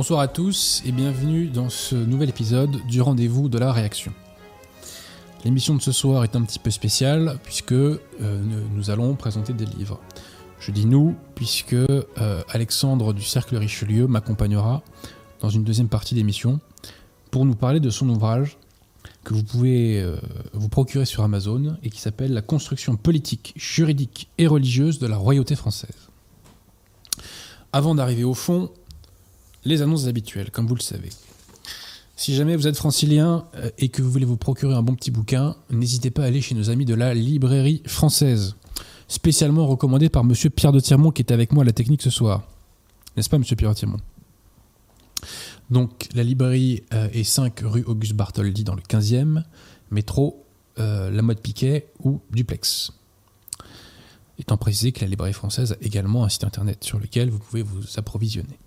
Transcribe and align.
Bonsoir 0.00 0.20
à 0.20 0.28
tous 0.28 0.82
et 0.86 0.92
bienvenue 0.92 1.48
dans 1.48 1.68
ce 1.68 1.94
nouvel 1.94 2.30
épisode 2.30 2.70
du 2.86 3.02
rendez-vous 3.02 3.50
de 3.50 3.58
la 3.58 3.70
réaction. 3.70 4.14
L'émission 5.44 5.74
de 5.74 5.82
ce 5.82 5.92
soir 5.92 6.24
est 6.24 6.34
un 6.36 6.40
petit 6.40 6.58
peu 6.58 6.70
spéciale 6.70 7.38
puisque 7.42 7.72
euh, 7.72 7.98
nous 8.18 8.88
allons 8.88 9.14
présenter 9.14 9.52
des 9.52 9.66
livres. 9.66 10.00
Je 10.58 10.70
dis 10.70 10.86
nous 10.86 11.16
puisque 11.34 11.74
euh, 11.74 12.06
Alexandre 12.48 13.12
du 13.12 13.20
Cercle 13.20 13.56
Richelieu 13.56 14.06
m'accompagnera 14.06 14.82
dans 15.40 15.50
une 15.50 15.64
deuxième 15.64 15.88
partie 15.88 16.14
d'émission 16.14 16.60
pour 17.30 17.44
nous 17.44 17.54
parler 17.54 17.78
de 17.78 17.90
son 17.90 18.08
ouvrage 18.08 18.56
que 19.22 19.34
vous 19.34 19.44
pouvez 19.44 20.00
euh, 20.00 20.16
vous 20.54 20.70
procurer 20.70 21.04
sur 21.04 21.24
Amazon 21.24 21.76
et 21.82 21.90
qui 21.90 22.00
s'appelle 22.00 22.32
La 22.32 22.40
construction 22.40 22.96
politique, 22.96 23.52
juridique 23.54 24.30
et 24.38 24.46
religieuse 24.46 24.98
de 24.98 25.06
la 25.06 25.18
royauté 25.18 25.56
française. 25.56 26.08
Avant 27.74 27.94
d'arriver 27.94 28.24
au 28.24 28.32
fond, 28.32 28.70
les 29.64 29.82
annonces 29.82 30.06
habituelles, 30.06 30.50
comme 30.50 30.66
vous 30.66 30.74
le 30.74 30.80
savez. 30.80 31.10
Si 32.16 32.34
jamais 32.34 32.54
vous 32.54 32.66
êtes 32.66 32.76
francilien 32.76 33.46
euh, 33.54 33.70
et 33.78 33.88
que 33.88 34.02
vous 34.02 34.10
voulez 34.10 34.26
vous 34.26 34.36
procurer 34.36 34.74
un 34.74 34.82
bon 34.82 34.94
petit 34.94 35.10
bouquin, 35.10 35.56
n'hésitez 35.70 36.10
pas 36.10 36.24
à 36.24 36.26
aller 36.26 36.42
chez 36.42 36.54
nos 36.54 36.68
amis 36.68 36.84
de 36.84 36.94
la 36.94 37.14
librairie 37.14 37.82
française, 37.86 38.56
spécialement 39.08 39.66
recommandé 39.66 40.10
par 40.10 40.22
Monsieur 40.22 40.50
Pierre 40.50 40.72
de 40.72 40.80
Tirmont 40.80 41.12
qui 41.12 41.22
est 41.22 41.32
avec 41.32 41.52
moi 41.52 41.62
à 41.62 41.66
la 41.66 41.72
technique 41.72 42.02
ce 42.02 42.10
soir. 42.10 42.46
N'est-ce 43.16 43.30
pas, 43.30 43.38
Monsieur 43.38 43.56
Pierre 43.56 43.70
de 43.70 43.76
Tirmont 43.76 44.00
Donc, 45.70 46.08
la 46.14 46.22
librairie 46.22 46.82
euh, 46.92 47.08
est 47.14 47.24
5 47.24 47.60
rue 47.64 47.84
Auguste 47.84 48.12
Bartholdi 48.12 48.64
dans 48.64 48.74
le 48.74 48.82
15e, 48.82 49.42
métro 49.90 50.44
euh, 50.78 51.10
La 51.10 51.22
Mode 51.22 51.40
Piquet 51.40 51.90
ou 52.04 52.20
Duplex. 52.30 52.92
Étant 54.38 54.58
précisé 54.58 54.92
que 54.92 55.00
la 55.00 55.06
librairie 55.06 55.32
française 55.32 55.72
a 55.72 55.76
également 55.80 56.24
un 56.24 56.28
site 56.28 56.44
internet 56.44 56.84
sur 56.84 56.98
lequel 56.98 57.30
vous 57.30 57.38
pouvez 57.38 57.62
vous 57.62 57.82
approvisionner. 57.96 58.58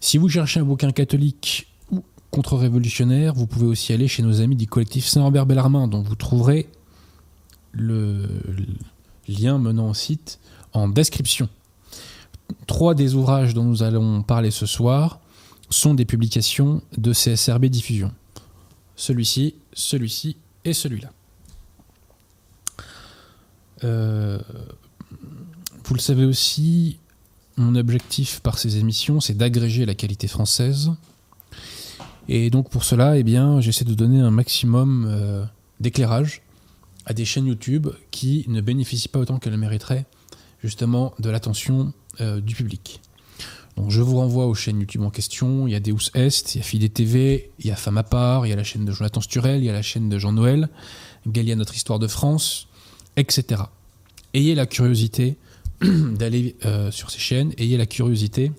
Si 0.00 0.18
vous 0.18 0.28
cherchez 0.28 0.60
un 0.60 0.64
bouquin 0.64 0.92
catholique 0.92 1.68
ou 1.90 2.02
contre-révolutionnaire, 2.30 3.34
vous 3.34 3.46
pouvez 3.46 3.66
aussi 3.66 3.92
aller 3.92 4.08
chez 4.08 4.22
nos 4.22 4.40
amis 4.40 4.56
du 4.56 4.66
collectif 4.66 5.06
Saint-Robert 5.06 5.46
Bellarmin, 5.46 5.88
dont 5.88 6.02
vous 6.02 6.14
trouverez 6.14 6.68
le 7.72 8.26
lien 9.28 9.58
menant 9.58 9.90
au 9.90 9.94
site 9.94 10.38
en 10.72 10.88
description. 10.88 11.48
Trois 12.66 12.94
des 12.94 13.14
ouvrages 13.14 13.54
dont 13.54 13.64
nous 13.64 13.82
allons 13.82 14.22
parler 14.22 14.50
ce 14.50 14.66
soir 14.66 15.20
sont 15.68 15.94
des 15.94 16.04
publications 16.04 16.82
de 16.96 17.12
CSRB 17.12 17.66
Diffusion. 17.66 18.12
Celui-ci, 18.96 19.54
celui-ci 19.72 20.36
et 20.64 20.72
celui-là. 20.72 21.10
Euh, 23.84 24.38
vous 25.84 25.94
le 25.94 26.00
savez 26.00 26.24
aussi, 26.24 26.98
mon 27.60 27.74
objectif 27.76 28.40
par 28.40 28.58
ces 28.58 28.78
émissions, 28.78 29.20
c'est 29.20 29.36
d'agréger 29.36 29.86
la 29.86 29.94
qualité 29.94 30.26
française. 30.26 30.92
Et 32.28 32.50
donc 32.50 32.70
pour 32.70 32.84
cela, 32.84 33.18
eh 33.18 33.24
j'essaie 33.60 33.84
de 33.84 33.94
donner 33.94 34.20
un 34.20 34.30
maximum 34.30 35.06
euh, 35.08 35.44
d'éclairage 35.78 36.42
à 37.06 37.12
des 37.12 37.24
chaînes 37.24 37.46
YouTube 37.46 37.88
qui 38.10 38.44
ne 38.48 38.60
bénéficient 38.60 39.08
pas 39.08 39.18
autant 39.18 39.38
qu'elles 39.38 39.56
mériteraient 39.56 40.06
justement 40.62 41.14
de 41.18 41.30
l'attention 41.30 41.92
euh, 42.20 42.40
du 42.40 42.54
public. 42.54 43.00
Donc 43.76 43.90
je 43.90 44.00
vous 44.00 44.16
renvoie 44.16 44.46
aux 44.46 44.54
chaînes 44.54 44.80
YouTube 44.80 45.02
en 45.02 45.10
question. 45.10 45.66
Il 45.66 45.72
y 45.72 45.74
a 45.74 45.80
Deus 45.80 46.10
Est, 46.14 46.54
il 46.54 46.58
y 46.58 46.60
a 46.60 46.64
Fidé 46.64 46.88
TV, 46.88 47.50
il 47.58 47.66
y 47.66 47.70
a 47.70 47.76
Femme 47.76 47.98
à 47.98 48.02
part, 48.02 48.46
il 48.46 48.50
y 48.50 48.52
a 48.52 48.56
la 48.56 48.64
chaîne 48.64 48.84
de 48.84 48.92
Jonathan 48.92 49.20
Sturel, 49.20 49.60
il 49.60 49.64
y 49.64 49.70
a 49.70 49.72
la 49.72 49.82
chaîne 49.82 50.08
de 50.08 50.18
Jean 50.18 50.32
Noël, 50.32 50.68
Galia 51.26 51.56
Notre 51.56 51.74
Histoire 51.74 51.98
de 51.98 52.06
France, 52.06 52.68
etc. 53.16 53.62
Ayez 54.34 54.54
la 54.54 54.66
curiosité 54.66 55.36
d'aller 55.82 56.56
euh, 56.64 56.90
sur 56.90 57.10
ces 57.10 57.18
chaînes, 57.18 57.52
ayez 57.58 57.76
la 57.76 57.86
curiosité 57.86 58.52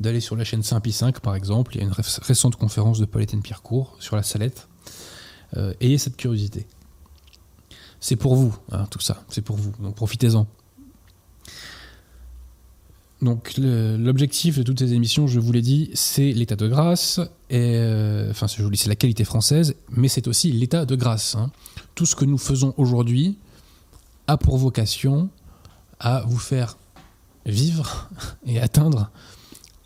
d'aller 0.00 0.20
sur 0.20 0.34
la 0.36 0.44
chaîne 0.44 0.62
Saint-Pi 0.62 0.92
5 0.92 1.20
par 1.20 1.36
exemple. 1.36 1.74
Il 1.74 1.80
y 1.80 1.84
a 1.84 1.86
une 1.86 1.92
récente 1.92 2.56
conférence 2.56 2.98
de 2.98 3.04
Paul-Étienne 3.04 3.42
Pierrecourt 3.42 3.96
sur 4.00 4.16
la 4.16 4.22
salette. 4.22 4.68
Euh, 5.56 5.72
ayez 5.80 5.98
cette 5.98 6.16
curiosité. 6.16 6.66
C'est 8.00 8.16
pour 8.16 8.34
vous, 8.34 8.54
hein, 8.72 8.86
tout 8.90 9.00
ça. 9.00 9.24
C'est 9.28 9.42
pour 9.42 9.56
vous. 9.56 9.72
Donc 9.80 9.94
profitez-en. 9.94 10.46
Donc 13.22 13.54
l'objectif 13.56 14.58
de 14.58 14.62
toutes 14.62 14.80
ces 14.80 14.92
émissions, 14.92 15.26
je 15.26 15.40
vous 15.40 15.52
l'ai 15.52 15.62
dit, 15.62 15.90
c'est 15.94 16.32
l'état 16.32 16.56
de 16.56 16.68
grâce. 16.68 17.20
Et, 17.48 17.76
euh, 17.76 18.30
enfin, 18.30 18.46
je 18.46 18.62
vous 18.62 18.70
c'est 18.74 18.88
la 18.88 18.96
qualité 18.96 19.24
française, 19.24 19.76
mais 19.90 20.08
c'est 20.08 20.28
aussi 20.28 20.52
l'état 20.52 20.84
de 20.84 20.96
grâce. 20.96 21.34
Hein. 21.36 21.50
Tout 21.94 22.04
ce 22.04 22.16
que 22.16 22.26
nous 22.26 22.36
faisons 22.36 22.74
aujourd'hui 22.76 23.38
a 24.26 24.36
pour 24.36 24.58
vocation 24.58 25.30
à 26.04 26.22
vous 26.26 26.38
faire 26.38 26.76
vivre 27.46 28.08
et 28.46 28.60
atteindre 28.60 29.10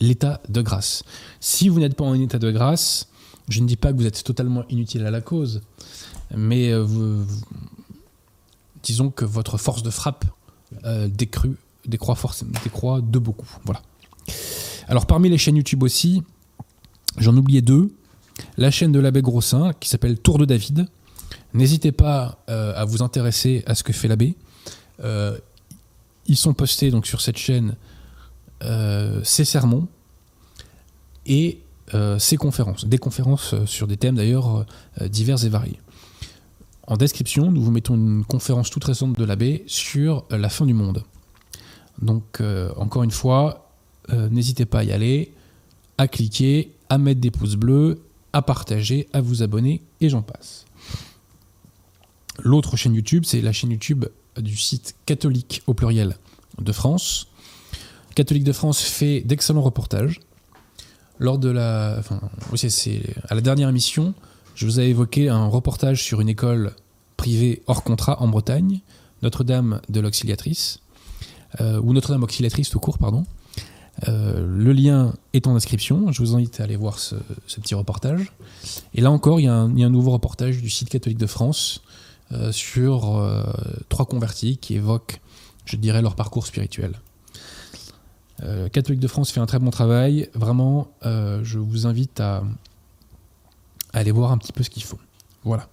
l'état 0.00 0.40
de 0.48 0.60
grâce. 0.60 1.04
Si 1.40 1.68
vous 1.68 1.80
n'êtes 1.80 1.96
pas 1.96 2.04
en 2.04 2.14
état 2.14 2.38
de 2.38 2.50
grâce, 2.50 3.08
je 3.48 3.60
ne 3.60 3.66
dis 3.66 3.76
pas 3.76 3.92
que 3.92 3.98
vous 3.98 4.06
êtes 4.06 4.22
totalement 4.22 4.64
inutile 4.68 5.06
à 5.06 5.10
la 5.10 5.20
cause, 5.20 5.62
mais 6.36 6.70
euh, 6.70 7.24
disons 8.82 9.10
que 9.10 9.24
votre 9.24 9.56
force 9.56 9.82
de 9.82 9.90
frappe 9.90 10.24
euh, 10.84 11.08
décroît, 11.08 13.00
de 13.00 13.18
beaucoup. 13.18 13.48
Voilà. 13.64 13.80
Alors 14.88 15.06
parmi 15.06 15.30
les 15.30 15.38
chaînes 15.38 15.56
YouTube 15.56 15.82
aussi, 15.82 16.22
j'en 17.16 17.36
oubliais 17.36 17.62
deux. 17.62 17.94
La 18.56 18.70
chaîne 18.70 18.92
de 18.92 19.00
l'abbé 19.00 19.22
Grossin 19.22 19.72
qui 19.80 19.88
s'appelle 19.88 20.18
Tour 20.18 20.38
de 20.38 20.44
David. 20.44 20.86
N'hésitez 21.54 21.92
pas 21.92 22.38
euh, 22.48 22.72
à 22.76 22.84
vous 22.84 23.02
intéresser 23.02 23.62
à 23.66 23.74
ce 23.74 23.82
que 23.82 23.92
fait 23.92 24.08
l'abbé. 24.08 24.36
Ils 26.28 26.36
sont 26.36 26.54
postés 26.54 26.90
donc 26.90 27.06
sur 27.06 27.20
cette 27.20 27.38
chaîne 27.38 27.74
euh, 28.64 29.20
ces 29.22 29.44
sermons 29.44 29.86
et 31.26 31.60
euh, 31.94 32.18
ces 32.18 32.36
conférences, 32.36 32.86
des 32.86 32.98
conférences 32.98 33.54
euh, 33.54 33.66
sur 33.66 33.86
des 33.86 33.96
thèmes 33.96 34.16
d'ailleurs 34.16 34.66
divers 35.00 35.44
et 35.44 35.48
variés. 35.48 35.80
En 36.86 36.96
description, 36.96 37.50
nous 37.50 37.62
vous 37.62 37.70
mettons 37.70 37.94
une 37.94 38.24
conférence 38.24 38.70
toute 38.70 38.84
récente 38.84 39.18
de 39.18 39.24
l'abbé 39.24 39.62
sur 39.66 40.24
la 40.30 40.48
fin 40.48 40.64
du 40.64 40.72
monde. 40.72 41.04
Donc, 42.00 42.40
encore 42.76 43.02
une 43.02 43.10
fois, 43.10 43.70
n'hésitez 44.10 44.64
pas 44.64 44.78
à 44.78 44.84
y 44.84 44.92
aller, 44.92 45.34
à 45.98 46.08
cliquer, 46.08 46.72
à 46.88 46.96
mettre 46.96 47.20
des 47.20 47.30
pouces 47.30 47.56
bleus, 47.56 48.00
à 48.32 48.40
partager, 48.40 49.06
à 49.12 49.20
vous 49.20 49.42
abonner, 49.42 49.82
et 50.00 50.08
j'en 50.08 50.22
passe. 50.22 50.64
L'autre 52.38 52.78
chaîne 52.78 52.94
YouTube, 52.94 53.24
c'est 53.26 53.42
la 53.42 53.52
chaîne 53.52 53.72
YouTube 53.72 54.06
du 54.40 54.56
site 54.56 54.96
catholique 55.06 55.62
au 55.66 55.74
pluriel 55.74 56.16
de 56.60 56.72
France. 56.72 57.28
Catholique 58.14 58.44
de 58.44 58.52
France 58.52 58.80
fait 58.80 59.20
d'excellents 59.20 59.62
reportages. 59.62 60.20
Lors 61.18 61.38
de 61.38 61.50
la, 61.50 61.96
enfin, 61.98 62.20
c'est 62.54 63.02
à 63.28 63.34
la 63.34 63.40
dernière 63.40 63.68
émission, 63.68 64.14
je 64.54 64.66
vous 64.66 64.80
ai 64.80 64.84
évoqué 64.84 65.28
un 65.28 65.46
reportage 65.46 66.02
sur 66.02 66.20
une 66.20 66.28
école 66.28 66.74
privée 67.16 67.62
hors 67.66 67.82
contrat 67.82 68.22
en 68.22 68.28
Bretagne, 68.28 68.80
Notre-Dame 69.22 69.80
de 69.88 70.00
l'Auxiliatrice, 70.00 70.80
euh, 71.60 71.80
ou 71.80 71.92
Notre-Dame 71.92 72.22
Auxiliatrice 72.22 72.70
tout 72.70 72.78
court, 72.78 72.98
pardon. 72.98 73.24
Euh, 74.06 74.46
le 74.46 74.72
lien 74.72 75.14
est 75.32 75.46
en 75.46 75.56
inscription. 75.56 76.12
Je 76.12 76.22
vous 76.22 76.34
invite 76.34 76.60
à 76.60 76.64
aller 76.64 76.76
voir 76.76 76.98
ce, 76.98 77.16
petit 77.60 77.74
reportage. 77.74 78.32
Et 78.94 79.00
là 79.00 79.10
encore, 79.10 79.40
il 79.40 79.44
y, 79.44 79.48
a 79.48 79.54
un, 79.54 79.90
nouveau 79.90 80.12
reportage 80.12 80.62
du 80.62 80.70
site 80.70 80.88
catholique 80.88 81.18
de 81.18 81.26
France 81.26 81.82
euh, 82.32 82.52
sur 82.52 83.44
trois 83.88 84.06
convertis 84.06 84.58
qui 84.58 84.74
évoquent 84.74 85.20
je 85.68 85.76
dirais, 85.76 86.02
leur 86.02 86.16
parcours 86.16 86.46
spirituel. 86.46 86.98
Euh, 88.42 88.68
Catholique 88.68 89.00
de 89.00 89.08
France 89.08 89.30
fait 89.30 89.40
un 89.40 89.46
très 89.46 89.58
bon 89.58 89.70
travail. 89.70 90.30
Vraiment, 90.34 90.88
euh, 91.04 91.40
je 91.44 91.58
vous 91.58 91.86
invite 91.86 92.20
à, 92.20 92.42
aller 93.92 94.10
voir 94.10 94.32
un 94.32 94.38
petit 94.38 94.52
peu 94.52 94.62
ce 94.62 94.70
qu'ils 94.70 94.84
font. 94.84 94.98
Voilà. 95.44 95.68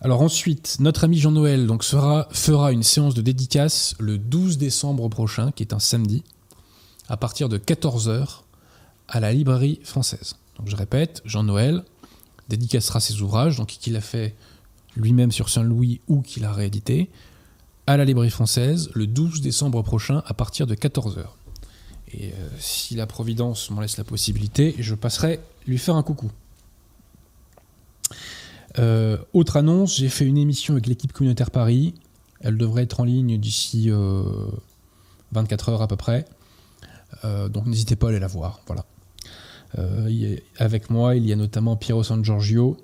Alors 0.00 0.22
ensuite, 0.22 0.76
notre 0.80 1.04
ami 1.04 1.18
Jean-Noël 1.18 1.66
donc, 1.66 1.82
fera 1.82 2.72
une 2.72 2.82
séance 2.82 3.14
de 3.14 3.22
dédicace 3.22 3.94
le 3.98 4.18
12 4.18 4.58
décembre 4.58 5.08
prochain, 5.08 5.52
qui 5.52 5.62
est 5.62 5.72
un 5.72 5.78
samedi, 5.78 6.22
à 7.08 7.16
partir 7.16 7.48
de 7.48 7.58
14h 7.58 8.40
à 9.08 9.20
la 9.20 9.32
librairie 9.32 9.80
française. 9.84 10.36
Donc 10.58 10.68
je 10.68 10.76
répète, 10.76 11.22
Jean-Noël 11.24 11.84
dédicacera 12.48 13.00
ses 13.00 13.22
ouvrages, 13.22 13.56
donc 13.56 13.68
qu'il 13.68 13.96
a 13.96 14.00
fait 14.00 14.34
lui-même 14.96 15.32
sur 15.32 15.48
Saint-Louis 15.48 16.00
ou 16.08 16.22
qu'il 16.22 16.44
a 16.44 16.52
réédité, 16.52 17.10
à 17.86 17.96
la 17.96 18.04
librairie 18.04 18.30
française 18.30 18.90
le 18.94 19.06
12 19.06 19.40
décembre 19.40 19.82
prochain 19.82 20.22
à 20.26 20.34
partir 20.34 20.66
de 20.66 20.74
14h. 20.74 21.26
Et 22.12 22.32
euh, 22.32 22.48
si 22.58 22.94
la 22.94 23.06
Providence 23.06 23.70
m'en 23.70 23.80
laisse 23.80 23.96
la 23.98 24.04
possibilité, 24.04 24.74
je 24.78 24.94
passerai 24.94 25.40
lui 25.66 25.78
faire 25.78 25.96
un 25.96 26.02
coucou. 26.02 26.30
Euh, 28.78 29.16
autre 29.32 29.56
annonce, 29.56 29.96
j'ai 29.96 30.08
fait 30.08 30.24
une 30.24 30.38
émission 30.38 30.74
avec 30.74 30.86
l'équipe 30.86 31.12
communautaire 31.12 31.50
Paris. 31.50 31.94
Elle 32.40 32.58
devrait 32.58 32.82
être 32.82 33.00
en 33.00 33.04
ligne 33.04 33.38
d'ici 33.38 33.90
24 35.32 35.68
euh, 35.68 35.72
heures 35.72 35.82
à 35.82 35.88
peu 35.88 35.96
près. 35.96 36.26
donc 37.24 37.66
n'hésitez 37.66 37.96
pas 37.96 38.08
à 38.08 38.10
aller 38.10 38.18
la 38.18 38.26
voir. 38.26 38.60
Voilà. 38.66 38.84
avec 40.58 40.90
moi, 40.90 41.16
il 41.16 41.26
y 41.26 41.32
a 41.32 41.36
notamment 41.36 41.76
Piero 41.76 42.02
San 42.02 42.24
Giorgio 42.24 42.76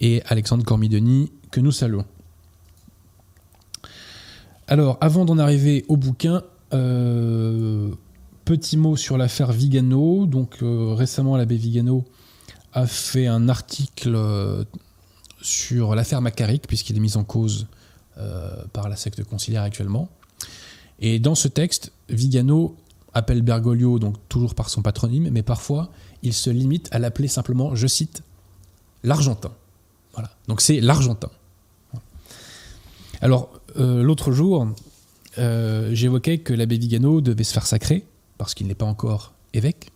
et 0.00 0.22
Alexandre 0.26 0.64
Cormidoni 0.64 1.30
que 1.50 1.60
nous 1.60 1.72
saluons. 1.72 2.04
Alors, 4.66 4.98
avant 5.00 5.24
d'en 5.24 5.38
arriver 5.38 5.84
au 5.88 5.96
bouquin, 5.96 6.42
euh, 6.74 7.90
petit 8.44 8.76
mot 8.76 8.96
sur 8.96 9.16
l'affaire 9.16 9.52
Vigano. 9.52 10.26
Donc 10.26 10.58
récemment, 10.60 11.36
l'abbé 11.36 11.56
Vigano 11.56 12.04
a 12.72 12.86
fait 12.86 13.26
un 13.26 13.48
article 13.48 14.16
sur 15.40 15.94
l'affaire 15.94 16.20
Macaric, 16.20 16.66
puisqu'il 16.66 16.96
est 16.96 17.00
mis 17.00 17.16
en 17.16 17.24
cause 17.24 17.66
par 18.72 18.88
la 18.88 18.96
secte 18.96 19.22
conciliaire 19.24 19.62
actuellement. 19.62 20.08
Et 21.00 21.18
dans 21.18 21.34
ce 21.34 21.48
texte, 21.48 21.92
Vigano 22.08 22.76
appelle 23.14 23.42
Bergoglio, 23.42 23.98
donc 23.98 24.16
toujours 24.28 24.54
par 24.54 24.70
son 24.70 24.82
patronyme, 24.82 25.28
mais 25.30 25.42
parfois 25.42 25.90
il 26.22 26.32
se 26.32 26.50
limite 26.50 26.88
à 26.92 26.98
l'appeler 26.98 27.28
simplement, 27.28 27.74
je 27.74 27.86
cite, 27.86 28.22
l'Argentin. 29.02 29.52
Donc 30.46 30.60
c'est 30.60 30.80
l'Argentin. 30.80 31.30
Alors, 33.20 33.50
euh, 33.78 34.02
l'autre 34.02 34.32
jour, 34.32 34.68
euh, 35.38 35.90
j'évoquais 35.92 36.38
que 36.38 36.52
l'abbé 36.52 36.78
Vigano 36.78 37.20
devait 37.20 37.44
se 37.44 37.52
faire 37.52 37.66
sacrer, 37.66 38.04
parce 38.38 38.54
qu'il 38.54 38.66
n'est 38.66 38.74
pas 38.74 38.86
encore 38.86 39.32
évêque. 39.52 39.90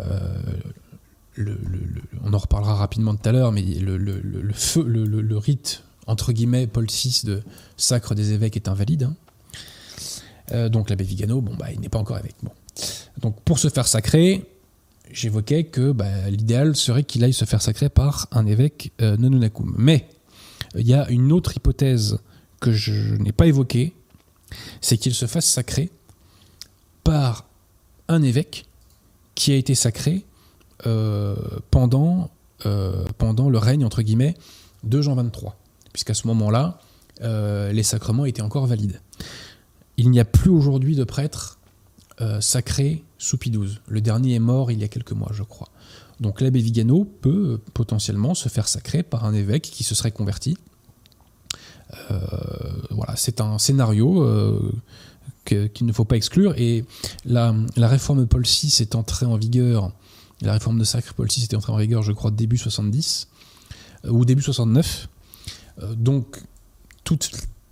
Euh, 0.00 0.40
on 2.22 2.32
en 2.32 2.38
reparlera 2.38 2.74
rapidement 2.74 3.14
tout 3.14 3.28
à 3.28 3.32
l'heure, 3.32 3.50
mais 3.52 3.62
le, 3.62 5.36
rite, 5.38 5.82
entre 6.06 6.32
guillemets, 6.32 6.66
Paul 6.66 6.86
VI 6.86 7.22
de 7.24 7.42
sacre 7.76 8.14
des 8.14 8.32
évêques 8.32 8.56
est 8.56 8.68
invalide. 8.68 9.08
Hein. 10.50 10.68
donc 10.68 10.90
l'abbé 10.90 11.04
Vigano, 11.04 11.40
bon, 11.40 11.54
bah, 11.56 11.72
il 11.72 11.80
n'est 11.80 11.88
pas 11.88 11.98
encore 11.98 12.18
évêque. 12.18 12.36
Donc 13.20 13.40
pour 13.42 13.58
se 13.58 13.68
faire 13.68 13.86
sacrer, 13.86 14.46
j'évoquais 15.10 15.64
que 15.64 15.92
bah, 15.92 16.28
l'idéal 16.30 16.76
serait 16.76 17.04
qu'il 17.04 17.24
aille 17.24 17.32
se 17.32 17.44
faire 17.44 17.62
sacrer 17.62 17.88
par 17.88 18.28
un 18.32 18.46
évêque 18.46 18.92
euh, 19.00 19.16
nonunakum. 19.16 19.74
Mais 19.78 20.08
il 20.74 20.86
y 20.86 20.94
a 20.94 21.08
une 21.10 21.32
autre 21.32 21.56
hypothèse 21.56 22.18
que 22.60 22.72
je 22.72 23.16
n'ai 23.16 23.32
pas 23.32 23.46
évoquée, 23.46 23.92
c'est 24.80 24.96
qu'il 24.96 25.14
se 25.14 25.26
fasse 25.26 25.46
sacrer 25.46 25.90
par 27.02 27.44
un 28.08 28.22
évêque 28.22 28.66
qui 29.34 29.52
a 29.52 29.56
été 29.56 29.74
sacré 29.74 30.24
euh, 30.86 31.36
pendant, 31.70 32.30
euh, 32.66 33.04
pendant 33.18 33.50
le 33.50 33.58
règne, 33.58 33.84
entre 33.84 34.02
guillemets, 34.02 34.34
de 34.82 35.00
Jean 35.00 35.16
XXIII, 35.16 35.50
puisqu'à 35.92 36.14
ce 36.14 36.26
moment-là, 36.28 36.80
les 37.20 37.82
sacrements 37.82 38.24
étaient 38.24 38.42
encore 38.42 38.66
valides. 38.66 39.00
Il 39.96 40.10
n'y 40.10 40.20
a 40.20 40.24
plus 40.24 40.50
aujourd'hui 40.50 40.96
de 40.96 41.04
prêtre 41.04 41.58
euh, 42.20 42.40
Le 43.88 44.00
dernier 44.00 44.34
est 44.34 44.40
mort 44.40 44.70
il 44.70 44.80
y 44.80 44.84
a 44.84 44.88
quelques 44.88 45.12
mois, 45.12 45.30
je 45.32 45.42
crois. 45.42 45.68
Donc 46.20 46.40
l'abbé 46.40 46.60
Vigano 46.60 47.04
peut 47.04 47.60
potentiellement 47.72 48.34
se 48.34 48.48
faire 48.48 48.68
sacrer 48.68 49.02
par 49.02 49.24
un 49.24 49.34
évêque 49.34 49.62
qui 49.62 49.84
se 49.84 49.94
serait 49.94 50.12
converti. 50.12 50.56
Euh, 52.10 52.20
voilà, 52.90 53.16
c'est 53.16 53.40
un 53.40 53.58
scénario 53.58 54.22
euh, 54.22 54.72
qu'il 55.44 55.86
ne 55.86 55.92
faut 55.92 56.04
pas 56.04 56.16
exclure. 56.16 56.54
Et 56.56 56.84
la, 57.24 57.54
réforme 57.76 58.26
Paul 58.26 58.44
VI 58.44 58.74
est 58.80 58.94
entrée 58.94 59.26
en 59.26 59.36
vigueur, 59.36 59.92
la 60.40 60.52
réforme 60.52 60.78
de 60.78 60.84
sacre 60.84 61.14
Paul 61.14 61.28
VI 61.28 61.42
est 61.42 61.54
entrée 61.54 61.72
en 61.72 61.76
vigueur, 61.76 62.02
je 62.02 62.12
crois, 62.12 62.30
début 62.30 62.58
70 62.58 63.28
ou 64.08 64.24
début 64.24 64.42
69. 64.42 65.08
donc 65.96 66.42
toutes 67.04 67.30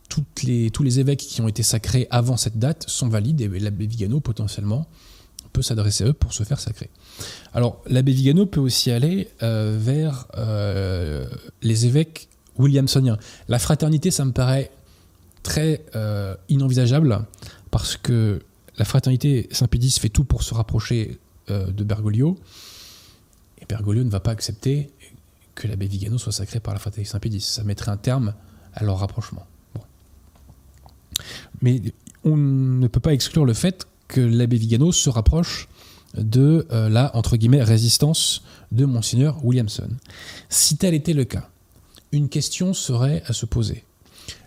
tous 0.09 0.83
les 0.83 1.01
évêques 1.01 1.21
qui 1.21 1.41
ont 1.41 1.49
été 1.49 1.63
sacrés 1.63 2.07
avant 2.11 2.37
cette 2.37 2.59
date 2.59 2.85
sont 2.87 3.09
valides 3.09 3.41
et 3.41 3.49
l'abbé 3.49 3.87
Vigano 3.87 4.21
potentiellement 4.21 4.87
peut 5.53 5.63
s'adresser 5.63 6.05
à 6.05 6.09
eux 6.09 6.13
pour 6.13 6.33
se 6.33 6.45
faire 6.45 6.61
sacrer. 6.61 6.91
Alors 7.53 7.83
l'abbé 7.87 8.13
Vigano 8.13 8.47
peut 8.47 8.61
aussi 8.61 8.91
aller 8.91 9.29
euh, 9.43 9.77
vers 9.79 10.27
euh, 10.37 11.27
les 11.63 11.87
évêques 11.87 12.29
williamsoniens. 12.59 13.19
La 13.49 13.59
fraternité, 13.59 14.11
ça 14.11 14.25
me 14.25 14.33
paraît 14.33 14.71
très 15.43 15.85
euh, 15.95 16.35
inenvisageable 16.49 17.25
parce 17.71 17.97
que 17.97 18.43
la 18.79 18.85
fraternité 18.85 19.49
Saint-Pédis 19.51 19.99
fait 20.01 20.09
tout 20.09 20.25
pour 20.25 20.43
se 20.43 20.55
rapprocher 20.55 21.19
de 21.49 21.85
Bergoglio 21.85 22.39
et 23.61 23.67
Bergoglio 23.67 24.05
ne 24.05 24.11
va 24.11 24.21
pas 24.21 24.31
accepter 24.31 24.91
que 25.55 25.69
l'abbé 25.69 25.87
Vigano 25.87 26.17
soit 26.17 26.33
sacré 26.33 26.61
par 26.61 26.73
la 26.73 26.81
fraternité 26.81 27.11
Saint-Pédis. 27.11 27.41
Ça 27.41 27.65
mettrait 27.65 27.91
un 27.91 27.97
terme 27.97 28.33
à 28.75 28.85
leur 28.85 28.99
rapprochement. 28.99 29.47
Mais 31.61 31.83
on 32.25 32.37
ne 32.37 32.87
peut 32.87 33.01
pas 33.01 33.13
exclure 33.13 33.45
le 33.45 33.55
fait 33.55 33.87
que 34.13 34.21
l'abbé 34.21 34.59
Vigano 34.59 34.93
se 34.93 35.09
rapproche 35.09 35.69
de 36.15 36.67
euh, 36.71 36.91
la 36.91 37.11
résistance 37.65 38.43
de 38.71 38.85
monseigneur 38.85 39.43
Williamson. 39.43 39.89
Si 40.51 40.77
tel 40.77 40.93
était 40.93 41.15
le 41.15 41.25
cas, 41.25 41.49
une 42.13 42.29
question 42.29 42.75
serait 42.75 43.23
à 43.27 43.33
se 43.33 43.47
poser. 43.47 43.85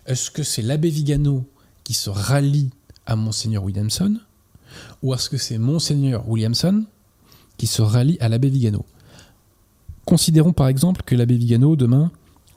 Est-ce 0.06 0.30
que 0.30 0.44
c'est 0.44 0.62
l'abbé 0.62 0.88
Vigano 0.88 1.44
qui 1.82 1.94
se 1.94 2.10
rallie 2.10 2.70
à 3.06 3.16
monseigneur 3.16 3.64
Williamson 3.64 4.20
ou 5.02 5.12
est-ce 5.14 5.28
que 5.28 5.36
c'est 5.36 5.58
monseigneur 5.58 6.28
Williamson 6.28 6.84
qui 7.56 7.66
se 7.66 7.82
rallie 7.82 8.18
à 8.20 8.28
l'abbé 8.28 8.48
Vigano? 8.48 8.86
Considérons 10.04 10.52
par 10.52 10.68
exemple 10.68 11.02
que 11.04 11.16
l'abbé 11.16 11.36
Vigano 11.36 11.74
demain 11.74 12.12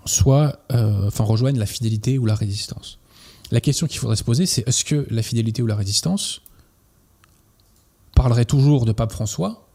soit, 0.06 0.60
euh, 0.72 1.08
enfin 1.08 1.24
rejoigne 1.24 1.58
la 1.58 1.66
fidélité 1.66 2.20
ou 2.20 2.28
la 2.28 2.36
résistance. 2.36 3.00
La 3.50 3.62
question 3.62 3.88
qu'il 3.88 3.98
faudrait 3.98 4.16
se 4.16 4.24
poser, 4.24 4.46
c'est 4.46 4.68
est-ce 4.68 4.86
que 4.86 5.08
la 5.10 5.24
fidélité 5.24 5.64
ou 5.64 5.66
la 5.66 5.76
résistance 5.76 6.44
parlerait 8.20 8.44
toujours 8.44 8.84
de 8.84 8.92
Pape 8.92 9.14
François, 9.14 9.66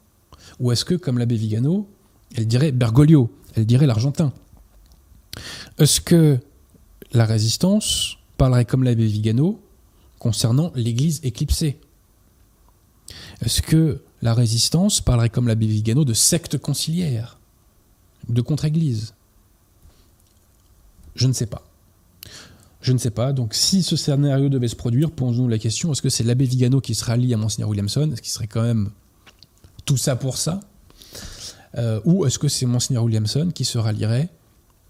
ou 0.60 0.70
est-ce 0.70 0.84
que, 0.84 0.94
comme 0.94 1.16
l'abbé 1.16 1.34
Vigano, 1.34 1.88
elle 2.36 2.46
dirait 2.46 2.72
Bergoglio, 2.72 3.30
elle 3.54 3.64
dirait 3.64 3.86
l'Argentin? 3.86 4.34
Est-ce 5.78 6.02
que 6.02 6.38
la 7.12 7.24
résistance 7.24 8.18
parlerait 8.36 8.66
comme 8.66 8.84
l'abbé 8.84 9.06
Vigano 9.06 9.62
concernant 10.18 10.72
l'Église 10.74 11.20
éclipsée? 11.22 11.80
Est-ce 13.40 13.62
que 13.62 14.02
la 14.20 14.34
résistance 14.34 15.00
parlerait 15.00 15.30
comme 15.30 15.48
l'abbé 15.48 15.66
Vigano 15.66 16.04
de 16.04 16.12
secte 16.12 16.58
conciliaire, 16.58 17.38
de 18.28 18.42
contre-église 18.42 19.14
Je 21.14 21.28
ne 21.28 21.32
sais 21.32 21.46
pas. 21.46 21.64
Je 22.84 22.92
ne 22.92 22.98
sais 22.98 23.10
pas. 23.10 23.32
Donc, 23.32 23.54
si 23.54 23.82
ce 23.82 23.96
scénario 23.96 24.50
devait 24.50 24.68
se 24.68 24.76
produire, 24.76 25.10
posons-nous 25.10 25.48
la 25.48 25.58
question 25.58 25.90
est-ce 25.90 26.02
que 26.02 26.10
c'est 26.10 26.22
l'abbé 26.22 26.44
Vigano 26.44 26.82
qui 26.82 26.94
se 26.94 27.02
rallie 27.02 27.32
à 27.32 27.38
Monseigneur 27.38 27.70
Williamson? 27.70 28.10
Est-ce 28.12 28.20
qu'il 28.20 28.30
serait 28.30 28.46
quand 28.46 28.60
même 28.60 28.90
tout 29.86 29.96
ça 29.96 30.16
pour 30.16 30.36
ça? 30.36 30.60
Euh, 31.78 31.98
Ou 32.04 32.26
est-ce 32.26 32.38
que 32.38 32.46
c'est 32.46 32.66
Monseigneur 32.66 33.02
Williamson 33.04 33.50
qui 33.54 33.64
se 33.64 33.78
rallierait 33.78 34.28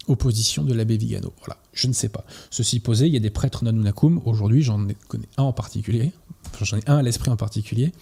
aux 0.09 0.17
positions 0.17 0.65
de 0.65 0.75
l'abbé 0.75 0.97
Vigano? 0.97 1.33
Voilà, 1.39 1.57
je 1.73 1.87
ne 1.87 1.93
sais 1.93 2.09
pas. 2.09 2.25
Ceci 2.51 2.81
posé, 2.81 3.07
il 3.07 3.15
y 3.15 3.17
a 3.17 3.21
des 3.21 3.31
prêtres 3.31 3.63
nanunakum. 3.63 4.21
Aujourd'hui, 4.25 4.63
j'en 4.63 4.89
connais 5.07 5.29
un 5.37 5.45
en 5.45 5.53
particulier. 5.53 6.11
Enfin, 6.53 6.65
j'en 6.65 6.79
ai 6.79 6.91
un 6.91 6.97
à 6.97 7.03
l'esprit 7.03 7.31
en 7.31 7.37
particulier, 7.37 7.93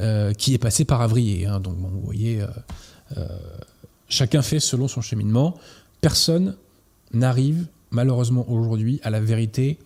euh, 0.00 0.32
qui 0.32 0.52
est 0.52 0.58
passé 0.58 0.84
par 0.84 1.00
Avrier. 1.00 1.46
Hein. 1.46 1.60
donc, 1.60 1.76
vous 1.78 2.00
voyez, 2.00 2.42
euh, 3.16 3.24
chacun 4.08 4.42
fait 4.42 4.58
selon 4.58 4.88
son 4.88 5.00
cheminement. 5.00 5.54
Personne 6.00 6.56
n'arrive 7.12 7.68
malheureusement 7.90 8.48
aujourd'hui 8.50 9.00
à 9.02 9.10
la 9.10 9.20
vérité, 9.20 9.78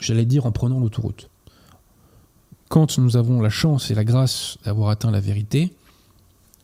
j'allais 0.00 0.24
dire 0.24 0.46
en 0.46 0.52
prenant 0.52 0.80
l'autoroute. 0.80 1.28
Quand 2.68 2.98
nous 2.98 3.16
avons 3.16 3.40
la 3.40 3.50
chance 3.50 3.90
et 3.90 3.94
la 3.94 4.04
grâce 4.04 4.58
d'avoir 4.64 4.90
atteint 4.90 5.10
la 5.10 5.20
vérité, 5.20 5.72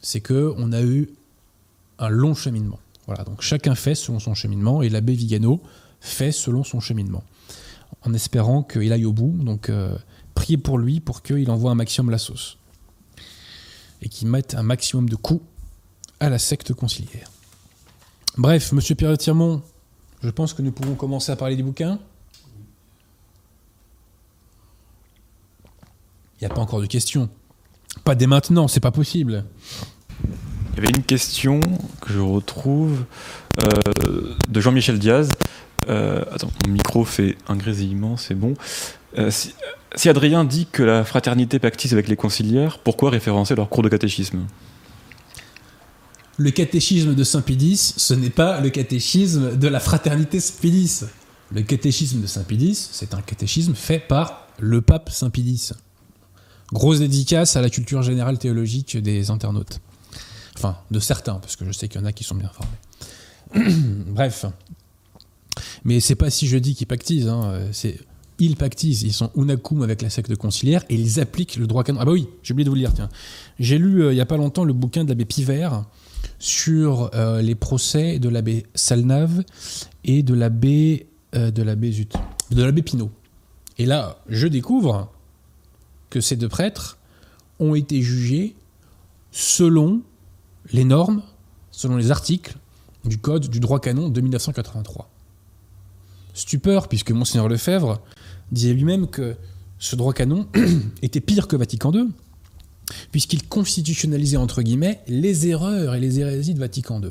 c'est 0.03 0.21
que 0.21 0.55
on 0.59 0.73
a 0.73 0.83
eu 0.83 1.09
un 1.99 2.09
long 2.09 2.35
cheminement. 2.35 2.79
Voilà, 3.07 3.25
donc 3.25 3.41
chacun 3.41 3.75
fait 3.75 3.95
selon 3.95 4.19
son 4.19 4.35
cheminement 4.35 4.83
et 4.83 4.89
l'abbé 4.89 5.15
Vigano 5.15 5.61
fait 6.01 6.33
selon 6.33 6.65
son 6.65 6.81
cheminement, 6.81 7.23
en 8.03 8.13
espérant 8.13 8.63
qu'il 8.63 8.93
aille 8.93 9.05
au 9.07 9.13
bout. 9.13 9.35
Donc 9.43 9.71
euh, 9.71 9.97
priez 10.35 10.59
pour 10.59 10.79
lui 10.79 11.01
pour 11.01 11.23
qu'il 11.23 11.51
envoie 11.51 11.71
un 11.71 11.75
maximum 11.75 12.11
la 12.11 12.19
sauce 12.19 12.59
et 14.03 14.09
qu'il 14.09 14.29
mette 14.29 14.55
un 14.55 14.63
maximum 14.63 15.09
de 15.09 15.17
coups 15.17 15.45
à 16.21 16.29
la 16.29 16.39
secte 16.39 16.75
conciliaire. 16.75 17.31
Bref, 18.37 18.73
Monsieur 18.73 18.95
Pierre 18.95 19.17
Tirmont, 19.17 19.63
je 20.25 20.31
pense 20.31 20.55
que 20.55 20.63
nous 20.63 20.73
pouvons 20.73 20.95
commencer 20.95 21.31
à 21.31 21.37
parler 21.37 21.55
des 21.55 21.63
bouquins. 21.63 21.99
Il 26.41 26.45
n'y 26.45 26.47
a 26.47 26.55
pas 26.55 26.63
encore 26.63 26.81
de 26.81 26.87
questions. 26.87 27.29
Pas 28.05 28.15
dès 28.15 28.27
maintenant, 28.27 28.67
c'est 28.67 28.81
pas 28.81 28.91
possible. 28.91 29.45
Il 30.25 30.77
y 30.77 30.79
avait 30.79 30.97
une 30.97 31.03
question 31.03 31.61
que 32.01 32.13
je 32.13 32.21
retrouve 32.21 33.05
euh, 33.63 34.35
de 34.49 34.61
Jean-Michel 34.61 34.99
Diaz. 34.99 35.29
Euh, 35.91 36.25
attends, 36.33 36.51
mon 36.67 36.73
micro 36.73 37.05
fait 37.05 37.37
un 37.47 37.57
grésillement, 37.57 38.17
c'est 38.17 38.35
bon. 38.35 38.55
Euh, 39.19 39.31
si, 39.31 39.55
si, 39.95 40.09
Adrien 40.09 40.45
dit 40.45 40.67
que 40.73 40.83
la 40.83 41.05
fraternité 41.05 41.59
pactise 41.59 41.93
avec 41.93 42.09
les 42.09 42.17
conciliaires, 42.17 42.79
pourquoi 42.79 43.11
référencer 43.11 43.55
leur 43.55 43.69
cours 43.69 43.83
de 43.83 43.91
catéchisme? 43.91 44.47
Le 46.37 46.51
catéchisme 46.51 47.15
de 47.15 47.25
Saint-Pédis, 47.25 47.95
ce 47.97 48.15
n'est 48.15 48.31
pas 48.31 48.61
le 48.61 48.71
catéchisme 48.71 49.57
de 49.57 49.69
la 49.69 49.81
fraternité 49.81 50.41
Saint-Pédis. 50.41 51.05
Le 51.53 51.63
catéchisme 51.63 52.21
de 52.21 52.27
Saint-Pédis, 52.27 52.89
c'est 52.93 53.15
un 53.15 53.21
catéchisme 53.21 53.75
fait 53.75 54.01
par 54.01 54.49
le 54.59 54.81
pape 54.83 55.11
Saint-Pédis. 55.11 55.73
Grosse 56.73 56.99
dédicace 56.99 57.57
à 57.57 57.61
la 57.61 57.71
culture 57.71 58.03
générale 58.03 58.39
théologique 58.39 58.97
des 58.97 59.31
internautes. 59.31 59.81
Enfin, 60.57 60.77
de 60.91 60.99
certains, 60.99 61.35
parce 61.35 61.57
que 61.57 61.65
je 61.65 61.73
sais 61.73 61.89
qu'il 61.89 62.01
y 62.01 62.05
en 62.05 62.07
a 62.07 62.13
qui 62.13 62.25
sont 62.25 62.35
bien 62.35 62.51
formés. 62.51 63.73
Bref. 64.09 64.47
Mais 65.85 66.01
c'est 66.01 66.15
pas 66.15 66.31
si 66.31 66.49
je 66.49 66.59
dis 66.59 66.75
qu'ils 66.75 66.87
pactisent, 66.87 67.29
hein. 67.29 67.69
c'est 67.71 67.99
ils 68.39 68.57
pactisent, 68.57 69.03
ils 69.03 69.13
sont 69.13 69.31
unacum 69.37 69.83
avec 69.83 70.03
la 70.03 70.11
secte 70.11 70.35
conciliaire 70.35 70.85
et 70.89 70.97
ils 70.97 71.21
appliquent 71.21 71.57
le 71.57 71.67
droit 71.67 71.85
canon. 71.85 72.01
Ah 72.01 72.05
bah 72.05 72.13
oui, 72.13 72.27
j'ai 72.43 72.53
oublié 72.53 72.65
de 72.65 72.71
vous 72.71 72.75
le 72.75 72.81
dire, 72.81 72.93
tiens. 72.93 73.09
J'ai 73.61 73.79
lu 73.79 74.03
euh, 74.03 74.13
il 74.13 74.17
y 74.17 74.21
a 74.21 74.27
pas 74.27 74.37
longtemps 74.37 74.65
le 74.65 74.73
bouquin 74.73 75.05
de 75.05 75.09
l'abbé 75.09 75.25
Pivert 75.25 75.85
sur 76.45 77.11
euh, 77.15 77.41
les 77.41 77.55
procès 77.55 78.19
de 78.19 78.29
l'abbé 78.29 78.67
Salnave 78.75 79.45
et 80.05 80.23
de 80.23 80.35
l'abbé 80.35 81.07
euh, 81.35 81.51
de 81.51 81.63
l'abbé 81.63 81.91
Zut, 81.91 82.13
de 82.51 82.63
l'abbé 82.63 82.83
Pinault. 82.83 83.11
Et 83.79 83.87
là, 83.87 84.19
je 84.29 84.47
découvre 84.47 85.11
que 86.11 86.21
ces 86.21 86.37
deux 86.37 86.51
prêtres 86.51 86.99
ont 87.61 87.75
été 87.75 88.03
jugés 88.03 88.55
selon 89.33 90.03
les 90.71 90.85
normes, 90.85 91.23
selon 91.71 91.97
les 91.97 92.11
articles 92.11 92.59
du 93.07 93.17
code 93.17 93.49
du 93.49 93.59
droit 93.59 93.81
canon 93.81 94.11
de 94.11 94.21
1983. 94.21 95.09
Stupeur, 96.35 96.89
puisque 96.89 97.13
Monseigneur 97.13 97.49
Lefebvre 97.49 98.03
disait 98.53 98.75
lui-même 98.75 99.07
que 99.07 99.35
ce 99.79 99.97
droit 99.97 100.13
canon 100.13 100.47
était 101.03 101.21
pire 101.21 101.49
que 101.49 101.57
Vatican 101.57 101.91
II, 101.91 102.11
puisqu'il 103.13 103.47
constitutionnalisait 103.47 104.37
entre 104.37 104.63
guillemets 104.63 105.01
les 105.09 105.49
erreurs 105.49 105.95
et 105.95 106.01
les 106.01 106.21
hérésies 106.21 106.55
de 106.55 106.61
Vatican 106.61 107.01
II. 107.01 107.11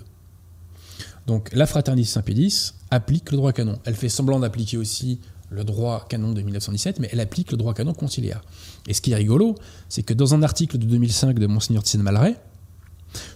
Donc 1.27 1.50
la 1.53 1.65
Fraternité 1.65 2.10
Saint-Pédis 2.10 2.74
applique 2.92 3.32
le 3.32 3.38
droit 3.38 3.53
canon. 3.53 3.80
Elle 3.86 3.96
fait 3.96 4.10
semblant 4.10 4.39
d'appliquer 4.39 4.77
aussi 4.77 5.20
le 5.50 5.63
droit 5.63 6.06
canon 6.10 6.34
de 6.34 6.42
1917, 6.42 7.00
mais 7.00 7.10
elle 7.12 7.20
applique 7.20 7.51
le 7.51 7.58
droit 7.58 7.74
canon 7.74 7.94
conciliaire. 7.94 8.42
Et 8.88 8.94
ce 8.94 9.01
qui 9.01 9.12
est 9.12 9.15
rigolo, 9.15 9.56
c'est 9.88 10.03
que 10.03 10.13
dans 10.13 10.34
un 10.34 10.44
article 10.44 10.77
de 10.77 10.86
2005 10.86 11.38
de 11.38 11.48
Monseigneur 11.48 11.84
Tien 11.84 12.01
Malray, 12.01 12.36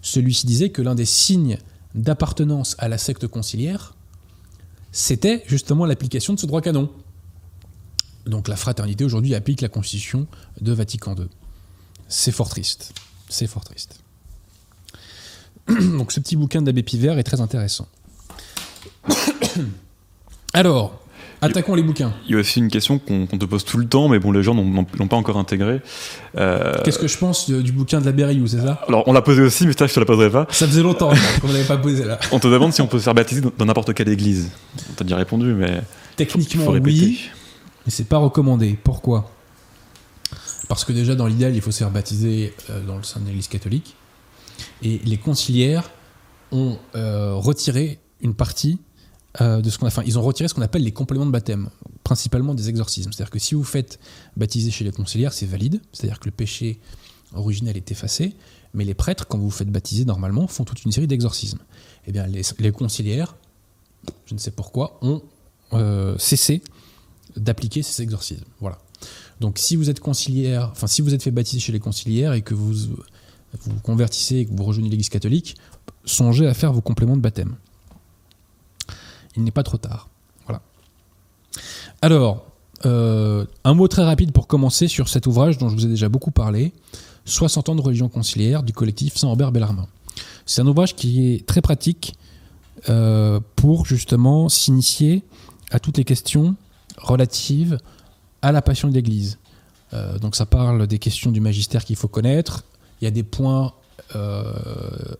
celui-ci 0.02 0.48
disait 0.48 0.70
que 0.70 0.82
l'un 0.82 0.96
des 0.96 1.06
signes 1.06 1.58
d'appartenance 1.96 2.76
à 2.80 2.88
la 2.88 2.98
secte 2.98 3.28
conciliaire, 3.28 3.96
c'était 4.92 5.44
justement 5.48 5.86
l'application 5.86 6.34
de 6.34 6.40
ce 6.40 6.46
droit 6.46 6.62
canon. 6.62 6.90
Donc 8.26 8.48
la 8.48 8.56
fraternité 8.56 9.06
aujourd'hui 9.06 9.36
applique 9.36 9.62
la 9.62 9.70
constitution 9.70 10.28
de 10.60 10.74
Vatican 10.74 11.16
II. 11.16 11.28
C'est 12.08 12.32
fort 12.32 12.50
triste. 12.50 12.94
C'est 13.30 13.48
fort 13.48 13.64
triste. 13.64 14.00
Donc 15.68 16.12
ce 16.12 16.20
petit 16.20 16.36
bouquin 16.36 16.62
d'Abbé 16.62 16.84
Pivert 16.84 17.18
est 17.18 17.24
très 17.24 17.42
intéressant. 17.42 17.88
Alors, 20.54 21.02
attaquons 21.42 21.76
les 21.76 21.84
bouquins. 21.84 22.14
Il 22.26 22.32
y 22.32 22.36
a 22.36 22.40
aussi 22.40 22.60
une 22.60 22.70
question 22.70 23.00
qu'on 23.00 23.28
te 23.28 23.46
pose 23.46 23.66
tout 23.66 23.78
le 23.78 23.86
temps, 23.86 24.08
mais 24.08 24.20
bon, 24.20 24.32
les 24.32 24.44
gens 24.44 24.56
n'ont 24.56 24.86
pas 24.86 25.16
encore 25.16 25.38
intégré. 25.38 25.82
Euh, 26.38 26.74
Qu'est-ce 26.84 27.00
que 27.00 27.08
je 27.08 27.18
pense 27.18 27.50
du 27.50 27.72
bouquin 27.72 28.00
de 28.00 28.06
la 28.06 28.12
Berriou, 28.12 28.48
c'est 28.48 28.62
ça? 28.62 28.82
Alors, 28.88 29.04
on 29.08 29.14
l'a 29.14 29.22
posé 29.22 29.42
aussi, 29.42 29.68
mais 29.68 29.74
ça, 29.74 29.88
je 29.88 29.94
te 29.94 30.00
la 30.00 30.06
poserai 30.06 30.32
pas. 30.32 30.48
Ça 30.52 30.68
faisait 30.68 30.84
longtemps 30.84 31.12
qu'on 31.42 31.48
ne 31.48 31.54
l'avait 31.54 31.66
pas 31.68 31.78
posé 31.78 32.06
là. 32.06 32.18
on 32.32 32.40
te 32.40 32.48
demande 32.48 32.74
si 32.74 32.82
on 32.82 32.88
peut 32.88 33.00
se 33.00 33.04
faire 33.04 33.14
baptiser 33.14 33.42
dans 33.58 33.66
n'importe 33.66 33.94
quelle 33.94 34.10
église. 34.10 34.50
On 34.90 34.94
t'a 34.94 35.04
déjà 35.04 35.18
répondu, 35.18 35.54
mais. 35.54 35.82
Techniquement, 36.16 36.68
oui, 36.68 37.30
mais 37.86 37.92
c'est 37.92 38.08
pas 38.08 38.18
recommandé. 38.18 38.78
Pourquoi? 38.84 39.30
Parce 40.68 40.84
que 40.84 40.92
déjà, 40.92 41.16
dans 41.16 41.28
l'idéal, 41.28 41.56
il 41.56 41.62
faut 41.62 41.72
se 41.72 41.80
faire 41.80 41.92
baptiser 41.92 42.54
euh, 42.70 42.86
dans 42.86 42.98
le 42.98 43.04
sein 43.04 43.20
de 43.20 43.26
l'église 43.26 43.48
catholique. 43.48 43.96
Et 44.82 45.00
les 45.00 45.18
conciliaires 45.18 45.90
ont 46.52 46.78
euh, 46.96 47.34
retiré 47.36 48.00
une 48.22 48.34
partie 48.34 48.80
euh, 49.42 49.62
de 49.62 49.70
ce 49.70 49.78
qu'on 49.78 49.86
a. 49.86 49.90
Enfin, 49.90 50.04
ils 50.06 50.20
ont 50.20 50.22
retiré 50.22 50.48
ce 50.48 50.54
qu'on 50.54 50.62
appelle 50.62 50.84
les 50.84 50.92
compléments 50.92 51.26
de 51.26 51.32
baptême, 51.32 51.70
principalement 52.04 52.54
des 52.54 52.70
exorcismes. 52.70 53.12
C'est-à-dire 53.14 53.32
que 53.32 53.40
si 53.40 53.56
vous 53.56 53.64
faites 53.64 54.00
baptiser 54.36 54.72
chez 54.72 54.84
les 54.84 54.92
conciliaires, 54.92 55.34
c'est 55.34 55.46
valide, 55.46 55.80
c'est-à-dire 55.94 56.20
que 56.20 56.26
le 56.26 56.32
péché 56.32 56.80
originel 57.34 57.78
est 57.78 57.92
effacé, 57.92 58.36
mais 58.74 58.84
les 58.84 58.94
prêtres, 58.94 59.28
quand 59.28 59.38
vous 59.38 59.46
vous 59.46 59.52
faites 59.52 59.72
baptiser 59.72 60.06
normalement, 60.06 60.48
font 60.48 60.64
toute 60.64 60.84
une 60.84 60.92
série 60.92 61.08
d'exorcismes. 61.08 61.60
Eh 62.08 62.12
bien, 62.12 62.26
les, 62.28 62.72
conciliaires, 62.72 63.36
je 64.26 64.34
ne 64.34 64.40
sais 64.40 64.52
pourquoi, 64.52 65.00
ont 65.02 65.22
cessé 66.18 66.62
d'appliquer 67.36 67.84
ces 67.84 68.02
exorcismes. 68.02 68.46
Voilà. 68.60 68.80
Donc, 69.40 69.58
si 69.60 69.76
vous 69.76 69.90
êtes 69.90 70.00
conciliaire, 70.00 70.70
enfin, 70.72 70.88
si 70.88 71.02
vous 71.02 71.14
êtes 71.14 71.24
fait 71.24 71.32
baptiser 71.32 71.60
chez 71.60 71.72
les 71.72 71.80
conciliaires 71.80 72.34
et 72.34 72.42
que 72.42 72.54
vous 72.54 72.74
vous 72.74 73.80
convertissez 73.82 74.38
et 74.38 74.46
que 74.46 74.52
vous 74.54 74.64
rejoignez 74.64 74.90
l'Église 74.90 75.10
catholique, 75.10 75.56
songez 76.06 76.48
à 76.48 76.54
faire 76.54 76.74
vos 76.74 76.82
compléments 76.82 77.16
de 77.16 77.22
baptême 77.22 77.56
il 79.38 79.44
n'est 79.44 79.52
pas 79.52 79.64
trop 79.64 79.78
tard. 79.78 80.10
Voilà. 80.46 80.62
Alors, 82.02 82.46
euh, 82.86 83.46
un 83.64 83.74
mot 83.74 83.88
très 83.88 84.04
rapide 84.04 84.32
pour 84.32 84.48
commencer 84.48 84.88
sur 84.88 85.08
cet 85.08 85.28
ouvrage 85.28 85.58
dont 85.58 85.70
je 85.70 85.76
vous 85.76 85.86
ai 85.86 85.90
déjà 85.90 86.10
beaucoup 86.10 86.32
parlé, 86.32 86.74
60 87.26 87.70
ans 87.70 87.76
de 87.76 87.82
religion 87.82 88.10
conciliaire 88.10 88.64
du 88.64 88.74
collectif 88.74 89.16
Saint-Robert 89.16 89.52
Bellarmin. 89.52 89.88
C'est 90.46 90.62
un 90.62 90.68
ouvrage 90.68 90.96
qui 90.96 91.34
est 91.34 91.46
très 91.46 91.62
pratique 91.62 92.16
euh, 92.90 93.40
pour 93.56 93.86
justement 93.86 94.50
s'initier 94.50 95.24
à 95.72 95.80
toutes 95.80 95.98
les 95.98 96.04
questions 96.04 96.56
relatives 96.98 97.80
à 98.48 98.52
la 98.52 98.62
passion 98.62 98.88
de 98.88 98.94
l'Église. 98.94 99.38
Euh, 99.94 100.20
donc 100.20 100.36
ça 100.36 100.46
parle 100.46 100.88
des 100.88 101.00
questions 101.00 101.32
du 101.32 101.40
magistère 101.40 101.86
qu'il 101.86 101.96
faut 101.96 102.08
connaître. 102.08 102.66
Il 103.02 103.06
y 103.06 103.08
a 103.08 103.12
des 103.12 103.24
points 103.24 103.74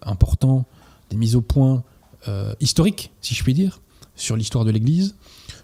importants, 0.02 0.66
des 1.10 1.18
mises 1.18 1.36
au 1.36 1.42
point 1.42 1.84
historiques, 2.60 3.12
si 3.22 3.36
je 3.36 3.44
puis 3.44 3.54
dire 3.54 3.82
sur 4.18 4.36
l'histoire 4.36 4.66
de 4.66 4.72
l'Église, 4.72 5.16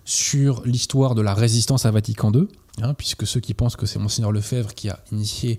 sur 0.06 0.62
l'histoire 0.66 1.16
de 1.16 1.22
la 1.22 1.34
résistance 1.34 1.86
à 1.86 1.92
Vatican 1.92 2.32
II, 2.32 2.48
hein, 2.82 2.94
puisque 2.94 3.28
ceux 3.28 3.40
qui 3.40 3.54
pensent 3.54 3.76
que 3.76 3.86
c'est 3.86 4.00
Monseigneur 4.00 4.32
Lefebvre 4.32 4.74
qui 4.74 4.90
a 4.90 5.00
initié 5.12 5.58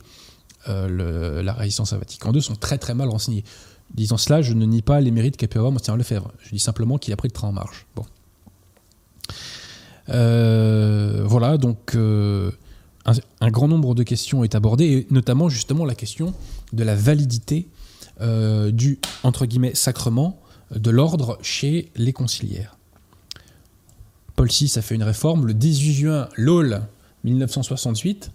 euh, 0.69 1.43
la 1.43 1.53
résistance 1.53 1.93
à 1.93 1.99
Vatican 1.99 2.33
II 2.33 2.41
sont 2.41 2.55
très 2.55 2.79
très 2.79 2.95
mal 2.95 3.09
renseignés. 3.09 3.45
Disant 3.93 4.17
cela, 4.17 4.41
je 4.41 4.55
ne 4.55 4.65
nie 4.65 4.81
pas 4.81 5.01
les 5.01 5.11
mérites 5.11 5.37
qu'a 5.37 5.47
pu 5.47 5.59
avoir 5.59 5.73
Monseigneur 5.73 5.97
Lefebvre. 5.97 6.33
Je 6.41 6.51
dis 6.51 6.59
simplement 6.59 6.97
qu'il 6.97 7.13
a 7.13 7.17
pris 7.17 7.29
le 7.29 7.33
train 7.33 7.49
en 7.49 7.53
marche. 7.53 7.87
Bon. 7.95 8.05
Euh, 10.11 11.23
voilà, 11.25 11.57
donc 11.57 11.95
euh, 11.95 12.51
un, 13.07 13.51
grand 13.51 13.69
nombre 13.69 13.95
de 13.95 14.03
questions 14.03 14.45
est 14.45 14.55
abordé, 14.55 14.85
et 14.85 15.07
notamment 15.11 15.49
justement 15.49 15.85
la 15.85 15.95
question 15.95 16.35
de 16.73 16.85
la 16.85 16.95
validité 16.95 17.69
du 18.21 19.01
entre 19.25 19.45
guillemets 19.45 19.75
sacrement 19.75 20.41
de 20.73 20.91
l'ordre 20.91 21.37
chez 21.43 21.91
les 21.97 22.13
conciliaires. 22.13 22.77
Paul 24.37 24.49
VI 24.49 24.73
a 24.77 24.83
fait 24.83 24.95
une 24.95 25.03
réforme 25.03 25.47
le 25.47 25.55
18 25.55 25.93
juin, 25.95 26.29
LOL 26.37 26.83
1968, 27.25 28.31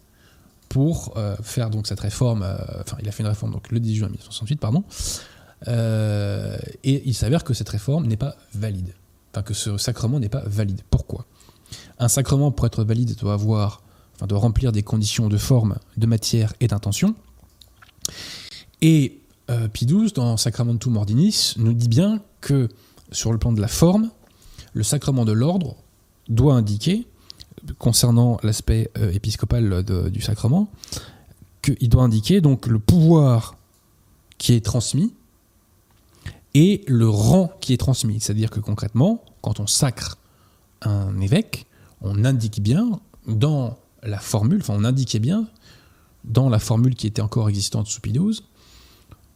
pour 0.70 1.14
euh, 1.18 1.36
faire 1.42 1.70
donc 1.70 1.88
cette 1.88 2.00
réforme, 2.00 2.44
euh, 2.44 2.58
enfin 2.82 2.98
il 3.02 3.10
a 3.10 3.12
fait 3.12 3.24
une 3.24 3.30
réforme 3.30 3.52
donc 3.52 3.72
le 3.72 3.80
18 3.80 3.96
juin 3.96 4.08
1968, 4.08 4.60
pardon, 4.60 4.84
euh, 5.68 6.58
et 6.84 7.04
il 7.06 7.14
s'avère 7.14 7.44
que 7.44 7.54
cette 7.54 7.70
réforme 7.70 8.06
n'est 8.06 8.18
pas 8.18 8.36
valide, 8.54 8.94
enfin 9.34 9.42
que 9.42 9.54
ce 9.54 9.78
sacrement 9.78 10.20
n'est 10.20 10.30
pas 10.30 10.44
valide. 10.46 10.82
Pourquoi? 10.90 11.26
Un 12.00 12.08
sacrement 12.08 12.52
pour 12.52 12.66
être 12.66 12.84
valide 12.84 13.16
doit 13.18 13.34
avoir, 13.34 13.82
doit 14.28 14.40
remplir 14.40 14.72
des 14.72 14.84
conditions 14.84 15.28
de 15.28 15.38
forme, 15.38 15.78
de 15.98 16.06
matière 16.06 16.54
et 16.60 16.68
d'intention, 16.68 17.16
et 18.82 19.20
Pie 19.74 19.86
XII 19.86 20.12
dans 20.14 20.38
Sacramentum 20.38 20.96
Ordinis 20.96 21.56
nous 21.58 21.74
dit 21.74 21.88
bien 21.88 22.22
que 22.40 22.70
sur 23.12 23.32
le 23.32 23.38
plan 23.38 23.52
de 23.52 23.62
la 23.62 23.68
forme, 23.68 24.12
le 24.74 24.84
sacrement 24.84 25.26
de 25.26 25.32
l'ordre 25.32 25.76
doit 26.28 26.54
indiquer, 26.54 27.08
concernant 27.78 28.40
l'aspect 28.44 28.92
euh, 28.98 29.12
épiscopal 29.12 29.84
du 30.12 30.22
sacrement, 30.22 30.70
qu'il 31.62 31.90
doit 31.90 32.04
indiquer 32.04 32.42
donc 32.42 32.68
le 32.68 32.80
pouvoir 32.80 33.56
qui 34.38 34.54
est 34.54 34.64
transmis 34.64 35.14
et 36.54 36.84
le 36.88 37.10
rang 37.10 37.52
qui 37.60 37.74
est 37.74 37.78
transmis. 37.78 38.20
C'est-à-dire 38.22 38.50
que 38.50 38.60
concrètement, 38.60 39.24
quand 39.42 39.60
on 39.60 39.68
sacre 39.68 40.18
un 40.82 41.20
évêque, 41.20 41.66
on 42.02 42.26
indique 42.26 42.62
bien 42.62 43.00
dans 43.28 43.78
la 44.04 44.20
formule, 44.20 44.60
enfin 44.62 44.76
on 44.78 44.84
indiquait 44.84 45.20
bien 45.20 45.48
dans 46.24 46.50
la 46.50 46.60
formule 46.60 46.96
qui 46.96 47.08
était 47.08 47.22
encore 47.22 47.50
existante 47.50 47.88
sous 47.88 48.02
Pie 48.02 48.12
XII, 48.12 48.42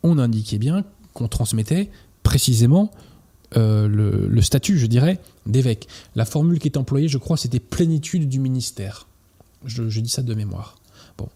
on 0.04 0.18
indiquait 0.20 0.58
bien 0.58 0.84
qu'on 1.14 1.28
transmettait 1.28 1.90
précisément 2.24 2.92
euh, 3.56 3.88
le, 3.88 4.42
statut, 4.42 4.78
je 4.78 4.88
dirais, 4.88 5.20
d'évêque. 5.46 5.88
La 6.16 6.26
formule 6.26 6.60
qui 6.60 6.68
est 6.68 6.78
employée, 6.78 7.08
je 7.08 7.18
crois, 7.18 7.38
c'était 7.38 7.60
plénitude 7.60 8.28
du 8.28 8.40
ministère. 8.40 9.08
Je, 9.66 9.84
dis 9.84 10.10
ça 10.10 10.24
de 10.24 10.34
mémoire. 10.34 10.76
Bon. 11.18 11.30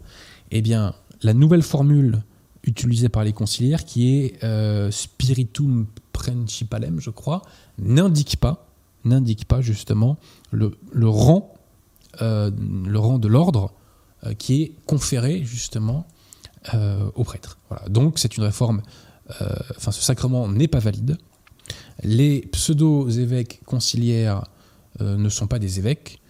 Eh 0.51 0.61
bien, 0.61 0.93
la 1.21 1.33
nouvelle 1.33 1.61
formule 1.61 2.21
utilisée 2.63 3.09
par 3.09 3.23
les 3.23 3.33
conciliaires, 3.33 3.85
qui 3.85 4.15
est 4.15 4.43
euh, 4.43 4.91
spiritum 4.91 5.85
principalem, 6.11 6.99
je 6.99 7.11
crois, 7.11 7.43
n'indique 7.77 8.37
pas, 8.37 8.66
n'indique 9.05 9.45
pas 9.45 9.61
justement 9.61 10.17
le, 10.51 10.71
rang, 11.03 11.53
euh, 12.21 12.51
rang 12.93 13.19
de 13.19 13.27
l'ordre 13.27 13.73
qui 14.37 14.63
est 14.63 14.73
conféré 14.85 15.43
justement 15.43 16.07
aux 17.15 17.23
prêtres. 17.23 17.57
Voilà. 17.69 17.87
Donc, 17.87 18.19
c'est 18.19 18.35
une 18.35 18.43
réforme. 18.43 18.81
Enfin, 19.77 19.91
ce 19.91 20.01
sacrement 20.01 20.47
n'est 20.49 20.67
pas 20.67 20.79
valide. 20.79 21.17
Les 22.03 22.41
pseudo-évêques 22.51 23.61
conciliaires 23.65 24.43
euh, 25.01 25.17
ne 25.17 25.29
sont 25.29 25.47
pas 25.47 25.59
des 25.59 25.79
évêques. 25.79 26.21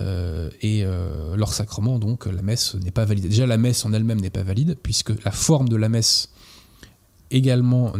Euh, 0.00 0.50
et 0.60 0.84
euh, 0.84 1.36
leur 1.36 1.54
sacrement, 1.54 1.98
donc 1.98 2.26
la 2.26 2.42
messe 2.42 2.74
n'est 2.74 2.90
pas 2.90 3.04
valide. 3.04 3.28
Déjà, 3.28 3.46
la 3.46 3.56
messe 3.56 3.84
en 3.84 3.92
elle-même 3.92 4.20
n'est 4.20 4.30
pas 4.30 4.42
valide, 4.42 4.76
puisque 4.82 5.10
la 5.24 5.30
forme 5.30 5.68
de 5.68 5.76
la 5.76 5.88
messe 5.88 6.30
également 7.30 7.92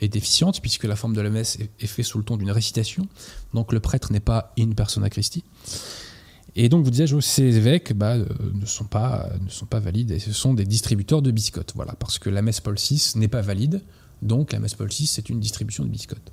est 0.00 0.08
déficiente, 0.08 0.60
puisque 0.60 0.84
la 0.84 0.96
forme 0.96 1.14
de 1.14 1.20
la 1.20 1.30
messe 1.30 1.58
est, 1.80 1.86
faite 1.86 2.04
sous 2.04 2.18
le 2.18 2.24
ton 2.24 2.36
d'une 2.36 2.50
récitation. 2.50 3.06
Donc 3.54 3.72
le 3.72 3.80
prêtre 3.80 4.12
n'est 4.12 4.20
pas 4.20 4.52
une 4.56 4.74
persona 4.74 5.10
Christi. 5.10 5.44
Et 6.54 6.68
donc, 6.68 6.84
vous 6.84 6.90
disais, 6.90 7.06
ces 7.20 7.56
évêques 7.56 7.94
bah, 7.94 8.14
euh, 8.14 8.26
ne, 8.52 8.66
sont 8.66 8.84
pas, 8.84 9.30
ne 9.42 9.48
sont 9.48 9.66
pas 9.66 9.80
valides 9.80 10.10
et 10.10 10.18
ce 10.18 10.32
sont 10.32 10.52
des 10.52 10.64
distributeurs 10.64 11.22
de 11.22 11.30
biscottes. 11.30 11.72
Voilà, 11.74 11.94
parce 11.94 12.18
que 12.18 12.28
la 12.28 12.42
messe 12.42 12.60
Paul 12.60 12.76
VI 12.76 13.12
n'est 13.16 13.28
pas 13.28 13.40
valide, 13.40 13.82
donc 14.20 14.52
la 14.52 14.58
messe 14.58 14.74
Paul 14.74 14.88
VI, 14.88 15.06
c'est 15.06 15.30
une 15.30 15.40
distribution 15.40 15.84
de 15.84 15.88
biscottes. 15.88 16.32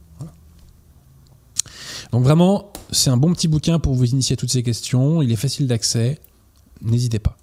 Donc, 2.12 2.24
vraiment, 2.24 2.74
c'est 2.92 3.10
un 3.10 3.18
bon 3.18 3.34
petit 3.34 3.48
bouquin 3.48 3.80
pour 3.80 3.94
vous 3.94 4.06
initier 4.06 4.34
à 4.34 4.38
toutes 4.38 4.52
ces 4.52 4.64
questions. 4.64 5.22
Il 5.22 5.32
est 5.32 5.38
facile 5.38 5.68
d'accès. 5.68 6.20
N'hésitez 6.82 7.20
pas. 7.20 7.38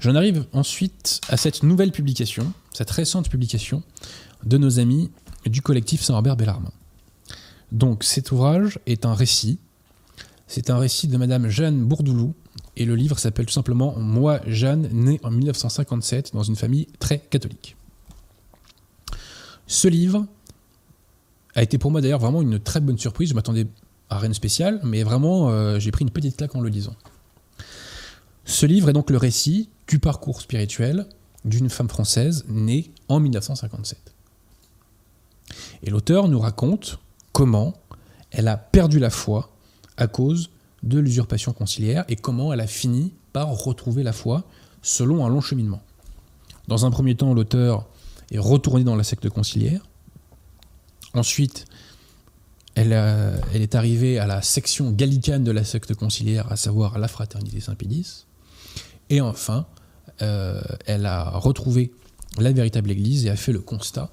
J'en 0.00 0.14
arrive 0.14 0.46
ensuite 0.52 1.20
à 1.28 1.36
cette 1.36 1.62
nouvelle 1.62 1.92
publication, 1.92 2.52
cette 2.74 2.90
récente 2.90 3.30
publication 3.30 3.82
de 4.44 4.58
nos 4.58 4.78
amis 4.78 5.10
du 5.46 5.62
collectif 5.62 6.02
Saint-Robert 6.02 6.36
Bellarmin. 6.36 6.72
Donc 7.72 8.04
cet 8.04 8.32
ouvrage 8.32 8.78
est 8.86 9.06
un 9.06 9.14
récit. 9.14 9.58
C'est 10.46 10.68
un 10.68 10.78
récit 10.78 11.08
de 11.08 11.16
Madame 11.16 11.48
Jeanne 11.48 11.82
Bourdoulou 11.82 12.34
et 12.76 12.84
le 12.84 12.94
livre 12.96 13.18
s'appelle 13.18 13.46
tout 13.46 13.52
simplement 13.52 13.96
Moi, 13.96 14.40
Jeanne, 14.46 14.88
née 14.92 15.20
en 15.22 15.30
1957 15.30 16.32
dans 16.34 16.42
une 16.42 16.56
famille 16.56 16.86
très 16.98 17.18
catholique. 17.18 17.76
Ce 19.66 19.88
livre 19.88 20.26
a 21.54 21.62
été 21.62 21.78
pour 21.78 21.90
moi 21.90 22.00
d'ailleurs 22.00 22.18
vraiment 22.18 22.42
une 22.42 22.58
très 22.58 22.80
bonne 22.80 22.98
surprise. 22.98 23.30
Je 23.30 23.34
m'attendais 23.34 23.66
à 24.10 24.18
rien 24.18 24.28
de 24.28 24.34
spécial, 24.34 24.80
mais 24.82 25.02
vraiment 25.02 25.50
euh, 25.50 25.78
j'ai 25.78 25.90
pris 25.90 26.04
une 26.04 26.10
petite 26.10 26.36
claque 26.36 26.54
en 26.54 26.60
le 26.60 26.68
lisant. 26.68 26.94
Ce 28.44 28.66
livre 28.66 28.90
est 28.90 28.92
donc 28.92 29.10
le 29.10 29.16
récit 29.16 29.70
du 29.86 29.98
parcours 29.98 30.40
spirituel 30.40 31.06
d'une 31.44 31.70
femme 31.70 31.88
française 31.88 32.44
née 32.48 32.90
en 33.08 33.20
1957. 33.20 33.98
Et 35.82 35.90
l'auteur 35.90 36.28
nous 36.28 36.40
raconte 36.40 36.98
comment 37.32 37.74
elle 38.30 38.48
a 38.48 38.56
perdu 38.56 38.98
la 38.98 39.10
foi 39.10 39.50
à 39.96 40.06
cause 40.06 40.50
de 40.82 40.98
l'usurpation 40.98 41.52
conciliaire 41.52 42.04
et 42.08 42.16
comment 42.16 42.52
elle 42.52 42.60
a 42.60 42.66
fini 42.66 43.12
par 43.32 43.48
retrouver 43.48 44.02
la 44.02 44.12
foi 44.12 44.44
selon 44.82 45.24
un 45.24 45.28
long 45.28 45.40
cheminement. 45.40 45.82
Dans 46.68 46.86
un 46.86 46.90
premier 46.90 47.14
temps, 47.14 47.34
l'auteur 47.34 47.86
est 48.30 48.38
retourné 48.38 48.84
dans 48.84 48.96
la 48.96 49.04
secte 49.04 49.28
conciliaire. 49.28 49.86
Ensuite, 51.14 51.66
elle, 52.74 52.92
elle, 52.92 53.62
est 53.62 53.74
arrivée 53.74 54.18
à 54.18 54.26
la 54.26 54.42
section 54.42 54.90
gallicane 54.90 55.44
de 55.44 55.52
la 55.52 55.64
secte 55.64 55.94
conciliaire, 55.94 56.50
à 56.50 56.56
savoir 56.56 56.98
la 56.98 57.08
fraternité 57.08 57.60
Saint-Pédis. 57.60 58.26
Et 59.10 59.20
enfin, 59.20 59.66
euh, 60.22 60.60
elle 60.86 61.06
a 61.06 61.30
retrouvé 61.30 61.92
la 62.38 62.52
véritable 62.52 62.90
Église 62.90 63.26
et 63.26 63.30
a 63.30 63.36
fait 63.36 63.52
le 63.52 63.60
constat 63.60 64.10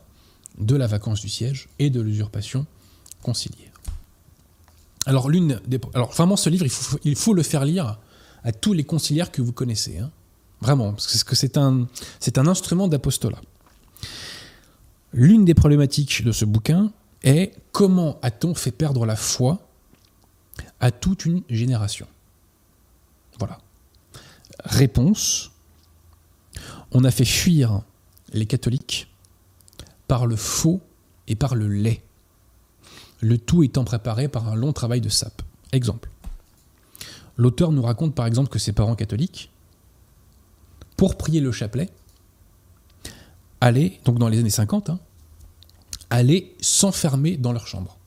de 0.58 0.76
la 0.76 0.88
vacance 0.88 1.22
du 1.22 1.30
siège 1.30 1.70
et 1.80 1.90
de 1.90 2.02
l'usurpation 2.02 2.66
conciliaire. 3.22 3.72
Alors, 5.06 5.30
l'une 5.30 5.60
des, 5.66 5.80
alors 5.94 6.12
vraiment, 6.12 6.36
ce 6.36 6.50
livre, 6.50 6.66
il 6.66 6.70
faut, 6.70 7.00
il 7.04 7.16
faut, 7.16 7.34
le 7.34 7.44
faire 7.44 7.66
lire 7.66 7.98
à 8.44 8.52
tous 8.52 8.74
les 8.74 8.84
conciliaires 8.84 9.32
que 9.32 9.42
vous 9.42 9.54
connaissez. 9.54 9.98
Hein. 9.98 10.12
Vraiment, 10.62 10.92
parce 10.92 11.24
que 11.24 11.36
c'est 11.36 11.58
un, 11.58 11.88
c'est 12.20 12.38
un 12.38 12.46
instrument 12.46 12.88
d'apostolat. 12.88 13.42
L'une 15.14 15.44
des 15.44 15.56
problématiques 15.56 16.24
de 16.24 16.32
ce 16.32 16.46
bouquin 16.46 16.92
est 17.24 17.54
comment 17.72 18.20
a-t-on 18.22 18.54
fait 18.54 18.72
perdre 18.72 19.06
la 19.06 19.16
foi 19.16 19.68
à 20.80 20.92
toute 20.92 21.26
une 21.26 21.42
génération? 21.50 22.08
Voilà. 23.40 23.58
Réponse 24.64 25.51
on 26.92 27.04
a 27.04 27.12
fait 27.12 27.26
fuir 27.26 27.82
les 28.34 28.46
catholiques 28.46 29.08
par 30.08 30.26
le 30.26 30.36
faux 30.36 30.82
et 31.28 31.36
par 31.36 31.56
le 31.56 31.68
lait. 31.68 32.04
Le 33.22 33.38
tout 33.38 33.64
étant 33.64 33.84
préparé 33.84 34.28
par 34.28 34.48
un 34.48 34.56
long 34.56 34.74
travail 34.74 35.00
de 35.02 35.10
sape. 35.10 35.42
Exemple. 35.72 36.10
L'auteur 37.38 37.72
nous 37.72 37.82
raconte 37.82 38.14
par 38.14 38.26
exemple 38.26 38.50
que 38.50 38.60
ses 38.60 38.74
parents 38.74 38.96
catholiques, 38.96 39.52
pour 40.98 41.18
prier 41.18 41.40
le 41.40 41.52
chapelet, 41.52 41.90
allaient, 43.62 44.00
donc 44.06 44.20
dans 44.20 44.28
les 44.28 44.40
années 44.40 44.50
50, 44.50 44.90
hein, 44.90 45.00
allaient 46.10 46.54
s'enfermer 46.60 47.38
dans 47.38 47.54
leur 47.54 47.68
chambre. 47.68 47.98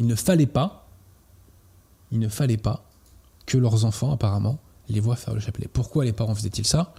Il 0.00 0.06
ne 0.06 0.14
fallait 0.14 0.46
pas, 0.46 0.88
il 2.10 2.18
ne 2.18 2.28
fallait 2.28 2.56
pas 2.56 2.84
que 3.46 3.58
leurs 3.58 3.84
enfants, 3.84 4.12
apparemment, 4.12 4.58
les 4.88 5.00
voient 5.00 5.16
faire 5.16 5.34
le 5.34 5.40
chapelet. 5.40 5.68
Pourquoi 5.72 6.04
les 6.04 6.12
parents 6.12 6.34
faisaient-ils 6.34 6.66
ça? 6.66 6.94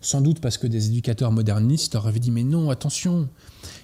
Sans 0.00 0.20
doute 0.20 0.40
parce 0.40 0.58
que 0.58 0.66
des 0.66 0.86
éducateurs 0.88 1.32
modernistes 1.32 1.94
leur 1.94 2.06
avaient 2.06 2.20
dit 2.20 2.30
mais 2.30 2.44
non, 2.44 2.70
attention, 2.70 3.28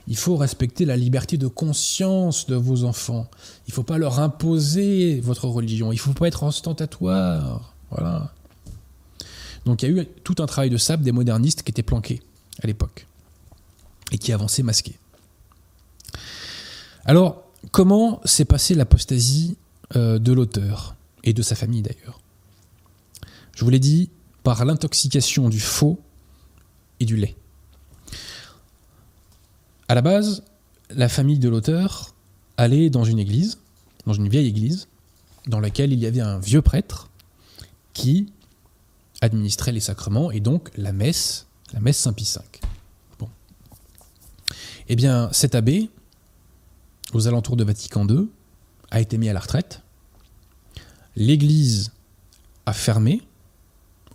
il 0.09 0.17
faut 0.17 0.37
respecter 0.37 0.85
la 0.85 0.97
liberté 0.97 1.37
de 1.37 1.47
conscience 1.47 2.47
de 2.47 2.57
vos 2.57 2.85
enfants. 2.85 3.29
Il 3.67 3.71
ne 3.71 3.75
faut 3.75 3.83
pas 3.83 3.99
leur 3.99 4.21
imposer 4.21 5.21
votre 5.21 5.47
religion. 5.47 5.93
Il 5.93 5.97
ne 5.97 6.01
faut 6.01 6.13
pas 6.13 6.29
être 6.29 6.43
ostentatoire. 6.43 7.75
Voilà. 7.91 8.33
Donc 9.65 9.83
il 9.83 9.91
y 9.91 9.99
a 9.99 10.03
eu 10.03 10.07
tout 10.25 10.37
un 10.39 10.47
travail 10.47 10.71
de 10.71 10.77
sable 10.77 11.03
des 11.03 11.13
modernistes 11.13 11.63
qui 11.63 11.71
étaient 11.71 11.83
planqués 11.83 12.23
à 12.63 12.67
l'époque 12.67 13.07
et 14.13 14.19
qui 14.19 14.33
avançaient 14.33 14.63
masqués. 14.63 14.99
Alors, 17.05 17.43
comment 17.73 18.21
s'est 18.25 18.45
passée 18.45 18.75
l'apostasie 18.75 19.57
euh, 19.97 20.19
de 20.19 20.33
l'auteur 20.33 20.97
et 21.25 21.33
de 21.33 21.43
sa 21.43 21.55
famille 21.55 21.83
d'ailleurs? 21.83 22.21
Je 23.55 23.65
vous 23.65 23.71
l'ai 23.71 23.79
dit, 23.79 24.11
par 24.43 24.65
l'intoxication 24.65 25.49
du 25.49 25.61
faux 25.61 25.99
et 27.01 27.05
du 27.05 27.17
lait. 27.17 27.37
À 29.89 29.95
la 29.95 30.03
base, 30.03 30.43
la 30.91 31.09
famille 31.09 31.39
de 31.39 31.49
l'auteur 31.49 32.15
allait 32.57 32.91
dans 32.91 33.05
une 33.05 33.19
église, 33.19 33.59
dans 34.07 34.15
une 34.15 34.29
vieille 34.29 34.49
église, 34.49 34.89
dans 35.47 35.61
laquelle 35.61 35.93
il 35.93 35.99
y 35.99 36.07
avait 36.07 36.21
un 36.21 36.39
vieux 36.39 36.63
prêtre 36.63 37.11
qui 37.93 38.33
administrait 39.21 39.73
les 39.73 39.81
sacrements 39.81 40.31
et 40.31 40.41
donc 40.41 40.71
la 40.77 40.93
messe, 40.93 41.47
la 41.73 41.81
messe 41.81 41.99
Saint-Pie 41.99 42.31
V. 42.35 42.61
Bon. 43.19 43.29
Eh 44.89 44.97
bien, 44.97 45.29
cet 45.33 45.55
abbé, 45.55 45.89
aux 47.13 47.29
alentours 47.29 47.57
de 47.57 47.65
Vatican 47.65 48.07
II, 48.07 48.29
a 48.91 49.01
été 49.01 49.19
mis 49.19 49.29
à 49.29 49.33
la 49.33 49.41
retraite. 49.41 49.83
L'église 51.17 51.93
a 52.67 52.73
fermé 52.73 53.23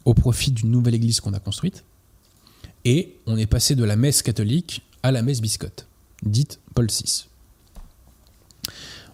au 0.06 0.14
profit 0.14 0.52
d'une 0.52 0.72
nouvelle 0.72 0.96
église 0.96 1.20
qu'on 1.20 1.34
a 1.34 1.40
construite. 1.40 1.84
Et 2.86 3.16
on 3.28 3.38
est 3.38 3.46
passé 3.46 3.76
de 3.76 3.84
la 3.84 3.96
messe 3.96 4.22
catholique 4.22 4.82
à 5.04 5.12
la 5.12 5.22
messe 5.22 5.42
biscotte, 5.42 5.88
dite 6.24 6.60
Paul 6.74 6.88
VI. 6.88 7.28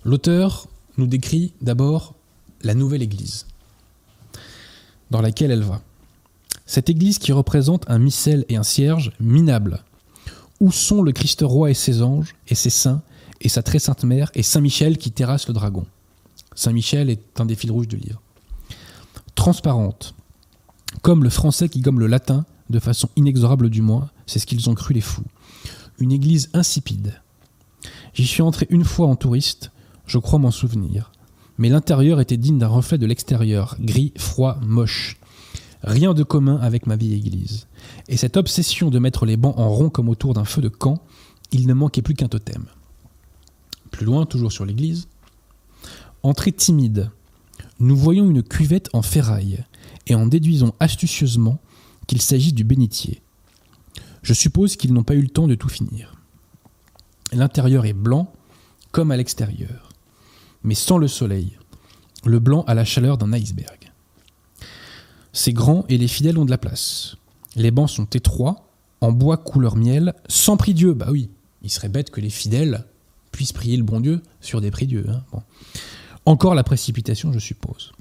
L'auteur 0.04 0.68
nous 0.98 1.08
décrit 1.08 1.54
d'abord 1.62 2.16
la 2.62 2.74
nouvelle 2.74 3.02
église 3.02 3.46
dans 5.12 5.22
laquelle 5.22 5.52
elle 5.52 5.64
va. 5.64 5.82
Cette 6.66 6.90
église 6.90 7.18
qui 7.18 7.32
représente 7.32 7.90
un 7.90 8.00
missel 8.00 8.46
et 8.50 8.58
un 8.58 8.64
cierge 8.64 9.12
minables. 9.20 9.84
Où 10.60 10.72
sont 10.72 11.02
le 11.02 11.12
Christ 11.12 11.42
roi 11.44 11.70
et 11.70 11.76
ses 11.76 12.02
anges, 12.02 12.36
et 12.48 12.56
ses 12.56 12.70
saints, 12.70 13.02
et 13.42 13.50
sa 13.50 13.64
très 13.64 13.80
sainte 13.80 14.04
mère, 14.04 14.32
et 14.34 14.44
Saint 14.44 14.62
Michel 14.62 14.98
qui 14.98 15.12
terrasse 15.12 15.48
le 15.48 15.54
dragon 15.54 15.86
Saint 16.56 16.74
Michel 16.74 17.10
est 17.10 17.40
un 17.40 17.46
des 17.46 17.56
fils 17.56 17.70
rouges 17.70 17.88
du 17.88 17.98
livre. 17.98 18.20
Transparente, 19.36 20.16
comme 21.04 21.24
le 21.24 21.30
français 21.30 21.70
qui 21.70 21.82
gomme 21.82 22.00
le 22.00 22.08
latin, 22.08 22.46
de 22.70 22.80
façon 22.80 23.10
inexorable 23.16 23.70
du 23.70 23.82
moins, 23.82 24.10
c'est 24.26 24.40
ce 24.40 24.46
qu'ils 24.46 24.70
ont 24.70 24.76
cru 24.76 24.94
les 24.94 25.02
fous. 25.02 25.26
Une 26.00 26.12
église 26.12 26.50
insipide. 26.54 27.22
J'y 28.14 28.28
suis 28.28 28.42
entré 28.42 28.68
une 28.70 28.84
fois 28.84 29.08
en 29.08 29.16
touriste, 29.16 29.72
je 30.06 30.18
crois 30.18 30.40
m'en 30.40 30.52
souvenir. 30.52 31.12
Mais 31.58 31.70
l'intérieur 31.70 32.20
était 32.20 32.38
digne 32.38 32.60
d'un 32.60 32.68
reflet 32.68 32.98
de 32.98 33.06
l'extérieur, 33.06 33.78
gris, 33.80 34.14
froid, 34.18 34.60
moche. 34.62 35.18
Rien 35.84 36.14
de 36.14 36.24
commun 36.24 36.58
avec 36.62 36.88
ma 36.88 36.96
vieille 36.96 37.16
église. 37.16 37.68
Et 38.08 38.18
cette 38.18 38.38
obsession 38.38 38.90
de 38.90 39.00
mettre 39.00 39.26
les 39.26 39.38
bancs 39.38 39.58
en 39.58 39.70
rond 39.70 39.90
comme 39.90 40.10
autour 40.10 40.34
d'un 40.34 40.46
feu 40.46 40.62
de 40.62 40.70
camp, 40.70 41.02
il 41.52 41.68
ne 41.68 41.74
manquait 41.74 42.02
plus 42.02 42.16
qu'un 42.16 42.28
totem. 42.28 42.66
Plus 43.92 44.06
loin, 44.06 44.26
toujours 44.26 44.52
sur 44.52 44.66
l'église, 44.66 45.08
entrée 46.24 46.52
timide, 46.52 47.10
nous 47.80 47.96
voyons 47.96 48.30
une 48.30 48.44
cuvette 48.44 48.90
en 48.94 49.02
ferraille, 49.02 49.64
et 50.08 50.16
en 50.16 50.26
déduisons 50.26 50.74
astucieusement 50.80 51.60
qu'il 52.08 52.22
s'agit 52.22 52.54
du 52.54 52.64
bénitier. 52.64 53.22
Je 54.24 54.34
suppose 54.34 54.76
qu'ils 54.76 54.94
n'ont 54.94 55.04
pas 55.04 55.16
eu 55.16 55.22
le 55.22 55.30
temps 55.30 55.48
de 55.48 55.56
tout 55.56 55.70
finir. 55.70 56.16
L'intérieur 57.34 57.86
est 57.86 57.94
blanc, 57.94 58.34
comme 58.92 59.12
à 59.12 59.18
l'extérieur, 59.18 59.90
mais 60.64 60.76
sans 60.76 60.98
le 60.98 61.08
soleil. 61.08 61.58
Le 62.26 62.40
blanc 62.40 62.64
a 62.68 62.74
la 62.74 62.86
chaleur 62.86 63.18
d'un 63.18 63.34
iceberg. 63.34 63.92
C'est 65.34 65.54
grand 65.54 65.86
et 65.88 65.98
les 65.98 66.08
fidèles 66.08 66.38
ont 66.38 66.46
de 66.46 66.50
la 66.50 66.58
place. 66.58 67.16
Les 67.56 67.72
bancs 67.72 67.90
sont 67.90 68.06
étroits, 68.06 68.70
en 69.02 69.12
bois 69.12 69.38
couleur 69.38 69.76
miel, 69.76 70.16
sans 70.28 70.58
prix 70.58 70.74
Dieu. 70.74 70.94
Bah 70.94 71.08
oui, 71.12 71.30
il 71.62 71.70
serait 71.70 71.90
bête 71.90 72.10
que 72.10 72.22
les 72.22 72.30
fidèles 72.30 72.86
puissent 73.32 73.54
prier 73.54 73.78
le 73.78 73.84
bon 73.84 74.00
Dieu 74.00 74.22
sur 74.42 74.62
des 74.62 74.72
prix 74.72 74.88
Dieu. 74.88 75.06
Hein. 75.10 75.44
Encore 76.26 76.56
la 76.56 76.64
précipitation, 76.64 77.32
je 77.32 77.40
suppose. 77.40 77.92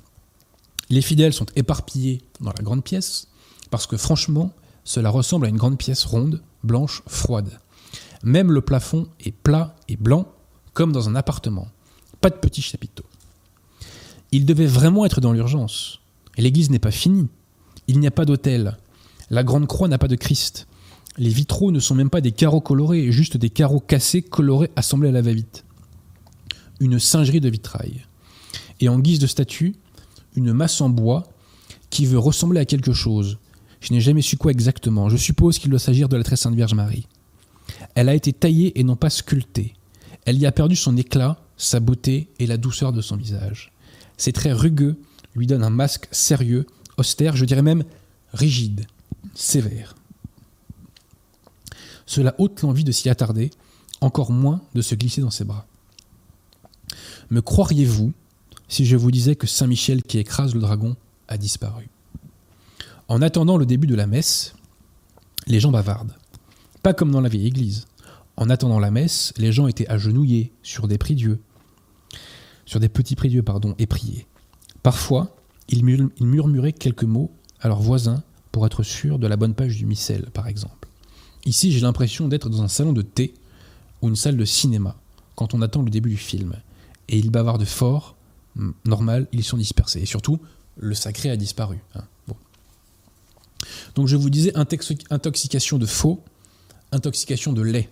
Les 0.88 1.03
fidèles 1.03 1.33
sont 1.33 1.47
éparpillés 1.57 2.23
dans 2.40 2.53
la 2.57 2.62
grande 2.62 2.85
pièce, 2.85 3.29
parce 3.71 3.87
que 3.87 3.97
franchement, 3.97 4.53
cela 4.85 5.11
ressemble 5.11 5.47
à 5.47 5.49
une 5.49 5.57
grande 5.57 5.79
pièce 5.79 6.05
ronde, 6.05 6.43
blanche, 6.63 7.03
froide. 7.07 7.61
Même 8.23 8.53
le 8.53 8.61
plafond 8.61 9.09
est 9.21 9.33
plat 9.33 9.77
et 9.89 9.97
blanc, 9.97 10.27
comme 10.75 10.93
dans 10.93 11.09
un 11.09 11.15
appartement. 11.17 11.69
Pas 12.21 12.31
de 12.31 12.37
petits 12.37 12.63
chapiteaux. 12.63 13.05
Il 14.33 14.47
devait 14.47 14.67
vraiment 14.67 15.05
être 15.07 15.21
dans 15.21 15.33
l'urgence. 15.33 16.01
L'église 16.37 16.71
n'est 16.71 16.79
pas 16.79 16.91
finie. 16.91 17.29
Il 17.89 18.01
n'y 18.01 18.07
a 18.07 18.11
pas 18.11 18.25
d'autel. 18.25 18.77
La 19.31 19.45
grande 19.45 19.67
croix 19.67 19.89
n'a 19.89 19.99
pas 19.99 20.09
de 20.09 20.17
Christ. 20.17 20.67
Les 21.19 21.31
vitraux 21.31 21.73
ne 21.73 21.81
sont 21.81 21.95
même 21.95 22.11
pas 22.11 22.21
des 22.21 22.33
carreaux 22.33 22.61
colorés, 22.61 23.11
juste 23.11 23.37
des 23.37 23.51
carreaux 23.51 23.81
cassés 23.81 24.23
colorés 24.23 24.71
assemblés 24.77 25.09
à 25.09 25.13
la 25.13 25.23
va-vite. 25.23 25.65
Une 26.81 26.99
singerie 26.99 27.41
de 27.41 27.49
vitrail. 27.49 28.05
Et 28.81 28.89
en 28.89 28.99
guise 28.99 29.19
de 29.19 29.27
statue, 29.27 29.77
une 30.35 30.53
masse 30.53 30.81
en 30.81 30.91
bois 30.91 31.25
qui 31.89 32.05
veut 32.05 32.19
ressembler 32.19 32.61
à 32.61 32.67
quelque 32.67 32.93
chose. 32.93 33.39
Je 33.81 33.93
n'ai 33.93 34.01
jamais 34.01 34.23
su 34.23 34.37
quoi 34.37 34.51
exactement. 34.51 35.09
Je 35.09 35.17
suppose 35.17 35.59
qu'il 35.59 35.71
doit 35.71 35.79
s'agir 35.79 36.09
de 36.09 36.17
la 36.17 36.25
très 36.25 36.37
sainte 36.37 36.55
Vierge 36.55 36.75
Marie. 36.75 37.07
Elle 37.95 38.09
a 38.09 38.15
été 38.15 38.33
taillée 38.33 38.79
et 38.79 38.85
non 38.85 38.97
pas 38.97 39.11
sculptée. 39.11 39.75
Elle 40.25 40.39
y 40.39 40.47
a 40.47 40.53
perdu 40.53 40.77
son 40.77 40.97
éclat, 40.97 41.39
sa 41.57 41.81
beauté 41.81 42.29
et 42.39 42.47
la 42.47 42.57
douceur 42.57 42.93
de 42.93 43.01
son 43.01 43.17
visage. 43.17 43.73
Ses 44.17 44.33
traits 44.33 44.57
rugueux 44.57 44.97
lui 45.35 45.47
donnent 45.47 45.65
un 45.65 45.71
masque 45.71 46.09
sérieux, 46.11 46.67
austère, 46.97 47.37
je 47.37 47.45
dirais 47.45 47.62
même 47.62 47.85
rigide, 48.33 48.87
sévère. 49.35 49.95
Cela 52.07 52.35
ôte 52.39 52.62
l'envie 52.62 52.85
de 52.85 52.93
s'y 52.93 53.09
attarder, 53.09 53.51
encore 54.01 54.31
moins 54.31 54.62
de 54.75 54.83
se 54.83 54.95
glisser 54.95 55.21
dans 55.21 55.31
ses 55.31 55.45
bras. 55.45 55.67
Me 57.31 57.43
croiriez-vous 57.43 58.12
si 58.69 58.87
je 58.87 58.97
vous 58.97 59.11
disais 59.11 59.37
que 59.37 59.47
Saint 59.47 59.67
Michel 59.67 60.03
qui 60.03 60.19
écrase 60.19 60.55
le 60.55 60.61
dragon 60.61 60.97
a 61.29 61.37
disparu? 61.37 61.89
En 63.09 63.23
attendant 63.23 63.57
le 63.57 63.66
début 63.66 63.87
de 63.87 63.95
la 63.95 64.07
messe, 64.07 64.55
les 65.47 65.61
gens 65.61 65.71
bavardent. 65.71 66.16
Pas 66.83 66.92
comme 66.92 67.12
dans 67.12 67.21
la 67.21 67.29
vieille 67.29 67.47
église. 67.47 67.87
En 68.37 68.51
attendant 68.51 68.81
la 68.81 68.90
messe, 68.90 69.33
les 69.37 69.53
gens 69.53 69.69
étaient 69.69 69.88
agenouillés 69.88 70.53
sur 70.62 70.88
des 70.88 70.99
prie-dieux, 70.99 71.40
sur 72.64 72.81
des 72.81 72.88
petits 72.88 73.14
prie-dieux, 73.14 73.42
pardon, 73.42 73.75
et 73.79 73.87
priaient. 73.87 74.27
Parfois, 74.83 75.37
ils 75.69 75.85
murmuraient 75.85 76.73
quelques 76.73 77.05
mots 77.05 77.31
à 77.61 77.69
leurs 77.69 77.81
voisins 77.81 78.23
pour 78.51 78.66
être 78.66 78.83
sûrs 78.83 79.19
de 79.19 79.27
la 79.27 79.37
bonne 79.37 79.55
page 79.55 79.77
du 79.77 79.87
missel, 79.87 80.31
par 80.33 80.49
exemple. 80.49 80.88
Ici, 81.45 81.71
j'ai 81.71 81.81
l'impression 81.81 82.27
d'être 82.27 82.51
dans 82.51 82.62
un 82.62 82.69
salon 82.69 82.92
de 82.92 83.03
thé 83.03 83.35
ou 84.03 84.09
une 84.09 84.16
salle 84.16 84.37
de 84.37 84.45
cinéma, 84.45 84.97
quand 85.37 85.55
on 85.55 85.62
attend 85.62 85.83
le 85.83 85.90
début 85.90 86.11
du 86.11 86.16
film. 86.16 86.55
Et 87.09 87.19
ils 87.19 87.31
bavardent 87.31 87.64
fort, 87.64 88.16
normal, 88.85 89.29
ils 89.33 89.45
sont 89.45 89.57
dispersés. 89.57 90.01
Et 90.01 90.07
surtout, 90.07 90.40
le 90.77 90.95
sacré 90.95 91.31
a 91.31 91.37
disparu. 91.37 91.79
Hein. 91.95 92.05
Donc 93.95 94.09
je 94.09 94.17
vous 94.17 94.31
disais 94.31 94.53
intoxication 94.55 95.79
de 95.79 95.87
faux, 95.87 96.23
intoxication 96.93 97.53
de 97.53 97.63
lait. 97.63 97.89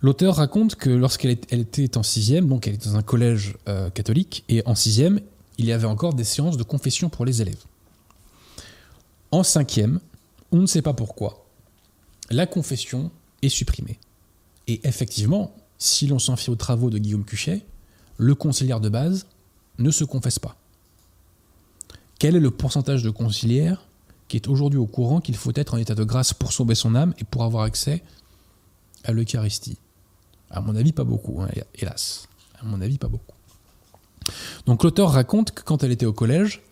L'auteur 0.00 0.36
raconte 0.36 0.74
que 0.74 0.90
lorsqu'elle 0.90 1.30
était 1.50 1.96
en 1.96 2.02
sixième, 2.02 2.48
donc 2.48 2.66
elle 2.66 2.74
était 2.74 2.90
dans 2.90 2.96
un 2.96 3.02
collège 3.02 3.56
euh, 3.68 3.88
catholique, 3.88 4.44
et 4.50 4.62
en 4.66 4.74
sixième, 4.74 5.20
il 5.56 5.64
y 5.64 5.72
avait 5.72 5.86
encore 5.86 6.14
des 6.14 6.24
séances 6.24 6.56
de 6.56 6.62
confession 6.62 7.08
pour 7.08 7.24
les 7.24 7.40
élèves. 7.40 7.62
En 9.30 9.42
cinquième, 9.42 10.00
on 10.52 10.58
ne 10.58 10.66
sait 10.66 10.82
pas 10.82 10.92
pourquoi, 10.92 11.46
la 12.30 12.46
confession 12.46 13.10
est 13.42 13.48
supprimée. 13.48 13.98
Et 14.66 14.80
effectivement, 14.84 15.54
si 15.78 16.06
l'on 16.06 16.18
s'en 16.18 16.36
fie 16.36 16.50
aux 16.50 16.56
travaux 16.56 16.90
de 16.90 16.98
Guillaume 16.98 17.24
Cuchet, 17.24 17.64
le 18.16 18.34
conciliaire 18.34 18.80
de 18.80 18.88
base 18.88 19.26
ne 19.78 19.90
se 19.90 20.04
confesse 20.04 20.38
pas. 20.38 20.56
Quel 22.24 22.36
est 22.36 22.40
le 22.40 22.50
pourcentage 22.50 23.02
de 23.02 23.10
conciliaires 23.10 23.86
qui 24.28 24.38
est 24.38 24.48
aujourd'hui 24.48 24.78
au 24.78 24.86
courant 24.86 25.20
qu'il 25.20 25.36
faut 25.36 25.52
être 25.56 25.74
en 25.74 25.76
état 25.76 25.94
de 25.94 26.04
grâce 26.04 26.32
pour 26.32 26.52
sauver 26.52 26.74
son 26.74 26.94
âme 26.94 27.12
et 27.18 27.24
pour 27.24 27.44
avoir 27.44 27.64
accès 27.64 28.02
à 29.04 29.12
l'Eucharistie? 29.12 29.76
À 30.48 30.62
mon 30.62 30.74
avis, 30.74 30.92
pas 30.92 31.04
beaucoup, 31.04 31.42
hein, 31.42 31.50
hélas. 31.74 32.26
À 32.58 32.64
mon 32.64 32.80
avis, 32.80 32.96
pas 32.96 33.08
beaucoup. 33.08 33.36
Donc 34.64 34.84
l'auteur 34.84 35.10
raconte 35.10 35.50
que 35.50 35.62
quand 35.64 35.82
elle 35.82 35.92
était 35.92 36.06
au 36.06 36.14
collège, 36.14 36.62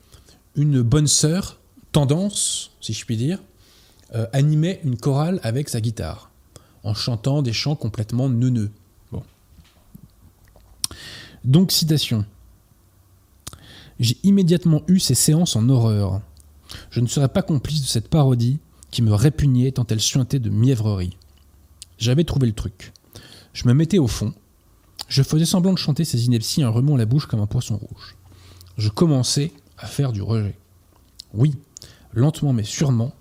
une 0.56 0.80
bonne 0.80 1.06
sœur, 1.06 1.58
tendance, 1.92 2.70
si 2.80 2.94
je 2.94 3.04
puis 3.04 3.18
dire, 3.18 3.38
euh, 4.14 4.26
animait 4.32 4.80
une 4.84 4.96
chorale 4.96 5.38
avec 5.42 5.68
sa 5.68 5.82
guitare, 5.82 6.30
en 6.82 6.94
chantant 6.94 7.42
des 7.42 7.52
chants 7.52 7.76
complètement 7.76 8.30
neuneux. 8.30 8.70
Bon. 9.12 9.22
Donc 11.44 11.72
citation. 11.72 12.24
J'ai 14.00 14.16
immédiatement 14.22 14.83
eu 14.88 14.98
ces 14.98 15.14
séances 15.14 15.57
en 15.57 15.68
horreur. 15.68 16.20
Je 16.90 17.00
ne 17.00 17.07
serais 17.07 17.28
pas 17.28 17.42
complice 17.42 17.83
de 17.83 17.87
cette 17.87 18.09
parodie 18.09 18.59
qui 18.90 19.02
me 19.02 19.14
répugnait 19.14 19.72
tant 19.72 19.87
elle 19.88 20.00
suintait 20.00 20.38
de 20.38 20.50
mièvrerie. 20.50 21.16
J'avais 21.98 22.24
trouvé 22.24 22.46
le 22.46 22.52
truc. 22.52 22.92
Je 23.52 23.68
me 23.68 23.74
mettais 23.74 23.98
au 23.98 24.07
fond. 24.07 24.33
Je 25.09 25.22
faisais 25.22 25.44
semblant 25.44 25.72
de 25.72 25.78
chanter 25.78 26.05
ces 26.05 26.26
inepties 26.26 26.64
en 26.64 26.72
remuant 26.72 26.96
la 26.96 27.07
bouche 27.07 27.26
comme 27.26 27.40
un 27.40 27.46
poisson 27.46 27.76
rouge. 27.76 28.16
Je 28.78 28.88
commençais 28.88 29.52
à 29.78 29.87
faire 29.87 30.12
du 30.12 30.22
rejet. 30.22 30.57
Oui, 31.35 31.55
lentement 32.12 32.52
mais 32.52 32.64
sûrement, 32.64 33.12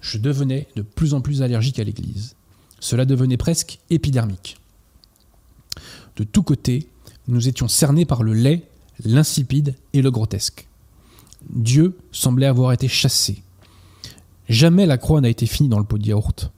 je 0.00 0.18
devenais 0.18 0.68
de 0.76 0.82
plus 0.82 1.14
en 1.14 1.20
plus 1.20 1.42
allergique 1.42 1.78
à 1.78 1.84
l'Église. 1.84 2.36
Cela 2.80 3.04
devenait 3.04 3.36
presque 3.36 3.80
épidermique. 3.90 4.58
De 6.16 6.24
tous 6.24 6.42
côtés, 6.42 6.88
nous 7.28 7.48
étions 7.48 7.68
cernés 7.68 8.04
par 8.04 8.22
le 8.22 8.32
lait, 8.32 8.62
l'insipide 9.04 9.74
et 9.92 10.02
le 10.02 10.10
grotesque. 10.10 10.68
Dieu 11.50 11.96
semblait 12.12 12.46
avoir 12.46 12.72
été 12.72 12.88
chassé. 12.88 13.42
Jamais 14.48 14.86
la 14.86 14.98
croix 14.98 15.20
n'a 15.20 15.28
été 15.28 15.46
finie 15.46 15.68
dans 15.68 15.78
le 15.78 15.84
pot 15.84 15.98
de 15.98 16.06
yaourt. 16.06 16.50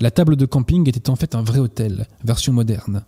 La 0.00 0.10
table 0.10 0.36
de 0.36 0.46
camping 0.46 0.88
était 0.88 1.10
en 1.10 1.16
fait 1.16 1.34
un 1.34 1.42
vrai 1.42 1.58
hôtel, 1.58 2.06
version 2.24 2.52
moderne. 2.52 3.04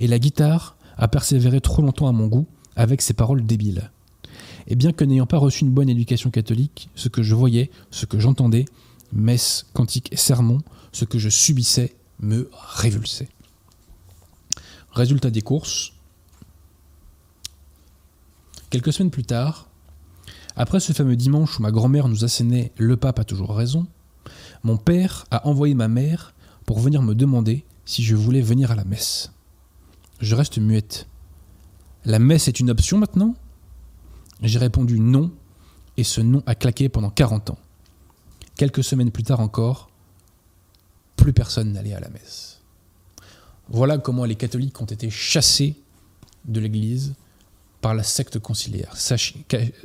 Et 0.00 0.06
la 0.06 0.18
guitare 0.18 0.76
a 0.96 1.08
persévéré 1.08 1.60
trop 1.60 1.82
longtemps 1.82 2.08
à 2.08 2.12
mon 2.12 2.26
goût 2.26 2.46
avec 2.74 3.00
ses 3.00 3.14
paroles 3.14 3.44
débiles. 3.44 3.90
Et 4.66 4.74
bien 4.74 4.92
que 4.92 5.04
n'ayant 5.04 5.26
pas 5.26 5.38
reçu 5.38 5.64
une 5.64 5.70
bonne 5.70 5.88
éducation 5.88 6.30
catholique, 6.30 6.90
ce 6.94 7.08
que 7.08 7.22
je 7.22 7.34
voyais, 7.34 7.70
ce 7.90 8.04
que 8.04 8.18
j'entendais, 8.18 8.66
messe, 9.12 9.66
cantiques 9.72 10.12
et 10.12 10.16
sermons, 10.16 10.60
ce 10.92 11.04
que 11.04 11.18
je 11.18 11.28
subissais 11.28 11.94
me 12.20 12.50
révulsait. 12.52 13.28
Résultat 14.90 15.30
des 15.30 15.42
courses. 15.42 15.92
Quelques 18.70 18.92
semaines 18.92 19.10
plus 19.10 19.24
tard, 19.24 19.68
après 20.56 20.80
ce 20.80 20.92
fameux 20.92 21.16
dimanche 21.16 21.58
où 21.58 21.62
ma 21.62 21.70
grand-mère 21.70 22.08
nous 22.08 22.24
assénait 22.24 22.72
Le 22.76 22.96
pape 22.96 23.18
a 23.20 23.24
toujours 23.24 23.54
raison, 23.54 23.86
mon 24.64 24.76
père 24.76 25.24
a 25.30 25.46
envoyé 25.46 25.74
ma 25.74 25.88
mère 25.88 26.34
pour 26.64 26.80
venir 26.80 27.02
me 27.02 27.14
demander 27.14 27.64
si 27.84 28.02
je 28.02 28.16
voulais 28.16 28.40
venir 28.40 28.72
à 28.72 28.74
la 28.74 28.84
messe. 28.84 29.32
Je 30.20 30.34
reste 30.34 30.58
muette. 30.58 31.06
La 32.04 32.18
messe 32.18 32.48
est 32.48 32.58
une 32.58 32.70
option 32.70 32.98
maintenant? 32.98 33.34
J'ai 34.42 34.58
répondu 34.58 34.98
non, 34.98 35.30
et 35.96 36.04
ce 36.04 36.20
non 36.20 36.42
a 36.46 36.54
claqué 36.54 36.88
pendant 36.88 37.10
40 37.10 37.50
ans. 37.50 37.58
Quelques 38.56 38.82
semaines 38.82 39.10
plus 39.12 39.22
tard 39.22 39.40
encore, 39.40 39.90
plus 41.14 41.32
personne 41.32 41.72
n'allait 41.72 41.94
à 41.94 42.00
la 42.00 42.08
messe. 42.08 42.60
Voilà 43.68 43.98
comment 43.98 44.24
les 44.24 44.36
catholiques 44.36 44.80
ont 44.80 44.86
été 44.86 45.10
chassés 45.10 45.76
de 46.46 46.60
l'Église 46.60 47.14
par 47.86 47.94
la 47.94 48.02
secte 48.02 48.40
conciliaire, 48.40 48.96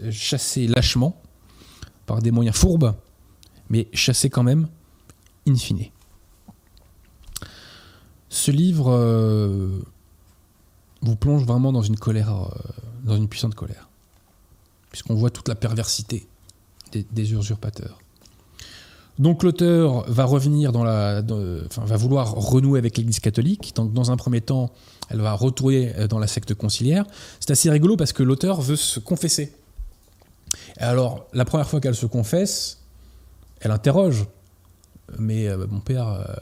chassés 0.09 0.65
lâchement 0.65 1.21
par 2.07 2.19
des 2.19 2.31
moyens 2.31 2.57
fourbes, 2.57 2.95
mais 3.69 3.89
chassés 3.93 4.31
quand 4.31 4.41
même 4.41 4.67
in 5.47 5.53
fine. 5.53 5.85
Ce 8.29 8.49
livre 8.49 8.91
euh, 8.91 9.83
vous 11.03 11.15
plonge 11.15 11.45
vraiment 11.45 11.71
dans 11.71 11.83
une 11.83 11.95
colère, 11.95 12.33
euh, 12.33 12.47
dans 13.03 13.17
une 13.17 13.27
puissante 13.27 13.53
colère, 13.53 13.87
puisqu'on 14.89 15.13
voit 15.13 15.29
toute 15.29 15.47
la 15.47 15.53
perversité 15.53 16.27
des, 16.91 17.33
usurpateurs. 17.33 17.99
Donc 19.19 19.43
l'auteur 19.43 20.09
va 20.09 20.25
revenir 20.25 20.71
dans 20.71 20.83
la, 20.83 21.21
enfin, 21.67 21.85
va 21.85 21.97
vouloir 21.97 22.31
renouer 22.31 22.79
avec 22.79 22.97
l'Église 22.97 23.19
catholique. 23.19 23.75
Donc 23.75 23.93
dans 23.93 24.09
un 24.09 24.17
premier 24.17 24.41
temps, 24.41 24.71
elle 25.11 25.21
va 25.21 25.33
retourner 25.33 25.93
euh, 25.97 26.07
dans 26.07 26.19
la 26.19 26.27
secte 26.27 26.53
conciliaire. 26.53 27.05
C'est 27.39 27.51
assez 27.51 27.69
rigolo 27.69 27.97
parce 27.97 28.13
que 28.13 28.23
l'auteur 28.23 28.61
veut 28.61 28.75
se 28.75 28.99
confesser. 28.99 29.53
Alors 30.77 31.27
la 31.33 31.45
première 31.45 31.69
fois 31.69 31.79
qu'elle 31.81 31.95
se 31.95 32.05
confesse, 32.05 32.79
elle 33.59 33.71
interroge. 33.71 34.25
Mais 35.19 35.47
euh, 35.47 35.65
mon 35.69 35.81
père, 35.81 36.05
il 36.17 36.31
euh, 36.31 36.35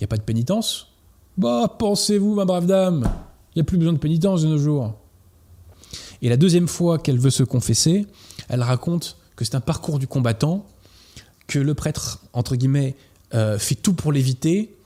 n'y 0.00 0.04
a 0.04 0.06
pas 0.06 0.18
de 0.18 0.22
pénitence? 0.22 0.88
Bah 1.38 1.74
pensez-vous, 1.78 2.34
ma 2.34 2.44
brave 2.44 2.66
dame, 2.66 3.10
il 3.54 3.58
n'y 3.58 3.62
a 3.62 3.64
plus 3.64 3.78
besoin 3.78 3.94
de 3.94 3.98
pénitence 3.98 4.42
de 4.42 4.48
nos 4.48 4.58
jours. 4.58 4.94
Et 6.20 6.28
la 6.28 6.36
deuxième 6.36 6.68
fois 6.68 6.98
qu'elle 6.98 7.18
veut 7.18 7.30
se 7.30 7.42
confesser, 7.42 8.06
elle 8.50 8.62
raconte 8.62 9.16
que 9.36 9.44
c'est 9.46 9.54
un 9.54 9.60
parcours 9.60 9.98
du 9.98 10.06
combattant 10.06 10.66
que 11.46 11.58
le 11.58 11.72
prêtre, 11.72 12.20
entre 12.34 12.56
guillemets, 12.56 12.94
fait 13.32 13.74
tout 13.74 13.94
pour 13.94 14.12
l'éviter. 14.12 14.76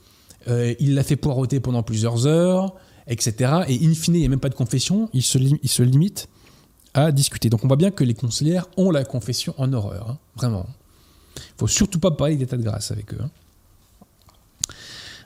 Il 0.47 0.95
l'a 0.95 1.03
fait 1.03 1.17
poireauter 1.17 1.59
pendant 1.59 1.83
plusieurs 1.83 2.25
heures, 2.25 2.73
etc. 3.07 3.63
Et 3.67 3.85
in 3.85 3.93
fine, 3.93 4.15
il 4.15 4.19
n'y 4.19 4.25
a 4.25 4.29
même 4.29 4.39
pas 4.39 4.49
de 4.49 4.55
confession, 4.55 5.09
il 5.13 5.23
se, 5.23 5.83
limite 5.83 6.27
à 6.93 7.11
discuter. 7.11 7.49
Donc 7.49 7.63
on 7.63 7.67
voit 7.67 7.77
bien 7.77 7.91
que 7.91 8.03
les 8.03 8.13
conseillères 8.13 8.67
ont 8.77 8.91
la 8.91 9.03
confession 9.03 9.53
en 9.57 9.71
horreur, 9.73 10.09
hein, 10.09 10.17
vraiment. 10.35 10.65
Il 11.37 11.59
faut 11.59 11.67
surtout 11.67 11.99
pas 11.99 12.11
parler 12.11 12.35
d'état 12.35 12.57
de 12.57 12.63
grâce 12.63 12.91
avec 12.91 13.13
eux. 13.13 13.19
Hein. 13.21 13.29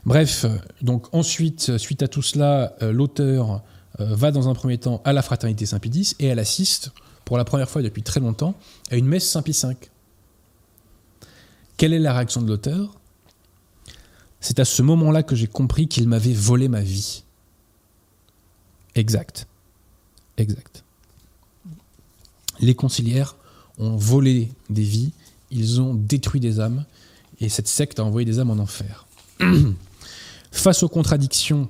Bref, 0.06 0.46
donc 0.82 1.14
ensuite, 1.14 1.78
suite 1.78 2.02
à 2.04 2.08
tout 2.08 2.22
cela, 2.22 2.74
euh, 2.82 2.92
l'auteur 2.92 3.62
va 3.98 4.32
dans 4.32 4.48
un 4.48 4.54
premier 4.54 4.78
temps 4.78 5.02
à 5.04 5.12
la 5.12 5.22
fraternité 5.22 5.66
Saint-Pédis 5.66 6.16
et 6.20 6.28
elle 6.28 6.40
assiste 6.40 6.92
pour 7.26 7.38
la 7.38 7.44
première 7.44 7.70
fois 7.70 7.84
depuis 7.84 8.02
très 8.02 8.20
longtemps, 8.20 8.56
à 8.90 8.96
une 8.96 9.06
messe 9.06 9.30
Saint-Pie 9.30 9.52
V. 9.52 9.76
Quelle 11.78 11.94
est 11.94 12.00
la 12.00 12.14
réaction 12.14 12.42
de 12.42 12.48
l'auteur? 12.48 12.98
C'est 14.40 14.60
à 14.60 14.66
ce 14.66 14.82
moment-là 14.82 15.22
que 15.22 15.36
j'ai 15.36 15.46
compris 15.46 15.88
qu'il 15.88 16.08
m'avait 16.08 16.34
volé 16.34 16.68
ma 16.68 16.82
vie. 16.82 17.24
Exact. 18.96 19.48
Exact. 20.38 20.84
Les 22.60 22.76
conciliaires 22.76 23.36
ont 23.78 23.96
volé 23.96 24.52
des 24.70 24.84
vies, 24.84 25.12
ils 25.52 25.82
ont 25.82 25.94
détruit 25.94 26.40
des 26.40 26.60
âmes, 26.60 26.86
et 27.40 27.50
cette 27.50 27.68
secte 27.68 28.00
a 28.00 28.04
envoyé 28.04 28.26
des 28.26 28.40
âmes 28.40 28.50
en 28.50 28.60
enfer. 28.60 29.08
face 30.52 30.84
aux 30.84 30.90
contradictions 30.90 31.70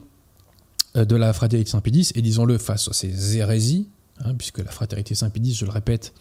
euh, 0.95 1.05
de 1.05 1.15
la 1.15 1.33
fraternité 1.33 1.71
Saint-Pédis, 1.71 2.11
et 2.15 2.21
disons-le 2.21 2.57
face 2.57 2.87
à 2.87 2.93
ces 2.93 3.37
hérésies, 3.37 3.87
hein, 4.23 4.33
puisque 4.35 4.59
la 4.59 4.71
fraternité 4.71 5.15
Saint-Pédis, 5.15 5.53
je 5.53 5.65
le 5.65 5.71
répète, 5.71 6.13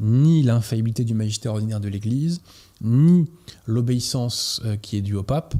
ni 0.00 0.42
l'infaillibilité 0.42 1.04
du 1.04 1.14
magistère 1.14 1.52
ordinaire 1.52 1.80
de 1.80 1.88
l'Église, 1.88 2.40
ni 2.80 3.26
l'obéissance 3.66 4.60
euh, 4.64 4.76
qui 4.76 4.96
est 4.96 5.02
due 5.02 5.16
au 5.16 5.22
pape, 5.22 5.54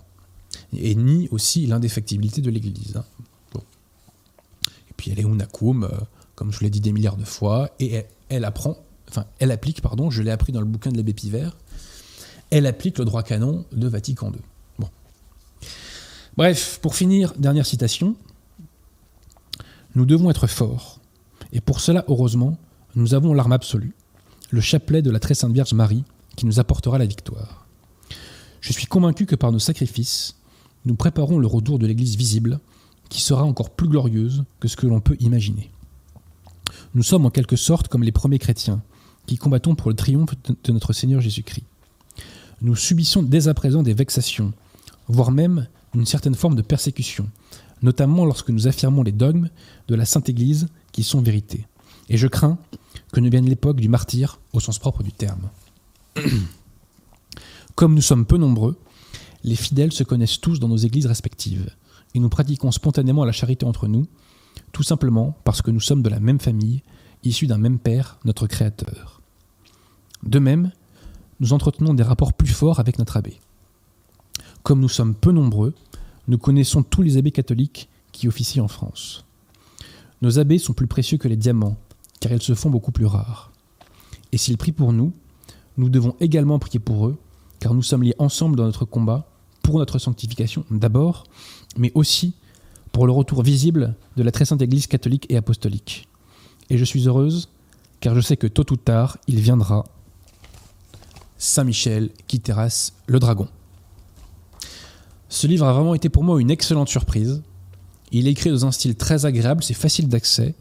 et 0.77 0.95
ni 0.95 1.29
aussi 1.31 1.67
l'indéfectibilité 1.67 2.41
de 2.41 2.51
l'Église. 2.51 2.97
Hein. 2.97 3.05
Puis 4.99 5.11
elle 5.11 5.19
est 5.19 5.23
unacum, 5.23 5.85
euh, 5.85 5.89
comme 6.35 6.53
je 6.53 6.61
l'ai 6.61 6.69
dit 6.69 6.83
des 6.83 6.93
milliards 6.93 7.17
de 7.17 7.25
fois, 7.25 7.71
et 7.81 8.05
elle, 8.29 8.45
apprend, 8.45 8.77
enfin 9.09 9.25
elle 9.39 9.51
applique, 9.51 9.81
pardon, 9.81 10.11
je 10.11 10.23
l'ai 10.23 10.31
appris 10.31 10.53
dans 10.53 10.61
le 10.61 10.67
bouquin 10.67 10.91
de 10.91 10.99
l'abbé 10.99 11.15
Pivert, 11.15 11.57
elle 12.51 12.67
applique 12.67 12.99
le 12.99 13.07
droit 13.07 13.23
canon 13.23 13.65
de 13.73 13.89
Vatican 13.89 14.31
II. 14.31 14.41
Bref, 16.39 16.79
pour 16.81 16.95
finir, 16.95 17.35
dernière 17.37 17.67
citation. 17.67 18.15
Nous 19.97 20.07
devons 20.07 20.31
être 20.31 20.47
forts. 20.47 21.01
Et 21.53 21.61
pour 21.61 21.81
cela, 21.81 22.05
heureusement, 22.07 22.57
nous 22.95 23.15
avons 23.15 23.35
l'arme 23.35 23.51
absolue, 23.51 23.93
le 24.51 24.61
chapelet 24.61 25.03
de 25.03 25.11
la 25.11 25.19
très 25.19 25.35
sainte 25.35 25.53
Vierge 25.53 25.73
Marie, 25.73 26.05
qui 26.37 26.47
nous 26.47 26.61
apportera 26.61 26.97
la 26.97 27.07
victoire. 27.07 27.67
Je 28.61 28.73
suis 28.73 28.87
convaincu 28.87 29.27
que 29.27 29.35
par 29.35 29.51
nos 29.51 29.59
sacrifices, 29.59 30.37
nous 30.85 30.95
préparons 30.95 31.41
le 31.41 31.49
retour 31.49 31.81
de 31.81 31.89
l'Église 31.89 32.17
visible, 32.17 32.61
qui 33.09 33.21
sera 33.21 33.45
encore 33.45 33.71
plus 33.71 33.89
glorieuse 33.89 34.45
que 34.61 34.69
ce 34.69 34.77
que 34.77 34.87
l'on 34.87 35.01
peut 35.01 35.17
imaginer. 35.21 35.71
Nous 36.95 37.03
sommes 37.03 37.27
en 37.27 37.31
quelque 37.31 37.57
sorte 37.57 37.89
comme 37.89 38.03
les 38.03 38.13
premiers 38.13 38.39
chrétiens, 38.39 38.83
qui 39.27 39.37
combattons 39.37 39.75
pour 39.75 39.91
le 39.91 39.97
triomphe 39.97 40.35
de 40.65 40.73
notre 40.73 40.93
Seigneur 40.93 41.21
Jésus-Christ. 41.21 41.65
Nous 42.61 42.77
subissons 42.77 43.23
dès 43.23 43.49
à 43.49 43.55
présent 43.55 43.83
des 43.83 43.95
vexations, 43.95 44.53
voire 45.07 45.31
même 45.31 45.69
une 45.95 46.07
certaine 46.07 46.35
forme 46.35 46.55
de 46.55 46.63
persécution, 46.63 47.29
notamment 47.83 48.25
lorsque 48.25 48.51
nous 48.51 48.67
affirmons 48.67 49.03
les 49.03 49.13
dogmes 49.13 49.49
de 49.87 49.95
la 49.95 50.05
Sainte 50.05 50.29
Église 50.29 50.69
qui 50.93 51.03
sont 51.03 51.21
vérité. 51.21 51.67
Et 52.09 52.17
je 52.17 52.27
crains 52.27 52.59
que 53.13 53.21
ne 53.21 53.31
vienne 53.31 53.47
l'époque 53.47 53.81
du 53.81 53.89
martyr 53.89 54.41
au 54.53 54.61
sens 54.61 54.79
propre 54.79 55.03
du 55.03 55.13
terme. 55.13 55.51
Comme 57.75 57.95
nous 57.95 58.03
sommes 58.03 58.27
peu 58.27 58.39
nombreux, 58.39 58.77
les 59.45 59.55
fidèles 59.55 59.93
se 59.93 60.03
connaissent 60.03 60.41
tous 60.41 60.59
dans 60.59 60.69
nos 60.69 60.77
églises 60.77 61.07
respectives, 61.07 61.71
et 62.15 62.21
nous 62.21 62.29
pratiquons 62.29 62.71
spontanément 62.71 63.25
la 63.25 63.33
charité 63.33 63.67
entre 63.67 63.87
nous, 63.87 64.07
tout 64.73 64.83
simplement 64.83 65.37
parce 65.45 65.63
que 65.63 65.71
nous 65.71 65.81
sommes 65.81 66.03
de 66.03 66.09
la 66.09 66.21
même 66.21 66.41
famille, 66.41 66.83
issus 67.25 67.47
d'un 67.47 67.59
même 67.59 67.79
Père, 67.79 68.19
notre 68.25 68.47
Créateur. 68.47 69.21
De 70.23 70.39
même, 70.39 70.73
nous 71.41 71.53
entretenons 71.53 71.95
des 71.95 72.03
rapports 72.03 72.33
plus 72.33 72.49
forts 72.49 72.81
avec 72.81 72.99
notre 72.99 73.17
abbé. 73.17 73.39
Comme 74.63 74.81
nous 74.81 74.89
sommes 74.89 75.15
peu 75.15 75.33
nombreux, 75.33 75.75
nous 76.27 76.39
connaissons 76.39 76.83
tous 76.83 77.03
les 77.03 77.17
abbés 77.17 77.31
catholiques 77.31 77.89
qui 78.13 78.29
officient 78.29 78.65
en 78.65 78.69
France. 78.69 79.25
Nos 80.21 80.39
abbés 80.39 80.59
sont 80.59 80.73
plus 80.73 80.89
précieux 80.89 81.19
que 81.19 81.29
les 81.29 81.37
diamants, 81.37 81.77
car 82.21 82.33
ils 82.33 82.43
se 82.43 82.55
font 82.55 82.71
beaucoup 82.71 82.93
plus 82.93 83.07
rares. 83.07 83.53
Et 84.33 84.39
s'ils 84.39 84.59
prient 84.59 84.73
pour 84.73 84.93
nous, 84.93 85.13
nous 85.77 85.89
devons 85.89 86.17
également 86.21 86.59
prier 86.59 86.81
pour 86.81 87.07
eux, 87.07 87.17
car 87.61 87.73
nous 87.73 87.83
sommes 87.83 88.03
liés 88.03 88.17
ensemble 88.19 88.57
dans 88.57 88.65
notre 88.65 88.85
combat, 88.85 89.29
pour 89.63 89.79
notre 89.79 89.99
sanctification 89.99 90.65
d'abord, 90.71 91.25
mais 91.77 91.93
aussi 91.95 92.35
pour 92.93 93.07
le 93.07 93.13
retour 93.13 93.43
visible 93.43 93.95
de 94.17 94.23
la 94.23 94.33
très 94.33 94.45
sainte 94.45 94.63
Église 94.63 94.87
catholique 94.87 95.27
et 95.29 95.37
apostolique. 95.37 96.09
Et 96.71 96.79
je 96.79 96.85
suis 96.85 97.07
heureuse, 97.07 97.49
car 98.01 98.15
je 98.15 98.21
sais 98.21 98.37
que 98.37 98.47
tôt 98.47 98.71
ou 98.73 98.77
tard, 98.77 99.19
il 99.27 99.41
viendra 99.41 99.85
Saint-Michel 101.37 102.11
qui 102.27 102.41
terrasse 102.41 102.95
le 103.07 103.19
dragon. 103.19 103.49
Ce 105.29 105.47
livre 105.47 105.67
a 105.67 105.73
vraiment 105.73 105.95
été 105.95 106.09
pour 106.09 106.25
moi 106.25 106.41
une 106.41 106.51
excellente 106.51 106.89
surprise. 106.89 107.43
Il 108.13 108.27
est 108.27 108.31
écrit 108.31 108.51
dans 108.51 108.67
un 108.67 108.73
style 108.73 108.97
très 108.97 109.27
agréable, 109.27 109.63
c'est 109.63 109.75
facile 109.75 110.09
d'accès, 110.09 110.55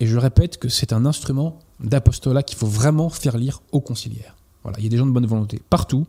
et 0.00 0.06
je 0.06 0.16
répète 0.16 0.58
que 0.58 0.68
c'est 0.68 0.92
un 0.92 1.04
instrument 1.06 1.58
d'apostolat 1.80 2.42
qu'il 2.42 2.56
faut 2.58 2.66
vraiment 2.66 3.10
faire 3.10 3.36
lire 3.36 3.62
aux 3.72 3.80
conciliaires. 3.80 4.34
Voilà, 4.62 4.78
il 4.78 4.84
y 4.84 4.86
a 4.86 4.90
des 4.90 4.96
gens 4.96 5.06
de 5.06 5.12
bonne 5.12 5.26
volonté 5.26 5.60
partout. 5.70 6.06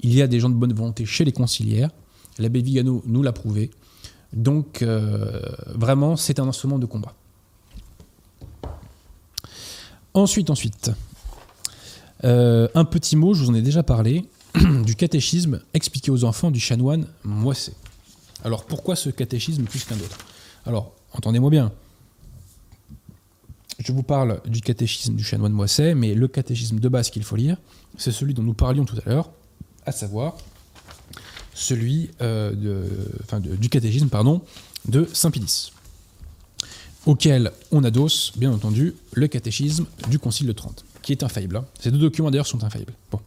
Il 0.00 0.14
y 0.14 0.22
a 0.22 0.26
des 0.26 0.40
gens 0.40 0.50
de 0.50 0.54
bonne 0.54 0.72
volonté 0.72 1.06
chez 1.06 1.24
les 1.24 1.32
conciliaires. 1.32 1.90
L'abbé 2.38 2.62
Vigano 2.62 3.02
nous 3.06 3.22
l'a 3.22 3.32
prouvé. 3.32 3.70
Donc, 4.32 4.82
euh, 4.82 5.40
vraiment, 5.74 6.16
c'est 6.16 6.38
un 6.38 6.48
instrument 6.48 6.78
de 6.78 6.86
combat. 6.86 7.14
Ensuite, 10.14 10.50
ensuite, 10.50 10.90
euh, 12.24 12.68
un 12.74 12.84
petit 12.84 13.16
mot, 13.16 13.34
je 13.34 13.44
vous 13.44 13.50
en 13.50 13.54
ai 13.54 13.62
déjà 13.62 13.82
parlé. 13.82 14.24
du 14.84 14.96
catéchisme 14.96 15.60
expliqué 15.74 16.10
aux 16.10 16.24
enfants 16.24 16.50
du 16.50 16.58
chanoine 16.58 17.06
Moisset. 17.22 17.74
Alors 18.42 18.64
pourquoi 18.64 18.96
ce 18.96 19.10
catéchisme 19.10 19.64
plus 19.64 19.84
qu'un 19.84 19.96
autre? 19.96 20.18
Alors, 20.66 20.92
entendez-moi 21.12 21.50
bien. 21.50 21.72
Je 23.78 23.92
vous 23.92 24.02
parle 24.02 24.40
du 24.46 24.60
catéchisme 24.60 25.14
du 25.14 25.24
chanoine 25.24 25.52
Moisset, 25.52 25.94
mais 25.94 26.14
le 26.14 26.28
catéchisme 26.28 26.80
de 26.80 26.88
base 26.88 27.10
qu'il 27.10 27.22
faut 27.22 27.36
lire, 27.36 27.56
c'est 27.96 28.12
celui 28.12 28.34
dont 28.34 28.42
nous 28.42 28.54
parlions 28.54 28.84
tout 28.84 28.96
à 29.04 29.08
l'heure, 29.08 29.30
à 29.86 29.92
savoir 29.92 30.36
celui 31.54 32.10
euh, 32.20 32.52
du 33.42 33.68
catéchisme 33.68 34.08
pardon, 34.08 34.42
de 34.88 35.08
Saint-Pédis, 35.12 35.72
auquel 37.06 37.52
on 37.70 37.84
adosse, 37.84 38.32
bien 38.36 38.52
entendu, 38.52 38.94
le 39.12 39.26
catéchisme 39.28 39.86
du 40.08 40.18
Concile 40.18 40.46
de 40.46 40.52
Trente, 40.52 40.84
qui 41.02 41.12
est 41.12 41.22
infaillible. 41.22 41.56
Hein. 41.56 41.64
Ces 41.78 41.90
deux 41.90 41.98
documents 41.98 42.30
d'ailleurs 42.30 42.46
sont 42.46 42.62
infaillibles. 42.64 42.94
Bon. 43.10 43.20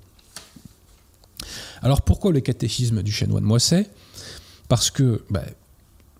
Alors 1.81 2.01
pourquoi 2.01 2.31
le 2.31 2.39
catéchisme 2.39 3.03
du 3.03 3.11
chanoine 3.11 3.43
Moisset? 3.43 3.89
Parce 4.69 4.89
que, 4.89 5.23
bah, 5.29 5.43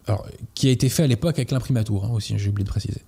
alors, 0.08 0.28
qui 0.54 0.68
a 0.68 0.72
été 0.72 0.90
fait 0.90 1.04
à 1.04 1.08
l'époque 1.08 1.38
avec 1.38 1.52
l'imprimatur 1.52 2.04
hein, 2.04 2.10
aussi, 2.12 2.38
j'ai 2.38 2.50
oublié 2.50 2.66
de 2.66 2.70
préciser. 2.70 3.02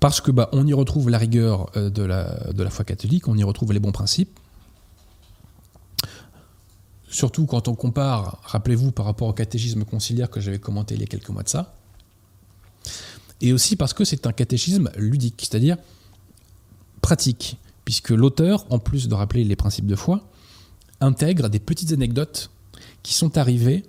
Parce 0.00 0.20
que 0.20 0.30
bah, 0.30 0.48
on 0.52 0.66
y 0.66 0.72
retrouve 0.72 1.10
la 1.10 1.18
rigueur 1.18 1.70
euh, 1.76 1.90
de 1.90 2.02
la, 2.02 2.52
de 2.52 2.62
la 2.62 2.70
foi 2.70 2.84
catholique, 2.84 3.28
on 3.28 3.36
y 3.36 3.44
retrouve 3.44 3.72
les 3.72 3.78
bons 3.78 3.92
principes. 3.92 4.38
Surtout 7.10 7.44
quand 7.44 7.66
on 7.66 7.74
compare, 7.74 8.40
rappelez-vous, 8.44 8.92
par 8.92 9.04
rapport 9.04 9.26
au 9.26 9.32
catéchisme 9.32 9.84
conciliaire 9.84 10.30
que 10.30 10.40
j'avais 10.40 10.60
commenté 10.60 10.94
il 10.94 11.00
y 11.00 11.04
a 11.04 11.06
quelques 11.06 11.28
mois 11.28 11.42
de 11.42 11.48
ça. 11.48 11.74
Et 13.40 13.52
aussi 13.52 13.74
parce 13.74 13.92
que 13.92 14.04
c'est 14.04 14.26
un 14.26 14.32
catéchisme 14.32 14.90
ludique, 14.96 15.36
c'est-à-dire 15.38 15.76
pratique, 17.02 17.58
puisque 17.84 18.10
l'auteur, 18.10 18.64
en 18.70 18.78
plus 18.78 19.08
de 19.08 19.14
rappeler 19.14 19.42
les 19.42 19.56
principes 19.56 19.86
de 19.86 19.96
foi, 19.96 20.28
intègre 21.00 21.48
des 21.48 21.58
petites 21.58 21.92
anecdotes 21.92 22.50
qui 23.02 23.14
sont 23.14 23.38
arrivées 23.38 23.84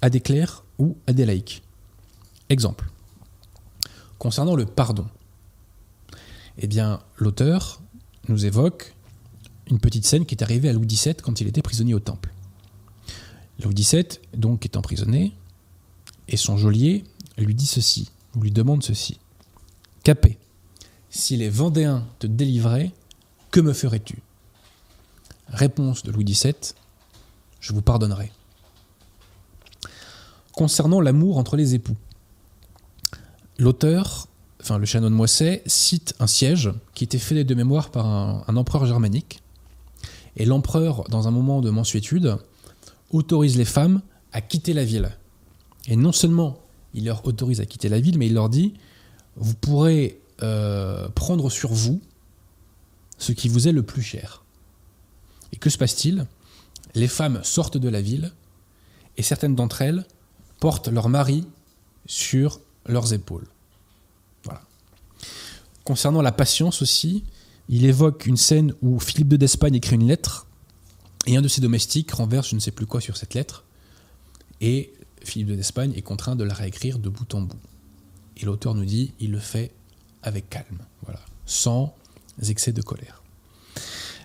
à 0.00 0.10
des 0.10 0.20
clercs 0.20 0.62
ou 0.78 0.96
à 1.06 1.12
des 1.12 1.26
laïcs. 1.26 1.62
Exemple. 2.50 2.88
Concernant 4.18 4.54
le 4.54 4.66
pardon, 4.66 5.06
eh 6.58 6.66
bien, 6.68 7.00
l'auteur 7.16 7.80
nous 8.28 8.46
évoque 8.46 8.94
une 9.70 9.80
petite 9.80 10.04
scène 10.04 10.24
qui 10.26 10.34
est 10.34 10.42
arrivée 10.42 10.68
à 10.68 10.72
Louis 10.72 10.86
XVII 10.86 11.16
quand 11.16 11.40
il 11.40 11.48
était 11.48 11.62
prisonnier 11.62 11.94
au 11.94 12.00
Temple. 12.00 12.33
Louis 13.62 13.74
XVII, 13.74 14.06
donc, 14.36 14.64
est 14.64 14.76
emprisonné, 14.76 15.32
et 16.28 16.36
son 16.36 16.56
geôlier 16.56 17.04
lui 17.38 17.54
dit 17.54 17.66
ceci, 17.66 18.10
ou 18.34 18.40
lui 18.40 18.50
demande 18.50 18.82
ceci. 18.82 19.18
Capé, 20.02 20.38
si 21.10 21.36
les 21.36 21.48
Vendéens 21.48 22.06
te 22.18 22.26
délivraient, 22.26 22.92
que 23.50 23.60
me 23.60 23.72
ferais-tu? 23.72 24.22
Réponse 25.48 26.02
de 26.02 26.10
Louis 26.10 26.24
XVII, 26.24 26.54
je 27.60 27.72
vous 27.72 27.82
pardonnerai. 27.82 28.32
Concernant 30.52 31.00
l'amour 31.00 31.38
entre 31.38 31.56
les 31.56 31.74
époux, 31.74 31.96
l'auteur, 33.58 34.28
enfin 34.60 34.78
le 34.78 34.86
chanoine 34.86 35.12
Moisset, 35.12 35.62
cite 35.66 36.14
un 36.20 36.26
siège 36.26 36.72
qui 36.94 37.04
était 37.04 37.18
fait 37.18 37.44
de 37.44 37.54
mémoire 37.54 37.90
par 37.90 38.06
un, 38.06 38.56
empereur 38.56 38.86
germanique. 38.86 39.40
Et 40.36 40.44
l'empereur, 40.44 41.04
dans 41.10 41.28
un 41.28 41.30
moment 41.30 41.60
de 41.60 41.70
mensuétude, 41.70 42.38
autorise 43.14 43.56
les 43.56 43.64
femmes 43.64 44.02
à 44.32 44.40
quitter 44.40 44.74
la 44.74 44.84
ville. 44.84 45.16
Et 45.86 45.96
non 45.96 46.12
seulement 46.12 46.58
il 46.94 47.06
leur 47.06 47.26
autorise 47.26 47.60
à 47.60 47.66
quitter 47.66 47.88
la 47.88 48.00
ville, 48.00 48.18
mais 48.18 48.26
il 48.26 48.34
leur 48.34 48.48
dit, 48.48 48.74
vous 49.36 49.54
pourrez 49.54 50.20
euh, 50.42 51.08
prendre 51.08 51.50
sur 51.50 51.72
vous 51.72 52.00
ce 53.18 53.32
qui 53.32 53.48
vous 53.48 53.68
est 53.68 53.72
le 53.72 53.82
plus 53.82 54.02
cher. 54.02 54.44
Et 55.52 55.56
que 55.56 55.70
se 55.70 55.78
passe-t-il? 55.78 56.26
Les 56.94 57.08
femmes 57.08 57.40
sortent 57.42 57.76
de 57.76 57.88
la 57.88 58.00
ville 58.00 58.32
et 59.16 59.22
certaines 59.22 59.54
d'entre 59.54 59.82
elles 59.82 60.04
portent 60.60 60.88
leur 60.88 61.08
mari 61.08 61.46
sur 62.06 62.60
leurs 62.86 63.12
épaules. 63.12 63.46
Voilà. 64.44 64.60
concernant 65.84 66.20
la 66.20 66.32
patience 66.32 66.82
aussi, 66.82 67.24
il 67.68 67.86
évoque 67.86 68.26
une 68.26 68.36
scène 68.36 68.74
où 68.82 69.00
Philippe 69.00 69.28
de 69.28 69.36
d'Espagne 69.36 69.74
écrit 69.74 69.96
une 69.96 70.06
lettre 70.06 70.46
et 71.26 71.36
un 71.36 71.42
de 71.42 71.48
ses 71.48 71.60
domestiques 71.60 72.10
renverse 72.12 72.48
je 72.50 72.54
ne 72.54 72.60
sais 72.60 72.70
plus 72.70 72.86
quoi 72.86 73.00
sur 73.00 73.16
cette 73.16 73.34
lettre 73.34 73.64
et 74.60 74.92
Philippe 75.22 75.48
de 75.48 75.54
d'Espagne 75.54 75.92
est 75.96 76.02
contraint 76.02 76.36
de 76.36 76.44
la 76.44 76.54
réécrire 76.54 76.98
de 76.98 77.08
bout 77.08 77.34
en 77.34 77.42
bout. 77.42 77.58
Et 78.36 78.44
l'auteur 78.44 78.74
nous 78.74 78.84
dit 78.84 79.12
il 79.20 79.30
le 79.30 79.38
fait 79.38 79.72
avec 80.22 80.48
calme, 80.48 80.78
voilà, 81.04 81.20
sans 81.46 81.94
excès 82.48 82.72
de 82.72 82.82
colère. 82.82 83.22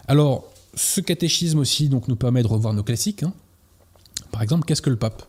Alors, 0.07 0.51
ce 0.75 1.01
catéchisme 1.01 1.59
aussi 1.59 1.89
donc, 1.89 2.07
nous 2.07 2.15
permet 2.15 2.41
de 2.41 2.47
revoir 2.47 2.73
nos 2.73 2.83
classiques. 2.83 3.23
Hein. 3.23 3.33
Par 4.31 4.41
exemple, 4.41 4.65
qu'est-ce 4.65 4.81
que 4.81 4.89
le 4.89 4.95
pape? 4.95 5.23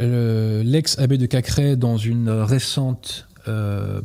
Euh, 0.00 0.62
L'ex-abbé 0.62 1.18
de 1.18 1.26
Cacré, 1.26 1.76
dans 1.76 1.96
une 1.96 2.30
récente, 2.30 3.28
euh, 3.48 4.00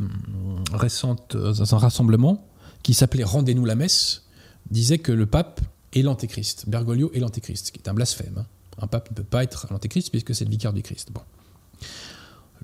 récente 0.74 1.38
dans 1.38 1.76
un 1.76 1.78
rassemblement 1.78 2.46
qui 2.84 2.94
s'appelait 2.94 3.24
Rendez-nous 3.24 3.66
la 3.66 3.76
messe, 3.76 4.27
disait 4.72 4.98
que 4.98 5.12
le 5.12 5.26
pape 5.26 5.62
est 5.94 6.02
l'antéchrist. 6.02 6.68
Bergoglio 6.68 7.12
est 7.14 7.20
l'antéchrist, 7.20 7.68
ce 7.68 7.72
qui 7.72 7.80
est 7.80 7.90
un 7.90 7.94
blasphème. 7.94 8.36
Hein. 8.38 8.46
Un 8.80 8.88
pape 8.88 9.10
ne 9.12 9.16
peut 9.16 9.24
pas 9.24 9.44
être 9.44 9.68
l'antéchrist 9.72 10.10
puisque 10.12 10.36
c'est 10.36 10.46
le 10.46 10.52
vicaire 10.52 10.74
du 10.74 10.84
Christ. 10.84 11.12
Bon. 11.12 11.22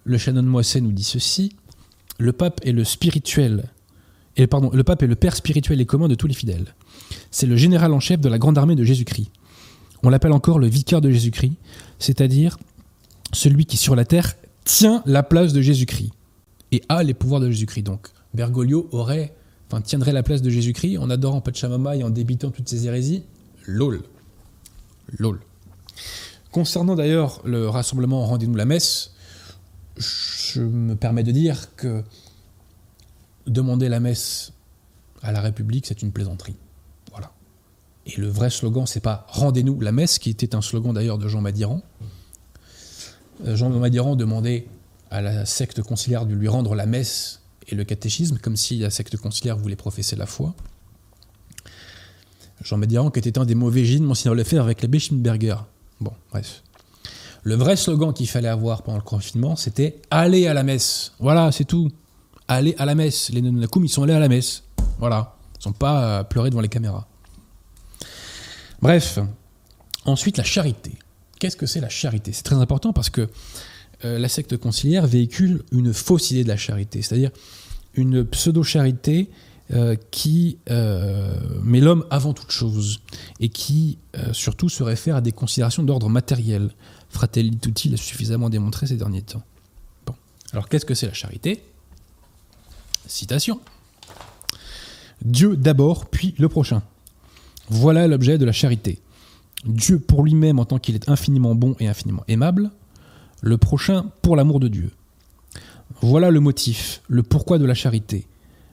Le 0.03 0.17
Shannon 0.17 0.43
Moisset 0.43 0.81
nous 0.81 0.91
dit 0.91 1.03
ceci 1.03 1.55
le 2.19 2.31
pape 2.31 2.61
est 2.63 2.71
le 2.71 2.83
spirituel 2.83 3.71
et 4.37 4.41
le 4.41 4.83
pape 4.83 5.03
est 5.03 5.07
le 5.07 5.15
père 5.15 5.35
spirituel 5.35 5.81
et 5.81 5.85
commun 5.85 6.07
de 6.07 6.15
tous 6.15 6.27
les 6.27 6.33
fidèles. 6.33 6.73
C'est 7.31 7.45
le 7.45 7.55
général 7.55 7.93
en 7.93 7.99
chef 7.99 8.19
de 8.19 8.29
la 8.29 8.37
grande 8.37 8.57
armée 8.57 8.75
de 8.75 8.83
Jésus-Christ. 8.83 9.29
On 10.03 10.09
l'appelle 10.09 10.31
encore 10.33 10.59
le 10.59 10.67
vicaire 10.67 11.01
de 11.01 11.09
Jésus-Christ, 11.09 11.53
c'est-à-dire 11.99 12.57
celui 13.31 13.65
qui 13.65 13.77
sur 13.77 13.95
la 13.95 14.05
terre 14.05 14.35
tient 14.65 15.01
la 15.05 15.23
place 15.23 15.53
de 15.53 15.61
Jésus-Christ 15.61 16.11
et 16.71 16.81
a 16.89 17.03
les 17.03 17.13
pouvoirs 17.13 17.41
de 17.41 17.49
Jésus-Christ. 17.49 17.83
Donc 17.83 18.07
Bergoglio 18.33 18.87
aurait, 18.91 19.33
tiendrait 19.81 20.11
la 20.11 20.23
place 20.23 20.41
de 20.41 20.49
Jésus-Christ 20.49 20.97
en 20.97 21.09
adorant 21.09 21.41
Pachamama 21.41 21.95
et 21.95 22.03
en 22.03 22.09
débitant 22.09 22.51
toutes 22.51 22.69
ses 22.69 22.87
hérésies. 22.87 23.23
Lol. 23.65 24.03
Lol. 25.17 25.39
Concernant 26.51 26.95
d'ailleurs 26.95 27.41
le 27.45 27.67
rassemblement 27.69 28.25
Rendez-nous 28.25 28.55
la 28.55 28.65
messe, 28.65 29.13
je 29.97 30.61
me 30.61 30.95
permets 30.95 31.23
de 31.23 31.31
dire 31.31 31.75
que 31.75 32.03
demander 33.47 33.89
la 33.89 33.99
messe 33.99 34.53
à 35.21 35.31
la 35.31 35.41
République, 35.41 35.85
c'est 35.85 36.01
une 36.01 36.11
plaisanterie. 36.11 36.55
Voilà. 37.11 37.31
Et 38.05 38.19
le 38.19 38.27
vrai 38.27 38.49
slogan, 38.49 38.85
c'est 38.85 38.99
pas 38.99 39.25
Rendez-nous 39.29 39.79
la 39.79 39.91
messe, 39.91 40.19
qui 40.19 40.29
était 40.29 40.55
un 40.55 40.61
slogan 40.61 40.93
d'ailleurs 40.93 41.17
de 41.17 41.27
Jean 41.27 41.41
Madiran. 41.41 41.81
Euh, 43.45 43.55
Jean 43.55 43.69
Madiran 43.69 44.15
demandait 44.15 44.67
à 45.09 45.21
la 45.21 45.45
secte 45.45 45.81
conciliaire 45.81 46.25
de 46.25 46.33
lui 46.33 46.47
rendre 46.47 46.75
la 46.75 46.85
messe 46.85 47.42
et 47.67 47.75
le 47.75 47.83
catéchisme, 47.83 48.37
comme 48.37 48.55
si 48.55 48.77
la 48.79 48.89
secte 48.89 49.17
conciliaire 49.17 49.57
voulait 49.57 49.75
professer 49.75 50.15
la 50.15 50.25
foi. 50.25 50.53
Jean 52.61 52.77
Madiran, 52.77 53.11
qui 53.11 53.19
était 53.19 53.37
un 53.37 53.45
des 53.45 53.55
mauvais 53.55 53.83
gines, 53.83 54.03
Monseigneur 54.03 54.35
Lefebvre 54.35 54.63
avec 54.63 54.81
l'abbé 54.81 54.99
Schimberger. 54.99 55.57
Bon, 55.99 56.13
bref. 56.31 56.63
Le 57.43 57.55
vrai 57.55 57.75
slogan 57.75 58.13
qu'il 58.13 58.27
fallait 58.27 58.47
avoir 58.47 58.83
pendant 58.83 58.97
le 58.97 59.03
confinement, 59.03 59.55
c'était 59.57 60.01
Allez 60.09 60.47
à 60.47 60.53
la 60.53 60.63
messe. 60.63 61.11
Voilà, 61.19 61.51
c'est 61.51 61.65
tout. 61.65 61.91
Allez 62.47 62.73
à 62.77 62.85
la 62.85 62.95
messe. 62.95 63.29
Les 63.31 63.41
Nonakum, 63.41 63.83
ils 63.83 63.89
sont 63.89 64.03
allés 64.03 64.13
à 64.13 64.19
la 64.19 64.29
messe. 64.29 64.63
Voilà. 64.97 65.35
Ils 65.59 65.63
sont 65.63 65.73
pas 65.73 66.19
euh, 66.19 66.23
pleurés 66.23 66.49
devant 66.49 66.61
les 66.61 66.69
caméras. 66.69 67.05
Bref. 68.81 69.19
Ensuite, 70.05 70.37
la 70.37 70.43
charité. 70.43 70.97
Qu'est-ce 71.39 71.57
que 71.57 71.65
c'est 71.65 71.81
la 71.81 71.89
charité? 71.89 72.31
C'est 72.31 72.43
très 72.43 72.55
important 72.55 72.93
parce 72.93 73.09
que 73.09 73.29
euh, 74.05 74.19
la 74.19 74.29
secte 74.29 74.57
conciliaire 74.57 75.07
véhicule 75.07 75.63
une 75.71 75.93
fausse 75.93 76.31
idée 76.31 76.43
de 76.43 76.49
la 76.49 76.57
charité, 76.57 77.01
c'est-à-dire 77.01 77.31
une 77.95 78.25
pseudo-charité 78.25 79.29
euh, 79.71 79.95
qui 80.11 80.57
met 81.63 81.79
l'homme 81.79 82.05
avant 82.09 82.33
toute 82.33 82.51
chose 82.51 82.99
et 83.39 83.49
qui 83.49 83.97
surtout 84.31 84.69
se 84.69 84.83
réfère 84.83 85.15
à 85.15 85.21
des 85.21 85.31
considérations 85.31 85.83
d'ordre 85.83 86.09
matériel. 86.09 86.71
Fratelli 87.09 87.55
Tutti 87.57 87.89
l'a 87.89 87.97
suffisamment 87.97 88.49
démontré 88.49 88.87
ces 88.87 88.97
derniers 88.97 89.21
temps. 89.21 89.43
Alors 90.51 90.69
qu'est-ce 90.69 90.85
que 90.85 90.93
c'est 90.93 91.07
la 91.07 91.13
charité? 91.13 91.63
Citation. 93.07 93.59
Dieu 95.23 95.55
d'abord, 95.55 96.05
puis 96.05 96.35
le 96.37 96.49
prochain. 96.49 96.83
Voilà 97.69 98.07
l'objet 98.07 98.37
de 98.37 98.45
la 98.45 98.51
charité. 98.51 98.99
Dieu 99.65 99.99
pour 99.99 100.23
lui-même 100.23 100.59
en 100.59 100.65
tant 100.65 100.79
qu'il 100.79 100.95
est 100.95 101.09
infiniment 101.09 101.55
bon 101.55 101.75
et 101.79 101.87
infiniment 101.87 102.23
aimable, 102.27 102.71
le 103.43 103.57
prochain 103.57 104.05
pour 104.21 104.37
l'amour 104.37 104.61
de 104.61 104.69
Dieu. 104.69 104.89
Voilà 106.01 106.31
le 106.31 106.39
motif, 106.39 107.01
le 107.09 107.23
pourquoi 107.23 107.59
de 107.59 107.65
la 107.65 107.73
charité. 107.73 108.25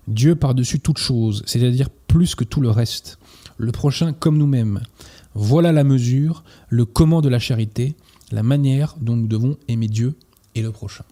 Dieu 0.07 0.37
par-dessus 0.37 0.79
toute 0.79 0.99
chose, 0.99 1.43
c'est-à-dire 1.45 1.91
plus 1.91 2.37
que 2.37 2.45
tout 2.45 2.61
le 2.61 2.71
reste. 2.71 3.19
Le 3.59 3.73
prochain 3.73 4.13
comme 4.13 4.39
nous-mêmes. 4.39 4.81
Voilà 5.35 5.73
la 5.73 5.83
mesure, 5.83 6.45
le 6.69 6.85
comment 6.85 7.21
de 7.21 7.29
la 7.29 7.41
charité, 7.41 7.97
la 8.31 8.45
manière 8.45 8.95
dont 9.01 9.17
nous 9.17 9.27
devons 9.27 9.57
aimer 9.67 9.89
Dieu 9.89 10.15
et 10.55 10.63
le 10.63 10.71
prochain. 10.71 11.05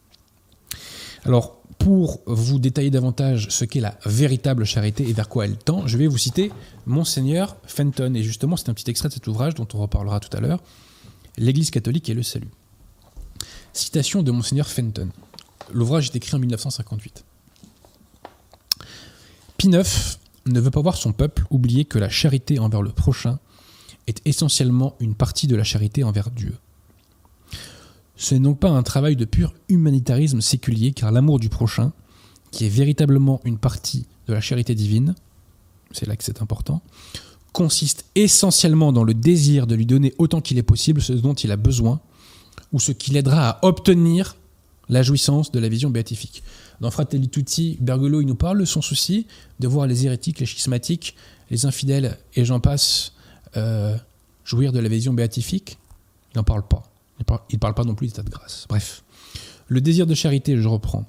Alors, 1.25 1.61
pour 1.79 2.21
vous 2.27 2.61
détailler 2.61 2.91
davantage 2.91 3.49
ce 3.51 3.65
qu'est 3.65 3.81
la 3.81 3.99
véritable 4.07 4.67
charité 4.67 5.09
et 5.09 5.13
vers 5.13 5.29
quoi 5.29 5.47
elle 5.47 5.57
tend, 5.57 5.85
je 5.89 5.99
vais 5.99 6.07
vous 6.07 6.19
citer 6.19 6.53
Monseigneur 6.87 7.57
Fenton. 7.67 8.15
Et 8.15 8.23
justement, 8.23 8.57
c'est 8.57 8.69
un 8.69 8.75
petit 8.75 8.89
extrait 8.89 9.09
de 9.09 9.15
cet 9.15 9.27
ouvrage 9.27 9.57
dont 9.57 9.67
on 9.75 9.79
reparlera 9.79 10.21
tout 10.21 10.35
à 10.37 10.41
l'heure, 10.41 10.63
L'Église 11.37 11.71
catholique 11.71 12.09
et 12.09 12.15
le 12.15 12.25
salut. 12.25 12.51
Citation 13.73 14.23
de 14.23 14.31
Monseigneur 14.31 14.67
Fenton. 14.67 15.11
L'ouvrage 15.73 16.07
est 16.07 16.17
écrit 16.17 16.35
en 16.35 16.39
1958. 16.39 17.25
Pie 19.57 19.69
ne 19.69 20.61
veut 20.61 20.71
pas 20.71 20.81
voir 20.81 20.97
son 20.97 21.13
peuple 21.13 21.45
oublier 21.51 21.85
que 21.85 21.99
la 21.99 22.09
charité 22.09 22.59
envers 22.59 22.83
le 22.83 22.91
prochain 22.91 23.39
est 24.07 24.23
essentiellement 24.25 24.97
une 25.01 25.15
partie 25.15 25.47
de 25.47 25.57
la 25.57 25.65
charité 25.65 26.03
envers 26.05 26.31
Dieu. 26.31 26.57
Ce 28.17 28.35
n'est 28.35 28.41
donc 28.41 28.59
pas 28.59 28.71
un 28.71 28.83
travail 28.83 29.17
de 29.17 29.25
pur 29.25 29.55
humanitarisme 29.69 30.41
séculier, 30.41 30.93
car 30.93 31.13
l'amour 31.13 31.39
du 31.39 31.49
prochain, 31.49 31.93
qui 32.51 32.65
est 32.65 32.71
véritablement 32.71 33.41
une 33.45 33.59
partie 33.59 34.07
de 34.27 34.33
la 34.33 34.41
charité 34.41 34.75
divine, 34.75 35.15
c'est 35.93 36.07
là 36.07 36.17
que 36.17 36.25
c'est 36.25 36.43
important, 36.43 36.83
consiste 37.53 38.07
essentiellement 38.15 38.93
dans 38.93 39.05
le 39.05 39.15
désir 39.15 39.67
de 39.67 39.75
lui 39.75 39.87
donner 39.87 40.15
autant 40.19 40.41
qu'il 40.41 40.59
est 40.59 40.63
possible 40.63 41.01
ce 41.01 41.13
dont 41.13 41.35
il 41.35 41.53
a 41.53 41.57
besoin, 41.57 42.01
ou 42.73 42.81
ce 42.81 42.93
qui 42.93 43.11
l'aidera 43.11 43.51
à 43.51 43.65
obtenir 43.67 44.37
la 44.89 45.03
jouissance 45.03 45.53
de 45.53 45.59
la 45.59 45.69
vision 45.69 45.91
béatifique. 45.91 46.43
Dans 46.81 46.91
Fratelli 46.91 47.29
Tutti, 47.29 47.77
Bergolo 47.81 48.21
il 48.21 48.27
nous 48.27 48.35
parle 48.35 48.61
de 48.61 48.65
son 48.65 48.81
souci 48.81 49.27
de 49.61 49.69
voir 49.69 49.87
les 49.87 50.07
hérétiques, 50.07 50.41
les 50.41 50.47
schismatiques, 50.47 51.15
les 51.51 51.67
infidèles 51.67 52.19
et 52.35 52.45
j'en 52.45 52.61
passe 52.61 53.13
euh, 53.57 53.97
jouir 54.45 54.73
de 54.73 54.79
la 54.79 54.89
vision 54.89 55.13
béatifique. 55.13 55.79
Il 56.35 56.39
n'en 56.39 56.45
parle 56.45 56.67
pas. 56.67 56.83
Il 57.51 57.55
ne 57.55 57.59
parle 57.59 57.75
pas 57.75 57.85
non 57.85 57.95
plus 57.95 58.09
d'état 58.09 58.23
de 58.23 58.31
grâce. 58.31 58.67
Bref. 58.69 59.03
Le 59.67 59.81
désir 59.81 60.07
de 60.07 60.15
charité, 60.15 60.57
je 60.57 60.69
reprends, 60.69 61.05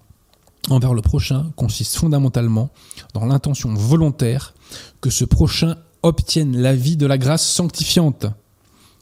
envers 0.69 0.93
le 0.93 1.01
prochain 1.01 1.51
consiste 1.55 1.95
fondamentalement 1.95 2.69
dans 3.13 3.25
l'intention 3.25 3.73
volontaire 3.73 4.53
que 5.01 5.09
ce 5.09 5.23
prochain 5.23 5.77
obtienne 6.03 6.57
la 6.57 6.75
vie 6.75 6.97
de 6.97 7.05
la 7.05 7.17
grâce 7.17 7.47
sanctifiante. 7.47 8.25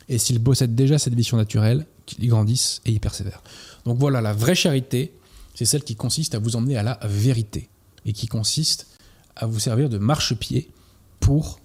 Et 0.10 0.18
s'il 0.18 0.42
possède 0.42 0.76
déjà 0.76 1.00
cette 1.00 1.16
vision 1.16 1.38
naturelle, 1.38 1.86
qu'il 2.08 2.24
y 2.24 2.28
grandisse 2.28 2.82
et 2.86 2.92
y 2.92 3.00
persévère. 3.00 3.44
Donc 3.86 4.00
voilà, 4.00 4.22
la 4.22 4.34
vraie 4.34 4.56
charité, 4.56 5.14
c'est 5.54 5.66
celle 5.66 5.84
qui 5.84 5.96
consiste 5.96 6.34
à 6.34 6.40
vous 6.40 6.56
emmener 6.56 6.78
à 6.78 6.84
la 6.84 7.00
vérité 7.04 7.70
et 8.06 8.14
qui 8.14 8.26
consiste 8.26 8.88
à 9.36 9.46
vous 9.46 9.60
servir 9.60 9.90
de 9.90 10.00
marchepied 10.00 10.72
pour 11.20 11.60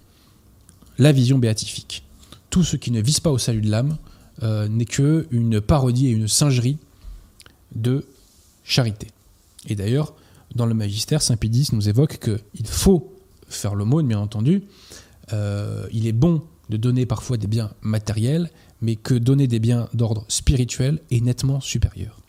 la 0.99 1.11
vision 1.11 1.39
béatifique. 1.39 2.05
Tout 2.51 2.63
ce 2.63 2.75
qui 2.75 2.91
ne 2.91 3.01
vise 3.01 3.19
pas 3.19 3.31
au 3.31 3.39
salut 3.39 3.61
de 3.61 3.71
l'âme 3.71 3.97
euh, 4.43 4.67
n'est 4.67 4.85
que 4.85 5.27
une 5.31 5.59
parodie 5.59 6.07
et 6.07 6.11
une 6.11 6.27
singerie 6.27 6.77
de 7.73 8.05
charité. 8.63 9.07
Et 9.67 9.75
d'ailleurs, 9.75 10.13
dans 10.53 10.65
le 10.65 10.73
magistère, 10.73 11.21
Saint 11.21 11.37
Pédis 11.37 11.69
nous 11.71 11.89
évoque 11.89 12.19
qu'il 12.19 12.67
faut 12.67 13.11
faire 13.47 13.75
l'aumône, 13.75 14.07
bien 14.07 14.19
entendu. 14.19 14.63
Euh, 15.31 15.87
il 15.91 16.05
est 16.05 16.13
bon 16.13 16.43
de 16.69 16.77
donner 16.77 17.05
parfois 17.05 17.37
des 17.37 17.47
biens 17.47 17.71
matériels, 17.81 18.51
mais 18.83 18.97
que 18.97 19.15
donner 19.15 19.47
des 19.47 19.59
biens 19.59 19.87
d'ordre 19.93 20.25
spirituel 20.27 20.99
est 21.09 21.21
nettement 21.21 21.61
supérieur. 21.61 22.19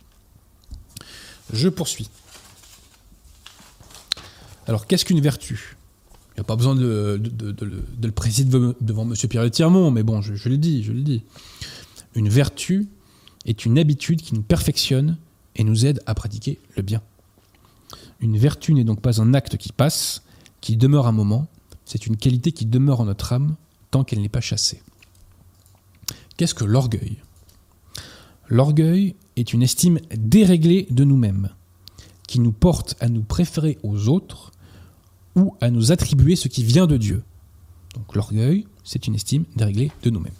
Je 1.53 1.69
poursuis. 1.69 2.09
Alors, 4.67 4.87
qu'est-ce 4.87 5.05
qu'une 5.05 5.21
vertu? 5.21 5.77
Il 6.31 6.39
n'y 6.39 6.41
a 6.41 6.45
pas 6.45 6.57
besoin 6.57 6.77
de, 6.77 7.21
le 7.21 8.11
préciser 8.13 8.45
devant 8.45 9.03
M. 9.03 9.15
Pierre 9.29 9.51
Tirmont, 9.51 9.91
mais 9.91 10.05
bon, 10.05 10.23
je, 10.23 10.35
je 10.35 10.49
le 10.49 10.57
dis, 10.57 10.85
je 10.85 10.93
le 10.93 11.03
dis. 11.03 11.23
Une 12.15 12.29
vertu 12.29 12.87
est 13.47 13.67
une 13.67 13.79
habitude 13.79 14.23
qui 14.23 14.35
nous 14.35 14.43
perfectionne 14.43 15.19
et 15.57 15.65
nous 15.65 15.85
aide 15.85 16.03
à 16.07 16.15
pratiquer 16.15 16.61
le 16.77 16.83
bien. 16.83 17.03
Une 18.21 18.39
vertu 18.39 18.75
n'est 18.75 18.85
donc 18.85 19.01
pas 19.01 19.21
un 19.21 19.35
acte 19.35 19.57
qui 19.57 19.73
passe, 19.73 20.23
qui 20.61 20.77
demeure 20.77 21.09
un 21.09 21.13
moment, 21.13 21.49
c'est 21.85 22.07
une 22.07 22.17
qualité 22.17 22.53
qui 22.53 22.65
demeure 22.65 23.01
en 23.01 23.07
notre 23.07 23.33
âme 23.33 23.57
tant 23.91 24.05
qu'elle 24.05 24.21
n'est 24.21 24.29
pas 24.29 24.41
chassée. 24.41 24.81
Qu'est-ce 26.37 26.55
que 26.55 26.65
l'orgueil? 26.65 27.19
L'orgueil 28.49 29.15
est 29.37 29.53
une 29.53 29.63
estime 29.63 30.01
déréglée 30.17 30.87
de 30.91 31.05
nous-mêmes, 31.05 31.51
qui 32.27 32.41
nous 32.41 32.53
portent 32.53 32.97
à 33.01 33.09
nous 33.09 33.23
préférer 33.23 33.79
aux 33.83 34.09
autres 34.09 34.53
ou 35.37 35.57
à 35.61 35.71
nous 35.71 35.93
attribuer 35.93 36.37
ce 36.37 36.49
qui 36.49 36.65
vient 36.65 36.87
de 36.87 36.97
Dieu. 36.97 37.23
Donc 37.95 38.15
l'orgueil, 38.15 38.67
c'est 38.83 39.07
une 39.07 39.15
estime 39.15 39.45
déréglée 39.57 39.93
de 40.03 40.11
nous-mêmes. 40.11 40.33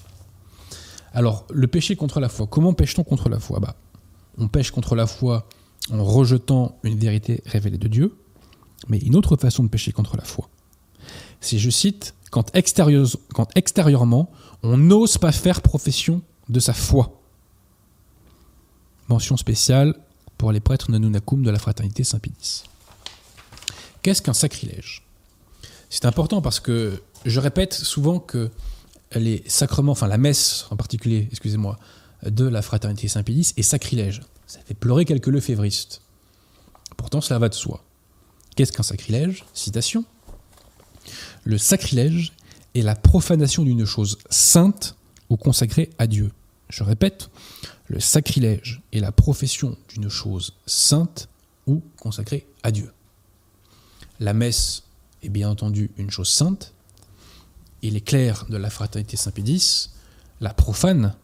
Alors, 1.13 1.47
le 1.51 1.69
péché 1.69 1.95
contre 1.95 2.19
la 2.19 2.29
foi, 2.29 2.47
comment 2.47 2.75
pêche-t-on 2.75 3.05
contre 3.05 3.29
la 3.29 3.39
foi? 3.39 3.61
Bah, 3.61 3.77
On 4.37 4.49
pêche 4.49 4.73
contre 4.73 4.97
la 4.97 5.07
foi 5.07 5.49
en 5.93 6.03
rejetant 6.03 6.77
une 6.83 6.99
vérité 6.99 7.43
révélée 7.47 7.79
de 7.79 7.89
Dieu, 7.89 8.17
mais 8.89 8.99
une 8.99 9.15
autre 9.15 9.37
façon 9.37 9.63
de 9.63 9.69
pécher 9.69 9.93
contre 9.93 10.17
la 10.17 10.25
foi, 10.25 10.49
c'est, 11.41 11.59
je 11.59 11.71
cite, 11.71 12.15
quand 12.31 12.51
extérieurement, 12.57 14.31
on 14.65 14.79
n'ose 14.79 15.19
pas 15.19 15.31
faire 15.31 15.61
profession 15.61 16.23
de 16.49 16.59
sa 16.59 16.73
foi. 16.73 17.21
Mention 19.09 19.37
spéciale 19.37 19.95
pour 20.39 20.53
les 20.53 20.61
prêtres 20.61 20.91
Nanunakum 20.91 21.43
de 21.43 21.51
la 21.51 21.59
fraternité 21.59 22.03
Saint-Pédis. 22.03 22.65
Qu'est-ce 24.03 24.23
qu'un 24.23 24.33
sacrilège? 24.33 25.03
C'est 25.91 26.07
important 26.07 26.41
parce 26.41 26.61
que 26.61 27.03
je 27.27 27.41
répète 27.41 27.75
souvent 27.75 28.19
que 28.19 28.51
les 29.15 29.45
sacrements, 29.47 29.93
enfin 29.93 30.09
la 30.09 30.19
messe 30.19 30.67
en 30.71 30.77
particulier, 30.77 31.29
excusez-moi, 31.31 31.79
de 32.25 32.47
la 32.47 32.63
fraternité 32.63 33.07
Saint-Pédis 33.07 33.53
est 33.59 33.63
sacrilège. 33.63 34.23
Ça 34.47 34.61
fait 34.65 34.75
pleurer 34.75 35.05
quelques 35.05 35.27
lefévristes. 35.27 36.01
Pourtant, 36.97 37.21
cela 37.21 37.39
va 37.39 37.51
de 37.51 37.55
soi. 37.55 37.85
Qu'est-ce 38.57 38.73
qu'un 38.73 38.83
sacrilège? 38.83 39.45
Citation. 39.53 40.05
Le 41.45 41.59
sacrilège 41.59 42.33
est 42.75 42.83
la 42.83 42.97
profanation 42.97 43.63
d'une 43.63 43.85
chose 43.85 44.19
sainte 44.31 44.97
ou 45.31 45.37
consacrée 45.37 45.91
à 45.99 46.07
Dieu. 46.07 46.33
Je 46.69 46.83
répète, 46.83 47.31
le 47.87 48.01
sacrilège 48.01 48.83
est 48.93 49.01
la 49.01 49.13
profession 49.13 49.77
d'une 49.89 50.09
chose 50.09 50.55
sainte 50.67 51.29
ou 51.67 51.83
consacrée 51.99 52.47
à 52.63 52.71
Dieu. 52.71 52.93
La 54.21 54.33
messe 54.33 54.85
est 55.23 55.29
bien 55.29 55.51
entendu 55.51 55.91
une 55.97 56.11
chose 56.11 56.29
sainte, 56.29 56.73
et 57.83 57.91
les 57.91 58.01
clercs 58.01 58.47
de 58.49 58.57
la 58.57 58.71
fraternité 58.71 59.17
Saint-Pédis 59.17 59.91
la 60.41 60.55
profane 60.55 61.15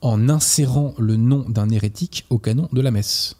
en 0.00 0.28
insérant 0.28 0.94
le 0.98 1.16
nom 1.16 1.48
d'un 1.48 1.70
hérétique 1.70 2.26
au 2.30 2.38
canon 2.38 2.68
de 2.72 2.80
la 2.80 2.90
messe. 2.90 3.36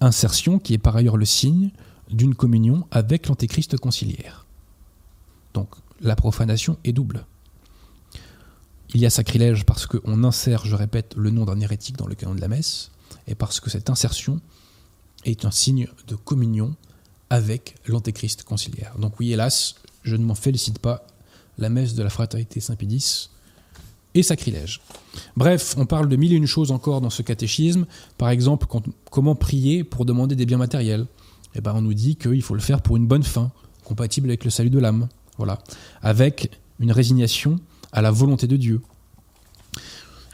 Insertion 0.00 0.58
qui 0.58 0.74
est 0.74 0.78
par 0.78 0.96
ailleurs 0.96 1.16
le 1.16 1.24
signe 1.24 1.70
d'une 2.10 2.34
communion 2.34 2.86
avec 2.90 3.28
l'antéchrist 3.28 3.76
conciliaire. 3.78 4.46
Donc 5.54 5.68
la 6.00 6.16
profanation 6.16 6.78
est 6.84 6.92
double. 6.92 7.26
Il 8.94 9.00
y 9.00 9.06
a 9.06 9.10
sacrilège 9.10 9.64
parce 9.64 9.86
qu'on 9.86 10.24
insère, 10.24 10.64
je 10.66 10.76
répète, 10.76 11.14
le 11.16 11.30
nom 11.30 11.44
d'un 11.44 11.60
hérétique 11.60 11.96
dans 11.96 12.06
le 12.06 12.14
canon 12.14 12.34
de 12.34 12.40
la 12.40 12.48
messe, 12.48 12.90
et 13.26 13.34
parce 13.34 13.60
que 13.60 13.70
cette 13.70 13.90
insertion 13.90 14.40
est 15.24 15.44
un 15.44 15.50
signe 15.50 15.88
de 16.06 16.14
communion 16.14 16.74
avec 17.30 17.76
l'antéchrist 17.86 18.44
conciliaire. 18.44 18.94
Donc 18.98 19.18
oui, 19.18 19.32
hélas, 19.32 19.76
je 20.02 20.16
ne 20.16 20.24
m'en 20.24 20.34
félicite 20.34 20.78
pas, 20.78 21.06
la 21.58 21.68
messe 21.68 21.94
de 21.94 22.02
la 22.02 22.10
fraternité 22.10 22.60
Saint-Pédis 22.60 23.30
est 24.14 24.22
sacrilège. 24.22 24.80
Bref, 25.36 25.74
on 25.76 25.86
parle 25.86 26.08
de 26.08 26.16
mille 26.16 26.32
et 26.32 26.36
une 26.36 26.46
choses 26.46 26.70
encore 26.70 27.00
dans 27.00 27.10
ce 27.10 27.22
catéchisme. 27.22 27.86
Par 28.16 28.28
exemple, 28.28 28.66
comment 29.10 29.34
prier 29.34 29.82
pour 29.82 30.04
demander 30.04 30.36
des 30.36 30.46
biens 30.46 30.58
matériels? 30.58 31.06
Eh 31.56 31.60
ben, 31.60 31.72
on 31.74 31.82
nous 31.82 31.94
dit 31.94 32.16
qu'il 32.16 32.42
faut 32.42 32.54
le 32.54 32.60
faire 32.60 32.80
pour 32.80 32.96
une 32.96 33.06
bonne 33.06 33.22
fin, 33.22 33.50
compatible 33.84 34.28
avec 34.28 34.44
le 34.44 34.50
salut 34.50 34.70
de 34.70 34.78
l'âme. 34.78 35.08
Voilà. 35.36 35.58
Avec 36.02 36.50
une 36.80 36.92
résignation 36.92 37.58
à 37.92 38.02
la 38.02 38.10
volonté 38.10 38.46
de 38.46 38.56
Dieu. 38.56 38.80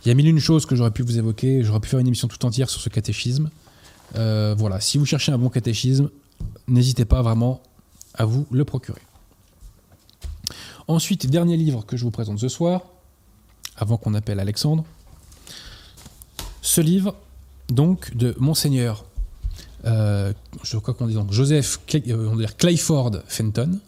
Il 0.04 0.08
y 0.08 0.10
a 0.10 0.14
mille 0.14 0.28
une 0.28 0.40
choses 0.40 0.64
que 0.64 0.74
j'aurais 0.74 0.90
pu 0.90 1.02
vous 1.02 1.18
évoquer, 1.18 1.62
j'aurais 1.62 1.80
pu 1.80 1.88
faire 1.88 1.98
une 1.98 2.06
émission 2.06 2.26
tout 2.26 2.44
entière 2.46 2.70
sur 2.70 2.80
ce 2.80 2.88
catéchisme. 2.88 3.50
Euh, 4.16 4.54
voilà, 4.56 4.80
si 4.80 4.96
vous 4.96 5.04
cherchez 5.04 5.30
un 5.30 5.38
bon 5.38 5.50
catéchisme, 5.50 6.10
n'hésitez 6.68 7.04
pas 7.04 7.20
vraiment 7.22 7.62
à 8.14 8.24
vous 8.24 8.46
le 8.50 8.64
procurer. 8.64 9.02
Ensuite, 10.88 11.26
dernier 11.26 11.56
livre 11.56 11.84
que 11.84 11.96
je 11.96 12.04
vous 12.04 12.10
présente 12.10 12.38
ce 12.38 12.48
soir, 12.48 12.82
avant 13.76 13.96
qu'on 13.96 14.14
appelle 14.14 14.40
Alexandre. 14.40 14.84
Ce 16.62 16.80
livre, 16.80 17.14
donc, 17.68 18.16
de 18.16 18.34
Monseigneur, 18.38 19.04
euh, 19.84 20.32
je 20.62 20.76
crois 20.78 20.94
qu'on 20.94 21.06
dit 21.06 21.16
Joseph 21.30 21.78
euh, 21.94 22.30
on 22.32 22.38
Clayford 22.58 23.22
Fenton, 23.26 23.78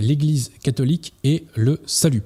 l'Église 0.00 0.50
catholique 0.62 1.14
et 1.24 1.44
le 1.54 1.80
salut. 1.86 2.22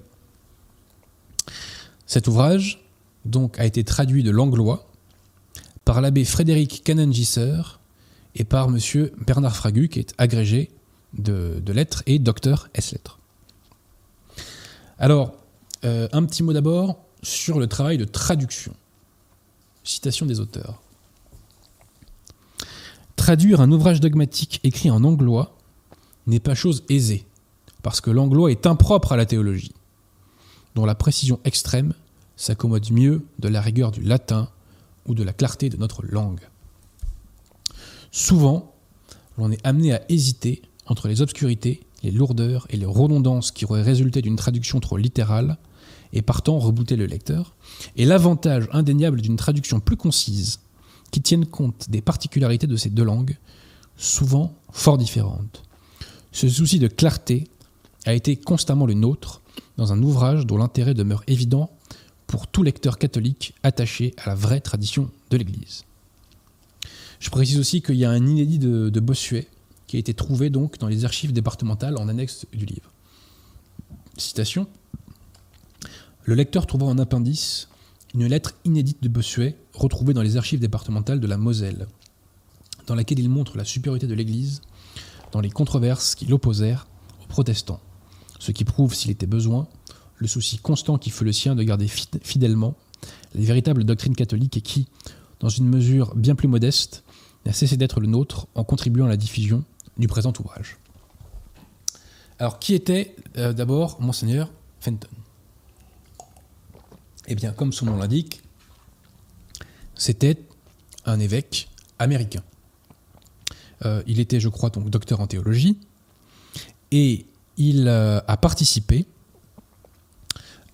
Cet 2.07 2.27
ouvrage 2.27 2.83
donc 3.25 3.59
a 3.59 3.67
été 3.67 3.85
traduit 3.85 4.23
de 4.23 4.31
l'anglois 4.31 4.89
par 5.85 6.01
l'abbé 6.01 6.25
Frédéric 6.25 6.83
Canengisser 6.85 7.61
et 8.35 8.45
par 8.45 8.69
monsieur 8.69 9.13
Bernard 9.27 9.57
Fragu, 9.57 9.89
qui 9.89 9.99
est 9.99 10.15
agrégé 10.19 10.71
de, 11.15 11.63
lettres 11.67 12.03
et 12.07 12.19
docteur 12.19 12.69
S-lettres. 12.75 13.19
Alors, 14.99 15.35
euh, 15.85 16.09
un 16.13 16.25
petit 16.25 16.43
mot 16.43 16.53
d'abord 16.53 16.99
sur 17.23 17.59
le 17.59 17.67
travail 17.67 17.99
de 17.99 18.05
traduction. 18.05 18.75
Citation 19.85 20.27
des 20.27 20.41
auteurs. 20.41 20.81
Traduire 23.17 23.61
un 23.61 23.71
ouvrage 23.73 24.01
dogmatique 24.01 24.61
écrit 24.65 24.91
en 24.91 25.05
anglois 25.05 25.57
n'est 26.27 26.41
pas 26.41 26.55
chose 26.55 26.85
aisée, 26.89 27.25
parce 27.89 28.03
que 28.03 28.11
l'anglois 28.11 28.51
est 28.51 28.67
impropre 28.67 29.13
à 29.13 29.17
la 29.17 29.25
théologie, 29.25 29.73
dont 30.75 30.85
la 30.85 30.95
précision 30.95 31.41
extrême 31.47 31.95
s'accommode 32.37 32.93
mieux 32.93 33.25
de 33.39 33.49
la 33.49 33.63
rigueur 33.63 33.93
du 33.93 34.03
latin 34.03 34.51
ou 35.07 35.15
de 35.15 35.23
la 35.23 35.33
clarté 35.33 35.71
de 35.71 35.79
notre 35.79 36.05
langue. 36.05 36.43
Souvent, 38.11 38.75
l'on 39.39 39.51
est 39.51 39.67
amené 39.67 39.95
à 39.95 40.03
hésiter 40.11 40.61
entre 40.85 41.09
les 41.09 41.23
obscurités, 41.23 41.81
les 42.03 42.11
lourdeurs 42.11 42.67
et 42.69 42.77
les 42.77 42.85
redondances 42.85 43.53
qui 43.53 43.65
auraient 43.65 43.81
résulté 43.81 44.21
d'une 44.21 44.37
traduction 44.37 44.81
trop 44.81 44.99
littérale, 44.99 45.57
et 46.13 46.21
partant 46.21 46.59
rebooter 46.59 46.97
le 46.97 47.07
lecteur, 47.07 47.55
et 47.97 48.05
l'avantage 48.05 48.69
indéniable 48.71 49.23
d'une 49.23 49.37
traduction 49.37 49.81
plus 49.81 49.97
concise, 49.97 50.61
qui 51.11 51.23
tienne 51.23 51.47
compte 51.47 51.89
des 51.89 52.03
particularités 52.03 52.67
de 52.67 52.77
ces 52.77 52.91
deux 52.91 53.05
langues, 53.05 53.39
souvent 53.97 54.55
fort 54.73 54.99
différentes. 54.99 55.63
Ce 56.33 56.51
souci 56.51 56.79
de 56.79 56.89
clarté 56.89 57.49
a 58.09 58.15
été 58.15 58.37
constamment 58.37 58.87
le 58.87 58.95
nôtre 58.95 59.43
dans 59.77 59.93
un 59.93 60.03
ouvrage 60.03 60.47
dont 60.47 60.57
l'intérêt 60.57 60.95
demeure 60.95 61.23
évident 61.27 61.71
pour 62.27 62.47
tout 62.47 62.63
lecteur 62.63 62.97
catholique 62.97 63.55
attaché 63.63 64.15
à 64.17 64.31
la 64.31 64.35
vraie 64.35 64.61
tradition 64.61 65.11
de 65.29 65.37
l'Église. 65.37 65.85
Je 67.21 67.29
précise 67.29 67.59
aussi 67.59 67.83
qu'il 67.83 67.97
y 67.97 68.07
a 68.07 68.11
un 68.11 68.27
inédit 68.27 68.59
de, 68.59 69.01
Bossuet 69.01 69.47
qui 69.87 69.97
a 69.97 69.99
été 69.99 70.15
trouvé 70.15 70.49
donc 70.49 70.79
dans 70.79 70.87
les 70.87 71.05
archives 71.05 71.35
départementales 71.35 71.99
en 71.99 72.09
annexe 72.09 72.47
du 72.55 72.65
livre. 72.65 72.91
Citation 74.17 74.67
Le 76.25 76.35
lecteur 76.35 76.67
trouvera 76.67 76.91
en 76.91 76.97
appendice 76.97 77.69
une 78.15 78.27
lettre 78.27 78.55
inédite 78.65 79.03
de 79.03 79.09
Bossuet 79.11 79.55
retrouvée 79.75 80.15
dans 80.15 80.23
les 80.23 80.39
archives 80.39 80.61
départementales 80.61 81.21
de 81.21 81.27
la 81.27 81.37
Moselle, 81.37 81.87
dans 82.87 82.95
laquelle 82.95 83.19
il 83.19 83.29
montre 83.29 83.59
la 83.59 83.67
supériorité 83.67 84.07
de 84.07 84.15
l'Église 84.15 84.63
dans 85.31 85.43
les 85.43 85.51
controverses 85.51 86.15
qui 86.15 86.25
l'opposèrent 86.25 86.87
aux 87.23 87.27
protestants, 87.27 87.81
ce 88.39 88.53
qui 88.53 88.65
prouve, 88.65 88.95
s'il 88.95 89.11
était 89.11 89.27
besoin, 89.27 89.69
le 90.17 90.27
souci 90.27 90.59
constant 90.59 90.99
qui 90.99 91.11
fut 91.11 91.25
le 91.25 91.33
sien 91.33 91.55
de 91.55 91.63
garder 91.63 91.89
fidèlement 91.89 92.75
les 93.35 93.45
véritables 93.45 93.85
doctrines 93.85 94.17
catholiques 94.17 94.57
et 94.57 94.61
qui, 94.61 94.89
dans 95.41 95.49
une 95.49 95.69
mesure 95.69 96.15
bien 96.15 96.35
plus 96.35 96.49
modeste, 96.49 97.05
n'a 97.47 97.53
cessé 97.53 97.77
d'être 97.77 98.01
le 98.01 98.09
nôtre 98.09 98.49
en 98.55 98.65
contribuant 98.65 99.07
à 99.07 99.09
la 99.09 99.17
diffusion 99.17 99.65
du 99.97 100.09
présent 100.09 100.33
ouvrage. 100.41 100.77
Alors, 102.39 102.59
qui 102.59 102.75
était 102.75 103.15
euh, 103.37 103.53
d'abord 103.53 104.01
Monseigneur 104.01 104.51
Fenton? 104.81 105.09
Eh 107.27 107.35
bien, 107.35 107.53
comme 107.53 107.73
son 107.73 107.87
nom 107.87 107.97
l'indique, 107.97 108.43
c'était 109.95 110.39
un 111.05 111.21
évêque 111.21 111.69
américain. 111.99 112.43
Euh, 113.85 114.03
il 114.07 114.21
était, 114.21 114.41
je 114.41 114.49
crois, 114.49 114.71
donc 114.71 114.89
docteur 114.91 115.21
en 115.21 115.27
théologie, 115.27 115.79
et 116.91 117.27
il 117.59 117.87
euh, 117.89 118.21
a 118.27 118.37
participé 118.39 119.07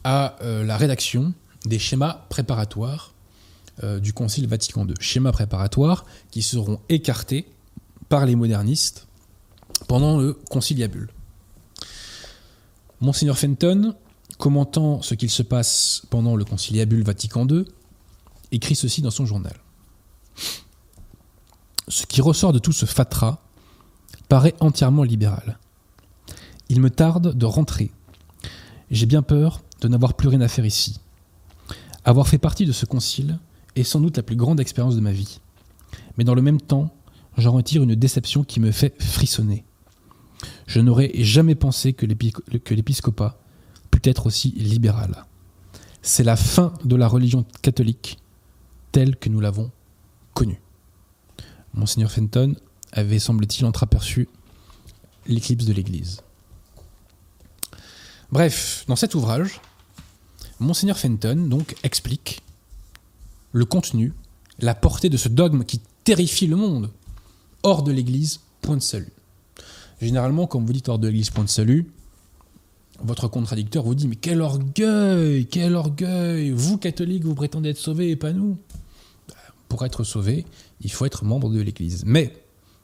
à 0.05 0.37
la 0.43 0.77
rédaction 0.77 1.33
des 1.65 1.79
schémas 1.79 2.27
préparatoires 2.29 3.15
euh, 3.83 3.99
du 3.99 4.13
Concile 4.13 4.47
Vatican 4.47 4.87
II, 4.87 4.95
schémas 5.01 5.33
préparatoires 5.33 6.05
qui 6.31 6.43
seront 6.43 6.79
écartés 6.89 7.45
par 8.09 8.25
les 8.25 8.37
modernistes 8.37 9.09
pendant 9.89 10.19
le 10.19 10.35
conciliabule. 10.35 11.11
Monseigneur 13.01 13.37
Fenton, 13.37 13.97
commentant 14.39 15.03
ce 15.03 15.15
qu'il 15.15 15.31
se 15.31 15.43
passe 15.43 16.03
pendant 16.09 16.37
le 16.37 16.45
conciliabule 16.45 17.03
Vatican 17.03 17.49
II, 17.49 17.65
écrit 18.53 18.77
ceci 18.77 19.03
dans 19.03 19.11
son 19.11 19.27
journal. 19.27 19.57
Ce 21.89 22.07
qui 22.07 22.21
ressort 22.21 22.53
de 22.53 22.61
tout 22.61 22.73
ce 22.73 22.87
fatras 22.87 23.39
paraît 24.29 24.55
entièrement 24.61 25.03
libéral. 25.03 25.59
Il 26.69 26.81
me 26.81 26.91
tarde 26.91 27.37
de 27.37 27.47
rentrer. 27.47 27.91
J'ai 28.91 29.07
bien 29.07 29.23
peur 29.23 29.63
de 29.81 29.89
n'avoir 29.89 30.15
plus 30.15 30.29
rien 30.29 30.41
à 30.41 30.49
faire 30.49 30.65
ici. 30.65 31.01
Avoir 32.05 32.29
fait 32.29 32.39
partie 32.39 32.67
de 32.67 32.73
ce 32.73 32.87
concile 32.87 33.39
est 33.77 33.83
sans 33.83 34.01
doute 34.01 34.17
la 34.17 34.23
plus 34.23 34.37
grande 34.37 34.61
expérience 34.61 34.97
de 34.97 35.01
ma 35.01 35.13
vie. 35.13 35.41
mais 36.17 36.25
dans 36.25 36.35
le 36.35 36.43
même 36.43 36.61
temps, 36.61 36.95
j'en 37.37 37.53
retire 37.53 37.83
une 37.83 37.95
déception 37.95 38.45
qui 38.45 38.61
me 38.61 38.71
fait 38.71 39.01
frissonner. 39.03 39.65
Je 40.67 40.81
n'aurais 40.81 41.11
jamais 41.15 41.55
pensé 41.55 41.93
que 41.93 42.07
l'épiscopat 42.07 43.39
pût 43.91 44.09
être 44.09 44.27
aussi 44.27 44.51
libéral. 44.51 45.25
C'est 46.03 46.25
la 46.25 46.37
fin 46.37 46.75
de 46.85 46.97
la 46.97 47.09
religion 47.09 47.45
catholique 47.63 48.19
telle 48.93 49.17
que 49.17 49.29
nous 49.29 49.41
l'avons 49.41 49.71
connue. 50.35 50.61
Monseigneur 51.73 52.11
Fenton 52.11 52.55
avait, 52.93 53.19
semble-t-il, 53.19 53.65
entreaperçu 53.67 54.29
l'éclipse 55.27 55.65
de 55.65 55.73
l'Église. 55.73 56.21
Bref, 58.35 58.85
dans 58.89 58.97
cet 58.97 59.15
ouvrage, 59.15 59.61
Monseigneur 60.59 60.99
Fenton 60.99 61.37
donc 61.37 61.77
explique 61.85 62.43
le 63.53 63.65
contenu, 63.65 64.13
la 64.59 64.75
portée 64.75 65.09
de 65.09 65.17
ce 65.17 65.29
dogme 65.29 65.63
qui 65.63 65.81
terrifie 66.03 66.49
le 66.49 66.57
monde. 66.57 66.91
Hors 67.63 67.85
de 67.85 67.93
l'Église, 67.93 68.41
point 68.61 68.77
de 68.77 68.83
salut. 68.83 69.13
Généralement, 70.01 70.49
quand 70.49 70.61
vous 70.61 70.73
dites 70.73 70.89
hors 70.89 70.99
de 70.99 71.07
l'Église, 71.07 71.31
point 71.31 71.45
de 71.45 71.49
salut, 71.49 71.89
votre 72.99 73.29
contradicteur 73.29 73.85
vous 73.85 73.95
dit 73.95 74.09
Mais 74.09 74.17
quel 74.17 74.41
orgueil 74.41 75.47
Quel 75.47 75.77
orgueil 75.77 76.51
Vous, 76.51 76.77
catholiques, 76.77 77.25
vous 77.25 77.37
prétendez 77.37 77.69
être 77.69 77.79
sauvés 77.79 78.11
et 78.11 78.17
pas 78.17 78.33
nous 78.33 78.59
Pour 79.69 79.85
être 79.85 80.03
sauvé, 80.03 80.45
il 80.81 80.91
faut 80.91 81.05
être 81.05 81.25
membre 81.25 81.51
de 81.51 81.61
l'Église. 81.61 82.03
Mais 82.05 82.35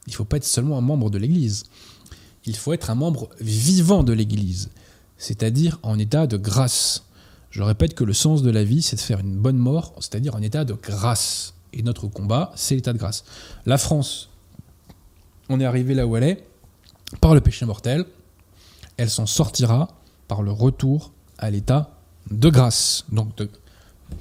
il 0.06 0.10
ne 0.10 0.14
faut 0.14 0.24
pas 0.24 0.36
être 0.36 0.44
seulement 0.44 0.78
un 0.78 0.80
membre 0.80 1.10
de 1.10 1.18
l'Église. 1.18 1.64
Il 2.46 2.54
faut 2.54 2.72
être 2.72 2.88
un 2.90 2.94
membre 2.94 3.30
vivant 3.40 4.04
de 4.04 4.12
l'Église, 4.12 4.70
c'est-à-dire 5.20 5.78
en 5.82 5.98
état 5.98 6.26
de 6.26 6.38
grâce. 6.38 7.04
Je 7.50 7.62
répète 7.62 7.94
que 7.94 8.04
le 8.04 8.14
sens 8.14 8.42
de 8.42 8.50
la 8.50 8.64
vie, 8.64 8.80
c'est 8.80 8.96
de 8.96 9.00
faire 9.00 9.20
une 9.20 9.36
bonne 9.36 9.58
mort, 9.58 9.92
c'est-à-dire 9.96 10.34
en 10.34 10.40
état 10.40 10.64
de 10.64 10.72
grâce. 10.72 11.52
Et 11.74 11.82
notre 11.82 12.08
combat, 12.08 12.52
c'est 12.56 12.74
l'état 12.74 12.94
de 12.94 12.98
grâce. 12.98 13.24
La 13.66 13.76
France, 13.76 14.30
on 15.50 15.60
est 15.60 15.64
arrivé 15.64 15.94
là 15.94 16.06
où 16.06 16.16
elle 16.16 16.24
est, 16.24 16.44
par 17.20 17.34
le 17.34 17.42
péché 17.42 17.66
mortel. 17.66 18.06
Elle 18.96 19.10
s'en 19.10 19.26
sortira 19.26 19.88
par 20.26 20.42
le 20.42 20.52
retour 20.52 21.12
à 21.38 21.50
l'état 21.50 21.90
de 22.30 22.48
grâce. 22.48 23.04
Donc, 23.12 23.28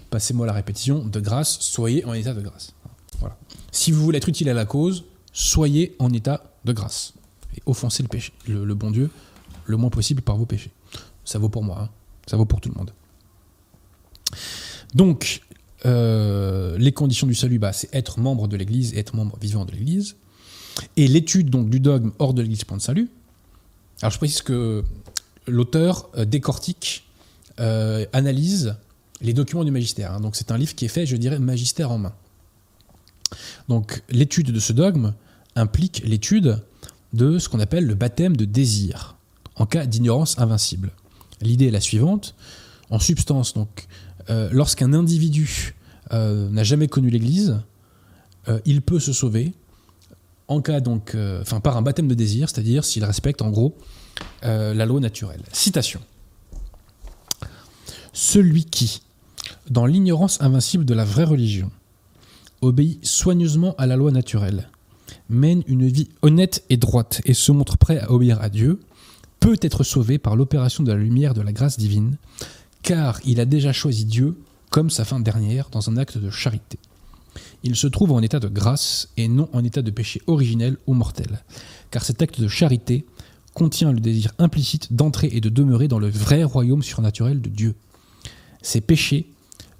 passez-moi 0.09 0.45
la 0.45 0.53
répétition, 0.53 1.05
de 1.05 1.19
grâce, 1.21 1.59
soyez 1.61 2.03
en 2.05 2.13
état 2.13 2.33
de 2.33 2.41
grâce. 2.41 2.73
Voilà. 3.19 3.37
Si 3.71 3.93
vous 3.93 4.03
voulez 4.03 4.17
être 4.17 4.29
utile 4.29 4.49
à 4.49 4.53
la 4.53 4.65
cause, 4.65 5.05
soyez 5.31 5.95
en 5.99 6.11
état 6.11 6.43
de 6.65 6.73
grâce. 6.73 7.13
Et 7.55 7.61
offensez 7.65 8.03
le, 8.03 8.09
péché, 8.09 8.33
le, 8.47 8.75
bon 8.75 8.91
Dieu 8.91 9.09
le 9.65 9.77
moins 9.77 9.89
possible 9.89 10.21
par 10.21 10.35
vos 10.35 10.45
péchés. 10.45 10.71
Ça 11.29 11.37
vaut 11.37 11.49
pour 11.49 11.63
moi, 11.63 11.77
hein. 11.79 11.89
ça 12.25 12.37
vaut 12.37 12.45
pour 12.45 12.59
tout 12.59 12.69
le 12.69 12.75
monde. 12.75 12.91
Donc, 14.95 15.41
euh, 15.85 16.75
les 16.79 16.91
conditions 16.91 17.27
du 17.27 17.35
salut, 17.35 17.59
bah, 17.59 17.71
c'est 17.71 17.93
être 17.93 18.19
membre 18.19 18.47
de 18.47 18.57
l'Église 18.57 18.95
et 18.95 18.97
être 18.97 19.15
membre 19.15 19.37
vivant 19.39 19.63
de 19.63 19.71
l'Église. 19.71 20.15
Et 20.97 21.07
l'étude 21.07 21.51
donc 21.51 21.69
du 21.69 21.79
dogme 21.79 22.13
hors 22.17 22.33
de 22.33 22.41
l'Église 22.41 22.63
point 22.63 22.77
de 22.77 22.81
salut. 22.81 23.11
Alors 24.01 24.11
je 24.11 24.17
précise 24.17 24.41
que 24.41 24.83
l'auteur 25.45 26.09
euh, 26.17 26.25
décortique, 26.25 27.05
euh, 27.59 28.07
analyse 28.11 28.75
les 29.21 29.33
documents 29.33 29.63
du 29.63 29.69
magistère. 29.69 30.13
Hein. 30.13 30.21
Donc 30.21 30.35
c'est 30.35 30.49
un 30.49 30.57
livre 30.57 30.73
qui 30.73 30.85
est 30.85 30.89
fait, 30.89 31.05
je 31.05 31.15
dirais, 31.15 31.37
magistère 31.37 31.91
en 31.91 31.99
main. 31.99 32.15
Donc 33.67 34.01
l'étude 34.09 34.51
de 34.51 34.59
ce 34.59 34.73
dogme 34.73 35.13
implique 35.55 36.01
l'étude 36.03 36.63
de 37.13 37.37
ce 37.37 37.49
qu'on 37.49 37.59
appelle 37.59 37.85
le 37.85 37.93
baptême 37.93 38.35
de 38.35 38.45
désir, 38.45 39.15
en 39.57 39.67
cas 39.67 39.85
d'ignorance 39.85 40.39
invincible. 40.39 40.89
L'idée 41.41 41.67
est 41.67 41.71
la 41.71 41.81
suivante. 41.81 42.35
En 42.89 42.99
substance, 42.99 43.53
donc, 43.53 43.87
euh, 44.29 44.49
lorsqu'un 44.51 44.93
individu 44.93 45.75
n'a 46.11 46.63
jamais 46.63 46.87
connu 46.87 47.11
l'Église, 47.11 47.59
il 48.65 48.81
peut 48.81 48.99
se 48.99 49.13
sauver 49.13 49.53
en 50.49 50.61
cas 50.61 50.81
donc, 50.81 51.13
euh, 51.15 51.43
par 51.63 51.77
un 51.77 51.81
baptême 51.81 52.07
de 52.07 52.15
désir, 52.15 52.49
c'est-à-dire 52.49 52.83
s'il 52.83 53.05
respecte 53.05 53.41
en 53.41 53.51
gros 53.51 53.77
euh, 54.43 54.73
la 54.73 54.85
loi 54.85 54.99
naturelle. 54.99 55.43
Citation. 55.53 56.01
Celui 58.11 58.65
qui, 58.65 59.03
dans 59.69 59.85
l'ignorance 59.85 60.41
invincible 60.41 60.85
de 60.85 60.93
la 60.95 61.05
vraie 61.05 61.23
religion, 61.23 61.71
obéit 62.61 63.05
soigneusement 63.05 63.75
à 63.77 63.85
la 63.85 63.95
loi 63.95 64.11
naturelle, 64.11 64.69
mène 65.29 65.63
une 65.67 65.87
vie 65.87 66.09
honnête 66.23 66.63
et 66.69 66.77
droite 66.77 67.21
et 67.25 67.35
se 67.35 67.51
montre 67.51 67.77
prêt 67.77 67.99
à 67.99 68.11
obéir 68.11 68.41
à 68.41 68.49
Dieu, 68.49 68.79
peut 69.39 69.57
être 69.61 69.83
sauvé 69.83 70.17
par 70.17 70.35
l'opération 70.35 70.83
de 70.83 70.91
la 70.91 70.97
lumière 70.97 71.33
de 71.33 71.41
la 71.41 71.51
grâce 71.51 71.77
divine, 71.77 72.17
car 72.81 73.19
il 73.25 73.39
a 73.39 73.45
déjà 73.45 73.71
choisi 73.73 74.05
Dieu 74.05 74.37
comme 74.69 74.89
sa 74.89 75.05
fin 75.05 75.19
dernière 75.19 75.69
dans 75.69 75.89
un 75.89 75.97
acte 75.97 76.17
de 76.17 76.29
charité 76.29 76.77
il 77.63 77.75
se 77.75 77.87
trouve 77.87 78.11
en 78.11 78.21
état 78.21 78.39
de 78.39 78.47
grâce 78.47 79.09
et 79.17 79.27
non 79.27 79.49
en 79.53 79.63
état 79.63 79.81
de 79.81 79.91
péché 79.91 80.21
originel 80.27 80.77
ou 80.87 80.93
mortel. 80.93 81.43
Car 81.91 82.03
cet 82.03 82.21
acte 82.21 82.39
de 82.39 82.47
charité 82.47 83.05
contient 83.53 83.91
le 83.91 83.99
désir 83.99 84.31
implicite 84.37 84.93
d'entrer 84.93 85.29
et 85.31 85.41
de 85.41 85.49
demeurer 85.49 85.87
dans 85.87 85.99
le 85.99 86.09
vrai 86.09 86.43
royaume 86.43 86.83
surnaturel 86.83 87.41
de 87.41 87.49
Dieu. 87.49 87.75
Ses 88.61 88.81
péchés 88.81 89.29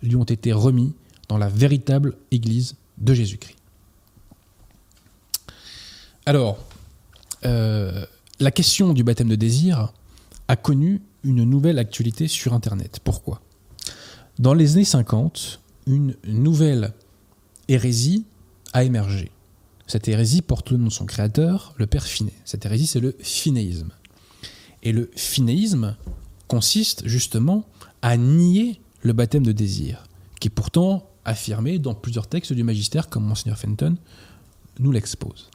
lui 0.02 0.16
ont 0.16 0.24
été 0.24 0.52
remis 0.52 0.94
dans 1.28 1.38
la 1.38 1.50
véritable 1.50 2.16
Église 2.32 2.76
de 2.98 3.14
Jésus-Christ. 3.14 3.56
Alors, 6.26 6.58
euh, 7.46 8.06
la 8.40 8.52
question 8.52 8.94
du 8.94 9.04
baptême 9.04 9.30
de 9.30 9.36
désir 9.36 9.94
a 10.48 10.56
connu 10.56 11.02
une 11.24 11.44
nouvelle 11.44 11.78
actualité 11.78 12.28
sur 12.28 12.54
Internet. 12.54 13.00
Pourquoi? 13.04 13.42
Dans 14.40 14.54
les 14.54 14.74
années 14.74 14.86
50, 14.86 15.60
une 15.88 16.16
nouvelle 16.26 16.94
hérésie 17.68 18.26
a 18.74 18.84
émergé. 18.84 19.32
Cette 19.88 20.08
hérésie 20.08 20.42
porte 20.42 20.72
le 20.72 20.78
nom 20.78 20.86
de 20.88 20.92
son 20.92 21.06
créateur, 21.06 21.74
le 21.78 21.88
père 21.88 22.06
Finet. 22.06 22.34
Cette 22.46 22.66
hérésie, 22.66 22.88
c'est 22.88 23.00
le 23.00 23.16
finéisme. 23.20 23.92
Et 24.84 24.92
le 24.92 25.12
finéisme 25.16 25.98
consiste 26.48 27.06
justement 27.08 27.66
à 28.02 28.16
nier 28.16 28.80
le 29.02 29.14
baptême 29.14 29.46
de 29.46 29.52
désir, 29.52 30.04
qui 30.40 30.48
est 30.48 30.52
pourtant 30.52 31.10
affirmé 31.26 31.80
dans 31.80 31.94
plusieurs 31.94 32.28
textes 32.28 32.54
du 32.54 32.64
magistère, 32.64 33.10
comme 33.10 33.26
Monseigneur 33.26 33.58
Fenton 33.58 33.98
nous 34.80 34.92
l'expose. 34.92 35.50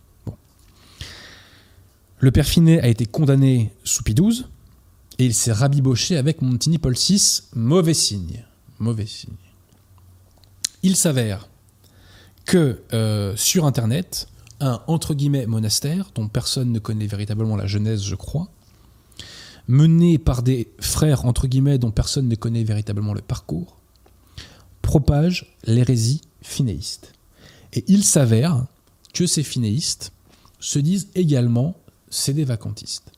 Le 2.19 2.31
père 2.31 2.47
Finet 2.47 2.81
a 2.81 2.89
été 2.89 3.07
condamné 3.07 3.73
sous 3.85 4.03
Pie 4.03 4.15
XII, 4.15 4.45
et 5.19 5.27
il 5.27 5.35
s'est 5.35 5.53
rabiboché 5.53 6.17
avec 6.17 6.43
Montigny 6.43 6.79
Paul 6.79 6.95
VI, 6.95 7.43
mauvais 7.55 7.95
signe. 7.95 8.45
Mauvais 8.79 9.07
signe. 9.07 9.35
Il 10.83 10.97
s'avère 10.97 11.49
que 12.45 12.83
euh, 12.93 13.35
sur 13.37 13.65
Internet, 13.65 14.29
un 14.61 14.83
entre 14.87 15.15
guillemets 15.15 15.47
monastère, 15.47 16.11
dont 16.15 16.29
personne 16.29 16.73
ne 16.73 16.79
connaît 16.79 17.07
véritablement 17.07 17.57
la 17.57 17.67
genèse, 17.67 18.03
je 18.03 18.15
crois, 18.15 18.49
mené 19.69 20.19
par 20.19 20.43
des 20.43 20.69
frères 20.81 21.25
entre 21.25 21.47
guillemets 21.47 21.79
dont 21.79 21.91
personne 21.91 22.29
ne 22.29 22.35
connaît 22.35 22.65
véritablement 22.65 23.15
le 23.15 23.23
parcours, 23.23 23.77
propage 24.83 25.57
l'hérésie 25.65 26.21
finéiste. 26.43 27.13
Et 27.73 27.85
il 27.89 28.05
s'avère 28.05 28.67
que 29.15 29.27
ces 29.27 29.43
finéistes 29.43 30.13
se 30.61 30.79
disent 30.79 31.09
également 31.15 31.77
c'est 32.15 32.33
des 32.33 32.45
vacantistes. 32.45 33.11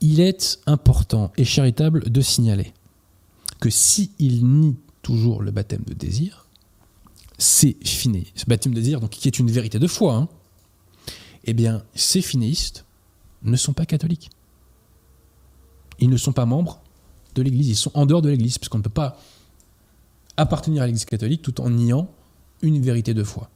Il 0.00 0.20
est 0.20 0.60
important 0.66 1.30
et 1.36 1.44
charitable 1.44 2.10
de 2.10 2.20
signaler 2.22 2.72
que 3.60 3.68
s'ils 3.68 4.08
ils 4.18 4.46
nient 4.46 4.78
toujours 5.02 5.42
le 5.42 5.50
baptême 5.50 5.82
de 5.86 5.92
désir, 5.92 6.46
c'est 7.36 7.76
finé. 7.86 8.26
Ce 8.34 8.46
baptême 8.46 8.72
de 8.72 8.80
désir, 8.80 9.00
qui 9.10 9.28
est 9.28 9.38
une 9.38 9.50
vérité 9.50 9.78
de 9.78 9.86
foi, 9.86 10.14
hein, 10.14 10.28
eh 11.44 11.52
bien, 11.52 11.84
ces 11.94 12.22
finéistes 12.22 12.86
ne 13.42 13.56
sont 13.56 13.74
pas 13.74 13.86
catholiques. 13.86 14.30
Ils 15.98 16.08
ne 16.08 16.16
sont 16.16 16.32
pas 16.32 16.46
membres 16.46 16.80
de 17.34 17.42
l'Église, 17.42 17.68
ils 17.68 17.76
sont 17.76 17.92
en 17.94 18.06
dehors 18.06 18.22
de 18.22 18.30
l'Église, 18.30 18.56
puisqu'on 18.56 18.78
ne 18.78 18.82
peut 18.82 18.88
pas 18.88 19.18
appartenir 20.38 20.82
à 20.82 20.86
l'Église 20.86 21.04
catholique 21.04 21.42
tout 21.42 21.60
en 21.60 21.68
niant 21.68 22.10
une 22.62 22.80
vérité 22.80 23.12
de 23.12 23.24
foi. 23.24 23.50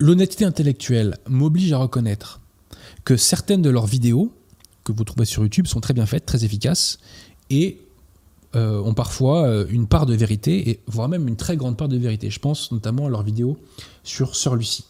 L'honnêteté 0.00 0.44
intellectuelle 0.44 1.18
m'oblige 1.28 1.72
à 1.72 1.78
reconnaître 1.78 2.40
que 3.04 3.16
certaines 3.16 3.62
de 3.62 3.70
leurs 3.70 3.86
vidéos 3.86 4.32
que 4.84 4.92
vous 4.92 5.04
trouvez 5.04 5.24
sur 5.24 5.42
YouTube 5.42 5.66
sont 5.66 5.80
très 5.80 5.92
bien 5.92 6.06
faites, 6.06 6.24
très 6.24 6.44
efficaces, 6.44 6.98
et 7.50 7.80
euh, 8.54 8.80
ont 8.80 8.94
parfois 8.94 9.46
euh, 9.46 9.66
une 9.68 9.86
part 9.86 10.06
de 10.06 10.14
vérité, 10.14 10.70
et 10.70 10.80
voire 10.86 11.08
même 11.08 11.28
une 11.28 11.36
très 11.36 11.56
grande 11.56 11.76
part 11.76 11.88
de 11.88 11.96
vérité. 11.96 12.30
Je 12.30 12.38
pense 12.38 12.72
notamment 12.72 13.06
à 13.06 13.10
leur 13.10 13.22
vidéo 13.22 13.58
sur 14.04 14.36
Sœur 14.36 14.56
Lucie 14.56 14.84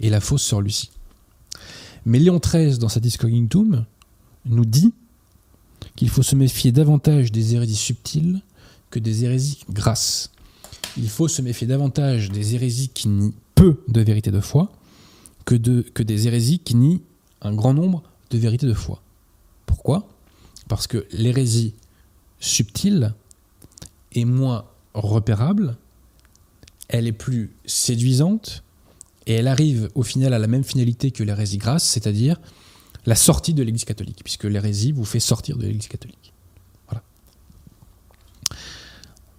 et 0.00 0.10
la 0.10 0.20
fausse 0.20 0.42
Sœur 0.42 0.60
Lucie. 0.60 0.90
Mais 2.06 2.18
Léon 2.18 2.38
XIII, 2.38 2.78
dans 2.78 2.88
sa 2.88 3.00
Discognitum, 3.00 3.86
nous 4.44 4.64
dit 4.64 4.92
qu'il 5.96 6.10
faut 6.10 6.22
se 6.22 6.36
méfier 6.36 6.72
davantage 6.72 7.32
des 7.32 7.54
hérésies 7.54 7.76
subtiles 7.76 8.42
que 8.90 8.98
des 8.98 9.24
hérésies 9.24 9.64
grasses. 9.70 10.30
Il 10.96 11.08
faut 11.08 11.28
se 11.28 11.42
méfier 11.42 11.66
davantage 11.66 12.30
des 12.30 12.54
hérésies 12.54 12.88
qui 12.88 13.08
nient 13.08 13.34
peu 13.54 13.82
de 13.88 14.00
vérité 14.00 14.30
de 14.30 14.40
foi 14.40 14.72
que, 15.44 15.54
de, 15.54 15.82
que 15.82 16.02
des 16.02 16.26
hérésies 16.26 16.60
qui 16.60 16.76
nient 16.76 17.02
un 17.42 17.54
grand 17.54 17.74
nombre 17.74 18.02
de 18.30 18.38
vérités 18.38 18.66
de 18.66 18.74
foi. 18.74 19.02
Pourquoi? 19.66 20.08
Parce 20.68 20.86
que 20.86 21.06
l'hérésie 21.12 21.74
subtile 22.38 23.14
est 24.12 24.24
moins 24.24 24.64
repérable 24.94 25.76
elle 26.88 27.06
est 27.06 27.12
plus 27.12 27.50
séduisante 27.66 28.62
et 29.26 29.34
elle 29.34 29.48
arrive 29.48 29.90
au 29.94 30.02
final 30.02 30.34
à 30.34 30.38
la 30.38 30.46
même 30.46 30.64
finalité 30.64 31.10
que 31.10 31.22
l'hérésie 31.22 31.58
grasse, 31.58 31.84
c'est-à-dire 31.84 32.40
la 33.06 33.14
sortie 33.14 33.54
de 33.54 33.62
l'Église 33.62 33.84
catholique, 33.84 34.20
puisque 34.22 34.44
l'hérésie 34.44 34.92
vous 34.92 35.04
fait 35.04 35.20
sortir 35.20 35.56
de 35.56 35.66
l'Église 35.66 35.88
catholique. 35.88 36.32
Voilà. 36.88 37.02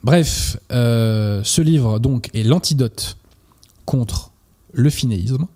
Bref, 0.06 0.58
euh, 0.72 1.42
ce 1.44 1.64
livre 1.64 1.98
donc 1.98 2.30
est 2.36 2.44
l'antidote 2.44 3.18
contre 3.86 4.30
le 4.72 4.92
finéisme, 4.92 5.48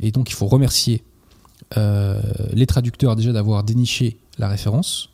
et 0.00 0.10
donc 0.10 0.28
il 0.28 0.34
faut 0.34 0.48
remercier 0.48 1.04
euh, 1.76 2.20
les 2.52 2.66
traducteurs 2.66 3.14
déjà 3.14 3.30
d'avoir 3.32 3.62
déniché 3.62 4.16
la 4.38 4.48
référence, 4.48 5.10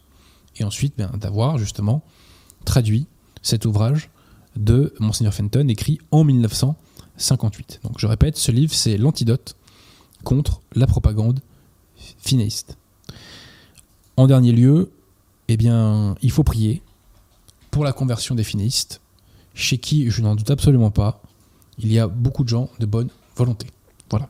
et 0.56 0.64
ensuite 0.64 0.94
ben, 0.96 1.10
d'avoir 1.18 1.58
justement 1.58 2.02
traduit 2.64 3.04
cet 3.42 3.66
ouvrage 3.66 4.08
de 4.56 4.94
Monseigneur 5.00 5.34
Fenton, 5.34 5.68
écrit 5.68 5.98
en 6.10 6.24
1958. 6.24 7.80
Donc 7.84 7.98
je 7.98 8.06
répète, 8.06 8.38
ce 8.38 8.52
livre, 8.52 8.72
c'est 8.72 8.96
l'antidote 8.96 9.54
contre 10.24 10.62
la 10.74 10.86
propagande 10.86 11.40
finéiste. 12.16 12.78
En 14.16 14.26
dernier 14.26 14.52
lieu, 14.52 14.92
eh 15.48 15.58
bien, 15.58 16.14
il 16.22 16.30
faut 16.30 16.42
prier 16.42 16.80
pour 17.72 17.82
la 17.82 17.92
conversion 17.92 18.36
des 18.36 18.44
finéistes, 18.44 19.00
chez 19.54 19.78
qui, 19.78 20.10
je 20.10 20.22
n'en 20.22 20.36
doute 20.36 20.50
absolument 20.50 20.92
pas, 20.92 21.22
il 21.78 21.92
y 21.92 21.98
a 21.98 22.06
beaucoup 22.06 22.44
de 22.44 22.48
gens 22.48 22.70
de 22.78 22.86
bonne 22.86 23.08
volonté. 23.34 23.66
Voilà. 24.10 24.28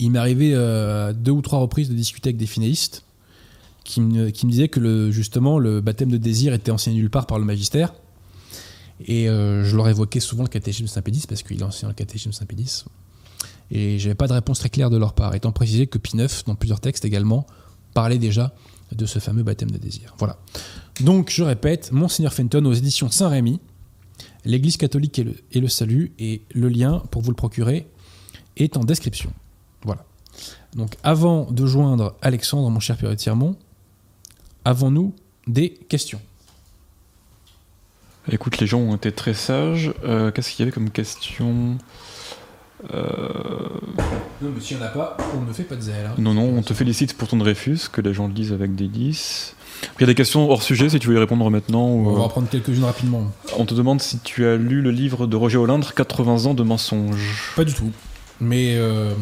Il 0.00 0.10
m'est 0.10 0.18
arrivé 0.18 0.52
euh, 0.54 1.12
deux 1.12 1.30
ou 1.30 1.42
trois 1.42 1.60
reprises 1.60 1.88
de 1.88 1.94
discuter 1.94 2.30
avec 2.30 2.38
des 2.38 2.46
finéistes 2.46 3.04
qui 3.84 4.00
me, 4.00 4.30
disaient 4.30 4.68
que 4.68 5.10
justement 5.10 5.58
le 5.58 5.80
baptême 5.80 6.10
de 6.10 6.16
désir 6.16 6.54
était 6.54 6.70
enseigné 6.70 6.96
nulle 6.96 7.10
part 7.10 7.26
par 7.26 7.38
le 7.38 7.44
magistère 7.44 7.92
et 9.04 9.28
euh, 9.28 9.64
je 9.64 9.76
leur 9.76 9.88
évoquais 9.88 10.20
souvent 10.20 10.44
le 10.44 10.48
catéchisme 10.48 10.86
Saint-Pédis 10.86 11.26
parce 11.28 11.42
qu'il 11.42 11.62
enseigne 11.64 11.90
le 11.90 11.94
catéchisme 11.94 12.32
Saint-Pédis. 12.32 12.84
Et 13.70 13.98
j'avais 13.98 14.14
pas 14.14 14.26
de 14.26 14.32
réponse 14.32 14.60
très 14.60 14.70
claire 14.70 14.90
de 14.90 14.96
leur 14.96 15.12
part, 15.12 15.34
étant 15.34 15.52
précisé 15.52 15.86
que 15.86 15.98
Pie 15.98 16.16
IX, 16.16 16.44
dans 16.46 16.54
plusieurs 16.54 16.80
textes 16.80 17.04
également, 17.04 17.46
parlait 17.94 18.18
déjà 18.18 18.54
de 18.92 19.06
ce 19.06 19.18
fameux 19.18 19.42
baptême 19.42 19.70
de 19.70 19.78
désir. 19.78 20.14
Voilà. 20.18 20.38
Donc, 21.00 21.30
je 21.30 21.42
répète, 21.42 21.92
Monseigneur 21.92 22.32
Fenton 22.32 22.64
aux 22.64 22.74
éditions 22.74 23.10
Saint-Rémy, 23.10 23.60
l'Église 24.44 24.76
catholique 24.76 25.18
et 25.18 25.24
le, 25.24 25.34
et 25.52 25.60
le, 25.60 25.68
salut, 25.68 26.12
et 26.18 26.42
le 26.54 26.68
lien 26.68 27.02
pour 27.10 27.22
vous 27.22 27.30
le 27.30 27.36
procurer 27.36 27.86
est 28.56 28.76
en 28.76 28.84
description. 28.84 29.32
Voilà. 29.84 30.04
Donc, 30.74 30.96
avant 31.02 31.50
de 31.50 31.66
joindre 31.66 32.14
Alexandre, 32.22 32.68
mon 32.70 32.80
cher 32.80 32.96
Pierre 32.96 33.16
Tirmont, 33.16 33.56
avons-nous 34.64 35.14
des 35.46 35.70
questions? 35.70 36.20
Écoute, 38.30 38.58
les 38.58 38.66
gens 38.66 38.78
ont 38.78 38.94
été 38.94 39.10
très 39.10 39.34
sages. 39.34 39.92
Euh, 40.04 40.30
Qu'est-ce 40.30 40.50
qu'il 40.50 40.60
y 40.60 40.62
avait 40.62 40.72
comme 40.72 40.90
question? 40.90 41.76
Euh... 42.92 43.28
Non, 44.40 44.50
mais 44.54 44.60
s'il 44.60 44.76
n'y 44.76 44.82
en 44.82 44.86
a 44.86 44.90
pas, 44.90 45.16
on 45.36 45.40
ne 45.40 45.52
fait 45.52 45.64
pas 45.64 45.76
de 45.76 45.80
zèle. 45.80 46.06
Hein. 46.06 46.14
Non, 46.18 46.34
non, 46.34 46.56
on 46.56 46.62
te 46.62 46.74
félicite 46.74 47.16
pour 47.16 47.28
ton 47.28 47.36
Dreyfus, 47.36 47.88
que 47.90 48.00
les 48.00 48.14
gens 48.14 48.28
le 48.28 48.34
lisent 48.34 48.52
avec 48.52 48.74
délice. 48.74 49.56
Il 49.98 50.00
y 50.00 50.04
a 50.04 50.06
des 50.06 50.14
questions 50.14 50.50
hors 50.50 50.62
sujet, 50.62 50.88
si 50.88 50.98
tu 50.98 51.08
veux 51.08 51.16
y 51.16 51.18
répondre 51.18 51.48
maintenant. 51.50 51.88
Ou... 51.88 52.08
On 52.08 52.14
va 52.14 52.22
en 52.22 52.28
prendre 52.28 52.48
quelques-unes 52.48 52.84
rapidement. 52.84 53.30
On 53.58 53.64
te 53.66 53.74
demande 53.74 54.00
si 54.00 54.18
tu 54.18 54.46
as 54.46 54.56
lu 54.56 54.82
le 54.82 54.90
livre 54.90 55.26
de 55.26 55.36
Roger 55.36 55.58
Hollande, 55.58 55.86
80 55.94 56.46
ans 56.46 56.54
de 56.54 56.62
mensonges. 56.62 57.52
Pas 57.56 57.64
du 57.64 57.74
tout. 57.74 57.90
Mais 58.40 58.76
euh, 58.76 59.12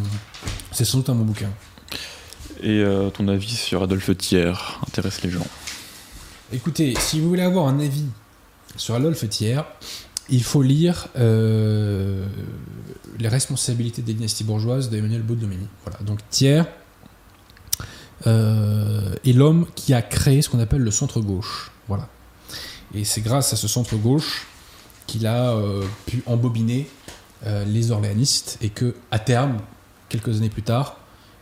c'est 0.73 0.85
sans 0.85 0.99
doute 0.99 1.11
un 1.11 1.15
bon 1.15 1.25
bouquin. 1.25 1.51
Et 2.63 2.81
euh, 2.81 3.11
ton 3.11 3.29
avis 3.29 3.57
sur 3.57 3.83
Adolphe 3.83 4.17
Thiers 4.17 4.53
intéresse 4.87 5.23
les 5.23 5.31
gens. 5.31 5.47
Écoutez, 6.53 6.95
si 6.99 7.21
vous 7.21 7.29
voulez 7.29 7.43
avoir 7.43 7.69
un 7.69 7.81
avis 7.81 8.07
sur 8.77 8.95
Adolphe 8.95 9.29
Thiers, 9.29 9.63
il 10.31 10.43
faut 10.43 10.63
lire 10.63 11.09
euh, 11.17 12.25
Les 13.19 13.29
responsabilités 13.29 14.03
des 14.03 14.15
dynasties 14.15 14.45
bourgeoises 14.45 14.91
d'Emmanuel 14.91 15.23
Baudomini. 15.23 15.67
Voilà. 15.85 15.99
Donc 16.03 16.21
Thiers 16.31 16.61
euh, 16.61 16.65
est 18.27 19.33
l'homme 19.33 19.66
qui 19.75 19.95
a 19.95 20.03
créé 20.03 20.43
ce 20.43 20.49
qu'on 20.49 20.61
appelle 20.61 20.83
le 20.83 20.91
centre 20.91 21.21
gauche. 21.21 21.71
Voilà. 21.89 22.09
Et 22.95 23.05
c'est 23.05 23.21
grâce 23.21 23.53
à 23.53 23.57
ce 23.57 23.68
centre 23.68 23.97
gauche 23.97 24.47
qu'il 25.07 25.27
a 25.27 25.51
euh, 25.51 25.85
pu 26.07 26.23
embobiner 26.27 26.89
euh, 27.47 27.64
les 27.64 27.91
orléanistes 27.91 28.59
et 28.61 28.68
que, 28.68 28.95
à 29.11 29.18
terme, 29.18 29.59
quelques 30.09 30.37
années 30.37 30.51
plus 30.51 30.62
tard, 30.62 30.97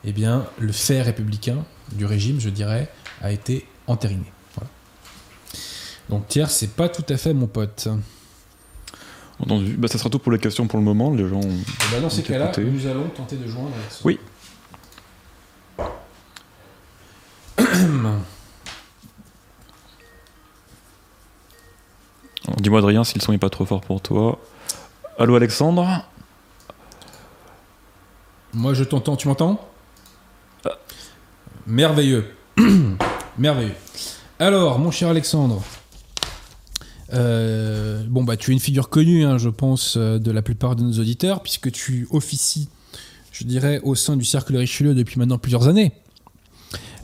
eh 0.04 0.12
bien, 0.12 0.46
le 0.58 0.72
fait 0.72 1.02
républicain 1.02 1.64
du 1.92 2.06
régime, 2.06 2.40
je 2.40 2.50
dirais, 2.50 2.90
a 3.20 3.32
été 3.32 3.66
entériné. 3.86 4.30
Voilà. 4.54 4.70
Donc 6.08 6.28
Thiers, 6.28 6.48
c'est 6.48 6.74
pas 6.74 6.88
tout 6.88 7.04
à 7.08 7.16
fait 7.16 7.34
mon 7.34 7.46
pote. 7.46 7.88
Entendu. 9.40 9.74
Bah, 9.76 9.88
ça 9.88 9.98
sera 9.98 10.10
tout 10.10 10.18
pour 10.18 10.32
les 10.32 10.38
questions 10.38 10.66
pour 10.66 10.78
le 10.78 10.84
moment. 10.84 11.12
Les 11.12 11.28
gens. 11.28 11.40
Et 11.40 11.92
bah 11.92 12.00
dans 12.00 12.10
ces 12.10 12.22
cas-là, 12.22 12.52
nous 12.58 12.86
allons 12.86 13.08
tenter 13.08 13.36
de 13.36 13.46
joindre. 13.46 13.70
Oui. 14.04 14.18
Dis-moi 22.56 22.78
Adrien 22.78 23.04
si 23.04 23.18
le 23.18 23.22
son 23.22 23.32
n'est 23.32 23.38
pas 23.38 23.50
trop 23.50 23.64
fort 23.64 23.80
pour 23.80 24.00
toi. 24.00 24.40
Allô 25.18 25.36
Alexandre 25.36 26.04
Moi 28.52 28.74
je 28.74 28.84
t'entends, 28.84 29.16
tu 29.16 29.28
m'entends 29.28 29.60
ah. 30.64 30.78
Merveilleux. 31.66 32.24
Merveilleux. 33.38 33.74
Alors, 34.40 34.78
mon 34.78 34.90
cher 34.90 35.08
Alexandre, 35.08 35.62
euh, 37.12 38.02
bon 38.08 38.24
bah 38.24 38.36
tu 38.36 38.50
es 38.50 38.54
une 38.54 38.60
figure 38.60 38.88
connue, 38.88 39.24
hein, 39.24 39.38
je 39.38 39.48
pense, 39.48 39.96
euh, 39.96 40.18
de 40.18 40.30
la 40.30 40.42
plupart 40.42 40.76
de 40.76 40.82
nos 40.82 40.98
auditeurs, 40.98 41.42
puisque 41.42 41.70
tu 41.72 42.06
officies, 42.10 42.68
je 43.32 43.44
dirais, 43.44 43.80
au 43.82 43.94
sein 43.94 44.16
du 44.16 44.24
cercle 44.24 44.56
Richelieu 44.56 44.94
depuis 44.94 45.18
maintenant 45.18 45.38
plusieurs 45.38 45.68
années. 45.68 45.92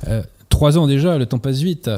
Euh, 0.06 0.22
trois 0.54 0.78
ans 0.78 0.86
déjà, 0.86 1.18
le 1.18 1.26
temps 1.26 1.40
passe 1.40 1.58
vite. 1.58 1.90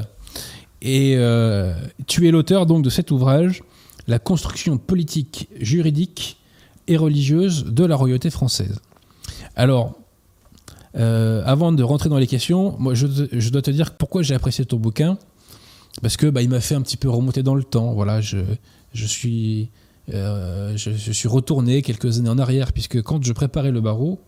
Et 0.81 1.15
euh, 1.17 1.75
tu 2.07 2.27
es 2.27 2.31
l'auteur 2.31 2.65
donc 2.65 2.83
de 2.83 2.89
cet 2.89 3.11
ouvrage, 3.11 3.63
La 4.09 4.19
construction 4.19 4.79
politique, 4.79 5.49
juridique 5.61 6.39
et 6.87 6.97
religieuse 6.97 7.67
de 7.67 7.85
la 7.85 7.97
royauté 7.97 8.31
française. 8.31 8.81
Alors, 9.57 9.95
euh, 10.97 11.43
avant 11.45 11.71
de 11.71 11.83
rentrer 11.83 12.09
dans 12.09 12.17
les 12.17 12.27
questions, 12.27 12.77
moi 12.79 12.95
je, 12.95 13.07
dois 13.51 13.63
te 13.63 13.71
dire 13.71 13.91
pourquoi 13.95 14.23
j'ai 14.23 14.35
apprécié 14.35 14.65
ton 14.65 14.79
bouquin. 14.79 15.19
Parce 16.01 16.17
que 16.17 16.27
bah, 16.27 16.41
il 16.41 16.49
m'a 16.49 16.61
fait 16.61 16.77
un 16.77 16.83
petit 16.83 16.97
peu 16.97 17.11
remonter 17.11 17.43
dans 17.43 17.55
le 17.55 17.65
temps. 17.65 17.93
Voilà, 17.93 18.23
je, 18.23 18.39
je 18.95 19.07
suis, 19.07 19.69
euh, 20.15 20.75
je, 20.77 21.13
suis 21.13 21.29
retourné 21.29 21.83
quelques 21.83 22.19
années 22.19 22.31
en 22.31 22.39
arrière, 22.39 22.73
puisque 22.73 23.03
quand 23.03 23.23
je 23.23 23.33
préparais 23.35 23.71
le 23.71 23.83
barreau, 23.83 24.19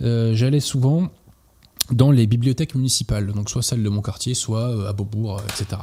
j'allais 0.00 0.60
souvent 0.60 1.10
dans 1.90 2.10
les 2.10 2.26
bibliothèques 2.26 2.74
municipales, 2.74 3.26
donc 3.32 3.50
soit 3.50 3.62
celle 3.62 3.82
de 3.82 3.88
mon 3.88 4.02
quartier, 4.02 4.34
soit 4.34 4.70
euh, 4.70 4.88
à 4.88 4.92
Beaubourg, 4.92 5.42
etc. 5.48 5.82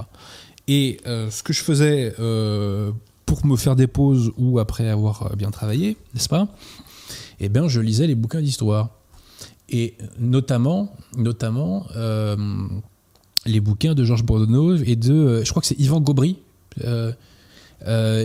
Et 0.68 0.98
euh, 1.06 1.30
ce 1.30 1.44
que 1.44 1.54
je 1.54 1.62
faisais 1.62 2.14
euh, 2.20 2.92
pour 3.26 3.46
me 3.46 3.56
faire 3.56 3.76
des 3.76 3.88
pauses 3.88 4.32
ou 4.38 4.60
après 4.60 4.90
avoir 4.90 5.36
bien 5.36 5.52
travaillé, 5.52 5.98
n'est-ce 6.14 6.30
pas 6.30 6.48
Eh 7.40 7.50
bien, 7.50 7.68
je 7.68 7.80
lisais 7.80 8.08
les 8.08 8.16
bouquins 8.16 8.42
d'histoire. 8.42 8.90
Et 9.70 9.96
notamment, 10.20 10.96
notamment 11.16 11.86
euh, 11.96 12.36
les 13.46 13.60
bouquins 13.60 13.96
de 13.96 14.04
Georges 14.04 14.24
Bourdonnov 14.24 14.84
et 14.88 14.96
de, 14.96 15.44
je 15.44 15.50
crois 15.50 15.62
que 15.62 15.68
c'est 15.68 15.80
Yvan 15.80 16.02
Gobry. 16.02 16.38
Euh, 16.84 17.14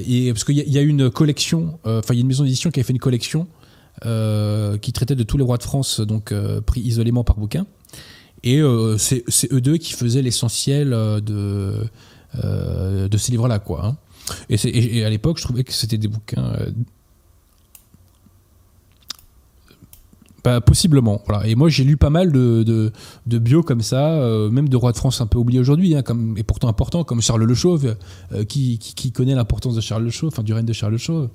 et, 0.06 0.32
parce 0.32 0.44
qu'il 0.44 0.58
y, 0.58 0.70
y, 0.70 0.78
a 0.78 0.82
une 0.82 1.10
collection, 1.10 1.78
enfin, 1.84 2.12
il 2.12 2.16
y 2.16 2.18
a 2.18 2.22
une 2.22 2.26
maison 2.26 2.44
d'édition 2.44 2.70
qui 2.70 2.80
a 2.80 2.82
fait 2.82 2.92
une 2.92 2.98
collection 2.98 3.46
euh, 4.04 4.76
qui 4.76 4.92
traitait 4.92 5.14
de 5.14 5.22
tous 5.22 5.38
les 5.38 5.42
rois 5.42 5.56
de 5.56 5.62
France, 5.62 6.00
donc 6.00 6.30
euh, 6.32 6.60
pris 6.60 6.80
isolément 6.80 7.24
par 7.24 7.36
bouquin. 7.36 7.66
Et 8.42 8.60
euh, 8.60 8.98
c'est 8.98 9.24
eux 9.52 9.60
deux 9.60 9.78
qui 9.78 9.94
faisaient 9.94 10.22
l'essentiel 10.22 10.90
de, 10.90 11.88
ces 13.16 13.32
livres-là. 13.32 13.62
Hein. 13.82 13.96
Et, 14.50 14.98
et, 14.98 15.04
à 15.04 15.10
l'époque, 15.10 15.38
je 15.38 15.44
trouvais 15.44 15.64
que 15.64 15.72
c'était 15.72 15.98
des 15.98 16.08
bouquins. 16.08 16.52
Bah, 20.46 20.60
possiblement. 20.60 21.22
Voilà. 21.26 21.44
Et 21.48 21.56
moi, 21.56 21.68
j'ai 21.68 21.82
lu 21.82 21.96
pas 21.96 22.08
mal 22.08 22.30
de, 22.30 22.62
de, 22.62 22.92
de 23.26 23.38
bio 23.38 23.64
comme 23.64 23.80
ça, 23.80 24.10
euh, 24.10 24.48
même 24.48 24.68
de 24.68 24.76
rois 24.76 24.92
de 24.92 24.96
France 24.96 25.20
un 25.20 25.26
peu 25.26 25.38
oubliés 25.38 25.58
aujourd'hui, 25.58 25.96
hein, 25.96 26.04
et 26.36 26.44
pourtant 26.44 26.68
important, 26.68 27.02
comme 27.02 27.20
Charles 27.20 27.42
Le 27.42 27.54
Chauve, 27.54 27.96
euh, 28.32 28.44
qui, 28.44 28.78
qui, 28.78 29.10
connaît 29.10 29.34
l'importance 29.34 29.74
de 29.74 29.80
Charles 29.80 30.04
Le 30.04 30.10
Chauve, 30.10 30.28
enfin 30.28 30.44
du 30.44 30.54
règne 30.54 30.64
de 30.64 30.72
Charles 30.72 30.92
Le 30.92 30.98
Chauve. 30.98 31.30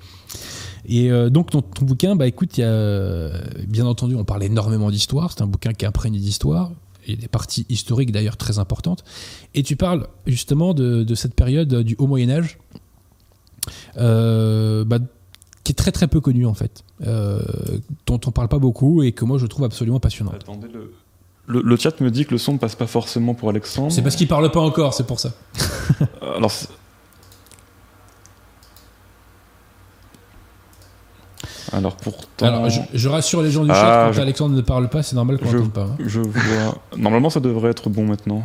Et 0.86 1.12
euh, 1.12 1.28
donc, 1.28 1.50
ton 1.50 1.62
bouquin, 1.82 2.16
bah 2.16 2.26
écoute, 2.26 2.56
y 2.56 2.62
a, 2.62 3.32
bien 3.68 3.84
entendu, 3.84 4.14
on 4.14 4.24
parle 4.24 4.44
énormément 4.44 4.90
d'histoire. 4.90 5.30
C'est 5.30 5.42
un 5.42 5.46
bouquin 5.46 5.74
qui 5.74 5.84
est 5.84 5.88
imprégné 5.88 6.18
d'histoire. 6.18 6.72
Il 7.06 7.14
y 7.14 7.18
a 7.18 7.20
des 7.20 7.28
parties 7.28 7.66
historiques 7.68 8.12
d'ailleurs 8.12 8.38
très 8.38 8.58
importantes. 8.58 9.04
Et 9.52 9.62
tu 9.62 9.76
parles 9.76 10.06
justement 10.26 10.72
de, 10.72 11.02
de 11.02 11.14
cette 11.14 11.34
période 11.34 11.82
du 11.82 11.96
Haut 11.98 12.06
Moyen-Âge. 12.06 12.58
Bah, 13.94 14.98
qui 15.64 15.72
est 15.72 15.76
très 15.76 15.92
très 15.92 16.08
peu 16.08 16.20
connu 16.20 16.46
en 16.46 16.54
fait, 16.54 16.84
euh, 17.06 17.40
dont 18.06 18.20
on 18.26 18.30
parle 18.30 18.48
pas 18.48 18.58
beaucoup 18.58 19.02
et 19.02 19.12
que 19.12 19.24
moi 19.24 19.38
je 19.38 19.46
trouve 19.46 19.64
absolument 19.64 20.00
passionnant. 20.00 20.32
Attendez, 20.32 20.68
le, 20.72 20.92
le, 21.46 21.60
le, 21.62 21.76
chat 21.76 22.00
me 22.00 22.10
dit 22.10 22.24
que 22.26 22.30
le 22.32 22.38
son 22.38 22.52
ne 22.54 22.58
passe 22.58 22.74
pas 22.76 22.86
forcément 22.86 23.34
pour 23.34 23.48
Alexandre. 23.50 23.90
C'est 23.92 24.02
parce 24.02 24.16
qu'il 24.16 24.28
parle 24.28 24.50
pas 24.50 24.60
encore, 24.60 24.94
c'est 24.94 25.06
pour 25.06 25.18
ça. 25.20 25.32
Alors, 26.36 26.52
Alors 31.72 31.96
pourtant. 31.96 32.46
Alors, 32.46 32.68
je, 32.70 32.80
je 32.92 33.08
rassure 33.08 33.42
les 33.42 33.50
gens 33.50 33.64
du 33.64 33.70
Ah, 33.70 33.74
chat, 33.74 34.04
quand 34.06 34.12
je- 34.12 34.20
Alexandre 34.20 34.54
ne 34.54 34.60
parle 34.60 34.88
pas, 34.88 35.02
c'est 35.02 35.16
normal 35.16 35.38
qu'on 35.38 35.46
n'entende 35.50 35.72
pas. 35.72 35.82
hein. 35.84 35.96
Je 36.04 36.20
vois. 36.20 36.74
Normalement, 36.96 37.30
ça 37.30 37.40
devrait 37.40 37.70
être 37.70 37.88
bon 37.88 38.04
maintenant. 38.06 38.42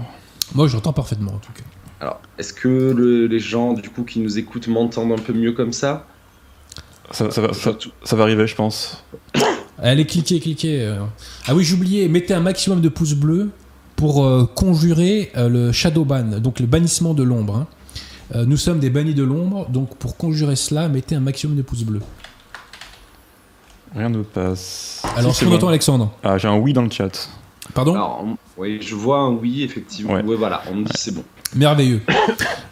Moi, 0.55 0.67
j'entends 0.67 0.93
parfaitement, 0.93 1.33
en 1.33 1.37
tout 1.39 1.51
cas. 1.51 1.63
Alors, 1.99 2.21
est-ce 2.37 2.53
que 2.53 2.93
le- 2.95 3.27
les 3.27 3.39
gens 3.39 3.73
du 3.73 3.89
coup 3.89 4.03
qui 4.03 4.19
nous 4.19 4.37
écoutent 4.37 4.67
m'entendent 4.67 5.11
un 5.11 5.21
peu 5.21 5.33
mieux 5.33 5.51
comme 5.51 5.73
ça? 5.73 6.05
Ça, 7.11 7.31
ça 7.31 7.41
va, 7.41 7.53
ça, 7.53 7.71
ça 8.03 8.15
va 8.15 8.23
arriver, 8.23 8.47
je 8.47 8.55
pense. 8.55 9.03
Allez, 9.81 10.05
cliquez, 10.05 10.39
cliquez. 10.39 10.81
euh. 10.81 10.97
Ah 11.47 11.55
oui, 11.55 11.63
j'oubliais, 11.63 12.07
mettez 12.07 12.33
un 12.33 12.39
maximum 12.41 12.81
de 12.81 12.89
pouces 12.89 13.13
bleus 13.13 13.49
pour 13.95 14.25
euh, 14.25 14.45
conjurer 14.45 15.31
euh, 15.37 15.47
le 15.49 15.71
shadow 15.71 16.03
ban, 16.05 16.39
donc 16.39 16.59
le 16.59 16.65
bannissement 16.65 17.13
de 17.13 17.23
l'ombre. 17.23 17.55
hein. 17.55 17.67
Euh, 18.35 18.45
nous 18.45 18.57
sommes 18.57 18.79
des 18.79 18.89
bannis 18.89 19.13
de 19.13 19.23
l'ombre, 19.23 19.69
donc 19.69 19.95
pour 19.95 20.17
conjurer 20.17 20.55
cela, 20.57 20.89
mettez 20.89 21.15
un 21.15 21.21
maximum 21.21 21.55
de 21.55 21.61
pouces 21.61 21.83
bleus. 21.83 22.01
Rien 23.95 24.09
ne 24.09 24.21
passe. 24.21 25.01
Alors, 25.15 25.31
Si, 25.31 25.37
si 25.37 25.39
c'est 25.41 25.45
on 25.45 25.49
bon. 25.51 25.55
entend 25.55 25.67
Alexandre. 25.69 26.11
Ah, 26.23 26.37
j'ai 26.37 26.47
un 26.47 26.57
oui 26.57 26.73
dans 26.73 26.81
le 26.81 26.89
chat. 26.91 27.29
Pardon? 27.73 27.93
Alors, 27.95 28.23
on- 28.25 28.37
oui, 28.57 28.79
je 28.81 28.95
vois 28.95 29.19
un 29.19 29.29
oui, 29.29 29.63
effectivement. 29.63 30.13
Ouais. 30.13 30.23
Ouais, 30.23 30.35
voilà, 30.35 30.61
on 30.69 30.75
me 30.75 30.83
dit 30.83 30.91
c'est 30.95 31.13
bon. 31.15 31.23
Merveilleux. 31.55 32.01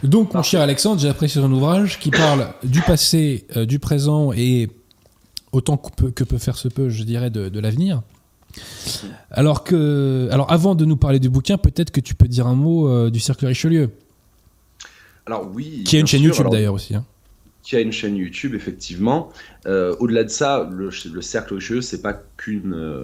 Donc, 0.03 0.33
mon 0.33 0.43
cher 0.43 0.61
Alexandre, 0.61 0.99
j'ai 1.01 1.09
apprécié 1.09 1.41
son 1.41 1.51
ouvrage 1.51 1.99
qui 1.99 2.11
parle 2.11 2.49
du 2.63 2.81
passé, 2.81 3.45
euh, 3.55 3.65
du 3.65 3.79
présent 3.79 4.31
et 4.33 4.69
autant 5.51 5.77
que 5.77 5.89
peut, 5.95 6.11
que 6.11 6.23
peut 6.23 6.37
faire 6.37 6.57
ce 6.57 6.67
peu, 6.67 6.89
je 6.89 7.03
dirais, 7.03 7.29
de, 7.29 7.49
de 7.49 7.59
l'avenir. 7.59 8.01
Alors 9.31 9.63
que, 9.63 10.27
alors 10.31 10.51
avant 10.51 10.75
de 10.75 10.85
nous 10.85 10.97
parler 10.97 11.19
du 11.19 11.29
bouquin, 11.29 11.57
peut-être 11.57 11.91
que 11.91 11.99
tu 12.01 12.15
peux 12.15 12.27
dire 12.27 12.47
un 12.47 12.55
mot 12.55 12.87
euh, 12.87 13.09
du 13.09 13.19
Cercle 13.19 13.45
Richelieu, 13.47 13.89
Alors 15.25 15.47
oui. 15.53 15.83
qui 15.85 15.97
a 15.97 15.99
une 15.99 16.07
chaîne 16.07 16.19
sûr, 16.21 16.27
YouTube 16.29 16.41
alors, 16.41 16.53
d'ailleurs 16.53 16.73
aussi. 16.73 16.95
hein. 16.95 17.03
Qui 17.65 17.75
a 17.75 17.79
une 17.81 17.91
chaîne 17.91 18.15
YouTube, 18.15 18.53
effectivement. 18.53 19.29
Euh, 19.65 19.95
Au-delà 19.99 20.23
de 20.23 20.29
ça, 20.29 20.69
le, 20.71 20.91
le 21.11 21.21
Cercle 21.23 21.55
Richelieu, 21.55 21.81
c'est 21.81 22.03
pas 22.03 22.13
qu'une 22.37 22.75
euh, 22.75 23.01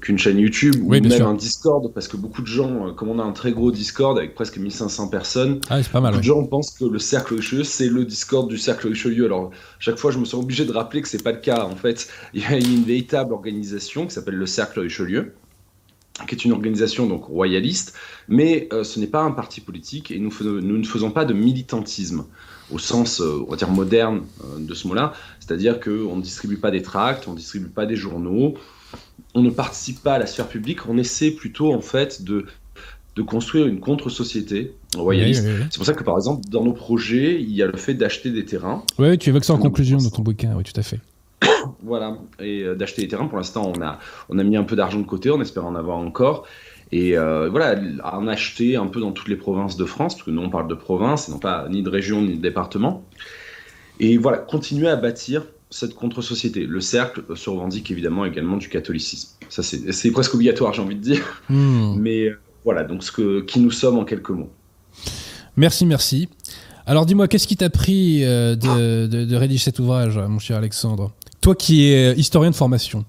qu'une 0.00 0.18
chaîne 0.18 0.36
YouTube 0.36 0.74
ou 0.82 0.88
Oui, 0.88 1.00
même 1.00 1.12
sûr. 1.12 1.28
un 1.28 1.34
Discord, 1.34 1.92
parce 1.94 2.08
que 2.08 2.16
beaucoup 2.16 2.42
de 2.42 2.48
gens, 2.48 2.88
euh, 2.88 2.92
comme 2.92 3.08
on 3.08 3.20
a 3.20 3.22
un 3.22 3.30
très 3.30 3.52
gros 3.52 3.70
Discord 3.70 4.18
avec 4.18 4.34
presque 4.34 4.58
1500 4.58 5.06
personnes, 5.10 5.60
Ah, 5.70 5.80
c'est 5.80 5.92
pas 5.92 6.00
mal. 6.00 6.10
Beaucoup 6.10 6.16
ouais. 6.16 6.22
de 6.22 6.26
gens 6.26 6.44
pensent 6.44 6.72
que 6.72 6.86
le 6.86 6.98
cercle 6.98 7.34
Richelieu, 7.36 7.62
c'est 7.62 7.88
le 7.88 8.04
Discord 8.04 8.48
du 8.48 8.58
cercle 8.58 8.88
Richelieu. 8.88 9.26
Alors, 9.26 9.52
chaque 9.78 9.96
fois, 9.96 10.10
je 10.10 10.18
me 10.18 10.24
sens 10.24 10.42
obligé 10.42 10.64
de 10.64 10.72
rappeler 10.72 11.02
que 11.02 11.08
c'est 11.08 11.22
pas 11.22 11.30
le 11.32 11.38
cas. 11.40 11.64
En 11.64 11.76
fait, 11.76 12.08
il 12.34 12.42
y 12.42 12.46
a 12.46 12.56
une 12.58 12.82
véritable 12.82 13.32
organisation 13.32 14.06
qui 14.08 14.12
s'appelle 14.14 14.34
le 14.34 14.46
cercle 14.46 14.80
Richelieu, 14.80 15.34
qui 16.26 16.34
est 16.34 16.44
une 16.44 16.52
organisation 16.52 17.06
donc 17.06 17.24
royaliste, 17.24 17.94
mais 18.28 18.68
euh, 18.72 18.82
ce 18.84 18.98
n'est 19.00 19.06
pas 19.06 19.22
un 19.22 19.30
parti 19.30 19.60
politique 19.60 20.10
et 20.10 20.18
nous 20.18 20.30
ne 20.60 20.84
faisons 20.84 21.12
pas 21.12 21.24
de 21.24 21.32
militantisme 21.32 22.24
au 22.72 22.78
sens, 22.78 23.20
euh, 23.20 23.44
on 23.46 23.50
va 23.50 23.56
dire, 23.56 23.70
moderne 23.70 24.22
euh, 24.42 24.58
de 24.58 24.74
ce 24.74 24.86
mot-là. 24.88 25.12
C'est-à-dire 25.40 25.80
qu'on 25.80 26.16
ne 26.16 26.22
distribue 26.22 26.56
pas 26.56 26.70
des 26.70 26.82
tracts, 26.82 27.28
on 27.28 27.32
ne 27.32 27.36
distribue 27.36 27.68
pas 27.68 27.86
des 27.86 27.96
journaux, 27.96 28.54
on 29.34 29.42
ne 29.42 29.50
participe 29.50 30.02
pas 30.02 30.14
à 30.14 30.18
la 30.18 30.26
sphère 30.26 30.48
publique, 30.48 30.88
on 30.88 30.98
essaie 30.98 31.30
plutôt, 31.30 31.72
en 31.72 31.80
fait, 31.80 32.22
de, 32.22 32.46
de 33.16 33.22
construire 33.22 33.66
une 33.66 33.80
contre-société 33.80 34.72
royaliste. 34.96 35.44
Oui, 35.44 35.52
oui, 35.52 35.58
oui. 35.60 35.66
C'est 35.70 35.78
pour 35.78 35.86
ça 35.86 35.94
que 35.94 36.04
par 36.04 36.16
exemple 36.16 36.48
dans 36.48 36.64
nos 36.64 36.72
projets, 36.72 37.40
il 37.40 37.50
y 37.50 37.62
a 37.62 37.66
le 37.66 37.76
fait 37.76 37.94
d'acheter 37.94 38.30
des 38.30 38.44
terrains, 38.44 38.82
Ouais, 38.98 39.16
tu 39.16 39.30
évoques 39.30 39.44
ça 39.44 39.54
en 39.54 39.58
conclusion 39.58 39.98
de 39.98 40.08
ton 40.08 40.22
bouquin, 40.22 40.54
oui, 40.56 40.64
tout 40.64 40.78
à 40.78 40.82
fait. 40.82 41.00
voilà, 41.82 42.18
et 42.38 42.62
euh, 42.62 42.74
d'acheter 42.74 43.02
des 43.02 43.08
terrains. 43.08 43.26
Pour 43.26 43.38
l'instant, 43.38 43.72
on 43.74 43.82
a 43.82 43.98
on 44.28 44.38
a 44.38 44.44
mis 44.44 44.56
un 44.56 44.64
peu 44.64 44.76
d'argent 44.76 45.00
de 45.00 45.06
côté, 45.06 45.30
on 45.30 45.40
espère 45.40 45.64
en 45.64 45.74
avoir 45.74 45.98
encore. 45.98 46.46
Et 46.92 47.16
euh, 47.16 47.48
voilà, 47.48 47.76
en 48.04 48.26
acheter 48.26 48.74
un 48.76 48.86
peu 48.88 49.00
dans 49.00 49.12
toutes 49.12 49.28
les 49.28 49.36
provinces 49.36 49.76
de 49.76 49.84
France, 49.84 50.14
parce 50.14 50.24
que 50.26 50.30
nous 50.32 50.42
on 50.42 50.50
parle 50.50 50.66
de 50.68 50.74
province, 50.74 51.28
et 51.28 51.32
non 51.32 51.38
pas 51.38 51.66
ni 51.70 51.82
de 51.82 51.88
région 51.88 52.20
ni 52.22 52.36
de 52.36 52.42
département. 52.42 53.04
Et 54.00 54.16
voilà, 54.18 54.38
continuer 54.38 54.88
à 54.88 54.96
bâtir 54.96 55.44
cette 55.70 55.94
contre-société. 55.94 56.66
Le 56.66 56.80
cercle 56.80 57.22
se 57.36 57.48
revendique 57.48 57.90
évidemment 57.92 58.24
également 58.24 58.56
du 58.56 58.68
catholicisme. 58.68 59.28
Ça 59.48 59.62
c'est 59.62 60.10
presque 60.10 60.34
obligatoire, 60.34 60.72
j'ai 60.72 60.82
envie 60.82 60.96
de 60.96 61.00
dire. 61.00 61.42
Hmm. 61.48 61.94
Mais 61.96 62.24
euh, 62.26 62.40
voilà, 62.64 62.82
donc 62.82 63.04
ce 63.04 63.12
que 63.12 63.40
qui 63.42 63.60
nous 63.60 63.70
sommes 63.70 63.98
en 63.98 64.04
quelques 64.04 64.30
mots. 64.30 64.50
Merci, 65.56 65.86
merci. 65.86 66.28
Alors 66.86 67.06
dis-moi, 67.06 67.28
qu'est-ce 67.28 67.46
qui 67.46 67.56
t'a 67.56 67.70
pris 67.70 68.24
euh, 68.24 68.56
de, 68.56 69.06
de- 69.06 69.24
de 69.24 69.36
rédiger 69.36 69.62
cet 69.62 69.78
ouvrage, 69.78 70.18
mon 70.18 70.40
cher 70.40 70.56
Alexandre? 70.56 71.12
Toi 71.40 71.54
qui 71.54 71.84
es 71.92 72.14
historien 72.16 72.50
de 72.50 72.56
formation. 72.56 73.04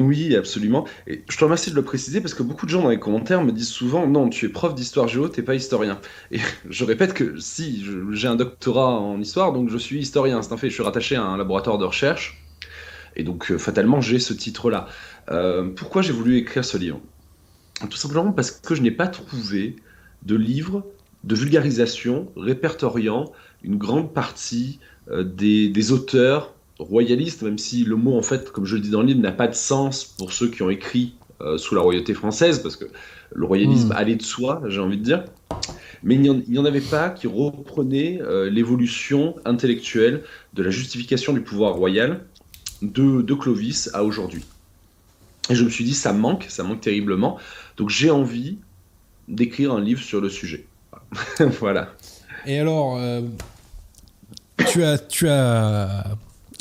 Oui, 0.00 0.36
absolument. 0.36 0.86
Et 1.08 1.24
je 1.28 1.36
te 1.36 1.42
remercie 1.42 1.70
de 1.70 1.74
le 1.74 1.82
préciser 1.82 2.20
parce 2.20 2.32
que 2.32 2.44
beaucoup 2.44 2.66
de 2.66 2.70
gens 2.70 2.82
dans 2.82 2.90
les 2.90 3.00
commentaires 3.00 3.42
me 3.42 3.50
disent 3.50 3.68
souvent 3.68 4.06
non, 4.06 4.28
tu 4.28 4.46
es 4.46 4.48
prof 4.48 4.72
d'histoire 4.72 5.08
géo, 5.08 5.28
t'es 5.28 5.42
pas 5.42 5.56
historien. 5.56 6.00
Et 6.30 6.38
je 6.70 6.84
répète 6.84 7.14
que 7.14 7.38
si, 7.40 7.84
j'ai 8.12 8.28
un 8.28 8.36
doctorat 8.36 8.90
en 9.00 9.20
histoire, 9.20 9.52
donc 9.52 9.70
je 9.70 9.76
suis 9.76 9.98
historien, 9.98 10.40
c'est 10.40 10.52
un 10.52 10.56
fait. 10.56 10.68
Je 10.68 10.74
suis 10.74 10.84
rattaché 10.84 11.16
à 11.16 11.24
un 11.24 11.36
laboratoire 11.36 11.78
de 11.78 11.84
recherche 11.84 12.40
et 13.16 13.24
donc 13.24 13.50
euh, 13.50 13.58
fatalement 13.58 14.00
j'ai 14.00 14.20
ce 14.20 14.32
titre-là. 14.32 14.86
Euh, 15.30 15.68
pourquoi 15.74 16.02
j'ai 16.02 16.12
voulu 16.12 16.36
écrire 16.36 16.64
ce 16.64 16.78
livre? 16.78 17.00
Tout 17.90 17.96
simplement 17.96 18.30
parce 18.30 18.52
que 18.52 18.76
je 18.76 18.82
n'ai 18.82 18.92
pas 18.92 19.08
trouvé 19.08 19.76
de 20.22 20.36
livre 20.36 20.86
de 21.24 21.34
vulgarisation 21.34 22.30
répertoriant 22.36 23.32
une 23.64 23.78
grande 23.78 24.14
partie 24.14 24.78
euh, 25.10 25.24
des 25.24 25.90
auteurs 25.90 26.54
royalistes, 26.78 27.42
même 27.42 27.58
si 27.58 27.84
le 27.84 27.96
mot, 27.96 28.16
en 28.16 28.22
fait, 28.22 28.50
comme 28.50 28.64
je 28.64 28.76
le 28.76 28.80
dis 28.80 28.90
dans 28.90 29.00
le 29.00 29.08
livre, 29.08 29.20
n'a 29.20 29.32
pas 29.32 29.48
de 29.48 29.54
sens 29.54 30.04
pour 30.04 30.32
ceux 30.32 30.48
qui 30.48 30.62
ont 30.62 30.70
écrit 30.70 31.14
euh, 31.40 31.58
sous 31.58 31.74
la 31.74 31.80
royauté 31.80 32.14
française, 32.14 32.60
parce 32.60 32.76
que 32.76 32.86
le 33.34 33.44
royalisme 33.46 33.88
Mm. 33.88 33.92
allait 33.92 34.16
de 34.16 34.22
soi, 34.22 34.62
j'ai 34.68 34.80
envie 34.80 34.98
de 34.98 35.04
dire. 35.04 35.24
Mais 36.02 36.14
il 36.14 36.20
n'y 36.20 36.58
en, 36.58 36.62
en 36.62 36.64
avait 36.64 36.80
pas 36.80 37.10
qui 37.10 37.26
reprenaient 37.26 38.20
euh, 38.22 38.48
l'évolution 38.48 39.36
intellectuelle 39.44 40.22
de 40.54 40.62
la 40.62 40.70
justification 40.70 41.32
du 41.32 41.40
pouvoir 41.40 41.74
royal 41.74 42.24
de, 42.82 43.22
de 43.22 43.34
Clovis 43.34 43.90
à 43.92 44.04
aujourd'hui. 44.04 44.44
Et 45.50 45.54
je 45.54 45.64
me 45.64 45.70
suis 45.70 45.84
dit, 45.84 45.94
ça 45.94 46.12
manque, 46.12 46.46
ça 46.48 46.62
manque 46.62 46.80
terriblement. 46.80 47.38
Donc 47.76 47.90
j'ai 47.90 48.10
envie 48.10 48.58
d'écrire 49.26 49.72
un 49.72 49.80
livre 49.80 50.02
sur 50.02 50.20
le 50.20 50.28
sujet. 50.28 50.66
voilà. 51.60 51.92
Et 52.46 52.58
alors, 52.58 52.96
euh, 52.98 53.22
tu 54.70 54.84
as, 54.84 54.98
tu 54.98 55.28
as, 55.28 56.04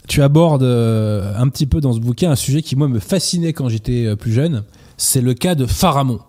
tu 0.08 0.22
abordes 0.22 0.64
euh, 0.64 1.34
un 1.38 1.48
petit 1.50 1.68
peu 1.68 1.82
dans 1.82 1.94
ce 1.94 2.00
bouquin 2.00 2.32
un 2.32 2.36
sujet 2.36 2.62
qui 2.62 2.76
moi 2.76 2.88
me 2.88 3.00
fascinait 3.00 3.54
quand 3.54 3.70
j'étais 3.70 4.06
euh, 4.06 4.16
plus 4.16 4.32
jeune. 4.32 4.64
C'est 4.98 5.22
le 5.22 5.34
cas 5.34 5.56
de 5.56 5.66
Pharamond. 5.66 6.20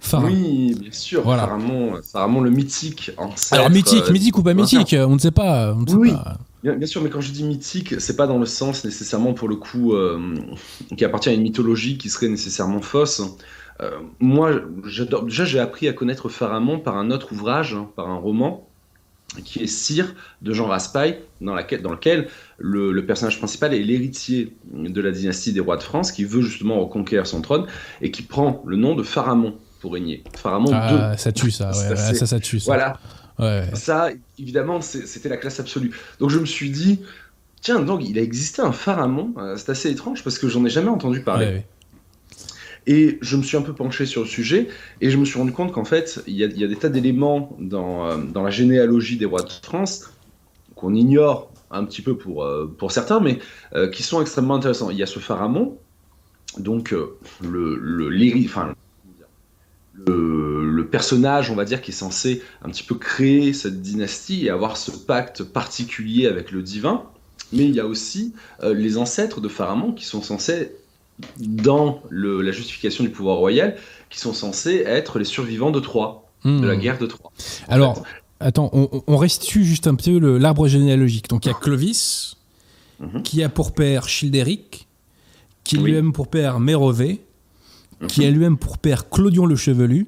Pharamond. 0.00 0.28
Oui, 0.28 0.76
bien 0.80 0.92
sûr. 0.92 1.22
Voilà. 1.22 1.42
Pharamond, 1.42 2.00
Pharamond, 2.02 2.40
le 2.40 2.50
mythique 2.50 3.10
ancêtre. 3.18 3.60
Alors 3.60 3.70
mythique, 3.70 4.04
euh, 4.08 4.12
mythique 4.12 4.38
ou 4.38 4.42
pas 4.42 4.54
mythique, 4.54 4.94
on 4.98 5.14
ne 5.14 5.18
sait 5.18 5.30
pas. 5.30 5.74
On 5.74 5.80
ne 5.80 5.86
sait 5.86 5.94
Oui, 5.94 6.12
pas. 6.12 6.38
Bien, 6.62 6.74
bien 6.74 6.86
sûr, 6.86 7.02
mais 7.02 7.10
quand 7.10 7.20
je 7.20 7.32
dis 7.32 7.44
mythique, 7.44 8.00
c'est 8.00 8.16
pas 8.16 8.26
dans 8.26 8.38
le 8.38 8.46
sens 8.46 8.84
nécessairement 8.84 9.32
pour 9.32 9.48
le 9.48 9.56
coup 9.56 9.94
euh, 9.94 10.18
qui 10.96 11.04
appartient 11.04 11.28
à 11.28 11.32
une 11.32 11.42
mythologie 11.42 11.98
qui 11.98 12.10
serait 12.10 12.28
nécessairement 12.28 12.80
fausse. 12.80 13.22
Euh, 13.80 13.90
moi, 14.18 14.50
j'adore. 14.84 15.24
Déjà, 15.24 15.44
j'ai 15.44 15.60
appris 15.60 15.86
à 15.88 15.92
connaître 15.92 16.28
Pharamond 16.28 16.80
par 16.80 16.96
un 16.96 17.10
autre 17.10 17.32
ouvrage, 17.32 17.74
hein, 17.74 17.88
par 17.94 18.08
un 18.08 18.16
roman 18.16 18.67
qui 19.44 19.62
est 19.62 19.66
Cire 19.66 20.14
de 20.42 20.52
Jean 20.52 20.66
Raspail, 20.66 21.18
dans, 21.40 21.54
laquelle, 21.54 21.82
dans 21.82 21.92
lequel 21.92 22.28
le, 22.58 22.92
le 22.92 23.06
personnage 23.06 23.38
principal 23.38 23.74
est 23.74 23.78
l'héritier 23.80 24.54
de 24.72 25.00
la 25.00 25.10
dynastie 25.10 25.52
des 25.52 25.60
rois 25.60 25.76
de 25.76 25.82
France, 25.82 26.12
qui 26.12 26.24
veut 26.24 26.40
justement 26.42 26.80
reconquérir 26.80 27.26
son 27.26 27.42
trône 27.42 27.66
et 28.00 28.10
qui 28.10 28.22
prend 28.22 28.62
le 28.66 28.76
nom 28.76 28.94
de 28.94 29.02
Pharamond 29.02 29.54
pour 29.80 29.92
régner. 29.92 30.24
Pharamond 30.34 30.70
Ah, 30.72 31.12
II. 31.12 31.18
ça 31.18 31.30
tue 31.32 31.50
ça, 31.50 31.68
ouais, 31.68 31.96
Ça, 31.96 32.14
ça, 32.14 32.26
ça 32.26 32.40
tue 32.40 32.58
ça. 32.58 32.66
Voilà. 32.72 32.98
Ouais. 33.38 33.68
Ça, 33.74 34.08
évidemment, 34.38 34.80
c'était 34.80 35.28
la 35.28 35.36
classe 35.36 35.60
absolue. 35.60 35.92
Donc 36.18 36.30
je 36.30 36.38
me 36.38 36.46
suis 36.46 36.70
dit, 36.70 37.00
tiens, 37.60 37.80
donc 37.80 38.00
il 38.08 38.18
a 38.18 38.22
existé 38.22 38.62
un 38.62 38.72
Pharamond. 38.72 39.34
Euh, 39.38 39.56
C'est 39.56 39.70
assez 39.70 39.90
étrange 39.90 40.24
parce 40.24 40.38
que 40.38 40.48
j'en 40.48 40.64
ai 40.64 40.70
jamais 40.70 40.88
entendu 40.88 41.20
parler. 41.20 41.46
Ouais. 41.46 41.66
Et 42.88 43.18
je 43.20 43.36
me 43.36 43.42
suis 43.42 43.58
un 43.58 43.62
peu 43.62 43.74
penché 43.74 44.06
sur 44.06 44.22
le 44.22 44.26
sujet 44.26 44.68
et 45.02 45.10
je 45.10 45.18
me 45.18 45.26
suis 45.26 45.38
rendu 45.38 45.52
compte 45.52 45.72
qu'en 45.72 45.84
fait, 45.84 46.22
il 46.26 46.34
y, 46.34 46.42
a, 46.42 46.48
des 46.48 46.76
tas 46.76 46.88
d'éléments 46.88 47.54
dans, 47.60 48.06
euh, 48.06 48.16
dans 48.16 48.42
la 48.42 48.50
généalogie 48.50 49.18
des 49.18 49.26
rois 49.26 49.42
de 49.42 49.50
France 49.50 50.10
qu'on 50.74 50.94
ignore 50.94 51.52
un 51.70 51.84
petit 51.84 52.00
peu 52.00 52.16
pour, 52.16 52.44
euh, 52.44 52.74
pour 52.78 52.90
certains, 52.90 53.20
mais 53.20 53.40
euh, 53.74 53.90
qui 53.90 54.02
sont 54.02 54.22
extrêmement 54.22 54.54
intéressants. 54.54 54.88
Il 54.88 54.96
y 54.96 55.02
a 55.02 55.06
ce 55.06 55.18
Pharamond, 55.18 55.76
donc 56.56 56.92
le, 56.92 57.18
le, 57.42 58.08
le, 58.08 58.08
le 60.64 60.86
personnage, 60.86 61.50
on 61.50 61.56
va 61.56 61.66
dire, 61.66 61.82
qui 61.82 61.90
est 61.90 61.94
censé 61.94 62.42
un 62.62 62.70
petit 62.70 62.84
peu 62.84 62.94
créer 62.94 63.52
cette 63.52 63.82
dynastie 63.82 64.46
et 64.46 64.50
avoir 64.50 64.78
ce 64.78 64.92
pacte 64.92 65.44
particulier 65.44 66.26
avec 66.26 66.52
le 66.52 66.62
divin. 66.62 67.02
Mais 67.52 67.64
il 67.64 67.74
y 67.74 67.80
a 67.80 67.86
aussi 67.86 68.32
les 68.62 68.96
ancêtres 68.96 69.42
de 69.42 69.48
Pharamond 69.48 69.92
qui 69.92 70.04
sont 70.06 70.22
censés, 70.22 70.72
dans 71.38 72.02
le- 72.10 72.42
la 72.42 72.52
justification 72.52 73.04
du 73.04 73.10
pouvoir 73.10 73.36
royal, 73.38 73.76
qui 74.10 74.18
sont 74.18 74.32
censés 74.32 74.82
être 74.86 75.18
les 75.18 75.24
survivants 75.24 75.70
de 75.70 75.80
Troie, 75.80 76.30
de 76.44 76.64
la 76.66 76.76
Hmm. 76.76 76.80
guerre 76.80 76.98
de 76.98 77.06
Troie. 77.06 77.32
Alors, 77.68 77.96
fait. 77.96 78.02
Attends, 78.40 78.70
on, 78.72 79.02
on 79.08 79.16
restitue 79.16 79.64
juste 79.64 79.88
un 79.88 79.96
petit 79.96 80.12
peu 80.18 80.38
l'arbre 80.38 80.68
généalogique. 80.68 81.28
Donc 81.28 81.44
il 81.44 81.48
y 81.48 81.50
a 81.50 81.54
Clovis, 81.54 82.36
Mhm. 83.00 83.22
qui 83.24 83.42
a 83.42 83.48
pour 83.48 83.72
père 83.72 84.08
Childéric, 84.08 84.86
qui 85.64 85.76
Oui. 85.76 85.84
lui-même 85.86 86.12
pour 86.12 86.28
père 86.28 86.60
Mérové, 86.60 87.20
qui 88.06 88.20
Mhm. 88.20 88.26
a 88.26 88.30
lui-même 88.30 88.56
pour 88.56 88.78
père 88.78 89.08
Clodion 89.10 89.44
le 89.44 89.56
Chevelu, 89.56 90.06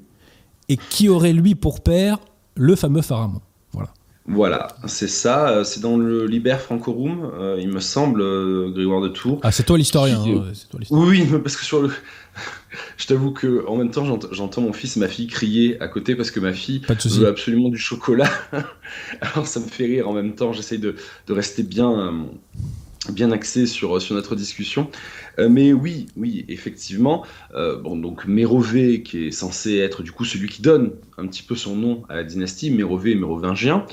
et 0.68 0.76
qui 0.76 1.08
aurait 1.08 1.32
lui 1.32 1.56
pour 1.56 1.80
père 1.80 2.18
le 2.54 2.76
fameux 2.76 3.02
Pharamond. 3.02 3.40
Voilà. 3.72 3.92
Voilà, 4.32 4.68
c'est 4.86 5.08
ça. 5.08 5.50
euh, 5.50 5.64
C'est 5.64 5.80
dans 5.80 5.96
le 5.96 6.26
Liber 6.26 6.56
Francorum, 6.60 7.30
euh, 7.34 7.56
il 7.60 7.68
me 7.68 7.80
semble, 7.80 8.20
euh, 8.22 8.70
Grégoire 8.70 9.00
de 9.00 9.08
Tours. 9.08 9.40
Ah, 9.42 9.50
c'est 9.50 9.64
toi 9.64 9.76
l'historien. 9.76 10.22
Qui- 10.22 10.30
hein. 10.32 10.44
Oui, 10.90 11.26
parce 11.42 11.56
que 11.56 11.64
sur 11.64 11.82
le. 11.82 11.90
Je 12.96 13.06
t'avoue 13.08 13.32
que 13.32 13.66
en 13.66 13.76
même 13.76 13.90
temps, 13.90 14.04
j'ent- 14.04 14.20
j'entends 14.30 14.60
mon 14.62 14.72
fils 14.72 14.96
et 14.96 15.00
ma 15.00 15.08
fille 15.08 15.26
crier 15.26 15.80
à 15.82 15.88
côté 15.88 16.14
parce 16.14 16.30
que 16.30 16.38
ma 16.38 16.52
fille 16.52 16.80
veut 17.18 17.26
absolument 17.26 17.68
du 17.68 17.78
chocolat. 17.78 18.30
Alors 19.20 19.46
ça 19.48 19.58
me 19.58 19.66
fait 19.66 19.86
rire 19.86 20.08
en 20.08 20.12
même 20.12 20.34
temps. 20.36 20.52
J'essaye 20.52 20.78
de, 20.78 20.94
de 21.26 21.32
rester 21.32 21.64
bien, 21.64 21.90
euh, 21.90 22.12
bien 23.12 23.32
axé 23.32 23.66
sur, 23.66 24.00
sur 24.00 24.14
notre 24.14 24.36
discussion. 24.36 24.88
Euh, 25.40 25.48
mais 25.48 25.72
oui, 25.72 26.06
oui, 26.16 26.44
effectivement. 26.48 27.24
euh, 27.56 27.76
bon, 27.76 27.96
donc 27.96 28.26
Mérové, 28.26 29.02
qui 29.02 29.26
est 29.26 29.30
censé 29.32 29.78
être 29.78 30.04
du 30.04 30.12
coup 30.12 30.24
celui 30.24 30.48
qui 30.48 30.62
donne 30.62 30.92
un 31.18 31.26
petit 31.26 31.42
peu 31.42 31.56
son 31.56 31.74
nom 31.74 32.04
à 32.08 32.14
la 32.16 32.22
dynastie, 32.24 32.70
Mérové 32.70 33.10
et 33.12 33.14
Mérovingien. 33.16 33.84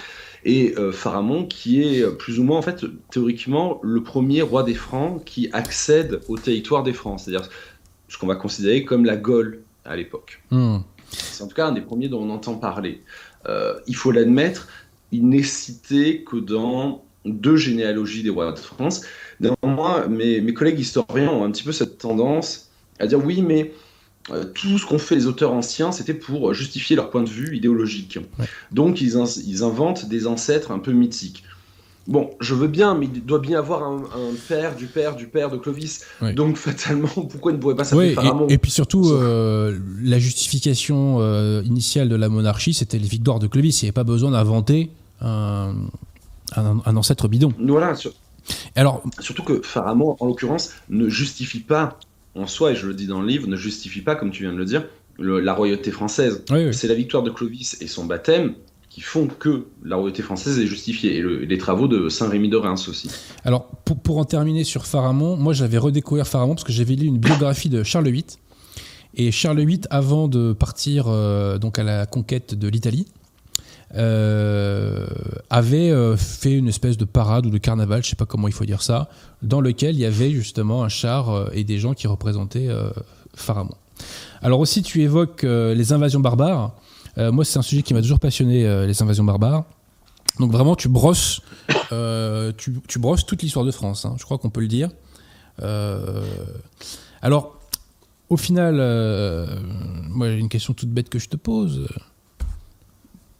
Et 0.49 0.73
euh, 0.77 0.93
Pharamond, 0.93 1.45
qui 1.45 1.83
est 1.83 2.01
euh, 2.01 2.11
plus 2.11 2.39
ou 2.39 2.43
moins, 2.43 2.57
en 2.57 2.61
fait, 2.61 2.85
théoriquement, 3.11 3.81
le 3.83 4.01
premier 4.01 4.41
roi 4.41 4.63
des 4.63 4.75
Francs 4.75 5.21
qui 5.25 5.49
accède 5.51 6.21
au 6.29 6.37
territoire 6.37 6.83
des 6.83 6.93
Francs, 6.93 7.19
c'est-à-dire 7.19 7.49
ce 8.07 8.17
qu'on 8.17 8.27
va 8.27 8.35
considérer 8.35 8.85
comme 8.85 9.03
la 9.03 9.17
Gaule 9.17 9.59
à 9.83 9.97
l'époque. 9.97 10.41
Hmm. 10.49 10.77
C'est 11.09 11.43
en 11.43 11.47
tout 11.47 11.55
cas 11.55 11.67
un 11.67 11.73
des 11.73 11.81
premiers 11.81 12.07
dont 12.07 12.21
on 12.21 12.29
entend 12.29 12.55
parler. 12.55 13.01
Euh, 13.49 13.73
il 13.87 13.95
faut 13.97 14.13
l'admettre, 14.13 14.69
il 15.11 15.27
n'est 15.27 15.43
cité 15.43 16.23
que 16.23 16.37
dans 16.37 17.03
deux 17.25 17.57
généalogies 17.57 18.23
des 18.23 18.29
rois 18.29 18.53
de 18.53 18.57
France. 18.57 19.01
Néanmoins, 19.41 20.07
mes, 20.07 20.39
mes 20.39 20.53
collègues 20.53 20.79
historiens 20.79 21.29
ont 21.29 21.43
un 21.43 21.51
petit 21.51 21.63
peu 21.63 21.73
cette 21.73 21.97
tendance 21.97 22.71
à 22.99 23.07
dire 23.07 23.23
oui, 23.23 23.41
mais 23.41 23.63
euh, 23.63 23.86
tout 24.53 24.77
ce 24.77 24.85
qu'ont 24.85 24.99
fait 24.99 25.15
les 25.15 25.25
auteurs 25.27 25.53
anciens, 25.53 25.91
c'était 25.91 26.13
pour 26.13 26.53
justifier 26.53 26.95
leur 26.95 27.09
point 27.09 27.23
de 27.23 27.29
vue 27.29 27.55
idéologique. 27.55 28.19
Ouais. 28.39 28.45
Donc 28.71 29.01
ils, 29.01 29.15
in- 29.17 29.25
ils 29.45 29.63
inventent 29.63 30.07
des 30.09 30.27
ancêtres 30.27 30.71
un 30.71 30.79
peu 30.79 30.91
mythiques. 30.91 31.43
Bon, 32.07 32.29
je 32.39 32.53
veux 32.55 32.67
bien, 32.69 32.95
mais 32.95 33.09
il 33.13 33.25
doit 33.25 33.39
bien 33.39 33.59
avoir 33.59 33.83
un, 33.83 33.97
un 33.97 34.33
père 34.47 34.77
du 34.77 34.85
père 34.87 35.15
du 35.17 35.27
père 35.27 35.49
de 35.49 35.57
Clovis. 35.57 36.01
Ouais. 36.21 36.33
Donc 36.33 36.55
fatalement, 36.67 37.07
pourquoi 37.09 37.51
il 37.51 37.55
ne 37.55 37.59
pourrait 37.61 37.75
pas 37.75 37.83
s'appeler 37.83 38.15
Ouais, 38.15 38.23
et, 38.49 38.53
et 38.53 38.57
puis 38.57 38.71
surtout, 38.71 39.09
euh, 39.11 39.77
la 40.01 40.17
justification 40.17 41.17
euh, 41.19 41.61
initiale 41.65 42.07
de 42.07 42.15
la 42.15 42.29
monarchie, 42.29 42.73
c'était 42.73 42.97
les 42.97 43.07
victoires 43.09 43.39
de 43.39 43.47
Clovis. 43.47 43.81
Il 43.81 43.85
n'y 43.85 43.87
avait 43.89 43.93
pas 43.93 44.05
besoin 44.05 44.31
d'inventer 44.31 44.89
un, 45.21 45.75
un- 46.55 46.81
un 46.85 46.95
ancêtre 46.95 47.27
bidon. 47.27 47.51
Voilà, 47.59 47.93
sur- 47.95 48.13
Alors, 48.75 49.03
Surtout 49.19 49.43
que 49.43 49.61
Pharamond, 49.61 50.15
en 50.21 50.27
l'occurrence, 50.27 50.71
ne 50.89 51.09
justifie 51.09 51.59
pas, 51.59 51.99
en 52.37 52.47
soi, 52.47 52.71
et 52.71 52.75
je 52.75 52.87
le 52.87 52.93
dis 52.93 53.07
dans 53.07 53.21
le 53.21 53.27
livre, 53.27 53.47
ne 53.47 53.55
justifie 53.55 54.01
pas, 54.01 54.15
comme 54.15 54.31
tu 54.31 54.43
viens 54.43 54.53
de 54.53 54.57
le 54.57 54.65
dire, 54.65 54.85
le- 55.19 55.39
la 55.39 55.53
royauté 55.53 55.91
française. 55.91 56.43
oui, 56.51 56.65
oui. 56.65 56.73
C'est 56.73 56.87
la 56.87 56.93
victoire 56.95 57.23
de 57.23 57.29
Clovis 57.29 57.77
et 57.81 57.87
son 57.87 58.05
baptême 58.05 58.53
qui 58.89 59.01
font 59.01 59.27
que 59.27 59.65
la 59.83 59.95
royauté 59.95 60.23
française 60.23 60.57
est 60.59 60.65
justifiée. 60.67 61.17
Et, 61.17 61.21
le- 61.21 61.43
et 61.43 61.45
les 61.45 61.57
travaux 61.57 61.87
de 61.87 62.09
Saint-Rémy 62.09 62.49
de 62.49 62.57
Reims 62.57 62.87
aussi. 62.87 63.09
Alors, 63.43 63.67
pour, 63.85 63.99
pour 63.99 64.17
en 64.17 64.25
terminer 64.25 64.63
sur 64.63 64.85
Pharamond, 64.85 65.37
moi 65.37 65.53
j'avais 65.53 65.77
redécouvert 65.77 66.27
Pharamond 66.27 66.55
parce 66.55 66.63
que 66.63 66.73
j'avais 66.73 66.95
lu 66.95 67.05
une 67.05 67.17
biographie 67.19 67.69
de 67.69 67.83
Charles 67.83 68.09
VIII. 68.09 68.25
Et 69.15 69.31
Charles 69.31 69.59
VIII, 69.63 69.81
avant 69.89 70.27
de 70.27 70.53
partir 70.53 71.05
euh, 71.07 71.57
donc 71.57 71.79
à 71.79 71.83
la 71.83 72.05
conquête 72.05 72.53
de 72.55 72.67
l'Italie, 72.67 73.07
euh, 73.95 75.07
avait 75.49 75.91
euh, 75.91 76.17
fait 76.17 76.51
une 76.51 76.67
espèce 76.67 76.97
de 76.97 77.05
parade 77.05 77.45
ou 77.45 77.49
de 77.49 77.57
carnaval, 77.57 78.03
je 78.03 78.09
sais 78.09 78.17
pas 78.17 78.25
comment 78.25 78.49
il 78.49 78.53
faut 78.53 78.65
dire 78.65 78.81
ça, 78.81 79.09
dans 79.41 79.61
lequel 79.61 79.95
il 79.95 80.01
y 80.01 80.05
avait 80.05 80.31
justement 80.31 80.83
un 80.83 80.89
char 80.89 81.29
euh, 81.29 81.49
et 81.53 81.63
des 81.63 81.79
gens 81.79 81.93
qui 81.93 82.07
représentaient 82.07 82.67
Pharamond. 83.35 83.75
Alors 84.41 84.59
aussi, 84.59 84.83
tu 84.83 85.01
évoques 85.01 85.43
les 85.43 85.93
invasions 85.93 86.19
barbares. 86.19 86.75
Moi, 87.17 87.43
c'est 87.45 87.57
un 87.57 87.63
sujet 87.63 87.81
qui 87.81 87.95
m'a 87.95 88.01
toujours 88.01 88.19
passionné, 88.19 88.85
les 88.85 89.01
invasions 89.01 89.23
barbares. 89.23 89.63
Donc 90.39 90.51
vraiment, 90.51 90.75
tu 90.75 90.87
brosses, 90.87 91.41
tu, 92.57 92.73
toute 92.93 93.41
l'histoire 93.41 93.65
de 93.65 93.71
France. 93.71 94.05
hein, 94.05 94.15
je 94.19 94.23
crois 94.23 94.37
qu'on 94.37 94.51
peut 94.51 94.61
le 94.61 94.67
dire. 94.67 94.89
Alors, 97.21 97.59
au 98.29 98.37
final, 98.37 98.75
moi, 100.09 100.29
j'ai 100.29 100.37
une 100.37 100.49
question 100.49 100.73
toute 100.73 100.89
bête 100.89 101.09
que 101.09 101.17
je 101.17 101.29
te 101.29 101.37
pose. 101.37 101.87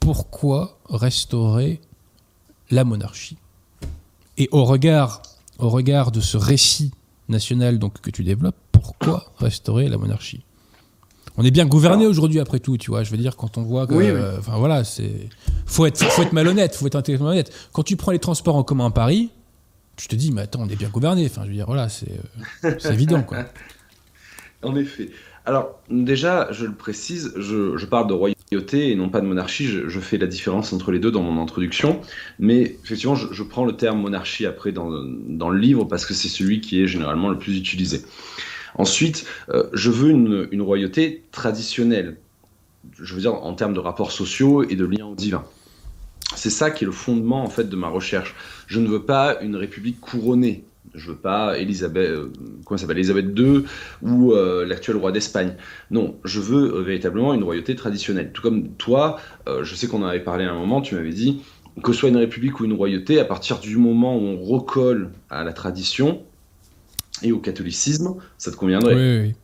Pourquoi 0.08 0.80
restaurer 0.90 1.82
la 2.72 2.86
monarchie 2.86 3.36
Et 4.38 4.48
au 4.54 4.64
regard, 4.64 5.22
au 5.60 5.68
regard 5.68 6.14
de 6.14 6.22
ce 6.22 6.38
récit 6.38 6.94
national 7.28 7.78
donc 7.78 8.00
que 8.00 8.10
tu 8.10 8.24
développes, 8.24 8.56
pourquoi 8.72 9.34
restaurer 9.38 9.90
la 9.90 9.98
monarchie? 9.98 10.46
On 11.36 11.44
est 11.44 11.52
bien 11.52 11.66
gouverné 11.66 12.08
aujourd'hui 12.08 12.40
après 12.40 12.62
tout, 12.62 12.78
tu 12.78 12.90
vois. 12.90 13.04
Je 13.04 13.12
veux 13.12 13.18
dire 13.18 13.36
quand 13.36 13.58
on 13.58 13.64
voit 13.64 13.86
que, 13.86 13.96
Oui, 13.96 14.06
oui. 14.06 14.12
euh, 14.12 14.38
enfin 14.40 14.58
voilà, 14.58 14.86
c'est 14.86 15.28
faut 15.66 15.86
être, 15.86 16.02
faut 16.02 16.22
être 16.22 16.32
malhonnête, 16.32 16.74
faut 16.78 16.88
être 16.88 16.96
intellectuellement 16.96 17.34
honnête. 17.34 17.52
Quand 17.74 17.84
tu 17.84 17.98
prends 17.98 18.12
les 18.14 18.20
transports 18.20 18.56
en 18.56 18.64
commun 18.64 18.86
à 18.86 18.92
Paris, 18.92 19.30
tu 19.98 20.08
te 20.08 20.16
dis 20.16 20.32
mais 20.32 20.44
attends, 20.44 20.62
on 20.62 20.70
est 20.70 20.78
bien 20.78 20.88
gouverné. 20.88 21.26
Enfin, 21.26 21.42
je 21.44 21.50
veux 21.50 21.54
dire 21.56 21.66
voilà, 21.66 21.90
c'est 21.90 22.18
euh, 22.64 22.76
c'est 22.80 22.94
évident 22.94 23.24
quoi. 23.24 23.40
En 24.64 24.74
effet. 24.78 25.12
Alors, 25.48 25.80
déjà, 25.90 26.52
je 26.52 26.66
le 26.66 26.74
précise, 26.74 27.32
je, 27.38 27.86
parle 27.86 28.08
de 28.08 28.14
royauté 28.14 28.92
et 28.92 28.96
non 28.96 29.08
pas 29.08 29.22
de 29.22 29.26
monarchie. 29.26 29.66
Je, 29.66 30.00
fais 30.02 30.18
la 30.18 30.28
différence 30.28 30.74
entre 30.74 30.92
les 30.92 31.00
deux 31.00 31.10
dans 31.10 31.22
mon 31.22 31.42
introduction. 31.42 32.02
Mais 32.38 32.78
effectivement, 32.84 33.16
je, 33.16 33.44
prends 33.44 33.64
le 33.64 33.72
terme 33.72 34.02
monarchie 34.02 34.46
après 34.46 34.74
dans, 34.74 34.90
le 34.90 35.58
livre 35.58 35.86
parce 35.86 36.06
que 36.06 36.14
c'est 36.14 36.28
celui 36.28 36.60
qui 36.60 36.84
est 36.84 36.88
généralement 36.88 37.30
le 37.30 37.38
plus 37.38 37.58
utilisé. 37.58 38.02
Ensuite, 38.76 39.26
euh, 39.48 39.70
je 39.72 39.90
veux 39.90 40.10
une, 40.10 40.50
une 40.52 40.62
royauté 40.62 41.24
traditionnelle. 41.32 42.18
Je 43.00 43.14
veux 43.14 43.22
dire 43.22 43.36
en 43.36 43.54
termes 43.54 43.74
de 43.74 43.80
rapports 43.80 44.12
sociaux 44.12 44.64
et 44.64 44.76
de 44.76 44.84
liens 44.84 45.06
au 45.06 45.16
divin. 45.16 45.46
C'est 46.36 46.50
ça 46.50 46.72
qui 46.72 46.84
est 46.84 46.88
le 46.88 46.92
fondement 46.92 47.42
en 47.42 47.50
fait 47.50 47.70
de 47.70 47.76
ma 47.78 47.88
recherche. 47.88 48.36
Je 48.68 48.82
ne 48.82 48.88
veux 48.90 49.04
pas 49.04 49.40
une 49.42 49.56
république 49.56 50.02
couronnée. 50.02 50.66
Je 50.98 51.12
veux 51.12 51.18
pas 51.18 51.58
Elisabeth, 51.58 52.10
euh, 52.10 53.34
II 53.38 53.64
ou 54.02 54.34
euh, 54.34 54.66
l'actuel 54.66 54.98
roi 54.98 55.12
d'Espagne. 55.12 55.54
Non, 55.92 56.16
je 56.26 56.40
veux 56.40 56.82
véritablement 56.82 57.34
une 57.34 57.44
royauté 57.44 57.76
traditionnelle. 57.76 58.32
Tout 58.34 58.42
comme 58.42 58.70
toi, 58.74 59.20
euh, 59.48 59.64
je 59.64 59.76
sais 59.76 59.88
qu'on 59.88 60.04
en 60.04 60.08
avait 60.08 60.24
parlé 60.24 60.46
à 60.46 60.52
un 60.52 60.58
moment, 60.58 60.82
tu 60.82 60.96
m'avais 60.96 61.14
dit 61.14 61.42
que 61.84 61.94
ce 61.94 62.00
soit 62.00 62.10
une 62.10 62.18
république 62.18 62.60
ou 62.60 62.66
une 62.66 62.74
royauté, 62.74 63.20
à 63.20 63.26
partir 63.26 63.60
du 63.60 63.78
moment 63.78 64.18
où 64.18 64.22
on 64.22 64.42
recolle 64.44 65.12
à 65.30 65.44
la 65.44 65.54
tradition 65.54 66.24
et 67.22 67.32
au 67.32 67.40
catholicisme, 67.40 68.16
ça 68.40 68.52
te 68.52 68.56
conviendrait. 68.56 68.96
Oui, 68.96 69.28
oui. 69.28 69.36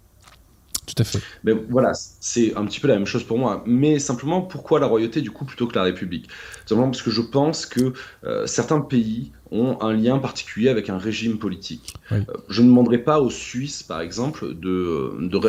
Tout 0.86 0.95
à 1.01 1.03
fait. 1.05 1.23
Mais 1.43 1.53
voilà, 1.69 1.93
c'est 1.93 2.55
un 2.55 2.65
petit 2.65 2.79
peu 2.79 2.88
la 2.89 2.95
même 2.95 3.05
chose 3.05 3.23
pour 3.23 3.38
moi. 3.38 3.63
Mais 3.65 3.99
simplement, 3.99 4.41
pourquoi 4.41 4.79
la 4.79 4.88
royauté 4.88 5.21
du 5.21 5.31
coup 5.31 5.45
plutôt 5.45 5.67
que 5.67 5.75
la 5.75 5.84
République? 5.84 6.27
Simplement 6.65 6.89
parce 6.89 7.01
que 7.01 7.11
je 7.11 7.21
pense 7.21 7.65
que 7.65 7.93
euh, 8.25 8.45
certains 8.47 8.81
pays 8.81 9.31
ont 9.51 9.77
un 9.81 9.93
lien 9.93 10.17
particulier 10.19 10.69
avec 10.69 10.89
un 10.89 10.97
régime 10.97 11.38
politique. 11.38 11.93
Oui. 12.11 12.17
Euh, 12.29 12.34
je 12.49 12.61
ne 12.61 12.67
demanderai 12.67 12.97
pas 12.97 13.21
aux 13.21 13.29
Suisses, 13.29 13.84
par 13.84 14.01
exemple, 14.01 14.53
de, 14.55 15.13
de, 15.19 15.39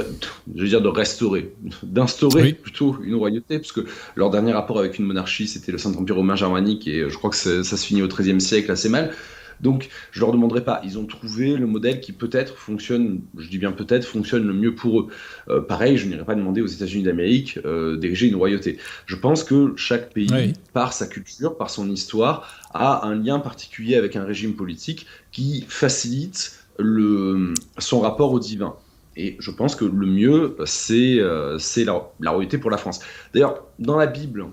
je 0.55 0.63
veux 0.63 0.69
dire 0.69 0.83
de 0.83 0.89
restaurer, 0.89 1.55
d'instaurer 1.83 2.43
Oui. 2.43 2.53
plutôt 2.53 2.99
une 3.03 3.15
royauté, 3.15 3.59
parce 3.59 3.73
que 3.73 3.81
leur 4.15 4.31
dernier 4.31 4.53
rapport 4.53 4.79
avec 4.79 4.99
une 4.99 5.07
monarchie, 5.07 5.49
c'était 5.49 5.73
le 5.73 5.79
Saint-Empire 5.79 6.17
romain 6.17 6.37
germanique, 6.37 6.87
et 6.87 7.09
je 7.09 7.17
crois 7.17 7.31
que 7.31 7.37
ça 7.37 7.63
se 7.65 7.87
finit 7.87 8.03
au 8.03 8.09
XIIIe 8.09 8.41
siècle 8.41 8.71
assez 8.71 8.89
mal. 8.89 9.13
Donc, 9.61 9.89
je 10.11 10.21
leur 10.21 10.33
demanderai 10.33 10.65
pas. 10.65 10.81
Ils 10.85 10.99
ont 10.99 11.07
trouvé 11.07 11.57
le 11.57 11.67
modèle 11.67 12.01
qui 12.01 12.13
peut-être 12.13 12.57
fonctionne, 12.57 13.21
je 13.39 13.49
dis 13.49 13.59
bien 13.59 13.73
peut-être, 13.73 14.05
fonctionne 14.05 14.47
le 14.47 14.53
mieux 14.53 14.75
pour 14.75 15.01
eux. 15.01 15.07
Euh, 15.49 15.61
pareil, 15.61 15.97
je 15.97 16.07
n'irai 16.07 16.25
pas 16.25 16.35
demander 16.35 16.61
aux 16.61 16.67
États-Unis 16.67 17.05
d'Amérique 17.05 17.59
euh, 17.65 17.97
d'ériger 17.97 18.29
une 18.29 18.37
royauté. 18.37 18.79
Je 19.07 19.17
pense 19.17 19.45
que 19.45 19.75
chaque 19.77 20.13
pays, 20.13 20.29
Oui. 20.33 20.53
par 20.73 20.93
sa 20.93 21.07
culture, 21.07 21.57
par 21.57 21.71
son 21.71 21.91
histoire, 21.91 22.49
a 22.73 23.07
un 23.07 23.15
lien 23.15 23.39
particulier 23.39 23.97
avec 23.97 24.17
un 24.17 24.25
régime 24.25 24.55
politique 24.55 25.07
qui 25.33 25.65
facilite 25.69 26.59
le, 26.79 27.55
son 27.79 28.01
rapport 28.01 28.33
au 28.33 28.41
divin. 28.41 28.75
Et 29.17 29.37
je 29.39 29.51
pense 29.51 29.77
que 29.77 29.85
le 29.85 30.07
mieux, 30.07 30.57
c'est 30.65 31.19
euh, 31.21 31.59
la, 31.77 32.11
la 32.21 32.31
royauté 32.33 32.59
pour 32.59 32.71
la 32.71 32.79
France. 32.79 33.01
D'ailleurs, 33.33 33.63
dans 33.79 33.97
la 33.97 34.07
Bible, 34.07 34.47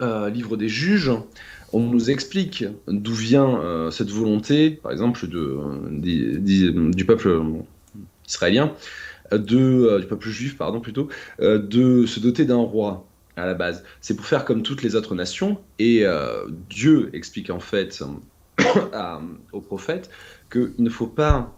euh, 0.00 0.30
livre 0.30 0.56
des 0.56 0.68
juges, 0.68 1.10
on 1.72 1.80
nous 1.80 2.10
explique 2.10 2.64
d'où 2.86 3.12
vient 3.12 3.60
euh, 3.60 3.90
cette 3.90 4.10
volonté, 4.10 4.70
par 4.70 4.92
exemple, 4.92 5.26
du 5.26 7.04
peuple 7.04 7.42
israélien, 8.26 8.72
de, 9.32 9.58
euh, 9.58 9.98
du 10.00 10.06
peuple 10.06 10.28
juif, 10.28 10.56
pardon, 10.56 10.80
plutôt, 10.80 11.08
euh, 11.40 11.58
de 11.58 12.06
se 12.06 12.20
doter 12.20 12.44
d'un 12.44 12.56
roi 12.56 13.06
à 13.36 13.46
la 13.46 13.54
base. 13.54 13.84
C'est 14.00 14.16
pour 14.16 14.26
faire 14.26 14.44
comme 14.44 14.62
toutes 14.62 14.82
les 14.82 14.96
autres 14.96 15.14
nations, 15.14 15.58
et 15.78 16.04
euh, 16.04 16.46
Dieu 16.70 17.10
explique 17.12 17.50
en 17.50 17.60
fait 17.60 18.02
à- 18.92 19.20
au 19.52 19.60
prophète 19.60 20.10
qu'il 20.50 20.72
ne 20.78 20.90
faut 20.90 21.06
pas 21.06 21.54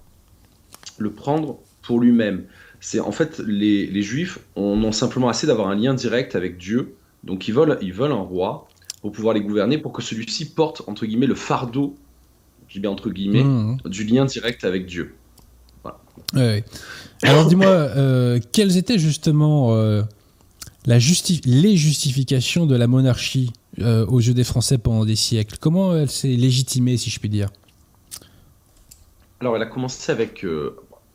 le 0.99 1.11
prendre 1.11 1.59
pour 1.83 2.01
lui-même. 2.01 2.45
C'est 2.81 3.01
en 3.01 3.13
fait 3.13 3.39
les, 3.39 4.03
Juifs 4.03 4.39
en 4.57 4.83
ont 4.83 4.93
simplement 4.93 5.29
assez 5.29 5.47
d'avoir 5.47 5.69
un 5.69 5.77
lien 5.77 5.95
direct 5.95 6.35
avec 6.35 6.57
Dieu, 6.57 6.95
donc 7.25 7.47
ils 7.49 7.55
veulent 7.55 7.79
un 8.13 8.15
roi 8.15 8.69
pour 9.01 9.13
pouvoir 9.13 9.35
les 9.35 9.41
gouverner, 9.41 9.79
pour 9.79 9.93
que 9.93 10.03
celui-ci 10.03 10.53
porte 10.53 10.83
entre 10.87 11.07
guillemets 11.07 11.27
le 11.27 11.35
fardeau, 11.35 11.97
je 12.69 12.75
dis 12.75 12.81
bien 12.81 12.91
entre 12.91 13.11
guillemets, 13.11 13.45
Mmh. 13.45 13.79
du 13.87 14.05
lien 14.05 14.25
direct 14.27 14.65
avec 14.65 14.87
Dieu. 14.87 15.15
Ouais, 15.85 15.93
ouais. 16.35 16.65
Alors 17.23 17.47
dis-moi, 17.47 17.67
euh, 17.67 18.39
quelles 18.53 18.77
étaient 18.77 18.99
justement 18.99 19.75
euh, 19.75 20.03
la 20.87 20.99
justi- 20.99 21.41
les 21.45 21.77
justifications 21.77 22.67
de 22.67 22.77
la 22.77 22.87
monarchie 22.87 23.53
euh, 23.81 24.07
aux 24.07 24.21
yeux 24.21 24.35
des 24.35 24.45
Français 24.45 24.79
pendant 24.79 25.05
des 25.05 25.17
siècles? 25.17 25.57
Comment 25.61 25.97
elle 25.97 26.11
s'est 26.11 26.29
légitimée, 26.29 26.97
si 26.97 27.11
je 27.11 27.19
puis 27.19 27.29
dire? 27.29 27.49
Alors, 29.41 29.57
elle 29.57 29.63
a 29.63 29.67
commencé 29.67 30.13
avec. 30.13 30.45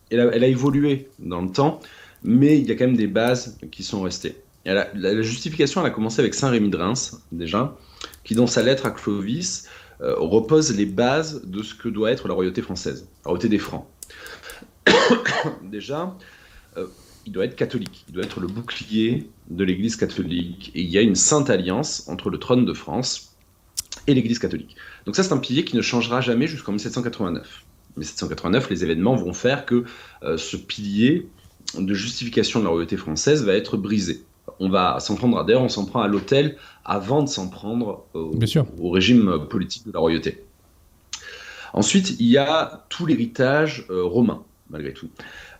Elle, 0.10 0.20
a, 0.20 0.36
elle, 0.36 0.44
a, 0.44 0.48
évolué 0.48 1.10
dans 1.20 1.42
le 1.42 1.52
temps, 1.52 1.80
mais 2.24 2.60
il 2.60 2.68
y 2.68 2.72
a 2.72 2.76
quand 2.76 2.86
même 2.86 2.98
des 2.98 3.08
bases 3.08 3.58
qui 3.72 3.84
sont 3.84 4.02
restées. 4.02 4.36
La, 4.66 5.22
justification, 5.22 5.82
elle 5.82 5.88
a 5.88 5.92
commencé 5.92 6.20
avec 6.20 6.34
Saint 6.34 6.50
Rémy 6.50 6.70
de 6.70 6.78
Reims, 6.78 7.22
déjà, 7.32 7.78
qui, 8.24 8.34
dans 8.34 8.48
sa 8.48 8.64
lettre 8.64 8.88
à 8.88 8.92
Clovis, 8.92 9.68
euh, 10.02 10.16
repose 10.18 10.76
les 10.76 10.88
bases 10.88 11.46
de 11.46 11.62
ce 11.62 11.76
que 11.76 11.88
doit 11.88 12.12
être 12.12 12.28
la 12.28 12.34
royauté 12.34 12.62
française, 12.62 13.08
la 13.24 13.30
royauté 13.30 13.48
des 13.48 13.60
Francs. 13.60 13.86
déjà, 15.64 16.18
euh, 16.78 16.88
il 17.26 17.32
doit 17.32 17.46
être 17.46 17.56
catholique, 17.56 18.06
il 18.08 18.14
doit 18.14 18.24
être 18.24 18.40
le 18.40 18.48
bouclier 18.48 19.30
de 19.50 19.64
l'Église 19.64 19.96
catholique. 19.96 20.72
Et 20.74 20.82
il 20.82 20.90
y 20.90 20.98
a 20.98 21.02
une 21.02 21.16
sainte 21.16 21.50
alliance 21.50 22.08
entre 22.08 22.30
le 22.30 22.40
trône 22.40 22.66
de 22.66 22.74
France 22.74 23.36
et 24.08 24.14
l'Église 24.14 24.40
catholique. 24.40 24.76
Donc 25.06 25.16
ça, 25.16 25.24
c'est 25.24 25.34
un 25.34 25.38
pilier 25.38 25.64
qui 25.64 25.76
ne 25.76 25.82
changera 25.82 26.22
jamais 26.22 26.48
jusqu'en 26.48 26.72
1789. 26.72 27.64
En 27.96 28.00
1789, 28.00 28.70
les 28.70 28.84
événements 28.84 29.16
vont 29.16 29.34
faire 29.34 29.66
que 29.66 29.86
euh, 30.24 30.38
ce 30.38 30.58
pilier 30.58 31.28
de 31.78 31.94
justification 31.94 32.60
de 32.60 32.66
la 32.66 32.72
royauté 32.72 32.98
française 32.98 33.44
va 33.44 33.54
être 33.54 33.78
brisé. 33.78 34.24
On 34.60 34.70
va 34.70 35.00
s'en 35.00 35.16
prendre, 35.16 35.44
d'ailleurs, 35.44 35.64
on 35.64 35.70
s'en 35.70 35.86
prend 35.86 36.02
à 36.02 36.08
l'autel 36.08 36.58
avant 36.84 37.24
de 37.24 37.30
s'en 37.30 37.50
prendre 37.50 38.06
au, 38.14 38.32
au, 38.80 38.90
régime 38.90 39.48
politique 39.50 39.86
de 39.86 39.92
la 39.92 40.00
royauté. 40.00 40.46
Ensuite, 41.76 42.16
il 42.22 42.28
y 42.28 42.38
a 42.38 42.86
tout 42.88 43.06
l'héritage 43.06 43.86
euh, 43.90 44.02
romain, 44.02 44.44
malgré 44.70 44.94
tout. 44.94 45.10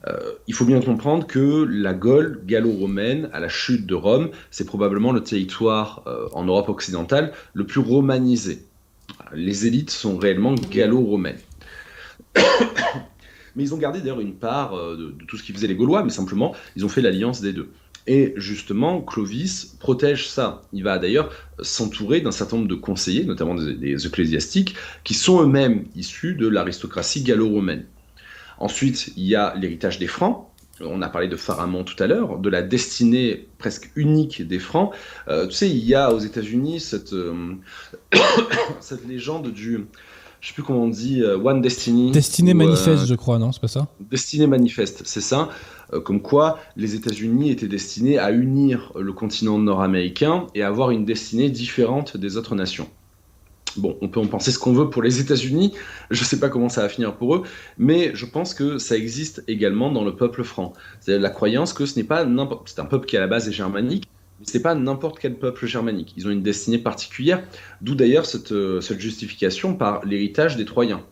Euh, 0.08 0.32
il 0.48 0.54
faut 0.54 0.64
bien 0.64 0.80
comprendre 0.80 1.28
que 1.28 1.66
la 1.70 1.94
Gaule 1.94 2.42
gallo-romaine, 2.46 3.30
à 3.34 3.42
la 3.42 3.50
chute 3.50 3.86
de 3.86 3.96
Rome, 3.96 4.30
c'est 4.50 4.66
probablement 4.66 5.12
le 5.12 5.22
territoire 5.22 6.04
euh, 6.08 6.30
en 6.32 6.46
Europe 6.46 6.70
occidentale 6.70 7.34
le 7.54 7.66
plus 7.66 7.82
romanisé. 7.82 8.64
Les 9.34 9.68
élites 9.68 9.90
sont 9.90 10.18
réellement 10.18 10.56
gallo-romaines. 10.56 11.40
mais 12.38 13.64
ils 13.64 13.74
ont 13.74 13.78
gardé 13.78 14.00
d'ailleurs 14.00 14.22
une 14.22 14.36
part 14.36 14.74
de, 14.74 15.12
de, 15.12 15.26
tout 15.26 15.38
ce 15.38 15.44
qui 15.44 15.52
faisait 15.52 15.68
les 15.68 15.76
Gaulois, 15.76 16.04
mais 16.04 16.12
simplement, 16.12 16.56
ils 16.78 16.86
ont 16.86 16.90
fait 16.90 17.02
l'alliance 17.02 17.42
des 17.42 17.52
deux. 17.52 17.72
Et 18.08 18.34
justement, 18.38 19.02
Clovis 19.02 19.76
protège 19.80 20.28
ça. 20.28 20.64
Il 20.74 20.84
va 20.84 21.00
d'ailleurs 21.00 21.32
s'entourer 21.62 22.22
d'un 22.22 22.32
certain 22.32 22.58
nombre 22.58 22.68
de 22.68 22.76
conseillers, 22.76 23.26
notamment 23.26 23.56
des, 23.56 23.74
des 23.74 24.06
ecclésiastiques, 24.06 24.76
qui 25.04 25.14
sont 25.16 25.42
eux-mêmes 25.42 25.86
issus 25.96 26.36
de 26.36 26.48
l'aristocratie 26.48 27.24
gallo-romaine. 27.24 27.86
Ensuite, 28.60 29.12
il 29.18 29.26
y 29.26 29.36
a 29.36 29.56
l'héritage 29.56 30.00
des 30.00 30.08
Francs. 30.08 30.48
On 30.82 31.02
a 31.02 31.08
parlé 31.08 31.28
de 31.28 31.36
Pharamond 31.38 31.84
tout 31.84 32.02
à 32.04 32.08
l'heure, 32.08 32.38
de 32.38 32.50
la 32.50 32.62
destinée 32.62 33.48
presque 33.58 33.92
unique 33.96 34.46
des 34.46 34.60
Francs. 34.60 34.94
Euh, 35.30 35.48
tu 35.48 35.54
sais, 35.54 35.70
il 35.70 35.86
y 35.86 35.96
a 35.96 36.14
aux 36.14 36.20
États-Unis 36.20 36.82
cette, 36.82 37.14
euh, 37.14 37.54
cette 38.82 39.08
légende 39.08 39.52
du. 39.52 39.86
Je 40.42 40.50
sais 40.50 40.54
plus 40.54 40.64
comment 40.64 40.84
on 40.84 40.90
dit, 40.90 41.22
uh, 41.22 41.42
One 41.44 41.62
Destiny. 41.62 42.12
Destinée 42.12 42.54
manifeste, 42.54 43.04
euh, 43.04 43.06
je 43.08 43.16
crois, 43.16 43.40
non 43.40 43.52
C'est 43.52 43.62
pas 43.62 43.68
ça? 43.68 43.88
Destinée 44.00 44.48
manifeste, 44.48 45.02
c'est 45.06 45.22
ça. 45.22 45.50
Euh, 45.96 46.02
comme 46.02 46.22
quoi, 46.22 46.60
les 46.76 46.96
États-Unis 46.96 47.52
étaient 47.52 47.68
destinés 47.68 48.18
à 48.18 48.32
unir 48.32 48.92
le 48.96 49.14
continent 49.14 49.58
nord-américain 49.58 50.48
et 50.54 50.62
à 50.62 50.68
avoir 50.68 50.92
une 50.92 51.06
destinée 51.06 51.50
différente 51.50 52.18
des 52.18 52.38
autres 52.38 52.56
nations. 52.56 52.88
Bon, 53.78 53.98
on 54.02 54.08
peut 54.08 54.22
en 54.22 54.28
penser 54.28 54.52
ce 54.52 54.60
qu'on 54.60 54.72
veut 54.72 54.90
pour 54.90 55.04
les 55.04 55.20
États-Unis, 55.20 55.74
je 56.10 56.22
ne 56.22 56.26
sais 56.26 56.40
pas 56.40 56.48
comment 56.48 56.70
ça 56.70 56.82
va 56.82 56.88
finir 56.88 57.16
pour 57.16 57.36
eux, 57.36 57.44
mais 57.78 58.12
je 58.14 58.26
pense 58.26 58.54
que 58.54 58.78
ça 58.78 58.96
existe 58.96 59.44
également 59.50 59.92
dans 59.92 60.06
le 60.06 60.16
peuple 60.16 60.44
franc. 60.44 60.72
C'est 61.02 61.20
la 61.20 61.30
croyance 61.30 61.74
que 61.74 61.86
ce 61.86 61.98
n'est 61.98 62.06
pas 62.06 62.24
n'importe. 62.24 62.70
C'est 62.70 62.80
un 62.80 62.86
peuple 62.86 63.06
qui 63.06 63.18
à 63.18 63.20
la 63.20 63.28
base 63.28 63.50
est 63.50 63.52
germanique, 63.52 64.08
mais 64.40 64.46
ce 64.46 64.58
n'est 64.58 64.64
pas 64.64 64.76
n'importe 64.76 65.20
quel 65.20 65.36
peuple 65.36 65.66
germanique. 65.66 66.14
Ils 66.16 66.26
ont 66.26 66.32
une 66.32 66.42
destinée 66.42 66.78
particulière, 66.78 67.44
d'où 67.82 67.96
d'ailleurs 67.96 68.26
cette, 68.26 68.54
euh, 68.54 68.80
cette, 68.80 69.02
justification 69.02 69.76
par 69.76 70.06
l'héritage 70.06 70.56
des 70.56 70.64
Troyens. 70.64 71.04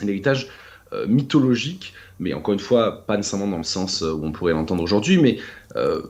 L'héritage 0.00 0.48
euh, 0.92 1.08
mythologique, 1.08 1.92
mais 2.20 2.34
encore 2.34 2.54
une 2.54 2.60
fois, 2.60 3.06
pas 3.06 3.16
nécessairement 3.16 3.48
dans 3.48 3.58
le 3.58 3.62
sens 3.62 4.02
où 4.02 4.20
on 4.22 4.32
pourrait 4.32 4.52
l'entendre 4.52 4.82
aujourd'hui, 4.82 5.18
mais 5.18 5.38
euh, 5.76 6.02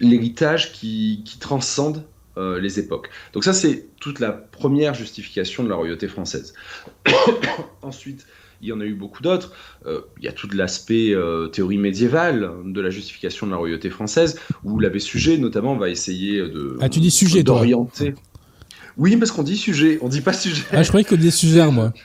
l'héritage 0.00 0.72
qui, 0.72 1.22
qui 1.24 1.38
transcende 1.38 2.04
euh, 2.40 2.60
les 2.60 2.78
époques. 2.78 3.10
Donc 3.32 3.44
ça, 3.44 3.52
c'est 3.52 3.88
toute 4.00 4.20
la 4.20 4.30
première 4.30 4.94
justification 4.94 5.64
de 5.64 5.68
la 5.68 5.74
royauté 5.74 6.06
française. 6.08 6.54
Ensuite, 7.82 8.24
il 8.62 8.68
y 8.68 8.72
en 8.72 8.80
a 8.80 8.84
eu 8.84 8.94
beaucoup 8.94 9.22
d'autres. 9.22 9.52
Euh, 9.84 10.02
il 10.18 10.24
y 10.24 10.28
a 10.28 10.32
tout 10.32 10.48
l'aspect 10.52 11.12
euh, 11.12 11.48
théorie 11.48 11.76
médiévale 11.76 12.50
de 12.64 12.80
la 12.80 12.88
justification 12.88 13.46
de 13.46 13.50
la 13.52 13.58
royauté 13.58 13.90
française, 13.90 14.38
où 14.64 14.78
l'abbé 14.78 15.00
Sujet, 15.00 15.38
notamment, 15.38 15.76
va 15.76 15.90
essayer 15.90 16.38
de 16.38 16.78
ah, 16.80 16.88
tu 16.88 17.00
dis 17.00 17.10
sujet, 17.10 17.42
d'orienter. 17.42 18.14
Oui, 18.96 19.16
parce 19.16 19.32
qu'on 19.32 19.42
dit 19.42 19.56
sujet, 19.56 19.98
on 20.00 20.08
dit 20.08 20.20
pas 20.20 20.32
sujet. 20.32 20.62
Ah, 20.72 20.82
je 20.82 20.88
croyais 20.88 21.04
qu'on 21.04 21.16
disait 21.16 21.30
sujet, 21.30 21.66
moi. 21.70 21.92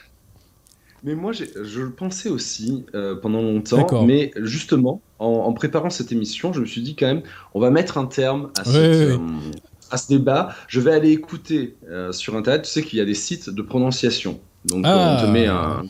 Mais 1.06 1.14
moi, 1.14 1.30
je 1.32 1.80
le 1.80 1.90
pensais 1.90 2.28
aussi 2.28 2.84
euh, 2.94 3.14
pendant 3.14 3.40
longtemps. 3.40 4.04
Mais 4.04 4.32
justement, 4.42 5.00
en, 5.20 5.26
en, 5.28 5.52
préparant 5.52 5.88
cette 5.88 6.10
émission, 6.10 6.52
je 6.52 6.60
me 6.60 6.66
suis 6.66 6.82
dit 6.82 6.96
quand 6.96 7.06
même, 7.06 7.22
on 7.54 7.60
va 7.60 7.70
mettre 7.70 7.96
un 7.96 8.06
terme 8.06 8.50
à 8.58 8.64
cette, 8.64 8.74
euh, 8.76 9.16
à 9.92 9.98
ce 9.98 10.08
débat, 10.08 10.48
je 10.66 10.80
vais 10.80 10.92
aller 10.92 11.12
écouter 11.12 11.76
euh, 11.88 12.10
sur 12.10 12.34
Internet. 12.36 12.62
Tu 12.62 12.70
sais 12.70 12.82
qu'il 12.82 12.98
y 12.98 13.02
a 13.02 13.04
des 13.04 13.14
sites 13.14 13.48
de 13.50 13.62
prononciation. 13.62 14.40
Donc, 14.64 14.82
Ah. 14.84 15.16
on 15.22 15.26
te 15.26 15.30
met 15.30 15.46
un, 15.46 15.84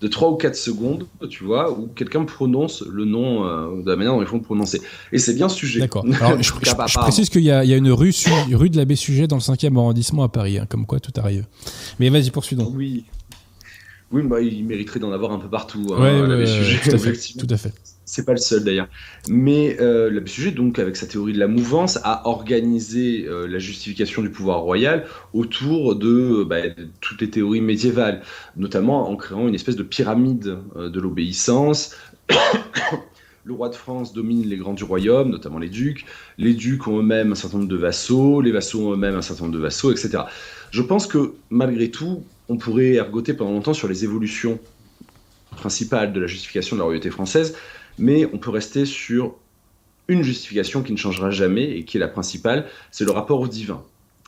de 0.00 0.06
3 0.06 0.30
ou 0.30 0.36
4 0.36 0.54
secondes, 0.54 1.06
tu 1.28 1.42
vois, 1.42 1.76
où 1.76 1.88
quelqu'un 1.88 2.24
prononce 2.24 2.84
le 2.88 3.04
nom 3.04 3.44
euh, 3.44 3.82
de 3.82 3.90
la 3.90 3.96
manière 3.96 4.14
dont 4.14 4.20
il 4.20 4.28
faut 4.28 4.36
le 4.36 4.42
prononcer. 4.42 4.80
Et 5.10 5.18
c'est 5.18 5.34
bien 5.34 5.48
sujet. 5.48 5.80
D'accord. 5.80 6.04
Je, 6.40 6.98
précise 7.00 7.30
qu'il 7.30 7.42
y, 7.42 7.50
a 7.50 7.64
il 7.64 7.70
y 7.70 7.74
a 7.74 7.76
une 7.76 7.90
rue, 7.90 8.12
su- 8.12 8.30
rue 8.54 8.70
de 8.70 8.76
l'abbé 8.76 8.94
Sujet 8.94 9.26
dans 9.26 9.36
le 9.36 9.42
5e 9.42 9.76
arrondissement 9.76 10.22
à 10.22 10.28
Paris, 10.28 10.58
hein, 10.58 10.66
comme 10.68 10.86
quoi 10.86 11.00
tout 11.00 11.12
arrive. 11.20 11.46
Mais 11.98 12.10
vas-y, 12.10 12.30
poursuis 12.30 12.54
donc. 12.54 12.72
Oui. 12.76 13.04
Oui, 14.12 14.22
bah, 14.22 14.40
il 14.40 14.64
mériterait 14.66 15.00
d'en 15.00 15.10
avoir 15.12 15.32
un 15.32 15.38
peu 15.38 15.48
partout. 15.48 15.86
hein, 15.96 16.20
Ouais, 16.20 16.46
Sujet, 16.46 16.78
tout 16.82 16.94
à 16.94 16.98
fait. 16.98 17.08
effectivement. 17.08 17.44
Tout 17.46 17.54
à 17.54 17.56
fait. 17.56 17.72
C'est 18.04 18.26
pas 18.26 18.32
le 18.32 18.38
seul 18.38 18.62
d'ailleurs. 18.62 18.88
Mais 19.28 19.78
euh, 19.80 20.10
l'abbé 20.10 20.28
Sujet, 20.28 20.50
donc, 20.50 20.78
avec 20.78 20.96
sa 20.96 21.06
théorie 21.06 21.32
de 21.32 21.38
la 21.38 21.48
mouvance, 21.48 21.98
a 22.04 22.28
organisé 22.28 23.24
euh, 23.26 23.46
la 23.46 23.58
justification 23.58 24.20
du 24.20 24.28
pouvoir 24.28 24.60
royal 24.60 25.06
autour 25.32 25.96
de, 25.96 26.44
bah, 26.44 26.68
de 26.68 26.88
toutes 27.00 27.20
les 27.22 27.30
théories 27.30 27.62
médiévales, 27.62 28.22
notamment 28.56 29.08
en 29.08 29.16
créant 29.16 29.48
une 29.48 29.54
espèce 29.54 29.76
de 29.76 29.82
pyramide 29.82 30.58
euh, 30.76 30.90
de 30.90 31.00
l'obéissance. 31.00 31.94
Le 33.44 33.54
roi 33.54 33.70
de 33.70 33.74
France 33.74 34.12
domine 34.12 34.48
les 34.48 34.56
grands 34.56 34.72
du 34.72 34.84
royaume, 34.84 35.30
notamment 35.30 35.58
les 35.58 35.68
ducs. 35.68 36.04
Les 36.38 36.54
ducs 36.54 36.86
ont 36.86 36.98
eux-mêmes 37.00 37.32
un 37.32 37.34
certain 37.34 37.58
nombre 37.58 37.70
de 37.70 37.76
vassaux, 37.76 38.40
les 38.40 38.52
vassaux 38.52 38.86
ont 38.88 38.92
eux-mêmes 38.92 39.16
un 39.16 39.22
certain 39.22 39.44
nombre 39.44 39.56
de 39.56 39.60
vassaux, 39.62 39.90
etc. 39.90 40.24
Je 40.70 40.80
pense 40.80 41.08
que 41.08 41.32
malgré 41.50 41.90
tout, 41.90 42.22
on 42.48 42.56
pourrait 42.56 42.94
ergoter 42.94 43.34
pendant 43.34 43.52
longtemps 43.52 43.74
sur 43.74 43.88
les 43.88 44.04
évolutions 44.04 44.58
principales 45.56 46.12
de 46.12 46.20
la 46.20 46.26
justification 46.26 46.76
de 46.76 46.80
la 46.80 46.84
royauté 46.84 47.10
française, 47.10 47.56
mais 47.98 48.26
on 48.32 48.38
peut 48.38 48.50
rester 48.50 48.84
sur 48.84 49.34
une 50.08 50.22
justification 50.22 50.82
qui 50.82 50.92
ne 50.92 50.96
changera 50.96 51.30
jamais 51.30 51.64
et 51.76 51.84
qui 51.84 51.96
est 51.96 52.00
la 52.00 52.08
principale, 52.08 52.66
c'est 52.90 53.04
le 53.04 53.12
rapport 53.12 53.40
au 53.40 53.48
divin, 53.48 53.82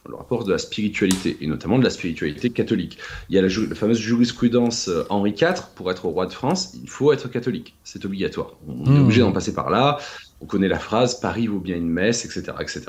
le 0.09 0.15
rapport 0.15 0.45
de 0.45 0.53
la 0.53 0.59
spiritualité, 0.59 1.37
et 1.41 1.47
notamment 1.47 1.79
de 1.79 1.85
la 1.85 1.91
spiritualité 1.91 2.51
catholique. 2.51 2.99
Il 3.29 3.35
y 3.35 3.39
a 3.39 3.43
la, 3.43 3.49
fameuse 3.75 3.99
jurisprudence 3.99 4.89
euh, 4.89 5.05
Henri 5.09 5.31
IV, 5.31 5.55
pour 5.75 5.91
être 5.91 6.07
roi 6.07 6.27
de 6.27 6.33
France, 6.33 6.75
il 6.81 6.89
faut 6.89 7.13
être 7.13 7.29
catholique, 7.29 7.75
c'est 7.85 8.05
obligatoire. 8.05 8.55
On 8.69 8.85
est 8.85 8.91
Mmh. 8.91 9.03
obligé 9.03 9.21
d'en 9.23 9.33
passer 9.33 9.55
par 9.55 9.71
là, 9.71 9.99
on 10.41 10.47
connaît 10.47 10.69
la 10.69 10.79
phrase, 10.79 11.21
Paris 11.21 11.47
vaut 11.47 11.59
bien 11.59 11.77
une 11.77 11.89
messe, 11.89 12.25
etc. 12.25 12.57
etc. 12.61 12.83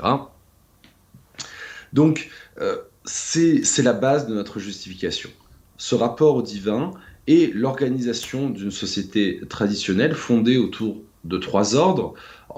Donc, 1.92 2.30
euh, 2.60 2.76
c'est 3.06 3.82
la 3.82 3.92
base 3.92 4.26
de 4.26 4.34
notre 4.34 4.58
justification. 4.58 5.30
Ce 5.76 5.94
rapport 5.94 6.36
au 6.36 6.42
divin 6.42 6.92
et 7.26 7.48
l'organisation 7.48 8.50
d'une 8.50 8.70
société 8.70 9.40
traditionnelle 9.48 10.14
fondée 10.14 10.58
autour 10.58 11.02
de 11.24 11.38
trois 11.38 11.74
ordres. 11.74 12.14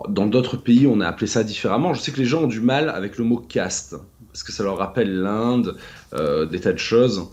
Dans 0.09 0.26
d'autres 0.26 0.57
pays, 0.57 0.86
on 0.86 1.01
a 1.01 1.07
appelé 1.07 1.26
ça 1.26 1.42
différemment. 1.42 1.94
Je 1.94 2.01
sais 2.01 2.12
que 2.12 2.18
les 2.18 2.26
gens 2.26 2.42
ont 2.42 2.49
du 2.49 2.61
mal 2.61 2.90
avec 2.90 3.18
le 3.18 3.24
mot 3.24 3.38
caste, 3.38 3.96
parce 4.32 4.42
que 4.42 4.53
ça 4.53 4.62
leur 4.62 4.76
rappelle 4.76 5.20
l'Inde, 5.20 5.76
euh, 6.14 6.44
des 6.44 6.61
tas 6.61 6.72
de 6.72 6.78
choses. 6.78 7.28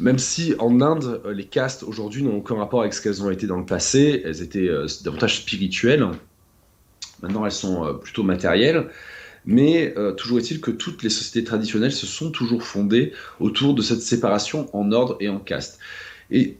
Même 0.00 0.18
si 0.18 0.54
en 0.58 0.80
Inde, 0.80 1.20
les 1.32 1.44
castes 1.44 1.82
aujourd'hui 1.82 2.22
n'ont 2.22 2.38
aucun 2.38 2.56
rapport 2.56 2.80
avec 2.80 2.94
ce 2.94 3.02
qu'elles 3.02 3.22
ont 3.22 3.30
été 3.30 3.46
dans 3.46 3.58
le 3.58 3.66
passé, 3.66 4.22
elles 4.24 4.42
étaient 4.42 4.68
euh, 4.68 4.86
davantage 5.04 5.38
spirituelles. 5.38 6.06
Maintenant, 7.22 7.44
elles 7.44 7.52
sont 7.52 7.84
euh, 7.84 7.92
plutôt 7.92 8.22
matérielles. 8.22 8.88
Mais 9.46 9.94
euh, 9.96 10.12
toujours 10.12 10.38
est-il 10.38 10.60
que 10.60 10.72
toutes 10.72 11.02
les 11.02 11.10
sociétés 11.10 11.44
traditionnelles 11.44 11.92
se 11.92 12.06
sont 12.06 12.30
toujours 12.30 12.64
fondées 12.64 13.12
autour 13.40 13.74
de 13.74 13.82
cette 13.82 14.02
séparation 14.02 14.68
en 14.76 14.92
ordre 14.92 15.16
et 15.20 15.28
en 15.28 15.38
caste. 15.38 15.78
Et 16.30 16.56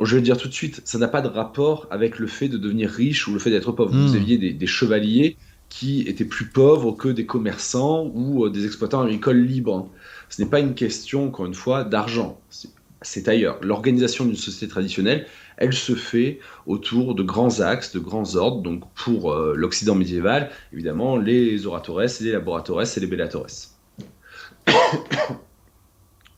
je 0.00 0.14
vais 0.14 0.20
le 0.20 0.24
dire 0.24 0.36
tout 0.36 0.48
de 0.48 0.52
suite, 0.52 0.80
ça 0.84 0.98
n'a 0.98 1.08
pas 1.08 1.22
de 1.22 1.28
rapport 1.28 1.88
avec 1.90 2.18
le 2.18 2.26
fait 2.26 2.48
de 2.48 2.56
devenir 2.56 2.90
riche 2.90 3.26
ou 3.26 3.32
le 3.32 3.38
fait 3.38 3.50
d'être 3.50 3.72
pauvre. 3.72 3.92
Vous 3.92 4.14
aviez 4.14 4.38
des, 4.38 4.52
des 4.52 4.66
chevaliers 4.66 5.36
qui 5.70 6.02
étaient 6.02 6.24
plus 6.24 6.46
pauvres 6.46 6.92
que 6.92 7.08
des 7.08 7.24
commerçants 7.24 8.10
ou 8.14 8.44
euh, 8.44 8.50
des 8.50 8.66
exploitants 8.66 9.02
agricoles 9.02 9.40
libres. 9.40 9.88
Ce 10.28 10.42
n'est 10.42 10.48
pas 10.48 10.60
une 10.60 10.74
question, 10.74 11.28
encore 11.28 11.46
une 11.46 11.54
fois, 11.54 11.84
d'argent. 11.84 12.40
C'est 13.02 13.28
ailleurs. 13.28 13.58
L'organisation 13.62 14.26
d'une 14.26 14.36
société 14.36 14.68
traditionnelle, 14.68 15.26
elle 15.60 15.72
se 15.74 15.94
fait 15.94 16.40
autour 16.66 17.14
de 17.14 17.22
grands 17.22 17.60
axes, 17.60 17.92
de 17.94 18.00
grands 18.00 18.34
ordres. 18.34 18.62
Donc 18.62 18.82
pour 18.94 19.32
euh, 19.32 19.54
l'Occident 19.56 19.94
médiéval, 19.94 20.50
évidemment, 20.72 21.16
les 21.16 21.66
oratores, 21.66 22.00
les 22.20 22.32
laboratores 22.32 22.82
et 22.82 23.00
les 23.00 23.06
bellatores. 23.06 23.46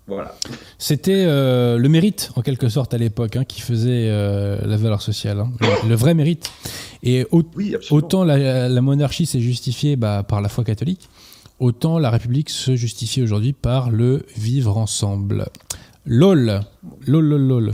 voilà. 0.06 0.34
C'était 0.78 1.24
euh, 1.26 1.78
le 1.78 1.88
mérite, 1.88 2.30
en 2.36 2.42
quelque 2.42 2.68
sorte, 2.68 2.92
à 2.94 2.98
l'époque, 2.98 3.36
hein, 3.36 3.44
qui 3.44 3.60
faisait 3.60 4.08
euh, 4.08 4.58
la 4.66 4.76
valeur 4.76 5.00
sociale. 5.00 5.40
hein. 5.40 5.52
Le, 5.60 5.88
le 5.90 5.94
vrai 5.94 6.14
mérite. 6.14 6.50
Et 7.02 7.26
au- 7.30 7.42
Oui, 7.56 7.74
absolument. 7.74 8.06
autant 8.06 8.24
la, 8.24 8.68
la 8.68 8.80
monarchie 8.80 9.26
s'est 9.26 9.40
justifiée 9.40 9.96
bah, 9.96 10.24
par 10.26 10.40
la 10.40 10.48
foi 10.48 10.64
catholique, 10.64 11.08
autant 11.60 11.98
la 11.98 12.10
République 12.10 12.50
se 12.50 12.74
justifie 12.76 13.22
aujourd'hui 13.22 13.52
par 13.52 13.90
le 13.90 14.24
vivre 14.36 14.76
ensemble. 14.76 15.46
LOL. 16.06 16.62
LOL, 17.06 17.24
LOL, 17.24 17.40
LOL. 17.46 17.72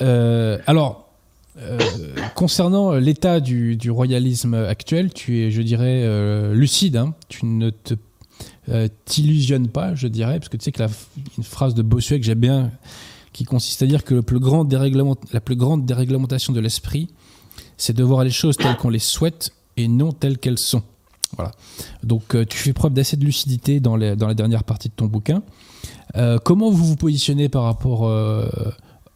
Euh, 0.00 0.58
alors, 0.66 1.08
euh, 1.58 1.78
concernant 2.34 2.92
l'état 2.94 3.40
du, 3.40 3.90
royalisme 3.90 4.54
actuel, 4.54 5.12
tu 5.12 5.40
es, 5.40 5.50
je 5.50 5.62
dirais, 5.62 6.02
euh, 6.04 6.54
lucide. 6.54 6.96
hein. 6.96 7.14
Tu 7.28 7.46
ne 7.46 7.70
te 7.70 7.94
t'illusionnes 9.04 9.66
pas, 9.66 9.96
je 9.96 10.06
dirais, 10.06 10.38
parce 10.38 10.48
que 10.48 10.56
tu 10.56 10.62
sais 10.62 10.70
que 10.70 10.78
la, 10.78 10.88
une 11.36 11.42
phrase 11.42 11.74
de 11.74 11.82
Bossuet 11.82 12.20
que 12.20 12.26
j'aime 12.26 12.38
bien, 12.38 12.70
qui 13.32 13.42
consiste 13.42 13.82
à 13.82 13.86
dire 13.86 14.04
que 14.04 14.14
la 14.14 14.22
plus 15.40 15.56
grande 15.56 15.86
déréglementation 15.86 16.52
de 16.52 16.60
l'esprit, 16.60 17.08
c'est 17.76 17.94
de 17.94 18.04
voir 18.04 18.22
les 18.22 18.30
choses 18.30 18.56
telles 18.56 18.76
qu'on 18.76 18.90
les 18.90 19.00
souhaite 19.00 19.52
et 19.76 19.88
non 19.88 20.12
telles 20.12 20.38
qu'elles 20.38 20.58
sont. 20.58 20.84
Voilà. 21.36 21.50
Donc 22.04 22.36
tu 22.48 22.58
fais 22.58 22.72
preuve 22.72 22.92
d'assez 22.92 23.16
de 23.16 23.24
lucidité 23.24 23.80
dans, 23.80 23.96
la 23.96 24.14
dernière 24.14 24.62
partie 24.62 24.88
de 24.88 24.94
ton 24.94 25.06
bouquin. 25.06 25.42
Comment 26.44 26.70
vous 26.70 26.84
vous 26.84 26.96
positionnez 26.96 27.48
par 27.48 27.64
rapport 27.64 28.08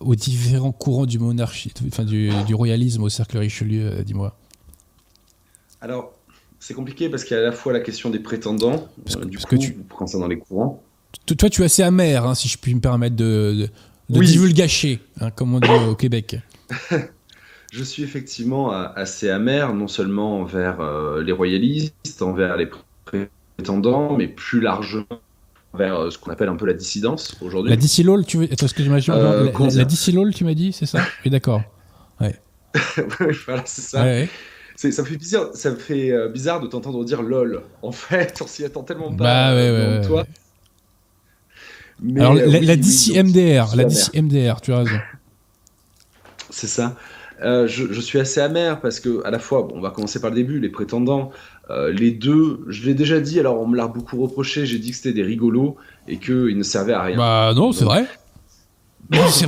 aux 0.01 0.14
différents 0.14 0.72
courants 0.72 1.07
du 1.07 1.18
monarchie, 1.18 1.72
enfin 1.86 2.05
du, 2.05 2.30
du 2.47 2.55
royalisme 2.55 3.03
au 3.03 3.09
cercle 3.09 3.38
Richelieu, 3.38 3.86
euh, 3.86 4.03
dis-moi 4.03 4.36
Alors, 5.80 6.12
c'est 6.61 6.74
compliqué 6.74 7.09
parce 7.09 7.24
qu'il 7.24 7.36
y 7.36 7.40
a 7.40 7.42
à 7.42 7.47
la 7.47 7.53
fois 7.53 7.72
la 7.72 7.80
question 7.80 8.11
des 8.11 8.18
prétendants, 8.18 8.88
Parce 9.05 9.16
que- 9.16 9.22
euh, 9.22 9.24
du 9.26 9.36
parce 9.38 9.47
coup, 9.47 9.57
que 9.57 9.61
tu- 9.62 9.76
concernant 9.88 10.26
les 10.28 10.38
courants. 10.38 10.82
Toi, 11.26 11.49
tu 11.49 11.62
es 11.62 11.64
assez 11.64 11.82
amer, 11.82 12.24
hein, 12.26 12.34
si 12.34 12.49
je 12.49 12.59
puis 12.59 12.74
me 12.74 12.80
permettre 12.80 13.16
de, 13.16 13.55
de, 13.57 13.68
de 14.14 14.18
Oui. 14.18 14.26
divulgacher, 14.26 15.01
hein, 15.20 15.30
comme 15.30 15.55
on 15.55 15.61
dit 15.61 15.68
au 15.88 15.95
Québec. 15.95 16.36
Je 17.72 17.82
suis 17.82 18.05
effectivement 18.05 18.72
euh, 18.72 18.86
assez 18.95 19.28
amer, 19.30 19.74
non 19.74 19.88
seulement 19.88 20.38
envers 20.40 20.80
euh, 20.80 21.22
les 21.24 21.32
royalistes, 21.32 22.22
envers 22.22 22.57
les 22.57 22.68
prétendants, 23.57 24.16
mais 24.16 24.28
plus 24.28 24.61
largement 24.61 25.07
envers 25.75 25.95
euh, 25.97 26.11
ce 26.11 26.18
qu'on 26.18 26.31
appelle 26.31 26.49
un 26.49 26.57
peu 26.57 26.66
la 26.66 26.72
dissidence 26.72 27.37
aujourd'hui. 27.43 27.70
La 27.70 27.77
DC 27.77 27.99
LOL, 28.05 28.25
tu 28.25 28.39
veux. 28.39 28.49
Attends, 28.51 28.68
ce 28.68 28.75
que 28.75 28.83
j'imagine. 28.83 29.12
Euh, 29.12 29.51
la, 29.53 29.85
la, 29.85 30.33
tu 30.33 30.45
m'as 30.45 30.55
dit, 30.55 30.72
c'est 30.72 30.87
ça? 30.87 31.01
Oui, 31.25 31.31
d'accord. 31.31 31.62
voilà, 33.47 33.62
c'est 33.66 33.83
ça. 33.83 34.03
Ouais, 34.03 34.29
ouais. 34.77 34.91
Ça 34.91 35.03
me 35.03 35.07
fait 35.07 35.16
bizarre, 35.16 35.51
ça 35.55 35.70
me 35.70 35.77
fait 35.77 36.11
euh, 36.11 36.29
bizarre 36.29 36.61
de 36.61 36.66
t'entendre 36.66 37.05
dire 37.05 37.22
lol. 37.22 37.62
En 37.83 37.93
fait, 37.93 38.41
on 38.43 38.47
s'y 38.47 38.64
attend 38.64 38.83
tellement 38.83 39.12
pas 39.14 39.25
Bah, 39.25 39.55
ouais, 39.55 39.70
ouais, 39.70 39.99
ouais, 39.99 40.07
toi. 40.07 40.20
ouais. 40.22 40.29
Mais, 42.01 42.20
Alors, 42.20 42.33
euh, 42.33 42.47
la, 42.47 42.59
oui, 42.59 42.66
la 42.66 42.75
oui, 42.75 43.22
MDR, 43.22 43.77
la 43.77 43.85
DC 43.85 44.14
MDR, 44.14 44.61
tu 44.61 44.72
as 44.72 44.79
raison. 44.79 44.99
C'est 46.51 46.66
ça. 46.66 46.97
Euh, 47.43 47.66
je, 47.66 47.93
je 47.93 48.01
suis 48.01 48.18
assez 48.18 48.41
amer 48.41 48.81
parce 48.81 49.01
que, 49.01 49.25
à 49.25 49.31
la 49.31 49.39
fois, 49.39 49.62
bon, 49.62 49.77
on 49.77 49.81
va 49.81 49.91
commencer 49.91 50.20
par 50.20 50.31
le 50.31 50.37
début, 50.37 50.59
les 50.59 50.68
prétendants, 50.68 51.31
euh, 51.71 51.91
les 51.93 52.11
deux, 52.11 52.65
je 52.69 52.85
l'ai 52.85 52.95
déjà 52.95 53.21
dit, 53.21 53.41
alors 53.41 53.61
on 53.61 53.67
me 53.67 53.77
l'a 53.77 53.87
beaucoup 53.87 54.21
reproché, 54.21 54.67
j'ai 54.67 54.79
dit 54.79 54.91
que 54.91 54.97
c'était 54.97 55.12
des 55.12 55.23
rigolos 55.23 55.77
et 56.09 56.19
qu'ils 56.19 56.57
ne 56.59 56.62
servaient 56.62 56.93
à 56.93 57.03
rien. 57.03 57.17
Bah, 57.17 57.53
non, 57.55 57.73
c'est 57.73 57.85
vrai. 57.85 58.07
c'est 59.29 59.47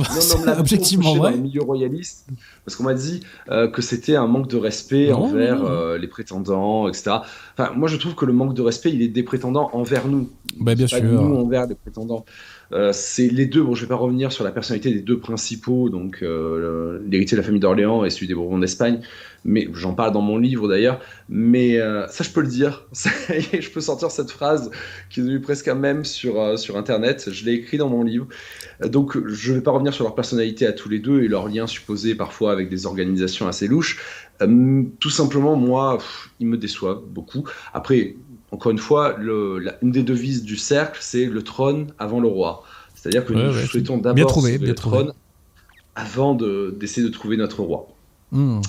objectivement 0.59 1.15
vrai. 1.15 1.31
Dans 1.31 1.37
le 1.37 1.41
milieu 1.41 1.63
royaliste, 1.63 2.27
parce 2.63 2.75
qu'on 2.75 2.83
m'a 2.83 2.93
dit 2.93 3.21
euh, 3.49 3.67
que 3.67 3.81
c'était 3.81 4.15
un 4.15 4.27
manque 4.27 4.49
de 4.49 4.57
respect 4.57 5.09
Non, 5.09 5.23
envers 5.23 5.57
non, 5.57 5.63
non. 5.63 5.69
euh, 5.69 5.97
les 5.97 6.07
prétendants, 6.07 6.87
etc. 6.87 7.17
Enfin, 7.57 7.71
moi, 7.75 7.87
je 7.87 7.97
trouve 7.97 8.13
que 8.13 8.25
le 8.25 8.33
manque 8.33 8.53
de 8.53 8.61
respect, 8.61 8.91
il 8.93 9.01
est 9.01 9.07
des 9.07 9.23
prétendants 9.23 9.69
envers 9.73 10.07
nous. 10.07 10.29
Bah, 10.59 10.75
bien 10.75 10.85
pas 10.85 10.99
sûr. 10.99 11.11
nous 11.11 11.35
envers 11.37 11.65
les 11.65 11.75
prétendants. 11.75 12.25
Euh, 12.73 12.91
c'est 12.93 13.27
les 13.27 13.45
deux. 13.45 13.63
Bon, 13.63 13.75
je 13.75 13.81
vais 13.81 13.87
pas 13.87 13.95
revenir 13.95 14.31
sur 14.31 14.43
la 14.43 14.51
personnalité 14.51 14.91
des 14.91 15.01
deux 15.01 15.19
principaux, 15.19 15.89
donc 15.89 16.19
euh, 16.21 16.99
l'héritier 17.07 17.35
de 17.35 17.41
la 17.41 17.45
famille 17.45 17.59
d'Orléans 17.59 18.03
et 18.03 18.09
celui 18.09 18.27
des 18.27 18.35
Bourbons 18.35 18.59
d'Espagne. 18.59 19.01
Mais 19.45 19.69
j'en 19.73 19.93
parle 19.93 20.11
dans 20.11 20.21
mon 20.21 20.37
livre 20.37 20.67
d'ailleurs. 20.67 20.99
Mais 21.29 21.79
euh, 21.79 22.07
ça, 22.07 22.23
je 22.23 22.31
peux 22.31 22.41
le 22.41 22.47
dire. 22.47 22.85
Je 22.93 23.69
peux 23.69 23.81
sortir 23.81 24.11
cette 24.11 24.31
phrase 24.31 24.71
qui 25.09 25.19
est 25.19 25.23
devenue 25.23 25.39
presque 25.39 25.67
un 25.67 25.75
mème 25.75 26.03
sur 26.03 26.57
sur 26.59 26.77
Internet. 26.77 27.29
Je 27.31 27.45
l'ai 27.45 27.53
écrit 27.53 27.77
dans 27.77 27.89
mon 27.89 28.03
livre. 28.03 28.27
Donc, 28.83 29.17
je 29.25 29.53
vais 29.53 29.61
pas 29.61 29.71
revenir 29.71 29.93
sur 29.93 30.03
leur 30.03 30.15
personnalité 30.15 30.65
à 30.65 30.73
tous 30.73 30.89
les 30.89 30.99
deux 30.99 31.23
et 31.23 31.27
leurs 31.27 31.47
liens 31.47 31.67
supposés 31.67 32.15
parfois 32.15 32.51
avec 32.51 32.69
des 32.69 32.85
organisations 32.85 33.47
assez 33.47 33.67
louches. 33.67 33.99
Tout 34.39 35.09
simplement, 35.09 35.55
moi, 35.55 35.97
pff, 35.97 36.29
ils 36.39 36.47
me 36.47 36.57
déçoivent 36.57 37.03
beaucoup. 37.07 37.43
Après, 37.73 38.15
encore 38.51 38.71
une 38.71 38.77
fois, 38.77 39.15
le, 39.17 39.59
la- 39.59 39.77
une 39.81 39.91
des 39.91 40.03
devises 40.03 40.43
du 40.43 40.57
cercle, 40.57 40.99
c'est 41.01 41.25
le 41.25 41.43
trône 41.43 41.87
avant 41.99 42.19
le 42.19 42.27
roi. 42.27 42.63
C'est-à-dire 42.95 43.25
que 43.25 43.33
Ouais, 43.33 43.43
nous 43.43 43.53
ouais, 43.53 43.65
souhaitons 43.65 43.97
d'abord 43.97 44.41
bien 44.43 44.57
le 44.57 44.75
trône 44.75 45.13
avant 45.95 46.35
de- 46.35 46.75
d'essayer 46.79 47.05
de, 47.05 47.11
trouver 47.11 47.37
notre 47.37 47.61
roi. 47.61 47.87
Hmm. 48.31 48.61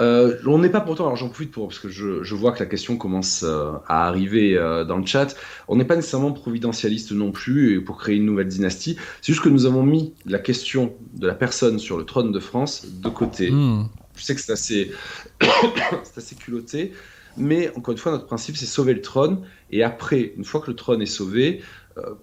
Euh, 0.00 0.36
on 0.46 0.58
n'est 0.58 0.70
pas 0.70 0.80
pourtant, 0.80 1.04
alors 1.04 1.16
j'en 1.16 1.28
profite 1.28 1.52
pour, 1.52 1.68
parce 1.68 1.78
que 1.78 1.88
je, 1.88 2.24
je 2.24 2.34
vois 2.34 2.50
que 2.50 2.58
la 2.58 2.66
question 2.66 2.96
commence 2.96 3.44
euh, 3.44 3.72
à 3.86 4.08
arriver 4.08 4.56
euh, 4.56 4.84
dans 4.84 4.96
le 4.98 5.06
chat, 5.06 5.36
on 5.68 5.76
n'est 5.76 5.84
pas 5.84 5.94
nécessairement 5.94 6.32
providentialiste 6.32 7.12
non 7.12 7.30
plus 7.30 7.76
et 7.76 7.80
pour 7.80 7.98
créer 7.98 8.16
une 8.16 8.26
nouvelle 8.26 8.48
dynastie, 8.48 8.96
c'est 9.22 9.32
juste 9.32 9.44
que 9.44 9.48
nous 9.48 9.66
avons 9.66 9.84
mis 9.84 10.12
la 10.26 10.40
question 10.40 10.94
de 11.14 11.26
la 11.28 11.34
personne 11.34 11.78
sur 11.78 11.96
le 11.96 12.04
trône 12.04 12.32
de 12.32 12.40
France 12.40 12.86
de 12.86 13.08
côté. 13.08 13.52
Hmm. 13.52 13.84
Je 14.16 14.24
sais 14.24 14.34
que 14.34 14.40
c'est 14.40 14.52
assez, 14.52 14.90
c'est 16.02 16.18
assez 16.18 16.34
culotté, 16.34 16.92
mais 17.36 17.70
encore 17.76 17.92
une 17.92 17.98
fois, 17.98 18.12
notre 18.12 18.26
principe, 18.26 18.56
c'est 18.56 18.66
sauver 18.66 18.94
le 18.94 19.00
trône. 19.00 19.46
Et 19.70 19.82
après, 19.82 20.32
une 20.36 20.44
fois 20.44 20.60
que 20.60 20.70
le 20.70 20.76
trône 20.76 21.02
est 21.02 21.06
sauvé, 21.06 21.62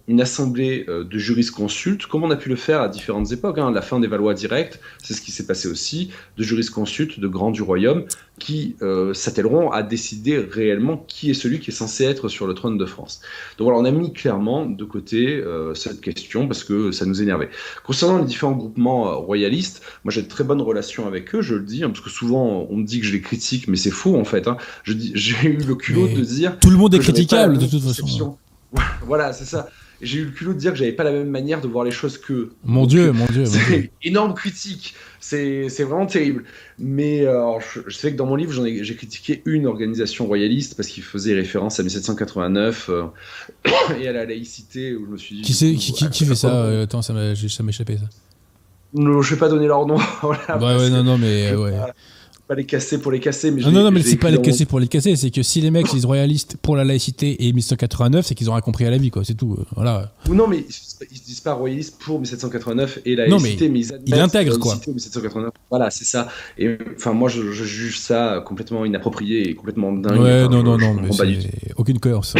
une 0.07 0.21
assemblée 0.21 0.85
euh, 0.89 1.03
de 1.03 1.17
jurisconsultes, 1.17 2.05
comme 2.05 2.23
on 2.23 2.31
a 2.31 2.35
pu 2.35 2.49
le 2.49 2.55
faire 2.55 2.81
à 2.81 2.89
différentes 2.89 3.31
époques, 3.31 3.57
hein, 3.57 3.71
la 3.71 3.81
fin 3.81 3.99
des 3.99 4.07
Valois 4.07 4.33
directs, 4.33 4.79
c'est 5.01 5.13
ce 5.13 5.21
qui 5.21 5.31
s'est 5.31 5.45
passé 5.45 5.67
aussi, 5.67 6.11
de 6.37 6.43
jurisconsultes, 6.43 7.19
de 7.19 7.27
grands 7.27 7.51
du 7.51 7.61
royaume, 7.61 8.05
qui 8.39 8.75
euh, 8.81 9.13
s'attelleront 9.13 9.71
à 9.71 9.83
décider 9.83 10.39
réellement 10.39 10.97
qui 10.97 11.29
est 11.29 11.35
celui 11.35 11.59
qui 11.59 11.69
est 11.69 11.73
censé 11.73 12.05
être 12.05 12.27
sur 12.27 12.47
le 12.47 12.53
trône 12.53 12.77
de 12.77 12.85
France. 12.85 13.21
Donc 13.57 13.65
voilà, 13.65 13.79
on 13.79 13.85
a 13.85 13.91
mis 13.91 14.13
clairement 14.13 14.65
de 14.65 14.83
côté 14.83 15.35
euh, 15.35 15.75
cette 15.75 16.01
question 16.01 16.47
parce 16.47 16.63
que 16.63 16.91
ça 16.91 17.05
nous 17.05 17.21
énervait. 17.21 17.49
Concernant 17.85 18.17
les 18.17 18.25
différents 18.25 18.53
groupements 18.53 19.09
euh, 19.09 19.15
royalistes, 19.15 19.83
moi 20.03 20.11
j'ai 20.11 20.23
de 20.23 20.27
très 20.27 20.43
bonnes 20.43 20.61
relations 20.61 21.07
avec 21.07 21.35
eux, 21.35 21.41
je 21.41 21.55
le 21.55 21.63
dis, 21.63 21.83
hein, 21.83 21.89
parce 21.89 22.01
que 22.01 22.09
souvent 22.09 22.67
on 22.69 22.77
me 22.77 22.83
dit 22.83 22.99
que 22.99 23.05
je 23.05 23.13
les 23.13 23.21
critique, 23.21 23.67
mais 23.67 23.77
c'est 23.77 23.91
faux 23.91 24.17
en 24.17 24.25
fait. 24.25 24.47
hein. 24.47 24.57
J'ai 24.85 25.47
eu 25.47 25.57
le 25.57 25.75
culot 25.75 26.07
Mais 26.07 26.15
de 26.15 26.21
dire 26.21 26.57
Tout 26.59 26.71
le 26.71 26.77
monde 26.77 26.95
est 26.95 26.99
critiquable 26.99 27.57
de 27.57 27.67
toute 27.67 27.83
façon. 27.83 28.37
Voilà, 29.05 29.33
c'est 29.33 29.45
ça. 29.45 29.69
J'ai 30.01 30.19
eu 30.19 30.25
le 30.25 30.31
culot 30.31 30.53
de 30.53 30.57
dire 30.57 30.71
que 30.71 30.77
j'avais 30.77 30.93
pas 30.93 31.03
la 31.03 31.11
même 31.11 31.29
manière 31.29 31.61
de 31.61 31.67
voir 31.67 31.83
les 31.83 31.91
choses. 31.91 32.19
Mon 32.63 32.81
Donc, 32.81 32.89
Dieu, 32.89 33.11
mon 33.11 33.25
Dieu, 33.27 33.43
mon 33.43 33.49
Dieu. 33.49 33.59
c'est 33.67 33.91
énorme 34.03 34.33
critique. 34.33 34.95
C'est 35.19 35.67
vraiment 35.83 36.07
terrible. 36.07 36.43
Mais 36.79 37.21
euh, 37.21 37.31
alors, 37.31 37.61
je, 37.61 37.81
je 37.85 37.95
sais 37.95 38.11
que 38.11 38.17
dans 38.17 38.25
mon 38.25 38.35
livre, 38.35 38.51
j'ai 38.51 38.95
critiqué 38.95 39.43
une 39.45 39.67
organisation 39.67 40.25
royaliste 40.25 40.75
parce 40.75 40.87
qu'il 40.89 41.03
faisait 41.03 41.35
référence 41.35 41.79
à 41.79 41.83
1789 41.83 42.89
euh, 42.89 43.03
et 44.01 44.07
à 44.07 44.11
la 44.11 44.25
laïcité. 44.25 44.95
Où 44.95 45.05
je 45.05 45.11
me 45.11 45.17
suis 45.17 45.35
dit, 45.35 45.41
Qui, 45.41 45.91
coup, 45.91 46.25
fait 46.25 46.35
ça 46.35 46.51
euh, 46.51 46.83
Attends, 46.83 47.03
ça 47.03 47.13
m'a 47.13 47.31
échappé 47.31 47.97
ça. 47.97 48.05
Non, 48.93 49.21
Je 49.21 49.35
vais 49.35 49.39
pas 49.39 49.49
donner 49.49 49.67
leur 49.67 49.85
nom. 49.85 49.97
voilà, 50.21 50.39
Ouais, 50.39 50.47
parce 50.47 50.81
ouais, 50.81 50.89
que 50.89 50.95
non, 50.95 51.03
non, 51.03 51.17
mais 51.17 51.51
euh, 51.51 51.57
ouais. 51.57 51.73
Pas- 52.55 52.55
les 52.55 52.65
casser 52.65 52.99
pour 52.99 53.11
les 53.11 53.19
casser. 53.19 53.51
Mais 53.51 53.61
Non, 53.61 53.71
non, 53.71 53.83
non, 53.83 53.91
mais 53.91 54.01
c'est 54.01 54.17
pas 54.17 54.29
les 54.31 54.41
casser 54.41 54.65
pour 54.65 54.79
les 54.79 54.87
casser, 54.87 55.15
c'est 55.15 55.31
que 55.31 55.41
si 55.43 55.61
les 55.61 55.71
mecs 55.71 55.87
ils 55.91 55.95
disent 55.95 56.05
royalistes 56.05 56.57
pour 56.61 56.75
la 56.75 56.83
laïcité 56.83 57.47
et 57.47 57.53
1789, 57.53 58.25
c'est 58.25 58.35
qu'ils 58.35 58.49
ont 58.49 58.53
rien 58.53 58.61
compris 58.61 58.85
à 58.85 58.89
la 58.89 58.97
vie, 58.97 59.09
quoi, 59.11 59.23
c'est 59.23 59.35
tout. 59.35 59.55
euh, 59.59 59.63
Voilà. 59.75 60.13
Ou 60.29 60.33
non, 60.35 60.47
mais 60.47 60.65
ils 60.67 60.71
se 60.73 60.91
ils 61.11 61.17
se 61.17 61.23
disent 61.23 61.39
pas 61.39 61.53
royalistes 61.53 61.97
pour 61.99 62.19
1789 62.19 62.99
et 63.05 63.15
la 63.15 63.27
Non, 63.27 63.37
mais 63.37 63.43
laïcité, 63.43 63.69
mais, 63.69 63.79
ils 63.79 63.91
ils 64.05 64.15
l'intègrent, 64.15 64.57
quoi. 64.59 64.73
laïcité 64.73 64.91
au 64.91 64.93
1789. 64.93 65.51
Voilà, 65.69 65.89
c'est 65.89 66.05
ça. 66.05 66.27
Et 66.59 66.77
enfin, 66.95 67.13
moi, 67.13 67.27
je, 67.29 67.51
je 67.51 67.63
juge 67.63 67.99
ça 67.99 68.43
complètement 68.45 68.85
inapproprié 68.85 69.49
et 69.49 69.55
complètement 69.55 69.91
dingue. 69.93 70.19
ouais, 70.21 70.43
Enfin, 70.43 70.51
non, 70.51 70.59
je- 70.59 70.63
non, 70.65 70.77
je 70.79 70.85
non, 70.85 70.93
mais 71.01 71.17
pas 71.17 71.25
du 71.25 71.39
tout. 71.39 71.47
aucune 71.77 71.99
cohérence. 71.99 72.35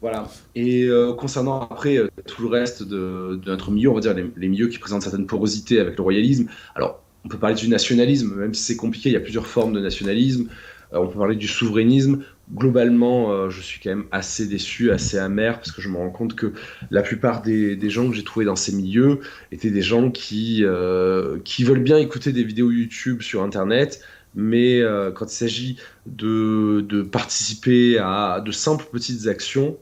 Voilà. 0.00 0.28
Et 0.54 0.84
euh, 0.84 1.12
concernant 1.12 1.60
après 1.60 1.96
euh, 1.96 2.08
tout 2.26 2.42
le 2.42 2.48
reste 2.48 2.82
de, 2.84 3.40
de 3.42 3.50
notre 3.50 3.70
milieu, 3.72 3.90
on 3.90 3.94
va 3.94 4.00
dire 4.00 4.14
les, 4.14 4.30
les 4.36 4.48
milieux 4.48 4.68
qui 4.68 4.78
présentent 4.78 5.02
certaines 5.02 5.26
porosités 5.26 5.80
avec 5.80 5.96
le 5.96 6.02
royalisme. 6.02 6.46
Alors, 6.76 7.02
on 7.28 7.32
peut 7.32 7.38
parler 7.38 7.56
du 7.56 7.68
nationalisme, 7.68 8.36
même 8.36 8.54
si 8.54 8.62
c'est 8.62 8.76
compliqué, 8.76 9.10
il 9.10 9.12
y 9.12 9.16
a 9.16 9.20
plusieurs 9.20 9.46
formes 9.46 9.74
de 9.74 9.80
nationalisme. 9.80 10.48
Euh, 10.94 10.98
on 10.98 11.08
peut 11.08 11.18
parler 11.18 11.36
du 11.36 11.46
souverainisme. 11.46 12.24
Globalement, 12.54 13.30
euh, 13.30 13.50
je 13.50 13.60
suis 13.60 13.80
quand 13.80 13.90
même 13.90 14.06
assez 14.12 14.46
déçu, 14.46 14.90
assez 14.90 15.18
amer, 15.18 15.58
parce 15.58 15.70
que 15.70 15.82
je 15.82 15.90
me 15.90 15.98
rends 15.98 16.08
compte 16.08 16.34
que 16.34 16.54
la 16.90 17.02
plupart 17.02 17.42
des, 17.42 17.90
gens 17.90 18.08
que 18.08 18.16
j'ai 18.16 18.24
trouvés 18.24 18.46
dans 18.46 18.56
ces 18.56 18.74
milieux 18.74 19.20
étaient 19.52 19.70
des 19.70 19.82
gens 19.82 20.10
qui, 20.10 20.64
euh, 20.64 21.38
qui 21.44 21.64
veulent 21.64 21.82
bien 21.82 21.98
écouter 21.98 22.32
des 22.32 22.44
vidéos 22.44 22.70
YouTube 22.70 23.20
sur 23.20 23.42
Internet, 23.42 24.00
mais 24.34 24.80
quand 25.14 25.26
il 25.26 25.34
s'agit 25.34 25.76
de, 26.06 26.82
de 26.88 27.02
participer 27.02 27.98
à 27.98 28.40
de 28.42 28.52
simples 28.52 28.86
petites 28.90 29.26
actions, 29.26 29.76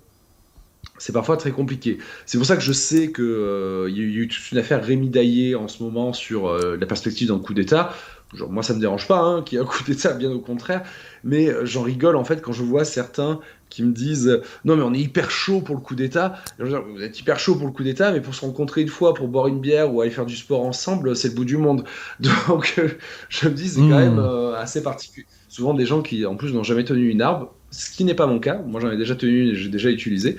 c'est 0.98 1.12
parfois 1.12 1.36
très 1.36 1.50
compliqué. 1.52 1.98
C'est 2.26 2.38
pour 2.38 2.46
ça 2.46 2.56
que 2.56 2.62
je 2.62 2.72
sais 2.72 3.12
qu'il 3.12 3.24
y 3.24 4.00
a 4.00 4.02
eu 4.02 4.28
toute 4.28 4.50
une 4.52 4.58
affaire 4.58 4.82
Rémi 4.84 5.10
Daillé 5.10 5.54
en 5.54 5.68
ce 5.68 5.82
moment 5.82 6.12
sur 6.12 6.48
euh, 6.48 6.76
la 6.78 6.86
perspective 6.86 7.28
d'un 7.28 7.38
coup 7.38 7.54
d'État. 7.54 7.92
Genre, 8.34 8.50
moi, 8.50 8.62
ça 8.64 8.74
me 8.74 8.80
dérange 8.80 9.06
pas 9.06 9.20
hein, 9.20 9.42
qu'il 9.42 9.56
y 9.56 9.60
ait 9.60 9.64
un 9.64 9.66
coup 9.68 9.84
d'État, 9.84 10.12
bien 10.12 10.30
au 10.32 10.40
contraire. 10.40 10.82
Mais 11.24 11.48
euh, 11.48 11.64
j'en 11.64 11.82
rigole 11.82 12.16
en 12.16 12.24
fait 12.24 12.42
quand 12.42 12.52
je 12.52 12.62
vois 12.62 12.84
certains 12.84 13.40
qui 13.68 13.82
me 13.82 13.92
disent 13.92 14.40
non 14.64 14.76
mais 14.76 14.82
on 14.82 14.94
est 14.94 14.98
hyper 15.00 15.30
chaud 15.30 15.60
pour 15.60 15.74
le 15.74 15.80
coup 15.80 15.94
d'État. 15.94 16.36
Vous 16.58 17.02
êtes 17.02 17.18
hyper 17.20 17.38
chaud 17.38 17.56
pour 17.56 17.66
le 17.66 17.72
coup 17.72 17.82
d'État, 17.84 18.12
mais 18.12 18.20
pour 18.20 18.34
se 18.34 18.40
rencontrer 18.42 18.82
une 18.82 18.88
fois, 18.88 19.14
pour 19.14 19.28
boire 19.28 19.48
une 19.48 19.60
bière 19.60 19.92
ou 19.92 20.00
aller 20.00 20.10
faire 20.10 20.26
du 20.26 20.36
sport 20.36 20.64
ensemble, 20.64 21.16
c'est 21.16 21.28
le 21.28 21.34
bout 21.34 21.44
du 21.44 21.56
monde. 21.56 21.84
Donc 22.48 22.80
je 23.28 23.48
me 23.48 23.54
dis 23.54 23.68
c'est 23.68 23.84
quand 23.84 23.98
Hmm. 23.98 23.98
même 23.98 24.18
euh, 24.18 24.54
assez 24.56 24.82
particulier. 24.82 25.26
Souvent 25.48 25.74
des 25.74 25.86
gens 25.86 26.02
qui 26.02 26.26
en 26.26 26.36
plus 26.36 26.52
n'ont 26.52 26.62
jamais 26.62 26.84
tenu 26.84 27.08
une 27.08 27.22
arme, 27.22 27.48
ce 27.70 27.90
qui 27.90 28.04
n'est 28.04 28.14
pas 28.14 28.26
mon 28.26 28.38
cas. 28.40 28.58
Moi 28.66 28.80
j'en 28.80 28.90
ai 28.90 28.96
déjà 28.96 29.14
tenu, 29.16 29.54
j'ai 29.54 29.68
déjà 29.68 29.90
utilisé. 29.90 30.36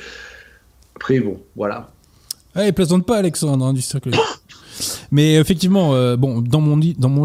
Après 0.98 1.20
bon, 1.20 1.40
voilà. 1.56 1.92
Ouais, 2.56 2.72
plaisante 2.72 3.06
pas, 3.06 3.18
Alexandre, 3.18 3.64
hein, 3.68 3.74
du 3.74 3.84
cercle. 3.84 4.10
Mais 5.12 5.36
effectivement, 5.36 5.94
euh, 5.94 6.18
bon, 6.18 6.42
dans 6.42 6.60
mon, 6.60 6.76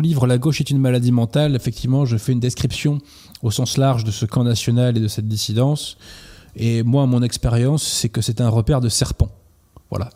livre 0.01 0.27
La 0.27 0.37
gauche 0.37 0.61
est 0.61 0.69
une 0.69 0.79
maladie 0.79 1.11
mentale, 1.11 1.57
effectivement, 1.57 2.05
je 2.05 2.19
fais 2.19 2.33
une 2.33 2.41
description 2.41 2.99
au 3.43 3.51
sens 3.51 3.79
large 3.79 4.05
de 4.05 4.11
ce 4.11 4.27
camp 4.27 4.45
national 4.45 4.99
et 4.99 5.01
de 5.01 5.09
cette 5.09 5.27
dissidence. 5.27 5.97
Et 6.55 6.83
moi, 6.83 7.07
mon 7.07 7.23
expérience, 7.23 7.83
c'est 7.83 8.11
que 8.11 8.21
c'est 8.21 8.43
un 8.43 8.51
repère 8.51 8.83
de 8.83 8.91
serpent. 8.91 9.31
Voilà. 9.89 10.11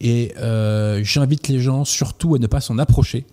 Et 0.00 0.34
euh, 0.38 1.00
j'invite 1.04 1.46
les 1.46 1.60
gens 1.60 1.84
surtout 1.84 2.34
à 2.34 2.40
ne 2.40 2.48
pas 2.48 2.60
s'en 2.60 2.76
approcher, 2.78 3.26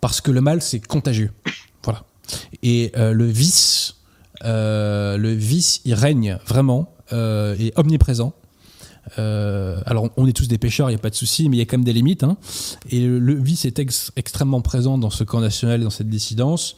parce 0.00 0.22
que 0.22 0.30
le 0.30 0.40
mal, 0.40 0.62
c'est 0.62 0.80
contagieux. 0.80 1.32
Voilà. 1.84 2.04
Et 2.62 2.92
euh, 2.96 3.12
le 3.12 3.26
vice, 3.26 3.96
le 4.42 5.32
vice, 5.34 5.82
il 5.84 5.92
règne 5.92 6.38
vraiment, 6.46 6.94
et 7.12 7.72
omniprésent. 7.76 8.32
Euh, 9.18 9.80
alors, 9.84 10.10
on 10.16 10.26
est 10.28 10.32
tous 10.32 10.46
des 10.46 10.58
pêcheurs, 10.58 10.88
il 10.88 10.92
n'y 10.92 10.98
a 10.98 11.02
pas 11.02 11.10
de 11.10 11.14
souci, 11.16 11.48
mais 11.48 11.56
il 11.56 11.58
y 11.58 11.62
a 11.62 11.66
quand 11.66 11.76
même 11.76 11.84
des 11.84 11.92
limites. 11.92 12.22
hein. 12.22 12.36
Et 12.90 13.04
le, 13.06 13.34
vice 13.34 13.64
est 13.64 13.78
ex- 13.80 14.12
extrêmement 14.16 14.60
présent 14.60 14.96
dans 14.96 15.10
ce 15.10 15.24
camp 15.24 15.40
national 15.40 15.80
et 15.80 15.84
dans 15.84 15.90
cette 15.90 16.08
dissidence. 16.08 16.76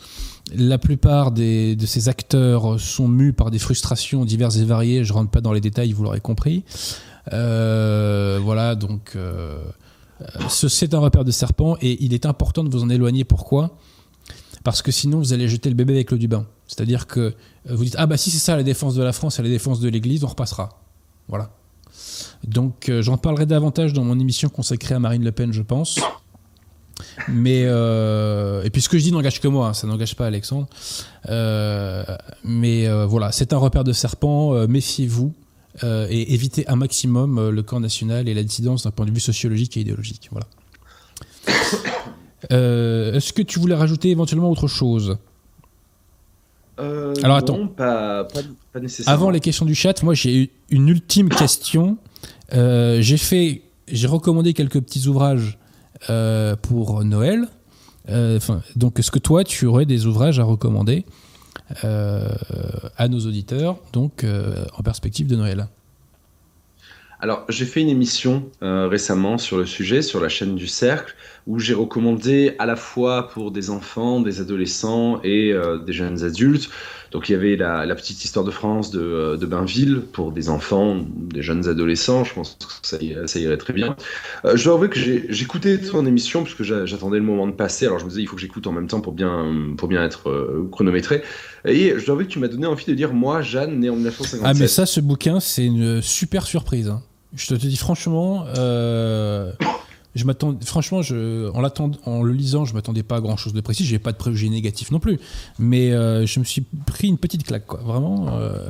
La 0.56 0.78
plupart 0.78 1.32
des- 1.32 1.76
de 1.76 1.84
ces 1.86 2.08
acteurs 2.08 2.80
sont 2.80 3.08
mus 3.08 3.32
par 3.34 3.50
des 3.50 3.58
frustrations 3.58 4.24
diverses 4.24 4.56
et 4.56 4.64
variées. 4.64 5.04
Je 5.04 5.12
rentre 5.12 5.30
pas 5.30 5.40
dans 5.42 5.52
les 5.52 5.60
détails, 5.60 5.92
vous 5.92 6.02
l'aurez 6.02 6.20
compris. 6.20 6.64
Euh, 7.32 8.38
voilà, 8.42 8.74
donc 8.74 9.12
euh, 9.16 9.58
euh, 10.22 10.24
ce- 10.48 10.68
c'est 10.68 10.94
un 10.94 10.98
repère 11.00 11.24
de 11.24 11.30
serpent 11.30 11.76
et 11.82 12.02
il 12.04 12.14
est 12.14 12.26
important 12.26 12.64
de 12.64 12.70
vous 12.70 12.82
en 12.82 12.88
éloigner. 12.90 13.24
Pourquoi? 13.24 13.76
Parce 14.62 14.80
que 14.80 14.90
sinon, 14.92 15.18
vous 15.18 15.32
allez 15.34 15.46
jeter 15.48 15.68
le 15.68 15.74
bébé 15.74 15.92
avec 15.94 16.10
l'eau 16.10 16.16
du 16.18 16.28
bain. 16.28 16.46
C'est-à-dire 16.66 17.06
que 17.06 17.20
euh, 17.20 17.32
vous 17.66 17.84
dites 17.84 17.96
ah 17.98 18.06
bah 18.06 18.16
si 18.16 18.30
c'est 18.30 18.38
ça 18.38 18.56
la 18.56 18.62
défense 18.62 18.94
de 18.94 19.02
la 19.02 19.12
France, 19.12 19.36
c'est 19.36 19.42
la 19.42 19.48
défense 19.48 19.80
de 19.80 19.88
l'Église, 19.88 20.24
on 20.24 20.28
repassera. 20.28 20.80
Voilà. 21.28 21.50
Donc 22.44 22.88
euh, 22.88 23.02
j'en 23.02 23.16
parlerai 23.16 23.46
davantage 23.46 23.92
dans 23.92 24.04
mon 24.04 24.18
émission 24.18 24.48
consacrée 24.48 24.94
à 24.94 24.98
Marine 24.98 25.24
Le 25.24 25.32
Pen, 25.32 25.52
je 25.52 25.62
pense. 25.62 26.00
Mais 27.28 27.64
euh, 27.64 28.62
et 28.62 28.70
puis 28.70 28.80
ce 28.80 28.88
que 28.88 28.98
je 28.98 29.04
dis 29.04 29.12
n'engage 29.12 29.40
que 29.40 29.48
moi, 29.48 29.68
hein, 29.68 29.74
ça 29.74 29.86
n'engage 29.86 30.14
pas 30.16 30.26
Alexandre. 30.26 30.68
Mais 32.44 32.88
voilà, 33.06 33.32
c'est 33.32 33.52
un 33.52 33.58
repère 33.58 33.84
de 33.84 33.92
serpent. 33.92 34.66
Méfiez-vous 34.66 35.32
et 35.82 36.34
évitez 36.34 36.66
un 36.68 36.76
maximum 36.76 37.50
le 37.50 37.62
camp 37.62 37.80
national 37.80 38.28
et 38.28 38.34
la 38.34 38.42
dissidence 38.42 38.84
d'un 38.84 38.90
point 38.90 39.06
de 39.06 39.10
vue 39.10 39.20
sociologique 39.20 39.76
et 39.76 39.80
idéologique. 39.80 40.30
Voilà. 40.30 40.46
Est-ce 43.16 43.32
que 43.32 43.42
tu 43.42 43.58
voulais 43.58 43.74
rajouter 43.74 44.10
éventuellement 44.10 44.50
autre 44.50 44.68
chose? 44.68 45.18
Euh, 46.78 47.14
Alors, 47.22 47.36
non, 47.38 47.42
attends. 47.42 47.66
pas, 47.68 48.24
pas, 48.24 48.40
pas 48.72 48.80
nécessairement. 48.80 49.20
Avant 49.20 49.30
les 49.30 49.40
questions 49.40 49.64
du 49.64 49.74
chat, 49.74 50.02
moi 50.02 50.14
j'ai 50.14 50.50
une 50.70 50.88
ultime 50.88 51.28
question. 51.28 51.98
Euh, 52.52 53.00
j'ai 53.00 53.16
fait, 53.16 53.62
j'ai 53.88 54.06
recommandé 54.06 54.54
quelques 54.54 54.80
petits 54.80 55.06
ouvrages 55.06 55.58
euh, 56.10 56.56
pour 56.56 57.04
Noël. 57.04 57.46
Donc, 58.76 58.98
est-ce 58.98 59.10
que 59.10 59.18
toi, 59.18 59.44
tu 59.44 59.64
aurais 59.64 59.86
des 59.86 60.04
ouvrages 60.04 60.38
à 60.38 60.44
recommander 60.44 61.06
à 61.82 63.08
nos 63.08 63.20
auditeurs, 63.20 63.78
donc 63.94 64.26
en 64.76 64.82
perspective 64.82 65.26
de 65.26 65.36
Noël? 65.36 65.68
Alors, 67.20 67.46
j'ai 67.48 67.64
fait 67.64 67.80
une 67.80 67.88
émission 67.88 68.50
récemment 68.60 69.38
sur 69.38 69.56
le 69.56 69.64
sujet, 69.64 70.02
sur 70.02 70.20
la 70.20 70.28
chaîne 70.28 70.54
du 70.54 70.66
Cercle, 70.66 71.14
où 71.46 71.58
j'ai 71.58 71.74
recommandé 71.74 72.54
à 72.58 72.66
la 72.66 72.76
fois 72.76 73.28
pour 73.28 73.50
des 73.50 73.68
enfants, 73.70 74.20
des 74.20 74.40
adolescents 74.40 75.20
et 75.22 75.52
euh, 75.52 75.78
des 75.78 75.92
jeunes 75.92 76.24
adultes. 76.24 76.70
Donc, 77.12 77.28
il 77.28 77.32
y 77.32 77.34
avait 77.36 77.54
la, 77.54 77.86
la 77.86 77.94
petite 77.94 78.24
histoire 78.24 78.44
de 78.44 78.50
France 78.50 78.90
de, 78.90 78.98
euh, 79.00 79.36
de 79.36 79.46
Bainville 79.46 80.00
pour 80.12 80.32
des 80.32 80.48
enfants, 80.48 80.96
des 81.14 81.42
jeunes 81.42 81.68
adolescents. 81.68 82.24
Je 82.24 82.34
pense 82.34 82.56
que 82.58 82.86
ça, 82.88 82.96
irait- 83.00 83.26
ça 83.28 83.38
irait 83.38 83.56
très 83.58 83.72
bien. 83.72 83.94
Euh, 84.44 84.56
je 84.56 84.64
dois 84.64 84.74
avouer 84.74 84.88
que 84.88 84.98
j'écoutais 85.28 85.78
ton 85.78 86.06
émission 86.06 86.42
parce 86.42 86.54
que 86.54 86.64
j'a- 86.64 86.86
j'attendais 86.86 87.18
le 87.18 87.22
moment 87.24 87.46
de 87.46 87.52
passer. 87.52 87.86
Alors, 87.86 87.98
je 88.00 88.04
me 88.04 88.08
disais, 88.10 88.22
il 88.22 88.26
faut 88.26 88.34
que 88.36 88.42
j'écoute 88.42 88.66
en 88.66 88.72
même 88.72 88.88
temps 88.88 89.00
pour 89.00 89.12
bien, 89.12 89.46
pour 89.76 89.86
bien 89.88 90.02
être 90.02 90.28
euh, 90.30 90.66
chronométré. 90.72 91.22
Et 91.66 91.94
je 91.96 92.04
dois 92.04 92.14
avouer 92.14 92.24
que 92.26 92.32
tu 92.32 92.38
m'as 92.40 92.48
donné 92.48 92.66
envie 92.66 92.86
de 92.86 92.94
dire, 92.94 93.12
moi, 93.12 93.42
Jeanne, 93.42 93.78
né 93.78 93.90
en 93.90 93.94
1957. 93.96 94.40
Ah, 94.44 94.58
mais 94.58 94.66
ça, 94.66 94.84
ce 94.86 94.98
bouquin, 95.00 95.38
c'est 95.40 95.64
une 95.66 96.00
super 96.02 96.46
surprise. 96.46 96.88
hein. 96.88 97.02
Je 97.36 97.46
te, 97.48 97.54
te 97.54 97.66
dis 97.66 97.76
franchement, 97.76 98.44
euh, 98.56 99.50
je 100.14 100.24
m'attends, 100.24 100.54
franchement, 100.64 101.02
je, 101.02 101.50
en, 101.50 101.60
l'attend- 101.60 101.90
en 102.04 102.22
le 102.22 102.32
lisant, 102.32 102.64
je 102.64 102.74
m'attendais 102.74 103.02
pas 103.02 103.16
à 103.16 103.20
grand 103.20 103.36
chose 103.36 103.52
de 103.52 103.60
précis. 103.60 103.84
J'ai 103.84 103.98
pas 103.98 104.12
de 104.12 104.16
préjugés 104.16 104.48
négatifs 104.48 104.90
non 104.90 105.00
plus, 105.00 105.18
mais 105.58 105.92
euh, 105.92 106.24
je 106.26 106.38
me 106.40 106.44
suis 106.44 106.62
pris 106.86 107.08
une 107.08 107.18
petite 107.18 107.44
claque, 107.44 107.66
quoi. 107.66 107.80
Vraiment. 107.84 108.26
euh, 108.38 108.68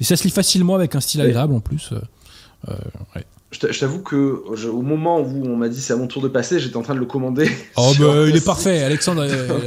et 0.00 0.04
ça 0.04 0.16
se 0.16 0.24
lit 0.24 0.30
facilement 0.30 0.74
avec 0.74 0.94
un 0.94 1.00
style 1.00 1.20
agréable 1.20 1.54
en 1.54 1.60
plus. 1.60 1.92
euh, 1.92 2.72
ouais. 3.16 3.24
Je 3.50 3.60
t'a- 3.60 3.72
je 3.72 3.80
t'avoue 3.80 4.00
que 4.00 4.42
je- 4.56 4.68
au 4.68 4.82
moment 4.82 5.20
où 5.20 5.46
on 5.46 5.56
m'a 5.56 5.70
dit 5.70 5.80
c'est 5.80 5.94
à 5.94 5.96
mon 5.96 6.06
tour 6.06 6.20
de 6.20 6.28
passer, 6.28 6.60
j'étais 6.60 6.76
en 6.76 6.82
train 6.82 6.94
de 6.94 6.98
le 6.98 7.06
commander. 7.06 7.48
Oh, 7.76 7.92
bah, 7.98 8.26
il 8.28 8.36
est 8.36 8.44
parfait, 8.44 8.82
Alexandre. 8.82 9.24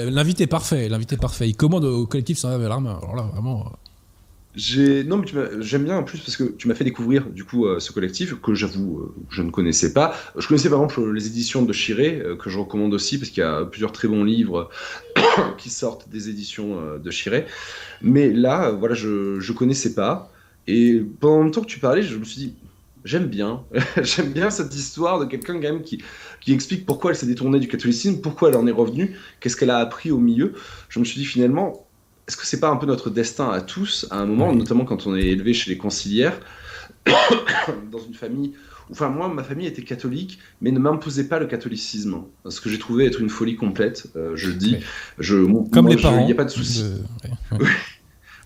L'invité 0.10 0.44
est 0.44 0.48
parfait. 0.48 0.88
L'invité 0.88 1.16
est 1.16 1.18
parfait. 1.18 1.50
Il 1.50 1.56
commande 1.56 1.86
au 1.86 2.06
collectif 2.06 2.38
sans 2.38 2.56
l'arme. 2.60 2.86
Alors 2.88 3.16
là, 3.16 3.24
vraiment. 3.34 3.72
Non 4.56 5.18
mais 5.18 5.28
j'aime 5.62 5.86
bien 5.86 5.98
en 5.98 6.04
plus 6.04 6.20
parce 6.20 6.36
que 6.36 6.44
tu 6.44 6.68
m'as 6.68 6.76
fait 6.76 6.84
découvrir 6.84 7.30
du 7.30 7.46
coup 7.46 7.66
euh, 7.66 7.80
ce 7.80 7.94
collectif 7.94 8.36
que 8.42 8.54
j'avoue 8.54 9.00
euh, 9.00 9.16
je 9.30 9.44
ne 9.44 9.50
connaissais 9.50 9.94
pas. 9.94 10.14
Je 10.38 10.46
connaissais 10.46 10.70
par 10.70 10.84
exemple 10.84 11.10
les 11.14 11.28
éditions 11.28 11.62
de 11.62 11.72
Chiré 11.72 12.20
euh, 12.20 12.36
que 12.36 12.50
je 12.50 12.60
recommande 12.60 12.94
aussi 12.94 13.18
parce 13.18 13.30
qu'il 13.30 13.42
y 13.42 13.46
a 13.46 13.64
plusieurs 13.64 13.94
très 13.94 14.10
bons 14.10 14.26
livres 14.26 14.70
qui 15.58 15.70
sortent 15.70 16.10
des 16.10 16.30
éditions 16.30 16.80
euh, 16.80 16.98
de 16.98 17.12
Chiré. 17.12 17.46
Mais 18.02 18.30
là 18.30 18.72
voilà 18.72 18.94
je 18.94 19.40
je 19.40 19.54
connaissais 19.54 19.94
pas 19.94 20.32
et 20.68 21.02
pendant 21.22 21.44
le 21.44 21.52
temps 21.52 21.62
que 21.62 21.68
tu 21.68 21.80
parlais 21.80 22.02
je 22.02 22.18
me 22.18 22.26
suis 22.26 22.42
dit 22.42 22.56
j'aime 23.06 23.28
bien 23.28 23.64
j'aime 24.02 24.34
bien 24.34 24.50
cette 24.50 24.76
histoire 24.76 25.20
de 25.20 25.26
quelqu'un 25.26 25.54
quand 25.54 25.62
même 25.62 25.82
qui 25.82 26.04
qui 26.42 26.52
explique 26.52 26.86
pourquoi 26.86 27.12
elle 27.12 27.18
s'est 27.18 27.26
détournée 27.26 27.60
du 27.60 27.70
catholicisme, 27.70 28.20
pourquoi 28.20 28.50
elle 28.50 28.58
en 28.58 28.68
est 28.68 28.72
revenue, 28.72 29.16
qu'est-ce 29.40 29.56
qu'elle 29.56 29.70
a 29.70 29.78
appris 29.78 30.12
au 30.12 30.18
milieu. 30.18 30.54
Je 30.90 31.00
me 31.00 31.06
suis 31.06 31.20
dit 31.22 31.26
finalement 31.26 31.88
est-ce 32.32 32.38
que 32.38 32.46
c'est 32.46 32.62
pas 32.62 32.70
un 32.70 32.78
peu 32.78 32.86
notre 32.86 33.10
destin 33.10 33.50
à 33.50 33.60
tous, 33.60 34.08
à 34.10 34.20
un 34.20 34.26
moment, 34.26 34.52
Oui. 34.52 34.56
notamment 34.56 34.86
quand 34.86 35.06
on 35.06 35.18
est 35.18 35.26
élevé 35.28 35.54
chez 35.54 35.70
les 35.70 35.78
conciliaires, 35.78 36.40
dans 37.92 38.00
une 38.00 38.14
famille. 38.14 38.54
Enfin, 38.90 39.10
moi, 39.10 39.28
ma 39.28 39.44
famille 39.44 39.68
était 39.68 39.82
catholique, 39.82 40.40
mais 40.62 40.72
ne 40.72 40.80
m'imposait 40.80 41.26
pas 41.26 41.40
le 41.40 41.46
catholicisme. 41.48 42.24
Ce 42.48 42.62
que 42.62 42.70
j'ai 42.70 42.80
trouvé 42.80 43.06
être 43.06 43.20
une 43.20 43.28
folie 43.30 43.58
complète, 43.58 44.08
euh, 44.16 44.32
je 44.36 44.48
le 44.48 44.54
dis. 44.54 44.76
Oui. 44.80 44.86
Je, 45.20 45.36
mon- 45.36 45.66
Comme 45.66 45.88
moi, 45.88 45.96
les 45.96 46.02
parents. 46.02 46.22
Il 46.22 46.26
n'y 46.28 46.32
a 46.32 46.36
pas 46.36 46.46
de 46.46 46.50
souci. 46.50 46.84
de-. 46.84 47.66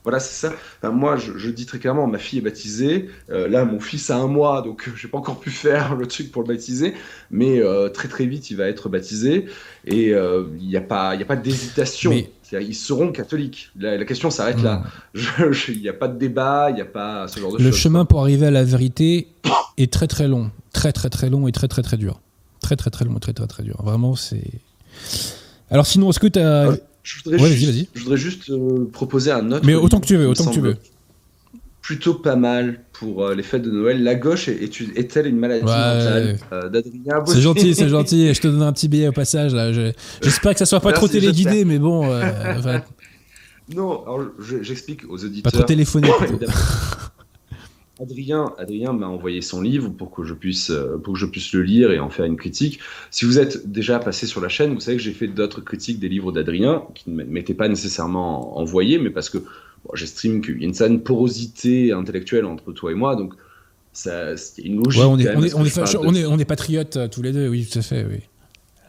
Voilà, 0.03 0.19
c'est 0.19 0.47
ça. 0.47 0.53
Enfin, 0.83 0.91
moi, 0.93 1.17
je, 1.17 1.35
je 1.35 1.49
dis 1.49 1.65
très 1.65 1.79
clairement, 1.79 2.05
ma 2.05 2.19
fille 2.19 2.37
est 2.37 2.41
baptisée. 2.43 3.09
Euh, 3.31 3.47
là, 3.47 3.65
mon 3.65 3.79
fils 3.79 4.11
a 4.11 4.17
un 4.17 4.27
mois, 4.27 4.61
donc 4.61 4.87
je 4.95 5.03
n'ai 5.07 5.09
pas 5.11 5.17
encore 5.17 5.39
pu 5.39 5.49
faire 5.49 5.95
le 5.95 6.05
truc 6.05 6.31
pour 6.31 6.43
le 6.43 6.47
baptiser. 6.47 6.93
Mais 7.31 7.59
euh, 7.59 7.89
très 7.89 8.07
très 8.07 8.27
vite, 8.27 8.51
il 8.51 8.57
va 8.57 8.67
être 8.67 8.87
baptisé. 8.87 9.45
Et 9.87 10.13
euh, 10.13 10.43
il 10.59 10.67
n'y 10.67 10.77
a 10.77 10.81
pas, 10.81 11.15
il 11.15 11.23
a 11.23 11.25
pas 11.25 11.35
d'hésitation. 11.35 12.11
Mais- 12.11 12.29
Ils 12.53 12.75
seront 12.75 13.11
catholiques. 13.11 13.69
La, 13.77 13.97
la 13.97 14.05
question 14.05 14.29
s'arrête 14.29 14.61
là. 14.61 14.83
Je- 15.13 15.71
Il 15.71 15.81
n'y 15.81 15.89
a 15.89 15.93
pas 15.93 16.07
de 16.07 16.17
débat, 16.17 16.69
il 16.69 16.75
n'y 16.75 16.81
a 16.81 16.85
pas 16.85 17.27
ce 17.27 17.39
genre 17.39 17.51
de 17.53 17.57
Le 17.57 17.71
choses. 17.71 17.79
chemin 17.79 18.05
pour 18.05 18.21
arriver 18.21 18.45
à 18.47 18.51
la 18.51 18.63
vérité 18.63 19.27
est 19.77 19.91
très 19.91 20.07
très 20.07 20.27
long, 20.27 20.51
très 20.73 20.91
très 20.93 21.09
très 21.09 21.29
long 21.29 21.47
et 21.47 21.51
très 21.51 21.67
très 21.67 21.81
très 21.81 21.97
dur. 21.97 22.19
Très 22.61 22.75
très 22.75 22.89
très 22.89 23.05
long 23.05 23.15
et 23.17 23.19
très 23.19 23.33
très 23.33 23.47
très 23.47 23.63
dur. 23.63 23.81
Vraiment, 23.83 24.15
c'est. 24.15 24.43
Alors 25.69 25.85
sinon, 25.85 26.09
est-ce 26.09 26.19
que 26.19 26.27
tu 26.27 26.39
as. 26.39 26.71
Ah, 26.71 26.75
Je 27.03 27.23
voudrais 27.23 27.41
Ouais, 27.41 27.49
juste, 27.51 27.65
vas-y, 27.65 27.71
vas-y. 27.77 27.87
Je 27.93 28.01
voudrais 28.03 28.17
juste 28.17 28.49
euh, 28.49 28.89
proposer 28.91 29.31
un 29.31 29.51
autre. 29.51 29.65
Mais 29.65 29.73
livre 29.73 29.83
autant 29.83 29.99
que 29.99 30.05
tu 30.07 30.15
veux, 30.17 30.27
autant 30.27 30.45
que 30.45 30.53
tu 30.53 30.61
veux. 30.61 30.77
Plutôt 31.85 32.15
pas 32.15 32.35
mal 32.35 32.79
pour 32.93 33.23
euh, 33.25 33.35
les 33.35 33.43
fêtes 33.43 33.61
de 33.61 33.69
Noël. 33.69 34.01
La 34.03 34.15
gauche 34.15 34.47
est- 34.47 34.63
est- 34.63 34.97
est-elle 34.97 35.27
une 35.27 35.37
maladie 35.37 35.65
Ouais. 35.65 35.69
mentale 35.71 36.37
euh, 36.51 36.81
C'est 37.27 37.41
gentil, 37.41 37.75
c'est 37.75 37.89
gentil. 37.97 38.33
Je 38.33 38.41
te 38.41 38.47
donne 38.47 38.63
un 38.63 38.73
petit 38.73 38.87
billet 38.87 39.07
au 39.09 39.11
passage. 39.11 39.53
là. 39.53 39.71
Je- 39.71 39.91
J'espère 40.23 40.53
que 40.53 40.59
ça 40.59 40.65
soit 40.65 40.79
pas 40.79 40.89
Merci, 40.89 40.99
trop 41.05 41.07
téléguidé, 41.07 41.63
mais 41.63 41.77
bon, 41.77 42.09
euh, 42.11 42.23
enfin, 42.57 42.81
Non, 43.75 44.01
alors 44.03 44.25
je- 44.39 44.63
j'explique 44.63 45.03
aux 45.05 45.17
pas 45.17 45.25
auditeurs. 45.25 45.51
trop 45.51 45.63
téléphoné. 45.63 46.09
Adrien, 48.01 48.51
Adrien 48.57 48.91
m'a 48.91 49.07
envoyé 49.07 49.41
son 49.41 49.61
livre 49.61 49.87
pour 49.89 50.11
que 50.11 50.25
je 50.25 50.33
puisse 50.33 50.69
pour 51.03 51.13
que 51.13 51.19
je 51.19 51.25
puisse 51.25 51.53
le 51.53 51.61
lire 51.61 51.91
et 51.91 51.99
en 51.99 52.09
faire 52.09 52.25
une 52.25 52.35
critique. 52.35 52.79
Si 53.09 53.23
vous 53.23 53.39
êtes 53.39 53.71
déjà 53.71 53.99
passé 53.99 54.25
sur 54.27 54.41
la 54.41 54.49
chaîne, 54.49 54.73
vous 54.73 54.81
savez 54.81 54.97
que 54.97 55.03
j'ai 55.03 55.13
fait 55.13 55.27
d'autres 55.27 55.61
critiques 55.61 55.99
des 55.99 56.09
livres 56.09 56.33
d'Adrien 56.33 56.83
qui 56.93 57.09
ne 57.09 57.23
m'étaient 57.23 57.53
pas 57.53 57.69
nécessairement 57.69 58.57
envoyés, 58.57 58.99
mais 58.99 59.11
parce 59.11 59.29
que 59.29 59.37
bon, 59.85 59.91
j'estime 59.93 60.41
qu'il 60.41 60.59
y 60.59 60.63
a 60.63 60.67
une 60.67 60.73
certaine 60.73 61.01
porosité 61.01 61.91
intellectuelle 61.91 62.45
entre 62.45 62.71
toi 62.73 62.91
et 62.91 62.95
moi, 62.95 63.15
donc 63.15 63.33
ça, 63.93 64.35
c'est 64.35 64.63
une 64.63 64.83
logique. 64.83 65.01
Ouais, 65.01 65.07
on 65.07 65.17
est, 65.17 65.33
on 65.35 65.41
est, 65.43 65.49
parce 65.49 65.53
que 65.53 65.57
on 65.57 65.63
est, 65.63 65.69
je 65.69 65.75
parle 65.75 65.87
fâcheux- 65.87 65.99
de- 66.01 66.07
on 66.07 66.13
est, 66.15 66.25
on 66.25 66.37
est 66.39 66.45
patriotes 66.45 66.97
euh, 66.97 67.07
tous 67.07 67.21
les 67.21 67.31
deux, 67.31 67.47
oui, 67.47 67.65
tout 67.71 67.79
à 67.79 67.81
fait, 67.81 68.05
oui. 68.09 68.17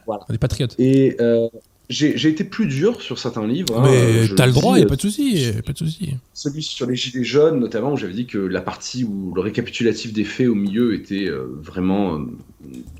Voilà. 0.05 0.25
On 0.27 0.33
est 0.33 0.37
patriotes. 0.37 0.75
Et 0.79 1.15
euh, 1.21 1.47
j'ai 1.89 2.27
été 2.27 2.43
plus 2.43 2.65
dur 2.65 3.01
sur 3.01 3.17
certains 3.17 3.47
livres. 3.47 3.79
Hein. 3.79 3.89
Mais 3.89 4.27
t'as 4.35 4.45
le 4.45 4.51
droit, 4.51 4.75
il 4.75 4.81
n'y 4.81 4.85
a 4.85 4.89
pas 4.89 4.97
de 4.97 5.01
souci, 5.01 5.51
pas 5.65 5.71
de 5.71 5.77
souci. 5.77 6.15
Celui 6.33 6.61
sur 6.61 6.85
les 6.85 6.95
gilets 6.97 7.23
jaunes, 7.23 7.59
notamment, 7.59 7.93
où 7.93 7.97
j'avais 7.97 8.13
dit 8.13 8.25
que 8.25 8.37
la 8.37 8.59
partie 8.61 9.05
où 9.05 9.33
le 9.33 9.39
récapitulatif 9.41 10.11
des 10.11 10.25
faits 10.25 10.47
au 10.47 10.55
milieu 10.55 10.93
était 10.93 11.29
vraiment 11.61 12.19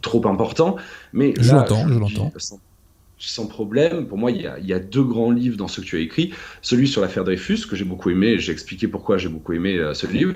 trop 0.02 0.26
important. 0.28 0.78
Mais 1.12 1.34
je 1.40 1.54
l'entends, 1.54 1.88
je 1.90 2.00
l'entends 2.00 2.32
sans 2.38 2.60
problème. 3.48 4.08
Pour 4.08 4.18
moi, 4.18 4.32
il 4.32 4.42
y, 4.42 4.74
a, 4.74 4.80
deux 4.80 5.04
grands 5.04 5.32
livres 5.32 5.58
dans 5.58 5.68
ce 5.68 5.82
que 5.82 5.86
tu 5.86 5.98
as 5.98 6.00
écrit. 6.00 6.34
Celui 6.62 6.88
sur 6.88 7.02
l'affaire 7.02 7.24
Dreyfus, 7.24 7.66
que 7.70 7.76
j'ai 7.76 7.86
beaucoup 7.86 8.10
aimé, 8.10 8.40
j'ai 8.40 8.52
expliqué 8.52 8.88
pourquoi 8.88 9.18
j'ai 9.18 9.30
beaucoup 9.30 9.54
aimé 9.54 9.78
euh, 9.78 9.94
ce 9.94 10.08
livre. 10.08 10.34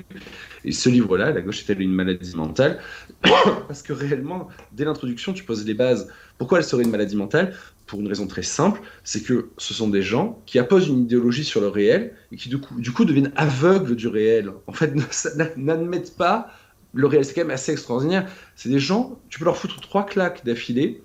Et 0.66 0.72
ce 0.72 0.90
livre-là, 0.90 1.32
La 1.32 1.42
gauche 1.42 1.62
est-elle 1.62 1.82
une 1.82 1.94
maladie 1.94 2.36
mentale 2.36 2.80
Parce 3.68 3.82
que 3.82 3.94
réellement, 3.94 4.48
dès 4.72 4.86
l'introduction, 4.86 5.34
tu 5.34 5.44
poses 5.44 5.66
les 5.66 5.74
bases. 5.74 6.10
Pourquoi 6.38 6.60
elle 6.60 6.64
serait 6.64 6.84
une 6.84 6.92
maladie 6.92 7.16
mentale? 7.16 7.56
Pour 7.86 8.00
une 8.00 8.08
raison 8.08 8.26
très 8.26 8.44
simple, 8.44 8.82
c'est 9.04 9.22
que 9.22 9.50
ce 9.58 9.74
sont 9.74 9.90
des 9.90 10.02
gens 10.02 10.42
qui 10.46 10.60
apposent 10.60 10.88
une 10.88 11.02
idéologie 11.02 11.44
sur 11.44 11.62
le 11.62 11.68
réel 11.68 12.14
et 12.32 12.38
qui 12.38 12.50
du 12.50 12.60
coup, 12.60 12.80
du 12.80 12.92
coup 12.92 13.06
deviennent 13.06 13.34
aveugles 13.36 13.96
du 13.96 14.08
réel. 14.08 14.52
En 14.68 14.74
fait, 14.74 14.94
n'admettent 15.58 16.16
pas 16.16 16.52
le 16.94 17.08
réel. 17.08 17.26
C'est 17.26 17.34
quand 17.34 17.42
même 17.42 17.52
assez 17.52 17.72
extraordinaire. 17.72 18.30
C'est 18.56 18.70
des 18.70 18.80
gens, 18.80 19.20
tu 19.30 19.40
peux 19.40 19.46
leur 19.46 19.58
foutre 19.58 19.82
trois 19.82 20.06
claques 20.06 20.46
d'affilée 20.46 21.04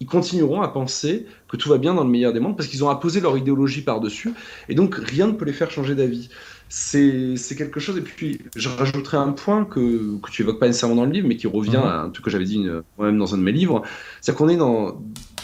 ils 0.00 0.06
continueront 0.06 0.62
à 0.62 0.68
penser 0.68 1.26
que 1.48 1.56
tout 1.56 1.68
va 1.68 1.78
bien 1.78 1.94
dans 1.94 2.04
le 2.04 2.10
meilleur 2.10 2.32
des 2.32 2.40
mondes 2.40 2.56
parce 2.56 2.68
qu'ils 2.68 2.84
ont 2.84 2.88
apposé 2.88 3.20
leur 3.20 3.36
idéologie 3.36 3.82
par-dessus 3.82 4.32
et 4.68 4.74
donc 4.74 4.94
rien 4.94 5.26
ne 5.26 5.32
peut 5.32 5.44
les 5.44 5.52
faire 5.52 5.70
changer 5.70 5.94
d'avis. 5.94 6.28
C'est 6.68 7.34
quelque 7.56 7.80
chose, 7.80 7.96
et 7.96 8.02
puis 8.02 8.42
je 8.54 8.68
rajouterai 8.68 9.16
un 9.16 9.32
point 9.32 9.64
que, 9.64 10.18
que 10.20 10.30
tu 10.30 10.42
évoques 10.42 10.60
pas 10.60 10.66
nécessairement 10.66 10.96
dans 10.96 11.06
le 11.06 11.12
livre, 11.12 11.26
mais 11.26 11.36
qui 11.36 11.46
revient 11.46 11.78
mhm. 11.78 11.84
à 11.84 12.00
un 12.02 12.10
truc 12.10 12.26
que 12.26 12.30
j'avais 12.30 12.44
dit 12.44 12.62
moi-même 12.98 13.18
dans 13.18 13.34
un 13.34 13.38
de 13.38 13.42
mes 13.42 13.52
livres, 13.52 13.82
c'est 14.20 14.34
qu'on 14.34 14.50
est 14.50 14.56
dans, 14.56 15.00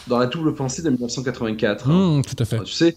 dans 0.06 0.18
la 0.18 0.26
double 0.26 0.54
pensée 0.54 0.82
de 0.82 0.90
1984. 0.90 1.88
Mmh, 1.88 2.22
tout 2.22 2.36
à 2.38 2.44
fait. 2.44 2.62
tu 2.64 2.72
sais, 2.72 2.94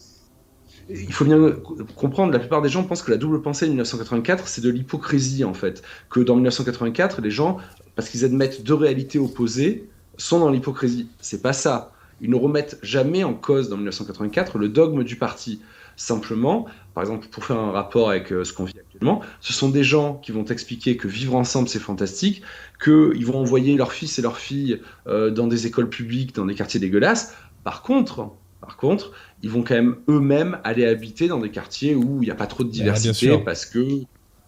il 0.89 1.13
faut 1.13 1.25
bien 1.25 1.53
comprendre, 1.95 2.31
la 2.33 2.39
plupart 2.39 2.61
des 2.61 2.69
gens 2.69 2.83
pensent 2.83 3.01
que 3.01 3.11
la 3.11 3.17
double 3.17 3.41
pensée 3.41 3.65
de 3.65 3.71
1984, 3.71 4.47
c'est 4.47 4.61
de 4.61 4.69
l'hypocrisie 4.69 5.43
en 5.43 5.53
fait. 5.53 5.81
Que 6.09 6.19
dans 6.19 6.35
1984, 6.35 7.21
les 7.21 7.31
gens, 7.31 7.57
parce 7.95 8.09
qu'ils 8.09 8.25
admettent 8.25 8.63
deux 8.63 8.73
réalités 8.73 9.19
opposées, 9.19 9.89
sont 10.17 10.39
dans 10.39 10.49
l'hypocrisie. 10.49 11.07
C'est 11.19 11.41
pas 11.41 11.53
ça. 11.53 11.91
Ils 12.21 12.29
ne 12.29 12.35
remettent 12.35 12.79
jamais 12.81 13.23
en 13.23 13.33
cause 13.33 13.69
dans 13.69 13.77
1984 13.77 14.57
le 14.57 14.69
dogme 14.69 15.03
du 15.03 15.15
parti. 15.15 15.61
Simplement, 15.95 16.67
par 16.93 17.03
exemple, 17.03 17.27
pour 17.27 17.43
faire 17.43 17.57
un 17.57 17.71
rapport 17.71 18.11
avec 18.11 18.31
euh, 18.31 18.43
ce 18.43 18.53
qu'on 18.53 18.65
vit 18.65 18.77
actuellement, 18.77 19.21
ce 19.41 19.51
sont 19.51 19.69
des 19.69 19.83
gens 19.83 20.15
qui 20.15 20.31
vont 20.31 20.45
expliquer 20.45 20.95
que 20.95 21.07
vivre 21.07 21.35
ensemble 21.35 21.67
c'est 21.67 21.79
fantastique, 21.79 22.43
qu'ils 22.83 23.25
vont 23.25 23.39
envoyer 23.39 23.75
leurs 23.75 23.93
fils 23.93 24.19
et 24.19 24.21
leurs 24.21 24.37
filles 24.37 24.79
euh, 25.07 25.31
dans 25.31 25.47
des 25.47 25.65
écoles 25.65 25.89
publiques, 25.89 26.35
dans 26.35 26.45
des 26.45 26.53
quartiers 26.53 26.79
dégueulasses. 26.79 27.33
Par 27.63 27.81
contre, 27.81 28.29
par 28.61 28.77
contre, 28.77 29.11
ils 29.41 29.49
vont 29.49 29.63
quand 29.63 29.75
même 29.75 29.95
eux-mêmes 30.07 30.59
aller 30.63 30.85
habiter 30.85 31.27
dans 31.27 31.39
des 31.39 31.49
quartiers 31.49 31.95
où 31.95 32.21
il 32.21 32.25
n'y 32.25 32.31
a 32.31 32.35
pas 32.35 32.47
trop 32.47 32.63
de 32.63 32.69
diversité 32.69 33.37
parce 33.39 33.65
que 33.65 33.83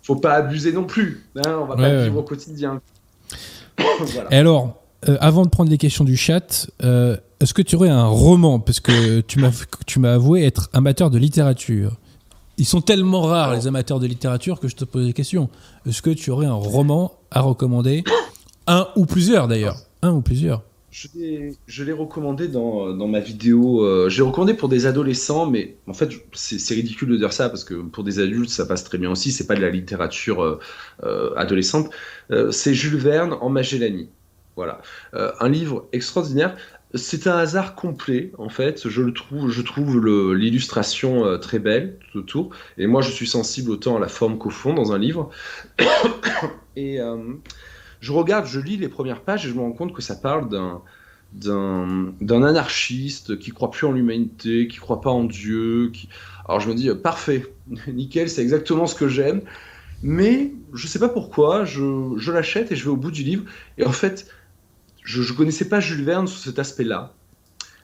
faut 0.03 0.15
pas 0.15 0.33
abuser 0.33 0.71
non 0.71 0.83
plus. 0.83 1.25
Hein, 1.35 1.57
on 1.61 1.65
va 1.65 1.75
pas 1.75 2.03
vivre 2.03 2.17
au 2.17 2.23
quotidien. 2.23 2.81
Et 4.31 4.35
alors, 4.35 4.78
euh, 5.07 5.17
avant 5.21 5.45
de 5.45 5.49
prendre 5.49 5.71
les 5.71 5.77
questions 5.77 6.03
du 6.03 6.17
chat, 6.17 6.69
euh, 6.84 7.15
est-ce 7.39 7.53
que 7.53 7.61
tu 7.61 7.76
aurais 7.76 7.89
un 7.89 8.05
roman? 8.05 8.59
Parce 8.59 8.80
que 8.80 9.21
tu 9.21 9.39
m'as, 9.39 10.13
avoué 10.13 10.43
être 10.43 10.69
amateur 10.73 11.09
de 11.09 11.17
littérature. 11.17 11.95
Ils 12.57 12.65
sont 12.65 12.81
tellement 12.81 13.21
rares, 13.21 13.55
les 13.55 13.67
amateurs 13.67 14.01
de 14.01 14.07
littérature, 14.07 14.59
que 14.59 14.67
je 14.67 14.76
te 14.76 14.84
pose 14.84 15.05
des 15.05 15.13
questions. 15.13 15.49
Est-ce 15.88 16.01
que 16.01 16.09
tu 16.09 16.31
aurais 16.31 16.47
un 16.47 16.53
roman 16.53 17.13
à 17.31 17.39
recommander? 17.39 18.03
Un 18.67 18.88
ou 18.97 19.05
plusieurs 19.05 19.47
d'ailleurs. 19.47 19.77
Un 20.01 20.11
ou 20.11 20.21
plusieurs. 20.21 20.63
Je 20.91 21.84
l'ai, 21.84 21.93
recommandé 21.93 22.49
dans, 22.49 22.93
dans, 22.93 23.07
ma 23.07 23.21
vidéo. 23.21 23.85
Euh, 23.85 24.09
j'ai 24.09 24.23
recommandé 24.23 24.53
pour 24.53 24.67
des 24.67 24.85
adolescents, 24.85 25.45
mais 25.45 25.77
en 25.88 25.93
fait, 25.93 26.09
c'est, 26.34 26.73
ridicule 26.73 27.09
de 27.09 27.15
dire 27.15 27.31
ça 27.31 27.47
parce 27.47 27.63
que 27.63 27.76
pour 27.76 28.03
des 28.03 28.19
adultes, 28.19 28.49
ça 28.49 28.65
passe 28.65 28.84
très 28.84 28.97
bien 28.97 29.09
aussi. 29.09 29.31
C'est 29.31 29.47
pas 29.47 29.55
de 29.55 29.61
la 29.61 29.69
littérature 29.69 30.59
adolescente. 31.38 31.89
c'est 32.51 32.73
Jules 32.73 32.97
Verne 32.97 33.38
en 33.39 33.49
Magellanie. 33.49 34.09
Voilà. 34.60 34.81
Euh, 35.14 35.31
un 35.40 35.48
livre 35.48 35.88
extraordinaire. 35.94 36.57
C'est 36.94 37.27
un 37.27 37.38
hasard 37.38 37.76
complet, 37.76 38.34
en 38.38 38.49
fait. 38.49 38.90
Je 38.90 39.02
le 39.02 39.14
trouve, 39.14 39.49
je 39.49 39.61
trouve 39.61 40.06
l'illustration 40.36 41.23
euh, 41.23 41.38
très 41.38 41.60
belle 41.60 41.98
tout 42.11 42.19
autour. 42.19 42.49
Et 42.77 42.86
moi, 42.86 43.02
je 43.02 43.10
suis 43.10 43.26
sensible 43.26 43.72
autant 43.72 43.95
à 43.95 44.02
la 44.02 44.10
forme 44.10 44.38
qu'au 44.38 44.49
fond 44.49 44.73
dans 44.73 44.91
un 44.91 44.98
livre. 44.98 45.30
et 46.76 46.99
euh, 46.99 47.36
je 48.02 48.11
regarde, 48.11 48.48
je 48.48 48.60
lis 48.60 48.76
les 48.76 48.90
premières 48.90 49.22
pages 49.22 49.45
et 49.45 49.49
je 49.49 49.53
me 49.53 49.61
rends 49.61 49.72
compte 49.72 49.94
que 49.94 50.02
ça 50.02 50.15
parle 50.15 50.49
d'un 51.31 52.44
anarchiste 52.44 53.40
qui 53.40 53.52
croit 53.52 53.72
plus 53.72 53.88
en 53.88 53.94
l'humanité, 53.94 54.68
qui 54.68 54.80
croit 54.80 54.99
pas 54.99 55.10
en 55.10 55.23
Dieu. 55.23 55.94
Alors 56.49 56.60
je 56.60 56.68
me 56.68 56.76
dis 56.76 56.90
parfait, 57.02 57.45
nickel, 57.88 58.30
c'est 58.30 58.41
exactement 58.41 58.88
ce 58.88 58.95
que 58.95 59.07
j'aime. 59.07 59.40
Mais 60.03 60.52
je 60.73 60.86
sais 60.86 60.99
pas 60.99 61.10
pourquoi, 61.10 61.64
je 61.64 62.31
l'achète 62.31 62.73
et 62.73 62.76
je 62.76 62.84
vais 62.84 62.90
au 62.90 62.98
bout 62.98 63.11
du 63.11 63.23
livre. 63.23 63.45
Et 63.77 63.86
en 63.86 63.94
fait, 63.94 64.30
je 65.10 65.31
ne 65.31 65.38
connaissais 65.38 65.68
pas 65.68 65.80
Jules 65.80 66.03
Verne 66.03 66.27
sous 66.27 66.38
cet 66.38 66.60
aspect-là. 66.60 67.14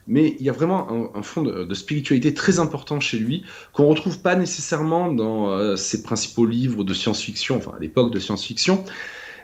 Mais 0.06 0.36
il 0.38 0.46
y 0.46 0.48
a 0.48 0.52
vraiment 0.52 1.10
un, 1.16 1.22
fond 1.22 1.42
de, 1.42 1.74
spiritualité 1.74 2.32
très 2.32 2.60
important 2.60 3.00
chez 3.00 3.18
lui 3.18 3.44
qu'on 3.72 3.82
ne 3.82 3.88
retrouve 3.88 4.20
pas 4.20 4.36
nécessairement 4.36 5.12
dans 5.12 5.50
euh, 5.50 5.74
ses 5.74 6.04
principaux 6.04 6.46
livres 6.46 6.84
de 6.84 6.94
science-fiction, 6.94 7.56
enfin 7.56 7.72
à 7.76 7.80
l'époque 7.80 8.12
de 8.12 8.20
science-fiction. 8.20 8.84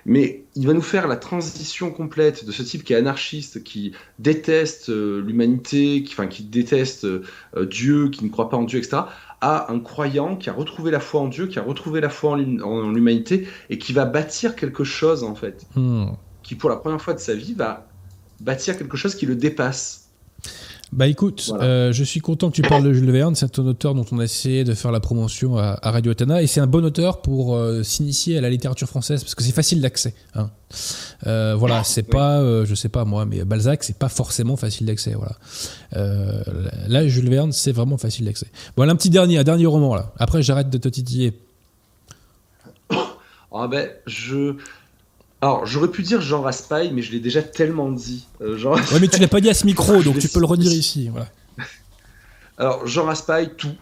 Mais 0.07 0.45
il 0.55 0.69
va 0.69 0.73
nous 0.73 0.83
faire 0.83 1.09
la 1.09 1.17
transition 1.17 1.91
complète 1.91 2.45
de 2.45 2.53
ce 2.53 2.63
type 2.63 2.85
qui 2.85 2.93
est 2.93 2.97
anarchiste, 2.97 3.65
qui 3.65 3.93
déteste 4.21 4.91
euh, 4.91 5.21
l'humanité, 5.21 6.05
qui, 6.05 6.13
enfin, 6.15 6.29
qui 6.29 6.45
déteste 6.45 7.05
euh, 7.05 7.25
Dieu, 7.69 8.11
qui 8.11 8.25
ne 8.25 8.31
croit 8.31 8.49
pas 8.49 8.57
en 8.57 8.65
Dieu, 8.65 8.79
etc., 8.79 9.03
à 9.41 9.73
un 9.73 9.81
croyant 9.81 10.37
qui 10.37 10.49
a 10.49 10.53
retrouvé 10.53 10.93
la 10.93 11.01
foi 11.01 11.21
en 11.21 11.27
Dieu, 11.27 11.49
qui 11.49 11.59
a 11.59 11.63
retrouvé 11.63 12.01
la 12.01 12.11
foi 12.11 12.33
en 12.33 12.93
l'humanité 12.93 13.49
et 13.71 13.79
qui 13.79 13.93
va 13.93 14.05
bâtir 14.05 14.55
quelque 14.55 14.85
chose 14.85 15.25
en 15.25 15.35
fait. 15.35 15.67
Hmm 15.75 16.11
qui 16.43 16.55
pour 16.55 16.71
la 16.71 16.77
première 16.77 17.01
fois 17.01 17.15
de 17.15 17.19
sa 17.19 17.35
vie 17.35 17.55
va 17.55 17.87
bâtir 18.41 18.77
quelque 18.77 18.97
chose 18.97 19.15
qui 19.15 19.27
le 19.27 19.37
dépasse. 19.37 20.03
Bah 20.93 21.07
écoute, 21.07 21.51
euh, 21.59 21.91
je 21.91 22.05
suis 22.05 22.21
content 22.21 22.51
que 22.51 22.57
tu 22.57 22.61
parles 22.61 22.83
de 22.83 22.93
Jules 22.93 23.11
Verne. 23.11 23.35
C'est 23.35 23.59
un 23.59 23.67
auteur 23.67 23.95
dont 23.95 24.05
on 24.13 24.19
a 24.19 24.25
essayé 24.25 24.63
de 24.63 24.75
faire 24.75 24.93
la 24.93 25.01
promotion 25.01 25.57
à, 25.57 25.79
Radio 25.83 26.13
Atana 26.13 26.43
et 26.43 26.47
c'est 26.47 26.61
un 26.61 26.67
bon 26.67 26.85
auteur 26.85 27.23
pour 27.23 27.57
euh, 27.57 27.83
s'initier 27.83 28.37
à 28.37 28.43
la 28.43 28.51
littérature 28.51 28.87
française 28.87 29.23
parce 29.23 29.35
que 29.35 29.43
c'est 29.43 29.55
facile 29.55 29.81
d'accès. 29.81 30.13
Hein. 30.35 30.51
Euh, 31.27 31.55
voilà, 31.57 31.83
c'est 31.83 32.03
pas, 32.03 32.43
je 32.67 32.75
sais 32.75 32.91
pas 32.91 33.07
moi, 33.07 33.25
mais 33.25 33.43
Balzac 33.45 33.85
c'est 33.85 33.97
pas 33.97 34.11
forcément 34.11 34.57
facile 34.57 34.87
d'accès. 34.87 35.15
Voilà. 35.15 35.37
là, 36.89 37.09
Jules 37.09 37.31
Verne 37.31 37.53
c'est 37.53 37.73
vraiment 37.73 37.97
facile 37.97 38.27
d'accès. 38.27 38.49
Voilà 38.77 38.93
un 38.93 38.97
petit 38.97 39.11
dernier, 39.11 39.39
un 39.39 39.45
dernier 39.45 39.67
roman 39.67 39.95
là. 39.95 40.13
Après, 40.19 40.43
j'arrête 40.43 40.69
de 40.69 40.79
te 40.79 40.89
titiller. 40.89 41.33
Ah 43.55 43.69
ben, 43.69 43.87
je 44.07 44.55
alors, 45.43 45.67
j'aurais 45.67 45.89
pu 45.89 46.03
dire 46.03 46.21
Jean 46.21 46.41
Raspail, 46.41 46.93
mais 46.95 47.03
je 47.03 47.11
l'ai 47.11 47.19
déjà 47.19 47.43
tellement 47.43 47.91
dit. 47.91 48.29
Euh, 48.41 48.57
Jean 48.57 48.75
Ouais, 48.75 49.01
mais 49.01 49.09
tu 49.09 49.21
l'as 49.21 49.27
pas 49.27 49.41
dit 49.41 49.51
à 49.51 49.55
ce 49.55 49.67
micro, 49.67 50.01
donc 50.05 50.21
tu 50.21 50.29
peux 50.29 50.39
le 50.39 50.47
redire 50.47 50.71
ici. 50.73 51.09
Voilà. 51.09 51.27
Alors, 52.57 52.87
Jean 52.87 53.05
Raspail, 53.05 53.51
tout. 53.59 53.75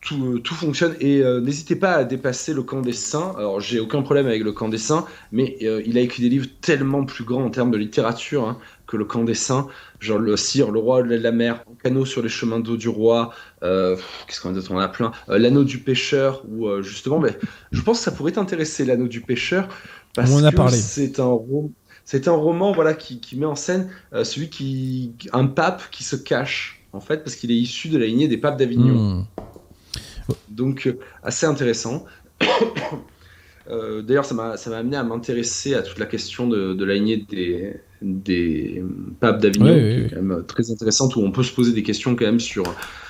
Tout, 0.00 0.34
euh, 0.34 0.38
tout 0.38 0.54
fonctionne 0.54 0.94
et 1.00 1.22
euh, 1.22 1.40
n'hésitez 1.40 1.76
pas 1.76 1.92
à 1.92 2.04
dépasser 2.04 2.52
le 2.52 2.62
camp 2.62 2.82
des 2.82 2.92
saints. 2.92 3.32
Alors 3.38 3.60
j'ai 3.60 3.80
aucun 3.80 4.02
problème 4.02 4.26
avec 4.26 4.42
le 4.42 4.52
camp 4.52 4.68
des 4.68 4.76
saints, 4.76 5.06
mais 5.32 5.56
il 5.60 5.96
a 5.96 6.02
écrit 6.02 6.22
des 6.22 6.28
livres 6.28 6.48
tellement 6.60 7.06
plus 7.06 7.24
grands 7.24 7.42
en 7.42 7.48
termes 7.48 7.70
de 7.70 7.78
littérature 7.78 8.46
hein, 8.46 8.58
que 8.86 8.98
le 8.98 9.06
camp 9.06 9.24
des 9.24 9.32
saints, 9.32 9.66
genre 10.00 10.18
le 10.18 10.36
Cire, 10.36 10.70
le 10.72 10.78
roi 10.78 11.02
de 11.02 11.14
la 11.14 11.32
mer, 11.32 11.64
Canot 11.82 12.04
sur 12.04 12.20
les 12.20 12.28
chemins 12.28 12.60
d'eau 12.60 12.76
du 12.76 12.90
roi, 12.90 13.32
qu'est-ce 13.62 14.42
qu'on 14.42 14.50
a 14.50 14.52
d'autre? 14.52 14.72
On 14.72 14.78
a 14.78 14.88
plein, 14.88 15.10
l'anneau 15.26 15.64
du 15.64 15.78
pêcheur, 15.78 16.44
ou 16.50 16.82
justement, 16.82 17.18
mais, 17.18 17.38
je 17.72 17.80
pense 17.80 18.00
que 18.00 18.04
ça 18.04 18.12
pourrait 18.12 18.32
t'intéresser 18.32 18.84
l'anneau 18.84 19.08
du 19.08 19.22
pêcheur, 19.22 19.70
parce 20.14 20.30
On 20.30 20.36
en 20.36 20.44
a 20.44 20.52
parlé. 20.52 20.76
C'est 20.76 21.18
un, 21.20 21.38
c'est 22.04 22.28
un 22.28 22.32
roman 22.32 22.72
voilà, 22.72 22.94
qui, 22.94 23.20
qui 23.20 23.36
met 23.36 23.46
en 23.46 23.54
scène 23.54 23.90
euh, 24.12 24.24
celui 24.24 24.48
qui. 24.48 25.12
un 25.32 25.46
pape 25.46 25.82
qui 25.90 26.04
se 26.04 26.16
cache, 26.16 26.82
en 26.92 27.00
fait, 27.00 27.24
parce 27.24 27.36
qu'il 27.36 27.50
est 27.50 27.56
issu 27.56 27.88
de 27.88 27.98
la 27.98 28.06
lignée 28.06 28.28
des 28.28 28.38
papes 28.38 28.58
d'Avignon. 28.58 28.94
Hmm. 28.94 29.24
Donc, 30.48 30.86
euh, 30.86 30.98
assez 31.22 31.46
intéressant. 31.46 32.04
Euh, 33.70 34.02
d'ailleurs, 34.02 34.26
ça 34.26 34.34
m'a, 34.34 34.58
ça 34.58 34.68
m'a 34.68 34.76
amené 34.76 34.94
à 34.94 35.02
m'intéresser 35.02 35.72
à 35.72 35.80
toute 35.80 35.98
la 35.98 36.04
question 36.04 36.46
de, 36.46 36.74
de 36.74 36.84
la 36.84 36.96
lignée 36.96 37.24
des, 37.26 37.80
des 38.02 38.84
papes 39.20 39.40
d'Avignon, 39.40 40.06
quand 40.10 40.20
même 40.20 40.44
très 40.46 40.70
intéressante, 40.70 41.16
où 41.16 41.20
on 41.20 41.32
peut 41.32 41.42
se 41.42 41.54
poser 41.54 41.72
des 41.72 41.82
questions 41.82 42.14
quand 42.14 42.26
même 42.26 42.40
sur, 42.40 42.62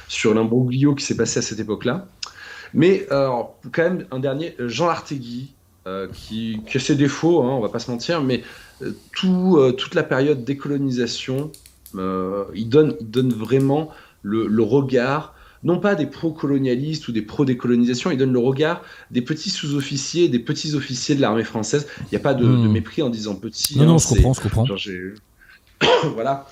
sur 0.07 0.33
l'imbroglio 0.33 0.95
qui 0.95 1.05
s'est 1.05 1.17
passé 1.17 1.41
à 1.41 1.43
cette 1.43 1.59
époque-là. 1.59 2.07
Mais 2.73 3.05
quand 3.09 3.83
même, 3.83 4.07
un 4.13 4.21
dernier, 4.21 4.55
Jean 4.61 4.89
Artegui, 4.91 5.55
euh, 5.87 6.09
qui, 6.09 6.59
a 6.75 6.79
ses 6.79 6.95
défauts, 6.95 7.43
hein, 7.43 7.51
on 7.51 7.61
va 7.61 7.69
pas 7.69 7.79
se 7.79 7.91
mentir, 7.91 8.23
mais 8.23 8.43
euh, 8.81 8.93
tout, 9.13 9.59
euh, 9.59 9.73
toute 9.73 9.95
la 9.95 10.03
période 10.03 10.43
décolonisation, 10.43 11.53
il, 11.93 12.69
donne, 12.71 12.97
il 13.01 13.11
donne 13.11 13.35
vraiment 13.35 13.91
le, 14.23 14.63
regard, 14.63 15.35
non 15.63 15.79
pas 15.79 15.95
des 15.95 16.07
pro-colonialistes 16.07 17.07
ou 17.07 17.13
des 17.13 17.21
pro-décolonisation, 17.21 18.11
il 18.11 18.17
donne 18.17 18.33
le 18.33 18.39
regard 18.39 18.81
des 19.11 19.21
petits 19.21 19.51
sous-officiers, 19.51 20.31
des 20.31 20.39
petits 20.39 20.75
officiers 20.75 21.17
de 21.17 21.21
l'armée 21.21 21.45
française. 21.45 21.87
Il 22.01 22.09
n'y 22.13 22.17
a 22.17 22.21
pas 22.21 22.33
de, 22.33 22.47
hmm. 22.47 22.73
mépris 22.73 23.03
en 23.03 23.11
disant 23.11 23.35
petit. 23.35 23.79
Non, 23.79 23.85
non, 23.85 23.95
hein, 23.97 23.99
je 23.99 24.09
comprends, 24.09 24.33
je 24.33 24.41
comprends. 24.41 24.67
voilà. 26.15 26.47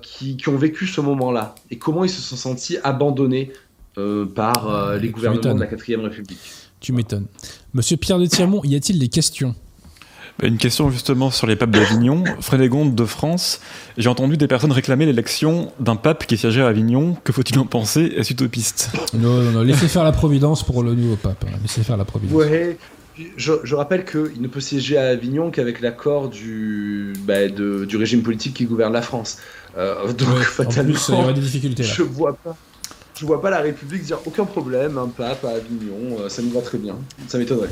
qui, 0.00 0.36
qui, 0.36 0.48
ont 0.48 0.56
vécu 0.56 0.86
ce 0.86 1.00
moment-là 1.00 1.56
et 1.72 1.78
comment 1.78 2.04
ils 2.04 2.10
se 2.10 2.22
sont 2.22 2.36
sentis 2.36 2.78
abandonnés 2.84 3.50
par 4.36 4.96
les 4.96 5.10
gouvernements 5.10 5.54
de 5.56 5.60
la 5.60 5.66
4ème 5.66 6.02
République. 6.02 6.63
Tu 6.84 6.92
m'étonnes. 6.92 7.24
Monsieur 7.72 7.96
Pierre 7.96 8.18
de 8.18 8.26
Tirmont, 8.26 8.60
y 8.62 8.74
a-t-il 8.76 8.98
des 8.98 9.08
questions? 9.08 9.54
Bah, 10.38 10.48
une 10.48 10.58
question 10.58 10.90
justement 10.90 11.30
sur 11.30 11.46
les 11.46 11.56
papes 11.56 11.70
d'Avignon. 11.70 12.24
Frédégonde 12.42 12.94
de 12.94 13.06
France, 13.06 13.60
j'ai 13.96 14.10
entendu 14.10 14.36
des 14.36 14.46
personnes 14.46 14.70
réclamer 14.70 15.06
l'élection 15.06 15.72
d'un 15.80 15.96
pape 15.96 16.26
qui 16.26 16.36
siégeait 16.36 16.60
à 16.60 16.66
Avignon. 16.66 17.16
Que 17.24 17.32
faut-il 17.32 17.58
en 17.58 17.64
penser? 17.64 18.12
Est-ce 18.18 18.34
utopiste? 18.34 18.90
Non, 19.14 19.40
non, 19.40 19.52
non, 19.52 19.62
laissez 19.62 19.88
faire 19.88 20.04
la 20.04 20.12
providence 20.12 20.62
pour 20.62 20.82
le 20.82 20.92
nouveau 20.92 21.16
pape. 21.16 21.42
Hein. 21.48 21.56
Laissez 21.62 21.82
faire 21.82 21.96
la 21.96 22.04
providence. 22.04 22.36
Ouais. 22.36 22.76
Je, 23.38 23.52
je 23.64 23.74
rappelle 23.74 24.04
qu'il 24.04 24.42
ne 24.42 24.48
peut 24.48 24.60
siéger 24.60 24.98
à 24.98 25.06
Avignon 25.06 25.50
qu'avec 25.50 25.80
l'accord 25.80 26.28
du, 26.28 27.14
bah, 27.20 27.48
du 27.48 27.96
régime 27.96 28.22
politique 28.22 28.52
qui 28.52 28.66
gouverne 28.66 28.92
la 28.92 29.00
France. 29.00 29.38
Euh, 29.78 30.12
donc, 30.12 30.28
fatalement, 30.40 30.92
plus, 30.92 31.08
il 31.08 31.14
y 31.14 31.18
aura 31.18 31.32
des 31.32 31.40
difficultés 31.40 31.82
là. 31.82 31.88
Je 31.88 32.02
vois 32.02 32.34
pas 32.34 32.54
je 33.14 33.24
vois 33.24 33.40
pas 33.40 33.50
la 33.50 33.60
République 33.60 34.02
dire 34.02 34.18
aucun 34.26 34.44
problème, 34.44 34.98
un 34.98 35.08
pape 35.08 35.44
à 35.44 35.50
Avignon, 35.50 36.18
euh, 36.20 36.28
ça 36.28 36.42
nous 36.42 36.50
va 36.50 36.60
très 36.60 36.78
bien. 36.78 36.96
Ça 37.28 37.38
m'étonnerait. 37.38 37.70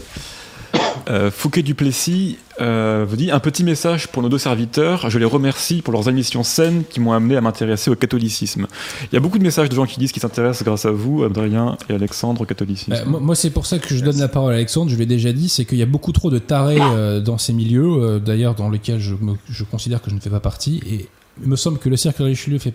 Euh, 1.11 1.31
Fouquet 1.31 1.63
Duplessis 1.63 2.39
euh, 2.61 3.05
vous 3.09 3.17
dit 3.17 3.31
un 3.31 3.41
petit 3.41 3.65
message 3.65 4.09
pour 4.09 4.23
nos 4.23 4.29
deux 4.29 4.39
serviteurs. 4.39 5.11
Je 5.11 5.19
les 5.19 5.25
remercie 5.25 5.83
pour 5.83 5.93
leurs 5.93 6.09
émissions 6.09 6.43
saines 6.43 6.85
qui 6.89 7.01
m'ont 7.01 7.13
amené 7.13 7.37
à 7.37 7.41
m'intéresser 7.41 7.91
au 7.91 7.97
catholicisme. 7.97 8.67
Il 9.11 9.15
y 9.15 9.17
a 9.17 9.21
beaucoup 9.21 9.39
de 9.39 9.43
messages 9.43 9.69
de 9.69 9.75
gens 9.75 9.87
qui 9.87 9.99
disent 9.99 10.13
qu'ils 10.13 10.23
s'intéressent 10.23 10.65
grâce 10.65 10.85
à 10.85 10.91
vous, 10.91 11.25
Adrien 11.25 11.77
et 11.89 11.95
Alexandre, 11.95 12.43
au 12.43 12.45
catholicisme. 12.45 12.93
Bah, 12.93 13.05
moi, 13.21 13.35
c'est 13.35 13.51
pour 13.51 13.67
ça 13.67 13.79
que 13.79 13.95
je 13.95 14.05
donne 14.05 14.19
la 14.19 14.29
parole 14.29 14.53
à 14.53 14.57
Alexandre. 14.57 14.91
Je 14.91 14.97
l'ai 14.97 15.07
déjà 15.07 15.33
dit, 15.33 15.49
c'est 15.49 15.65
qu'il 15.65 15.79
y 15.79 15.83
a 15.83 15.87
beaucoup 15.87 16.13
trop 16.13 16.31
de 16.31 16.39
tarés 16.39 16.79
euh, 16.81 17.21
dans 17.21 17.39
ces 17.39 17.53
milieux, 17.53 18.21
d'ailleurs 18.21 18.55
dans 18.55 18.71
lesquels 18.71 19.01
je, 19.01 19.15
je, 19.49 19.65
considère 19.65 20.01
que 20.03 20.11
je 20.11 20.15
ne 20.15 20.21
fais 20.21 20.31
pas 20.31 20.41
partie. 20.41 20.81
Et 20.89 21.09
il 21.43 21.49
me 21.49 21.57
semble 21.57 21.79
que 21.79 21.89
le 21.89 21.97
cercle 21.97 22.23
Richelieu 22.23 22.59
fait, 22.59 22.75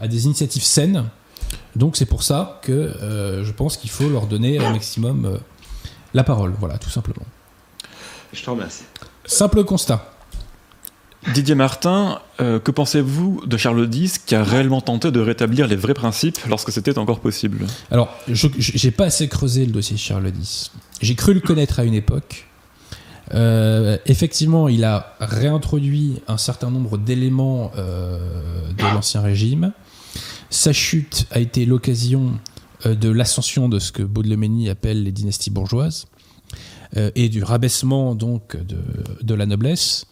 a 0.00 0.08
des 0.08 0.24
initiatives 0.24 0.62
saines. 0.62 1.04
Donc 1.76 1.96
c'est 1.96 2.06
pour 2.06 2.22
ça 2.22 2.60
que 2.62 2.92
je 3.42 3.52
pense 3.52 3.76
qu'il 3.76 3.90
faut 3.90 4.08
leur 4.08 4.26
donner 4.26 4.58
un 4.58 4.72
maximum 4.72 5.38
la 6.14 6.24
parole. 6.24 6.54
Voilà, 6.58 6.78
tout 6.78 6.90
simplement. 6.90 7.24
Je 8.32 8.42
te 8.42 8.50
remercie. 8.50 8.84
Simple 9.24 9.64
constat. 9.64 10.12
Didier 11.34 11.54
Martin, 11.54 12.20
euh, 12.40 12.58
que 12.58 12.70
pensez-vous 12.70 13.42
de 13.44 13.56
Charles 13.58 13.88
X 13.92 14.18
qui 14.18 14.34
a 14.34 14.42
réellement 14.42 14.80
tenté 14.80 15.10
de 15.10 15.20
rétablir 15.20 15.66
les 15.66 15.76
vrais 15.76 15.92
principes 15.92 16.38
lorsque 16.48 16.72
c'était 16.72 16.96
encore 16.96 17.20
possible? 17.20 17.66
Alors, 17.90 18.08
je 18.26 18.48
n'ai 18.86 18.90
pas 18.90 19.04
assez 19.04 19.28
creusé 19.28 19.66
le 19.66 19.72
dossier 19.72 19.98
Charles 19.98 20.28
X. 20.28 20.72
J'ai 21.02 21.14
cru 21.14 21.34
le 21.34 21.40
connaître 21.40 21.78
à 21.78 21.84
une 21.84 21.92
époque. 21.92 22.46
Euh, 23.34 23.98
effectivement, 24.06 24.68
il 24.68 24.82
a 24.82 25.14
réintroduit 25.20 26.22
un 26.26 26.38
certain 26.38 26.70
nombre 26.70 26.96
d'éléments 26.96 27.70
euh, 27.76 28.18
de 28.76 28.82
l'Ancien 28.82 29.20
Régime. 29.20 29.72
Sa 30.50 30.72
chute 30.72 31.26
a 31.30 31.40
été 31.40 31.64
l'occasion 31.64 32.38
de 32.84 33.08
l'ascension 33.08 33.68
de 33.68 33.78
ce 33.78 33.92
que 33.92 34.02
baudelaire 34.02 34.70
appelle 34.70 35.04
les 35.04 35.12
dynasties 35.12 35.50
bourgeoises. 35.50 36.06
Euh, 36.96 37.12
et 37.14 37.28
du 37.28 37.44
rabaissement 37.44 38.16
donc 38.16 38.56
de, 38.56 38.78
de 39.22 39.34
la 39.34 39.46
noblesse. 39.46 40.06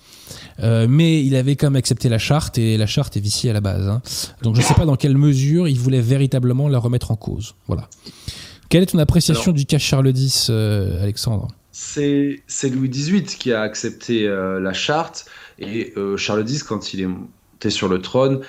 Euh, 0.61 0.87
mais 0.89 1.25
il 1.25 1.35
avait 1.35 1.57
quand 1.57 1.67
même 1.67 1.77
accepté 1.77 2.09
la 2.09 2.19
charte 2.19 2.57
et 2.57 2.77
la 2.77 2.87
charte 2.87 3.17
est 3.17 3.21
viciée 3.21 3.51
à 3.51 3.53
la 3.53 3.61
base. 3.61 3.89
Hein. 3.89 4.01
Donc 4.43 4.55
je 4.55 4.61
ne 4.61 4.65
sais 4.65 4.75
pas 4.75 4.85
dans 4.85 4.95
quelle 4.95 5.17
mesure 5.17 5.67
il 5.67 5.79
voulait 5.79 6.01
véritablement 6.01 6.69
la 6.69 6.79
remettre 6.79 7.11
en 7.11 7.17
cause. 7.17 7.57
Voilà. 7.67 7.89
Quelle 8.69 8.85
est 8.85 8.87
ton 8.87 8.99
appréciation 8.99 9.51
du 9.51 9.67
cas 9.67 9.79
Charles 9.79 10.17
X, 10.17 10.49
euh, 10.51 11.03
Alexandre? 11.03 11.49
C'est 11.73 12.39
Louis 12.71 12.89
XVIII 12.89 13.25
qui 13.25 13.53
a 13.53 13.63
accepté 13.63 14.29
la 14.29 14.73
charte 14.73 15.27
et 15.59 15.95
Charles 16.17 16.49
X, 16.49 16.63
quand 16.65 16.93
il 16.93 17.03
est 17.03 17.09
monté 17.59 17.71
sur 17.71 17.89
le 17.89 18.01
trône, 18.01 18.41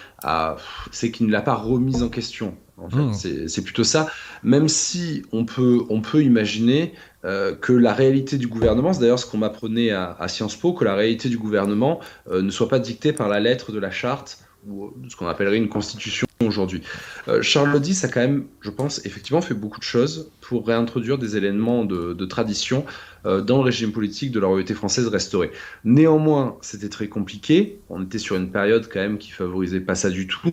c'est 0.91 1.11
qu'il 1.11 1.27
ne 1.27 1.31
l'a 1.31 1.41
pas 1.41 1.55
remise 1.55 2.03
en 2.03 2.09
question. 2.09 2.55
En 2.77 2.89
fait. 2.89 3.31
Hmm. 3.31 3.47
C'est 3.47 3.63
plutôt 3.63 3.83
ça. 3.83 4.07
Même 4.43 4.69
si 4.69 5.23
on 5.31 5.45
peut, 5.45 5.83
on 5.89 6.01
peut 6.01 6.23
imaginer 6.23 6.93
euh, 7.25 7.53
que 7.53 7.73
la 7.73 7.93
réalité 7.93 8.37
du 8.37 8.47
gouvernement, 8.47 8.93
c'est 8.93 9.01
d'ailleurs 9.01 9.19
ce 9.19 9.25
qu'on 9.25 9.39
m'apprenait 9.39 9.91
à, 9.91 10.27
Sciences 10.27 10.55
Po, 10.55 10.73
que 10.73 10.85
la 10.85 10.95
réalité 10.95 11.27
du 11.27 11.37
gouvernement 11.37 11.99
euh, 12.29 12.41
ne 12.41 12.51
soit 12.51 12.69
pas 12.69 12.79
dictée 12.79 13.11
par 13.11 13.27
la 13.27 13.39
lettre 13.39 13.71
de 13.71 13.79
la 13.79 13.91
charte 13.91 14.39
ou 14.67 14.93
ce 15.09 15.15
qu'on 15.15 15.27
appellerait 15.27 15.57
une 15.57 15.69
constitution 15.69 16.27
aujourd'hui. 16.45 16.81
Euh, 17.27 17.41
Charles 17.41 17.79
X 17.85 18.03
a 18.03 18.07
quand 18.07 18.19
même, 18.19 18.45
je 18.61 18.69
pense, 18.69 19.05
effectivement 19.05 19.41
fait 19.41 19.53
beaucoup 19.53 19.79
de 19.79 19.85
choses 19.85 20.31
pour 20.41 20.67
réintroduire 20.67 21.17
des 21.17 21.37
éléments 21.37 21.85
de, 21.85 22.25
tradition 22.25 22.85
dans 23.25 23.57
le 23.57 23.63
régime 23.63 23.91
politique 23.91 24.31
de 24.31 24.39
la 24.39 24.47
royauté 24.47 24.73
française 24.73 25.07
restaurée. 25.07 25.51
Néanmoins, 25.83 26.57
c'était 26.61 26.87
très 26.87 27.09
compliqué. 27.09 27.79
On 27.89 28.01
était 28.03 28.17
sur 28.17 28.37
une 28.37 28.49
période 28.49 28.87
quand 28.91 28.99
même 28.99 29.17
qui 29.17 29.31
favorisait 29.31 29.81
pas 29.81 29.95
ça 29.95 30.09
du 30.09 30.27
tout. 30.27 30.51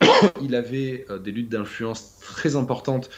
Il 0.42 0.54
avait 0.54 1.06
des 1.22 1.32
luttes 1.32 1.50
d'influence 1.50 2.18
très 2.20 2.56
importantes 2.56 3.10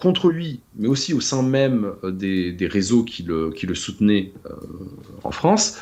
contre 0.00 0.30
lui, 0.30 0.60
mais 0.76 0.88
aussi 0.88 1.14
au 1.14 1.20
sein 1.20 1.42
même 1.42 1.92
euh, 2.02 2.10
des, 2.10 2.66
réseaux 2.66 3.04
qui 3.04 3.22
le, 3.22 3.74
soutenaient 3.74 4.32
euh, 4.46 4.54
en 5.22 5.30
France. 5.30 5.78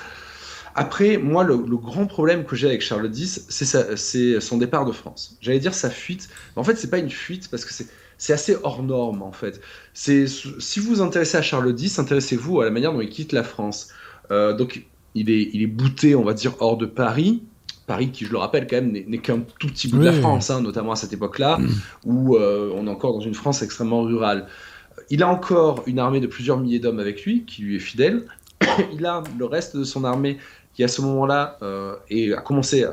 Après, 0.79 1.19
moi, 1.19 1.43
le, 1.43 1.57
grand 1.57 2.07
problème 2.07 2.45
que 2.45 2.55
j'ai 2.55 2.69
avec 2.69 2.83
Charles 2.83 3.11
X, 3.13 3.47
c'est 3.49 4.41
son 4.41 4.59
départ 4.59 4.85
de 4.87 4.93
France. 4.93 5.37
J'allais 5.41 5.59
dire 5.59 5.75
sa 5.75 5.91
fuite, 5.91 6.29
mais 6.55 6.61
en 6.61 6.65
fait, 6.65 6.77
c'est 6.77 6.89
pas 6.89 6.99
une 6.99 7.11
fuite 7.11 7.51
parce 7.51 7.65
que 7.65 7.75
c'est 8.17 8.33
assez 8.33 8.57
hors 8.63 8.85
norme 8.85 9.23
en 9.23 9.33
fait. 9.33 9.61
C'est 9.93 10.29
si 10.29 10.79
vous 10.79 10.91
vous 10.91 11.01
intéressez 11.03 11.37
à 11.37 11.43
Charles 11.43 11.75
X, 11.77 11.99
intéressez-vous 11.99 12.61
à 12.61 12.65
la 12.65 12.71
manière 12.71 12.93
dont 12.93 13.01
il 13.01 13.09
quitte 13.09 13.33
la 13.33 13.43
France. 13.43 13.89
Euh, 14.31 14.53
donc, 14.53 14.87
il 15.17 15.31
est, 15.31 15.51
il 15.53 15.63
est 15.63 15.67
bouté, 15.67 16.15
on 16.15 16.23
va 16.23 16.33
dire, 16.33 16.55
hors 16.61 16.77
de 16.77 16.87
Paris. 16.87 17.43
Paris, 17.89 18.13
qui 18.13 18.25
je 18.25 18.31
le 18.31 18.39
rappelle 18.39 18.69
quand 18.69 18.77
même, 18.77 18.93
n'est 18.93 19.19
qu'un 19.19 19.41
tout 19.59 19.67
petit 19.67 19.89
bout 19.89 19.99
de 19.99 20.05
la 20.05 20.13
France, 20.13 20.49
hein, 20.51 20.61
notamment 20.61 20.93
à 20.93 20.97
cette 20.97 21.13
époque-là, 21.13 21.59
mm. 21.59 21.69
où 22.05 22.37
euh, 22.37 22.71
on 22.77 22.87
est 22.87 22.91
encore 22.91 23.15
dans 23.15 23.21
une 23.21 23.35
France 23.35 23.63
extrêmement 23.63 24.03
rurale. 24.03 24.47
Il 25.11 25.25
a 25.25 25.29
encore 25.29 25.83
une 25.87 25.99
armée 25.99 26.21
de 26.21 26.29
plusieurs 26.29 26.59
milliers 26.59 26.79
d'hommes 26.79 27.01
avec 27.01 27.25
lui, 27.25 27.45
qui 27.47 27.63
lui 27.63 27.75
est 27.75 27.81
fidèle. 27.81 28.27
Il 28.93 29.07
a 29.07 29.23
le 29.39 29.45
reste 29.45 29.77
de 29.77 29.85
son 29.85 30.05
armée 30.05 30.39
qui, 30.79 30.85
à 30.85 30.89
ce 30.89 31.03
moment-là, 31.03 31.59
euh, 31.63 31.97
a 32.37 32.41
commencé 32.41 32.87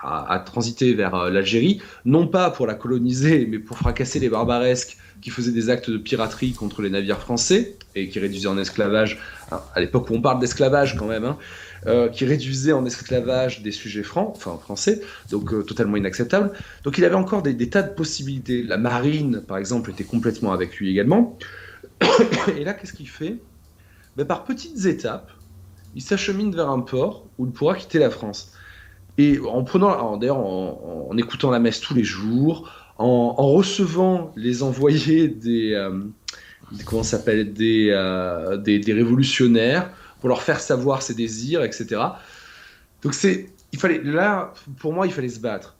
à, 0.00 0.38
transiter 0.46 0.94
vers 0.94 1.16
euh, 1.16 1.28
l'Algérie, 1.28 1.82
non 2.04 2.28
pas 2.28 2.50
pour 2.50 2.68
la 2.68 2.74
coloniser, 2.74 3.48
mais 3.50 3.58
pour 3.58 3.78
fracasser 3.78 4.20
les 4.20 4.28
barbaresques 4.28 4.96
qui 5.20 5.30
faisaient 5.30 5.50
des 5.50 5.68
actes 5.68 5.90
de 5.90 5.96
piraterie 5.96 6.52
contre 6.52 6.82
les 6.82 6.90
navires 6.90 7.18
français 7.18 7.76
et 7.96 8.08
qui 8.08 8.20
réduisaient 8.20 8.46
en 8.46 8.58
esclavage, 8.58 9.18
à 9.50 9.80
l'époque 9.80 10.08
où 10.10 10.14
on 10.14 10.20
parle 10.20 10.38
d'esclavage 10.38 10.96
quand 10.96 11.06
même, 11.06 11.24
hein, 11.24 11.36
euh, 11.88 12.08
qui 12.08 12.24
réduisait 12.26 12.70
en 12.70 12.86
esclavage 12.86 13.60
des 13.62 13.72
sujets 13.72 14.04
francs, 14.04 14.32
enfin 14.36 14.56
français, 14.56 15.00
donc 15.32 15.66
totalement 15.66 15.96
inacceptable. 15.96 16.52
Donc 16.84 16.96
il 16.98 17.04
avait 17.04 17.16
encore 17.16 17.42
des, 17.42 17.68
tas 17.68 17.82
de 17.82 17.92
possibilités. 17.92 18.62
La 18.62 18.76
marine, 18.76 19.42
par 19.48 19.58
exemple, 19.58 19.90
était 19.90 20.04
complètement 20.04 20.52
avec 20.52 20.76
lui 20.76 20.90
également. 20.90 21.36
Et 22.56 22.62
là, 22.62 22.72
qu'est-ce 22.72 22.92
qu'il 22.92 23.08
fait? 23.08 23.38
Ben, 24.16 24.26
Par 24.26 24.44
petites 24.44 24.86
étapes, 24.86 25.32
il 25.94 26.02
s'achemine 26.02 26.54
vers 26.54 26.70
un 26.70 26.80
port 26.80 27.26
où 27.38 27.46
il 27.46 27.52
pourra 27.52 27.74
quitter 27.76 27.98
la 27.98 28.10
France. 28.10 28.52
Et 29.18 29.38
en 29.40 29.62
prenant, 29.62 30.16
d'ailleurs, 30.16 30.38
en, 30.38 31.16
écoutant 31.18 31.50
la 31.50 31.58
messe 31.58 31.80
tous 31.80 31.94
les 31.94 32.04
jours, 32.04 32.70
en, 32.98 33.34
recevant 33.34 34.32
les 34.36 34.62
envoyés 34.62 35.28
des, 35.28 35.74
euh, 35.74 36.00
comment 36.86 37.02
s'appelle, 37.02 37.52
des, 37.52 37.90
des, 38.64 38.78
des 38.78 38.92
révolutionnaires, 38.92 39.90
pour 40.20 40.28
leur 40.28 40.42
faire 40.42 40.60
savoir 40.60 41.02
ses 41.02 41.14
désirs, 41.14 41.64
etc. 41.64 42.00
Donc 43.02 43.12
c'est, 43.12 43.50
il 43.72 43.78
fallait, 43.78 44.00
là, 44.02 44.54
pour 44.78 44.92
moi, 44.92 45.06
il 45.06 45.12
fallait 45.12 45.28
se 45.28 45.40
battre. 45.40 45.76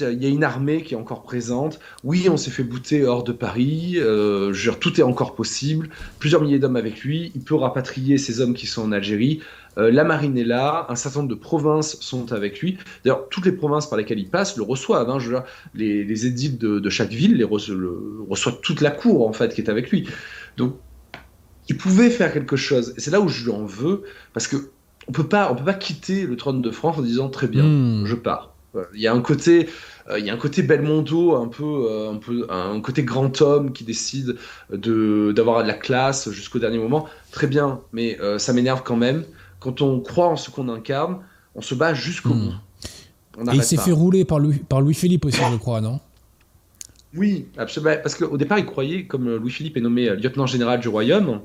Il 0.00 0.22
y 0.22 0.26
a 0.26 0.28
une 0.28 0.44
armée 0.44 0.82
qui 0.82 0.94
est 0.94 0.96
encore 0.96 1.22
présente. 1.22 1.78
Oui, 2.04 2.28
on 2.30 2.36
s'est 2.36 2.50
fait 2.50 2.62
bouter 2.62 3.04
hors 3.04 3.24
de 3.24 3.32
Paris. 3.32 3.94
Euh, 3.96 4.52
tout 4.80 5.00
est 5.00 5.02
encore 5.02 5.34
possible. 5.34 5.88
Plusieurs 6.18 6.42
milliers 6.42 6.58
d'hommes 6.58 6.76
avec 6.76 7.00
lui. 7.00 7.32
Il 7.34 7.42
peut 7.42 7.54
rapatrier 7.54 8.18
ces 8.18 8.40
hommes 8.40 8.54
qui 8.54 8.66
sont 8.66 8.82
en 8.82 8.92
Algérie. 8.92 9.40
Euh, 9.78 9.90
la 9.90 10.04
marine 10.04 10.36
est 10.36 10.44
là. 10.44 10.86
Un 10.88 10.94
certain 10.94 11.20
nombre 11.20 11.30
de 11.30 11.34
provinces 11.34 11.98
sont 12.00 12.32
avec 12.32 12.60
lui. 12.60 12.76
D'ailleurs, 13.04 13.28
toutes 13.28 13.46
les 13.46 13.52
provinces 13.52 13.88
par 13.88 13.98
lesquelles 13.98 14.18
il 14.18 14.28
passe 14.28 14.56
le 14.56 14.62
reçoivent. 14.62 15.08
Hein. 15.08 15.18
je 15.18 15.34
les, 15.74 16.04
les 16.04 16.26
édits 16.26 16.50
de, 16.50 16.88
chaque 16.90 17.10
ville 17.10 17.36
les 17.36 17.44
reçoivent 17.44 18.60
toute 18.60 18.80
la 18.80 18.90
cour 18.90 19.26
en 19.26 19.32
fait 19.32 19.54
qui 19.54 19.60
est 19.60 19.70
avec 19.70 19.90
lui. 19.90 20.08
Donc 20.56 20.76
il 21.68 21.76
pouvait 21.76 22.10
faire 22.10 22.32
quelque 22.32 22.56
chose. 22.56 22.94
Et 22.96 23.00
c'est 23.00 23.10
là 23.10 23.20
où 23.20 23.28
je 23.28 23.44
lui 23.44 23.52
en 23.52 23.64
veux, 23.64 24.02
parce 24.32 24.48
que 24.48 24.70
on 25.06 25.12
peut 25.12 25.28
pas, 25.28 25.50
on 25.50 25.54
peut 25.54 25.64
pas 25.64 25.74
quitter 25.74 26.26
le 26.26 26.36
trône 26.36 26.60
de 26.60 26.70
France 26.70 26.98
en 26.98 27.02
disant 27.02 27.28
très 27.28 27.46
bien, 27.46 27.64
hmm. 27.64 28.04
je 28.04 28.14
pars. 28.14 28.54
Il 28.94 29.00
y 29.00 29.06
a 29.06 29.12
un 29.12 29.20
côté, 29.20 29.68
euh, 30.10 30.18
il 30.18 30.26
y 30.26 30.30
a 30.30 30.34
un 30.34 30.38
côté 30.38 30.62
Belmondo, 30.62 31.36
un 31.36 31.48
peu, 31.48 31.86
euh, 31.88 32.10
un 32.12 32.16
peu, 32.16 32.46
un 32.50 32.80
côté 32.80 33.02
grand 33.02 33.40
homme 33.42 33.72
qui 33.72 33.84
décide 33.84 34.36
de 34.70 35.32
d'avoir 35.32 35.62
de 35.62 35.68
la 35.68 35.74
classe 35.74 36.30
jusqu'au 36.30 36.58
dernier 36.58 36.78
moment. 36.78 37.06
Très 37.30 37.46
bien, 37.46 37.80
mais 37.92 38.18
euh, 38.20 38.38
ça 38.38 38.52
m'énerve 38.52 38.82
quand 38.84 38.96
même. 38.96 39.24
Quand 39.60 39.82
on 39.82 40.00
croit 40.00 40.28
en 40.28 40.36
ce 40.36 40.50
qu'on 40.50 40.68
incarne, 40.68 41.18
on 41.54 41.60
se 41.60 41.74
bat 41.74 41.94
jusqu'au 41.94 42.34
hmm. 42.34 42.54
bout. 43.36 43.52
Et 43.52 43.56
il 43.56 43.62
s'est 43.62 43.76
fait 43.76 43.92
rouler 43.92 44.24
par 44.24 44.40
Louis, 44.40 44.58
par 44.58 44.80
Louis 44.80 44.94
Philippe 44.94 45.24
aussi, 45.24 45.40
je 45.52 45.56
crois, 45.56 45.80
non? 45.80 46.00
Oui, 47.14 47.46
absolument. 47.56 47.94
Parce 48.02 48.16
qu'au 48.16 48.36
départ, 48.36 48.58
il 48.58 48.66
croyait, 48.66 49.04
comme 49.04 49.36
Louis-Philippe 49.36 49.76
est 49.76 49.80
nommé 49.80 50.10
lieutenant 50.16 50.46
général 50.46 50.80
du 50.80 50.88
royaume, 50.88 51.40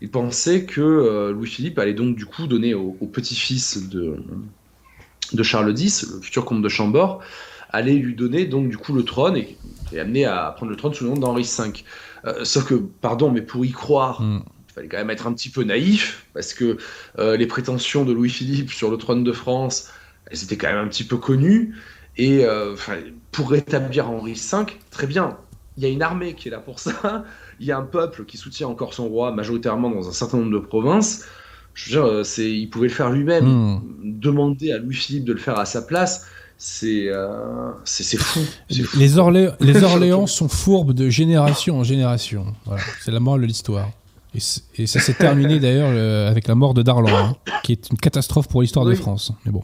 il 0.00 0.10
pensait 0.10 0.64
que 0.64 0.80
euh, 0.80 1.32
Louis-Philippe 1.32 1.78
allait 1.78 1.94
donc 1.94 2.16
du 2.16 2.26
coup 2.26 2.46
donner 2.46 2.74
au, 2.74 2.92
petit-fils 3.12 3.88
de, 3.88 4.16
de 5.32 5.42
Charles 5.42 5.78
X, 5.78 6.06
le 6.14 6.20
futur 6.20 6.44
comte 6.44 6.62
de 6.62 6.68
Chambord, 6.68 7.20
allait 7.70 7.94
lui 7.94 8.14
donner 8.14 8.46
donc 8.46 8.68
du 8.68 8.76
coup 8.76 8.92
le 8.92 9.04
trône 9.04 9.36
et, 9.36 9.56
et 9.92 10.00
amener 10.00 10.24
à 10.24 10.52
prendre 10.56 10.70
le 10.70 10.76
trône 10.76 10.94
sous 10.94 11.04
le 11.04 11.10
nom 11.10 11.16
d'Henri 11.16 11.42
V. 11.42 11.72
Euh, 12.26 12.44
sauf 12.44 12.64
que, 12.64 12.74
pardon, 12.74 13.30
mais 13.30 13.42
pour 13.42 13.64
y 13.64 13.72
croire, 13.72 14.22
Mm. 14.22 14.42
il 14.68 14.72
fallait 14.72 14.88
quand 14.88 14.98
même 14.98 15.10
être 15.10 15.26
un 15.26 15.32
petit 15.32 15.50
peu 15.50 15.62
naïf, 15.62 16.26
parce 16.34 16.54
que 16.54 16.78
euh, 17.18 17.36
les 17.36 17.46
prétentions 17.46 18.04
de 18.04 18.12
Louis-Philippe 18.12 18.70
sur 18.70 18.90
le 18.90 18.96
trône 18.96 19.24
de 19.24 19.32
France, 19.32 19.90
elles 20.26 20.42
étaient 20.42 20.56
quand 20.56 20.68
même 20.68 20.84
un 20.84 20.88
petit 20.88 21.04
peu 21.04 21.16
connues. 21.16 21.74
Et 22.16 22.44
euh, 22.44 22.76
pour 23.32 23.50
rétablir 23.50 24.08
Henri 24.08 24.34
V, 24.34 24.58
très 24.90 25.06
bien, 25.06 25.36
il 25.76 25.82
y 25.82 25.86
a 25.86 25.88
une 25.88 26.02
armée 26.02 26.34
qui 26.34 26.48
est 26.48 26.50
là 26.50 26.58
pour 26.58 26.78
ça, 26.78 27.24
il 27.60 27.66
y 27.66 27.72
a 27.72 27.78
un 27.78 27.82
peuple 27.82 28.24
qui 28.24 28.36
soutient 28.36 28.68
encore 28.68 28.94
son 28.94 29.08
roi 29.08 29.32
majoritairement 29.32 29.90
dans 29.90 30.08
un 30.08 30.12
certain 30.12 30.38
nombre 30.38 30.52
de 30.52 30.58
provinces. 30.58 31.24
Je 31.74 31.86
veux 31.96 32.00
dire, 32.00 32.08
euh, 32.10 32.24
c'est, 32.24 32.50
il 32.50 32.68
pouvait 32.70 32.88
le 32.88 32.94
faire 32.94 33.10
lui-même. 33.10 33.44
Hmm. 33.44 33.80
Demander 34.02 34.72
à 34.72 34.78
Louis-Philippe 34.78 35.24
de 35.24 35.32
le 35.32 35.38
faire 35.38 35.58
à 35.58 35.66
sa 35.66 35.82
place, 35.82 36.26
c'est, 36.56 37.08
euh, 37.08 37.70
c'est, 37.84 38.04
c'est 38.04 38.16
fou. 38.16 38.40
C'est 38.70 38.82
fou. 38.82 38.98
Les, 38.98 39.18
Orlé- 39.18 39.50
les 39.60 39.82
Orléans 39.84 40.26
sont 40.26 40.48
fourbes 40.48 40.92
de 40.92 41.10
génération 41.10 41.78
en 41.78 41.84
génération. 41.84 42.46
Voilà, 42.64 42.82
c'est 43.04 43.10
la 43.10 43.20
morale 43.20 43.42
de 43.42 43.46
l'histoire. 43.46 43.90
Et, 44.76 44.86
ça 44.86 44.98
s'est 44.98 45.14
terminé 45.14 45.60
d'ailleurs 45.60 45.90
euh, 45.92 46.28
avec 46.28 46.48
la 46.48 46.56
mort 46.56 46.74
de 46.74 46.82
Darlan, 46.82 47.08
hein, 47.16 47.36
qui 47.62 47.70
est 47.72 47.88
une 47.90 47.98
catastrophe 47.98 48.48
pour 48.48 48.62
l'histoire 48.62 48.84
de. 48.84 48.94
France. 48.94 49.32
Mais 49.44 49.52
bon. 49.52 49.62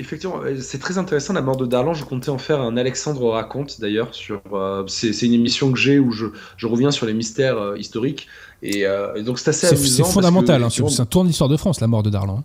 Effectivement, 0.00 0.40
euh, 0.42 0.56
c'est 0.60 0.78
très 0.78 0.98
intéressant 0.98 1.32
la 1.34 1.42
mort 1.42 1.56
de 1.56 1.66
Darlan. 1.66 1.94
Je 1.94 2.04
comptais 2.04 2.30
en 2.30 2.38
faire 2.38 2.60
un 2.60 2.76
Alexandre 2.76 3.28
raconte 3.30 3.80
d'ailleurs. 3.80 4.14
Sur, 4.14 4.40
euh, 4.52 4.82
c'est, 4.88 5.12
c'est 5.12 5.26
une 5.26 5.34
émission 5.34 5.70
que 5.70 5.78
j'ai 5.78 5.98
où 5.98 6.10
je, 6.10 6.26
je 6.56 6.66
reviens 6.66 6.90
sur 6.90 7.06
les 7.06 7.12
mystères 7.14 7.58
euh, 7.58 7.76
historiques. 7.78 8.26
Et, 8.62 8.86
euh, 8.86 9.14
et 9.14 9.22
donc 9.22 9.38
c'est 9.38 9.50
assez 9.50 9.66
C'est 9.66 9.76
amusant. 9.76 9.96
c'est 9.96 10.02
parce 10.02 10.14
fondamental. 10.14 10.60
que, 10.62 10.66
hein, 10.82 10.88
c'est 10.88 11.00
un 11.00 11.06
tour 11.06 11.22
de 11.22 11.28
l'histoire 11.28 11.48
de 11.50 11.56
France, 11.56 11.80
la 11.80 11.86
mort 11.86 12.02
de 12.02 12.10
Darlan. 12.10 12.42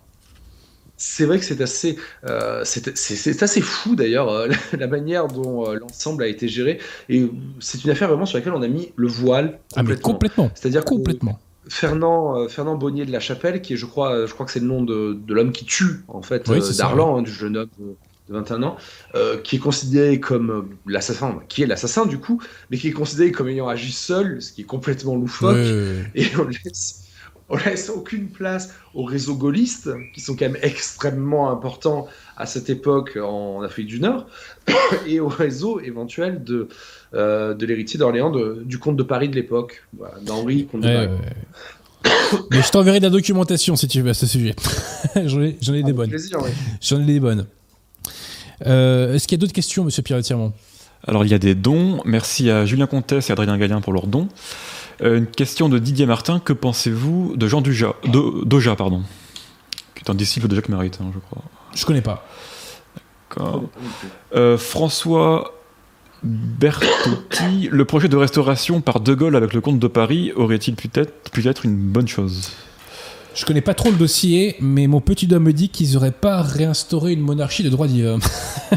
C'est 0.98 1.26
vrai 1.26 1.38
que 1.38 1.44
c'est 1.44 1.60
assez, 1.60 1.98
euh, 2.24 2.62
c'est, 2.64 2.96
c'est- 2.96 3.16
c'est 3.16 3.42
assez 3.42 3.60
fou 3.60 3.96
d'ailleurs 3.96 4.30
euh, 4.30 4.48
la 4.78 4.86
manière 4.86 5.28
dont 5.28 5.68
euh, 5.68 5.74
l'ensemble 5.74 6.22
a 6.24 6.26
été 6.26 6.48
géré. 6.48 6.78
Et 7.10 7.30
c'est 7.60 7.84
une 7.84 7.90
affaire 7.90 8.08
vraiment 8.08 8.24
sur 8.24 8.38
laquelle 8.38 8.54
on 8.54 8.62
a 8.62 8.68
mis 8.68 8.92
le 8.96 9.06
voile 9.08 9.58
Ah, 9.74 9.82
mais 9.82 9.90
complètement. 9.96 10.12
complètement. 10.12 10.50
C'est-à-dire 10.54 10.84
Complètement. 10.86 11.38
Fernand, 11.68 12.38
euh, 12.38 12.48
Fernand 12.48 12.76
Bonnier 12.76 13.04
de 13.06 13.12
la 13.12 13.20
Chapelle, 13.20 13.60
qui 13.60 13.74
est, 13.74 13.76
je 13.76 13.86
crois, 13.86 14.12
euh, 14.12 14.26
je 14.26 14.34
crois 14.34 14.46
que 14.46 14.52
c'est 14.52 14.60
le 14.60 14.66
nom 14.66 14.82
de, 14.82 15.14
de 15.14 15.34
l'homme 15.34 15.52
qui 15.52 15.64
tue, 15.64 16.04
en 16.08 16.22
fait, 16.22 16.46
Oui, 16.48 16.58
euh, 16.60 16.72
Darlan, 16.76 17.18
hein, 17.18 17.22
du 17.22 17.30
jeune 17.30 17.56
homme 17.56 17.68
de, 17.78 17.96
de 18.28 18.34
21 18.34 18.62
ans, 18.62 18.76
euh, 19.14 19.38
qui 19.38 19.56
est 19.56 19.60
considéré 19.60 20.20
comme 20.20 20.68
l'assassin, 20.86 21.40
qui 21.48 21.62
est 21.62 21.66
l'assassin 21.66 22.06
du 22.06 22.18
coup, 22.18 22.40
mais 22.70 22.78
qui 22.78 22.88
est 22.88 22.92
considéré 22.92 23.32
comme 23.32 23.48
ayant 23.48 23.68
agi 23.68 23.92
seul, 23.92 24.40
ce 24.42 24.52
qui 24.52 24.62
est 24.62 24.64
complètement 24.64 25.16
loufoque, 25.16 25.56
et 26.14 26.26
on 26.38 26.44
laisse, 26.44 27.04
on 27.48 27.56
laisse 27.56 27.90
aucune 27.90 28.28
place 28.28 28.74
aux 28.94 29.04
réseaux 29.04 29.36
gaullistes, 29.36 29.90
qui 30.14 30.20
sont 30.20 30.34
quand 30.34 30.46
même 30.46 30.58
extrêmement 30.62 31.50
importants 31.50 32.08
à 32.36 32.46
cette 32.46 32.70
époque 32.70 33.18
en 33.20 33.62
Afrique 33.62 33.86
du 33.86 34.00
Nord, 34.00 34.26
et 35.06 35.20
au 35.20 35.28
réseau 35.28 35.80
éventuel 35.80 36.42
de, 36.42 36.68
euh, 37.16 37.54
de 37.54 37.66
l'héritier 37.66 37.98
d'Orléans, 37.98 38.30
de- 38.30 38.62
du 38.64 38.78
comte 38.78 38.96
de 38.96 39.02
Paris 39.02 39.28
de 39.28 39.34
l'époque, 39.34 39.82
voilà, 39.98 40.14
d'Henri, 40.20 40.66
comte 40.70 40.82
de 40.82 40.86
Ouais, 40.88 40.94
Paris. 40.94 41.08
ouais, 41.08 41.14
ouais. 41.14 42.40
Mais 42.52 42.62
je 42.62 42.70
t'enverrai 42.70 42.98
de 43.00 43.04
la 43.04 43.10
documentation 43.10 43.74
si 43.74 43.88
tu 43.88 44.00
veux 44.02 44.10
à 44.10 44.14
ce 44.14 44.26
sujet. 44.26 44.54
j'en 45.24 45.40
ai, 45.42 45.56
j'en 45.60 45.74
ai 45.74 45.78
des 45.82 45.90
Avec 45.92 45.94
bonnes. 45.96 46.16
J'en 46.80 47.00
ai 47.00 47.04
des 47.04 47.18
bonnes. 47.20 47.46
Euh, 48.66 49.14
Est-ce 49.14 49.26
qu'il 49.26 49.36
y 49.36 49.40
a 49.40 49.40
d'autres 49.40 49.52
questions, 49.52 49.84
monsieur 49.84 50.02
Pierre 50.02 50.22
Tirmont 50.22 50.52
Alors 51.06 51.24
il 51.24 51.30
y 51.30 51.34
a 51.34 51.38
des 51.38 51.54
dons. 51.54 52.00
Merci 52.04 52.50
à 52.50 52.64
Julien 52.64 52.86
Comtesse 52.86 53.28
et 53.30 53.32
Adrien 53.32 53.56
Gallien 53.58 53.80
pour 53.80 53.92
leurs 53.92 54.06
dons. 54.06 54.28
Euh, 55.02 55.18
une 55.18 55.26
question 55.26 55.68
de 55.68 55.78
Didier 55.78 56.06
Martin. 56.06 56.38
Que 56.40 56.52
pensez-vous 56.52 57.34
de 57.36 57.48
Jean 57.48 57.60
Duja, 57.60 57.94
Do- 58.06 58.44
Doja, 58.44 58.76
pardon, 58.76 59.02
qui 59.94 60.04
est 60.04 60.10
un 60.10 60.14
disciple 60.14 60.48
de 60.48 60.54
Jacques 60.54 60.68
Maritain, 60.70 61.04
je 61.12 61.18
crois. 61.18 61.42
Je 61.74 61.84
connais 61.84 62.00
pas. 62.02 62.26
D'accord. 63.28 63.64
Euh, 64.34 64.56
François 64.56 65.52
Bertotti, 66.22 67.68
le 67.70 67.84
projet 67.84 68.08
de 68.08 68.16
restauration 68.16 68.80
par 68.80 69.00
De 69.00 69.14
Gaulle 69.14 69.36
avec 69.36 69.52
le 69.52 69.60
comte 69.60 69.78
de 69.78 69.86
Paris 69.86 70.32
aurait-il 70.34 70.74
peut-être 70.74 71.30
pu 71.30 71.46
être 71.46 71.64
une 71.64 71.76
bonne 71.76 72.08
chose? 72.08 72.50
Je 73.34 73.44
connais 73.44 73.60
pas 73.60 73.74
trop 73.74 73.90
le 73.90 73.96
dossier, 73.96 74.56
mais 74.60 74.86
mon 74.86 75.02
petit 75.02 75.26
doigt 75.26 75.40
me 75.40 75.52
dit 75.52 75.68
qu'ils 75.68 75.96
auraient 75.96 76.10
pas 76.10 76.40
réinstauré 76.40 77.12
une 77.12 77.20
monarchie 77.20 77.62
de 77.62 77.68
droit 77.68 77.86
divin. 77.86 78.18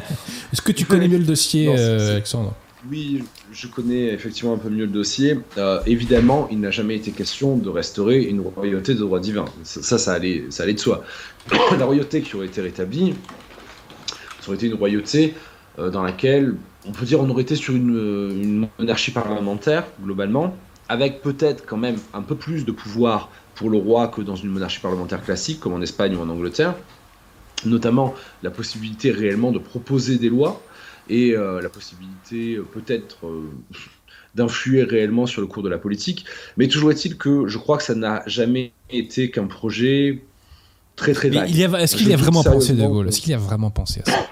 Est-ce 0.53 0.61
que 0.61 0.73
tu 0.73 0.83
connais 0.83 1.07
mieux 1.07 1.17
le 1.17 1.23
dossier, 1.23 1.67
Non, 1.67 1.75
euh, 1.77 2.11
Alexandre? 2.11 2.53
Oui, 2.89 3.23
je 3.53 3.67
connais 3.67 4.07
effectivement 4.13 4.53
un 4.53 4.57
peu 4.57 4.69
mieux 4.69 4.85
le 4.85 4.91
dossier. 4.91 5.39
Euh, 5.57 5.79
évidemment, 5.85 6.47
il 6.51 6.59
n'a 6.59 6.71
jamais 6.71 6.95
été 6.95 7.11
question 7.11 7.55
de 7.55 7.69
restaurer 7.69 8.23
une 8.23 8.41
royauté 8.41 8.95
de 8.95 8.99
droit 8.99 9.19
divin. 9.19 9.45
Ça, 9.63 9.81
ça, 9.81 9.97
ça 9.97 10.13
allait, 10.13 10.43
ça 10.49 10.63
allait 10.63 10.73
de 10.73 10.79
soi. 10.79 11.03
La 11.77 11.85
royauté 11.85 12.21
qui 12.21 12.35
aurait 12.35 12.47
été 12.47 12.59
rétablie, 12.59 13.15
ça 14.41 14.47
aurait 14.47 14.57
été 14.57 14.67
une 14.67 14.75
royauté 14.75 15.35
euh, 15.77 15.89
dans 15.89 16.03
laquelle, 16.03 16.55
on 16.85 16.91
peut 16.91 17.05
dire, 17.05 17.19
on 17.19 17.29
aurait 17.29 17.43
été 17.43 17.55
sur 17.55 17.75
une, 17.75 17.95
euh, 17.95 18.29
une 18.31 18.67
monarchie 18.77 19.11
parlementaire, 19.11 19.85
globalement, 20.01 20.55
avec 20.87 21.21
peut-être 21.21 21.65
quand 21.65 21.77
même 21.77 21.97
un 22.13 22.21
peu 22.21 22.35
plus 22.35 22.65
de 22.65 22.71
pouvoir 22.71 23.29
pour 23.55 23.69
le 23.69 23.77
roi 23.77 24.07
que 24.07 24.21
dans 24.21 24.35
une 24.35 24.49
monarchie 24.49 24.79
parlementaire 24.79 25.23
classique, 25.23 25.59
comme 25.59 25.73
en 25.73 25.81
Espagne 25.81 26.15
ou 26.15 26.21
en 26.21 26.29
Angleterre. 26.29 26.75
Notamment 27.65 28.15
la 28.41 28.51
possibilité 28.51 29.11
réellement 29.11 29.51
de 29.51 29.59
proposer 29.59 30.17
des 30.17 30.29
lois 30.29 30.61
et 31.09 31.35
euh, 31.35 31.61
la 31.61 31.67
possibilité 31.67 32.55
euh, 32.55 32.63
peut-être 32.63 33.25
euh, 33.25 33.49
d'influer 34.33 34.83
réellement 34.83 35.25
sur 35.25 35.41
le 35.41 35.47
cours 35.47 35.63
de 35.63 35.69
la 35.69 35.77
politique. 35.77 36.25
Mais 36.55 36.69
toujours 36.69 36.91
est-il 36.91 37.17
que 37.17 37.47
je 37.47 37.57
crois 37.57 37.77
que 37.77 37.83
ça 37.83 37.95
n'a 37.95 38.23
jamais 38.27 38.71
été 38.89 39.29
qu'un 39.29 39.47
projet 39.47 40.23
très 40.95 41.13
très 41.13 41.29
vague. 41.29 41.49
Est-ce 41.49 41.95
qu'il 41.97 42.07
y 42.07 42.13
a 42.13 42.17
vraiment 42.17 42.43
pensé 42.43 42.73
de 42.73 42.85
Gaulle? 42.85 43.09
Est-ce 43.09 43.19
qu'il 43.19 43.31
y 43.31 43.35
a 43.35 43.39
vraiment 43.39 43.71
pensé 43.71 44.01
à 44.05 44.09
ça? 44.09 44.29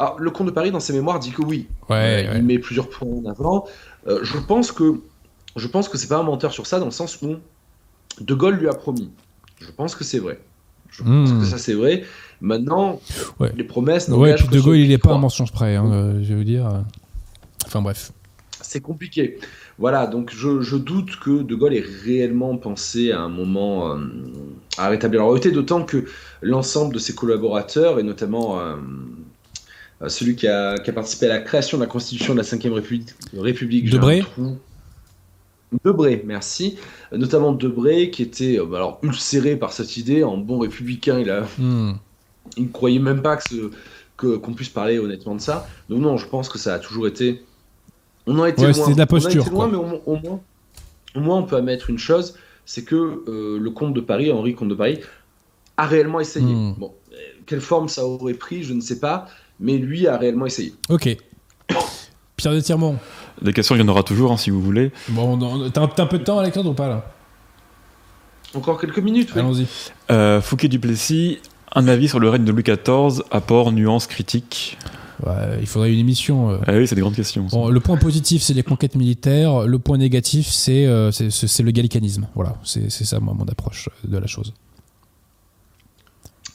Alors, 0.00 0.18
le 0.18 0.30
comte 0.30 0.46
de 0.46 0.52
Paris, 0.52 0.70
dans 0.70 0.80
ses 0.80 0.92
mémoires, 0.94 1.18
dit 1.18 1.30
que 1.30 1.42
oui. 1.42 1.66
Ouais, 1.90 2.26
Euh, 2.26 2.32
ouais. 2.32 2.38
Il 2.38 2.44
met 2.44 2.58
plusieurs 2.58 2.88
points 2.88 3.08
en 3.08 3.24
avant. 3.30 3.66
Euh, 4.08 4.20
je 4.22 4.38
pense 4.38 4.72
que 4.72 4.94
je 5.56 5.66
pense 5.66 5.88
que 5.88 5.98
c'est 5.98 6.08
pas 6.08 6.16
un 6.18 6.22
menteur 6.22 6.52
sur 6.52 6.66
ça, 6.66 6.78
dans 6.78 6.84
le 6.86 6.90
sens 6.90 7.20
où 7.22 7.34
De 8.20 8.34
Gaulle 8.34 8.54
lui 8.54 8.68
a 8.68 8.72
promis. 8.72 9.10
Je 9.60 9.70
pense 9.76 9.94
que 9.94 10.04
c'est 10.04 10.18
vrai. 10.20 10.40
Je 10.90 11.02
pense 11.02 11.30
Hmm. 11.30 11.40
que 11.40 11.44
ça 11.46 11.58
c'est 11.58 11.74
vrai. 11.74 12.04
Maintenant, 12.40 13.00
Ouais. 13.38 13.52
les 13.56 13.64
promesses. 13.64 14.08
Ouais, 14.08 14.34
puis 14.36 14.48
De 14.48 14.60
Gaulle, 14.60 14.76
il 14.78 14.90
est 14.92 14.98
pas 14.98 15.12
un 15.12 15.18
mensonge 15.18 15.52
près, 15.52 15.76
hein, 15.76 15.90
euh, 15.92 16.20
je 16.22 16.32
veux 16.34 16.44
dire. 16.44 16.66
Enfin 17.66 17.82
bref. 17.82 18.12
C'est 18.62 18.80
compliqué. 18.80 19.38
Voilà, 19.78 20.06
donc 20.06 20.30
je, 20.34 20.60
je 20.60 20.76
doute 20.76 21.18
que 21.18 21.42
De 21.42 21.54
Gaulle 21.54 21.74
ait 21.74 21.84
réellement 22.04 22.56
pensé 22.56 23.10
à 23.12 23.20
un 23.20 23.28
moment 23.28 23.92
euh, 23.92 23.98
à 24.78 24.88
rétablir 24.88 25.20
la 25.20 25.26
royauté, 25.26 25.50
d'autant 25.50 25.84
que 25.84 26.04
l'ensemble 26.42 26.94
de 26.94 26.98
ses 26.98 27.14
collaborateurs, 27.14 27.98
et 27.98 28.02
notamment 28.02 28.60
euh, 28.60 28.76
celui 30.08 30.34
qui 30.36 30.46
a, 30.48 30.78
qui 30.78 30.90
a 30.90 30.92
participé 30.92 31.26
à 31.26 31.28
la 31.30 31.38
création 31.40 31.76
de 31.78 31.82
la 31.82 31.88
constitution 31.88 32.32
de 32.34 32.38
la 32.38 32.44
5ème 32.44 32.72
République, 32.72 33.08
République 33.36 33.90
Debré. 33.90 34.22
Debré, 35.84 36.22
merci. 36.26 36.78
Euh, 37.12 37.16
Notamment 37.18 37.52
Debré, 37.52 38.10
qui 38.10 38.22
était 38.22 38.58
euh, 38.58 38.64
bah, 38.66 38.78
alors, 38.78 38.98
ulcéré 39.02 39.56
par 39.56 39.72
cette 39.72 39.96
idée, 39.96 40.24
en 40.24 40.36
bon 40.36 40.58
républicain, 40.58 41.20
il 41.20 41.30
a, 41.30 41.42
Hmm. 41.58 41.92
il 42.56 42.64
ne 42.64 42.68
croyait 42.68 42.98
même 42.98 43.22
pas 43.22 43.36
que 43.36 43.44
ce- 43.48 43.70
que- 44.16 44.36
qu'on 44.36 44.52
puisse 44.52 44.68
parler 44.68 44.98
honnêtement 44.98 45.34
de 45.36 45.40
ça. 45.40 45.68
Donc 45.88 46.00
non, 46.00 46.16
je 46.16 46.26
pense 46.26 46.48
que 46.48 46.58
ça 46.58 46.74
a 46.74 46.78
toujours 46.80 47.06
été. 47.06 47.44
On 48.26 48.38
en 48.38 48.42
a 48.42 48.48
été 48.48 48.62
Ouais, 48.62 48.72
loin. 48.72 48.74
c'était 48.74 48.92
de 48.94 48.98
la 48.98 49.02
On 49.08 49.14
en 49.14 49.18
a 49.18 49.20
posture, 49.20 49.42
été 49.42 49.50
loin, 49.50 49.68
quoi. 49.68 49.78
mais 49.78 49.84
au, 49.84 49.86
mo- 49.86 50.02
au 50.06 50.16
moins, 50.16 50.40
au 51.14 51.20
moins, 51.20 51.36
on 51.38 51.42
peut 51.44 51.56
admettre 51.56 51.88
une 51.88 51.98
chose, 51.98 52.34
c'est 52.66 52.82
que 52.84 53.22
euh, 53.28 53.58
le 53.60 53.70
comte 53.70 53.94
de 53.94 54.00
Paris, 54.00 54.32
Henri 54.32 54.54
comte 54.54 54.68
de 54.70 54.74
Paris, 54.74 54.98
a 55.76 55.86
réellement 55.86 56.20
essayé. 56.20 56.52
Hmm. 56.52 56.74
Bon, 56.78 56.92
euh, 57.12 57.16
quelle 57.46 57.60
forme 57.60 57.88
ça 57.88 58.04
aurait 58.04 58.34
pris, 58.34 58.62
je 58.64 58.74
ne 58.74 58.80
sais 58.80 58.98
pas, 58.98 59.28
mais 59.60 59.76
lui 59.78 60.08
a 60.08 60.16
réellement 60.16 60.46
essayé. 60.46 60.72
Ok. 60.88 61.16
Pierre 62.36 62.54
de 62.54 62.60
Tirmont. 62.60 62.96
Des 63.42 63.52
questions, 63.52 63.74
il 63.74 63.80
y 63.80 63.82
en 63.82 63.88
aura 63.88 64.02
toujours, 64.02 64.32
hein, 64.32 64.36
si 64.36 64.50
vous 64.50 64.60
voulez. 64.60 64.90
Bon, 65.10 65.38
on- 65.40 65.70
t'as 65.70 65.82
un, 65.82 66.06
peu 66.06 66.18
de 66.18 66.24
temps, 66.24 66.38
Alexandre, 66.38 66.70
ou 66.70 66.74
pas 66.74 66.88
là? 66.88 67.12
Encore 68.54 68.80
quelques 68.80 68.98
minutes. 68.98 69.30
oui. 69.34 69.40
Allons-y. 69.40 69.66
Euh, 70.10 70.40
Fouquet 70.40 70.68
Duplessis, 70.68 71.38
un 71.74 71.86
avis 71.86 72.08
sur 72.08 72.18
le 72.18 72.28
règne 72.30 72.44
de 72.44 72.50
Louis 72.52 72.62
XIV, 72.64 73.22
apport, 73.30 73.70
nuance, 73.72 74.06
critique? 74.06 74.76
Ouais, 75.24 75.58
il 75.60 75.66
faudrait 75.66 75.92
une 75.92 75.98
émission. 75.98 76.50
euh. 76.50 76.58
Ah 76.66 76.72
oui, 76.74 76.86
c'est 76.88 76.94
des 76.94 77.02
grandes 77.02 77.14
questions. 77.14 77.44
Bon, 77.44 77.68
le 77.68 77.78
point 77.80 77.98
positif, 77.98 78.42
c'est 78.42 78.54
les 78.54 78.62
conquêtes 78.62 78.94
militaires. 78.96 79.66
Le 79.66 79.78
point 79.78 79.98
négatif, 79.98 80.48
c'est 80.48 80.86
euh, 80.86 81.10
le 81.10 81.70
gallicanisme. 81.70 82.26
Voilà, 82.34 82.56
c'est 82.64 82.90
c'est 82.90 83.04
ça, 83.04 83.20
moi, 83.20 83.34
mon 83.34 83.44
approche 83.44 83.90
de 84.02 84.16
la 84.16 84.26
chose. 84.26 84.54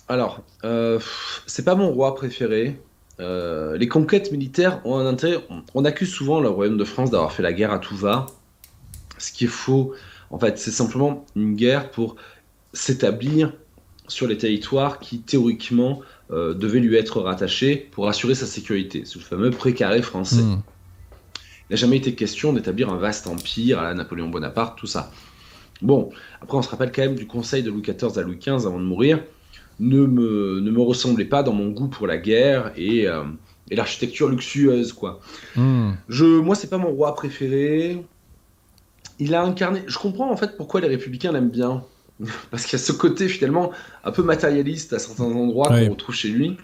Alors, 0.07 0.41
euh, 0.63 0.99
c'est 1.45 1.63
pas 1.63 1.75
mon 1.75 1.91
roi 1.91 2.15
préféré. 2.15 2.79
Euh, 3.19 3.77
les 3.77 3.87
conquêtes 3.87 4.31
militaires 4.31 4.81
ont 4.85 4.97
un 4.97 5.05
intérêt. 5.05 5.43
On, 5.49 5.63
on 5.73 5.85
accuse 5.85 6.09
souvent 6.09 6.39
le 6.39 6.49
royaume 6.49 6.77
de 6.77 6.83
France 6.83 7.11
d'avoir 7.11 7.31
fait 7.31 7.43
la 7.43 7.53
guerre 7.53 7.71
à 7.71 7.79
tout 7.79 7.95
va. 7.95 8.25
Ce 9.17 9.31
qui 9.31 9.45
est 9.45 9.49
faux. 9.49 9.93
En 10.29 10.39
fait, 10.39 10.57
c'est 10.57 10.71
simplement 10.71 11.25
une 11.35 11.55
guerre 11.55 11.91
pour 11.91 12.15
s'établir 12.73 13.53
sur 14.07 14.27
les 14.27 14.37
territoires 14.37 14.99
qui, 14.99 15.21
théoriquement, 15.21 16.01
euh, 16.31 16.53
devaient 16.53 16.79
lui 16.79 16.95
être 16.95 17.21
rattachés 17.21 17.75
pour 17.91 18.07
assurer 18.07 18.35
sa 18.35 18.45
sécurité. 18.45 19.03
C'est 19.05 19.15
le 19.15 19.21
fameux 19.21 19.51
précaré 19.51 20.01
français. 20.01 20.41
Hmm. 20.41 20.61
Il 21.69 21.73
n'a 21.73 21.77
jamais 21.77 21.97
été 21.97 22.13
question 22.13 22.53
d'établir 22.53 22.89
un 22.89 22.97
vaste 22.97 23.27
empire 23.27 23.79
à 23.79 23.83
la 23.83 23.93
Napoléon 23.93 24.29
Bonaparte, 24.29 24.77
tout 24.77 24.87
ça. 24.87 25.11
Bon, 25.81 26.09
après 26.41 26.57
on 26.57 26.61
se 26.61 26.69
rappelle 26.69 26.91
quand 26.91 27.01
même 27.01 27.15
du 27.15 27.27
conseil 27.27 27.63
de 27.63 27.71
Louis 27.71 27.81
XIV 27.81 28.17
à 28.17 28.21
Louis 28.21 28.37
XV 28.37 28.65
avant 28.65 28.79
de 28.79 28.85
mourir. 28.85 29.19
Ne 29.79 30.05
me, 30.05 30.59
ne 30.61 30.71
me 30.71 30.81
ressemblait 30.81 31.25
pas 31.25 31.43
dans 31.43 31.53
mon 31.53 31.69
goût 31.69 31.87
pour 31.87 32.07
la 32.07 32.17
guerre 32.17 32.71
et, 32.77 33.07
euh, 33.07 33.23
et 33.69 33.75
l'architecture 33.75 34.29
luxueuse, 34.29 34.93
quoi. 34.93 35.19
Hmm. 35.55 35.91
Je, 36.09 36.25
moi, 36.25 36.55
c'est 36.55 36.69
pas 36.69 36.77
mon 36.77 36.91
roi 36.91 37.13
préféré. 37.15 38.03
Il 39.19 39.33
a 39.35 39.43
incarné. 39.43 39.83
Je 39.87 39.97
comprends 39.97 40.29
en 40.31 40.37
fait 40.37 40.57
pourquoi 40.57 40.81
les 40.81 40.87
républicains 40.87 41.31
l'aiment 41.31 41.49
bien. 41.49 41.83
Parce 42.51 42.63
qu'il 42.63 42.73
y 42.73 42.81
a 42.81 42.83
ce 42.85 42.91
côté 42.91 43.27
finalement 43.27 43.71
un 44.03 44.11
peu 44.11 44.23
matérialiste 44.23 44.93
à 44.93 44.99
certains 44.99 45.23
endroits 45.25 45.67
qu'on 45.67 45.89
retrouve 45.89 46.15
chez 46.15 46.29
lui. 46.29 46.57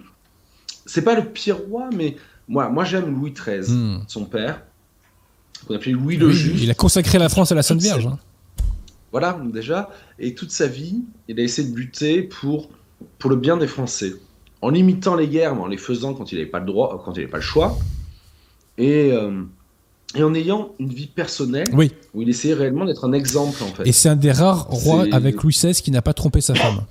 C'est 0.85 1.03
pas 1.03 1.15
le 1.15 1.25
pire 1.25 1.57
roi, 1.57 1.89
mais 1.95 2.15
moi, 2.47 2.69
moi 2.69 2.83
j'aime 2.83 3.13
Louis 3.13 3.31
XIII, 3.33 3.73
Hmm. 3.73 3.99
son 4.07 4.25
père, 4.25 4.61
qu'on 5.67 5.75
appelait 5.75 5.91
Louis 5.93 6.17
le 6.17 6.27
Oui, 6.27 6.33
Juste. 6.33 6.63
il 6.63 6.71
a 6.71 6.73
consacré 6.73 7.19
la 7.19 7.29
France 7.29 7.51
à 7.51 7.55
la 7.55 7.63
Sainte 7.63 7.81
sa- 7.81 7.87
Vierge. 7.87 8.07
hein. 8.07 8.17
Voilà, 9.11 9.39
déjà. 9.53 9.89
Et 10.19 10.33
toute 10.35 10.51
sa 10.51 10.67
vie, 10.67 11.01
il 11.27 11.37
a 11.39 11.43
essayé 11.43 11.67
de 11.69 11.75
lutter 11.75 12.23
pour, 12.23 12.69
pour 13.21 13.29
le 13.29 13.37
bien 13.37 13.55
des 13.55 13.67
Français. 13.67 14.15
En 14.61 14.69
limitant 14.69 15.15
les 15.15 15.27
guerres, 15.27 15.55
mais 15.55 15.61
en 15.61 15.67
les 15.67 15.77
faisant 15.77 16.13
quand 16.13 16.31
il 16.31 16.37
n'avait 16.37 16.49
pas 16.49 16.59
le 16.59 16.65
droit, 16.65 17.01
quand 17.05 17.13
il 17.13 17.19
n'avait 17.19 17.31
pas 17.31 17.37
le 17.37 17.43
choix. 17.43 17.77
Et, 18.77 19.11
euh, 19.13 19.43
et 20.15 20.23
en 20.23 20.33
ayant 20.33 20.73
une 20.79 20.89
vie 20.89 21.07
personnelle 21.07 21.67
Oui, 21.73 21.93
où 22.13 22.21
il 22.21 22.29
essayait 22.29 22.53
réellement 22.53 22.85
d'être 22.85 23.05
un 23.05 23.13
exemple, 23.13 23.63
en 23.63 23.67
fait. 23.67 23.87
et 23.87 23.91
c'est 23.91 24.09
un 24.09 24.15
des 24.15 24.31
rares 24.31 24.67
rois 24.67 25.05
avec 25.11 25.41
Louis 25.41 25.53
XVI 25.53 25.73
qui 25.73 25.91
n'a 25.91 26.01
pas 26.01 26.13
trompé 26.13 26.41
sa 26.41 26.53
femme. 26.53 26.81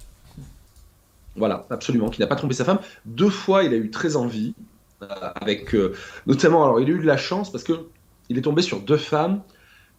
Voilà, 1.37 1.67
absolument, 1.71 2.09
qui 2.11 2.21
n'a 2.21 2.27
pas 2.27 2.37
trompé 2.37 2.55
sa 2.55 2.65
femme. 2.65 2.81
Deux 3.05 3.31
fois, 3.31 3.63
il 3.65 3.73
a 3.73 3.77
eu 3.77 3.91
très 3.91 4.17
envie, 4.17 4.55
euh, 5.03 5.07
avec 5.35 5.75
euh, 5.75 5.95
notamment, 6.27 6.65
alors 6.65 6.81
il 6.81 6.89
a 6.89 6.93
eu 6.93 6.99
de 6.99 7.07
la 7.07 7.17
chance 7.17 7.51
parce 7.53 7.65
que 7.65 7.73
il 8.29 8.39
est 8.39 8.43
tombé 8.43 8.63
sur 8.63 8.81
deux 8.81 8.97
femmes 8.97 9.43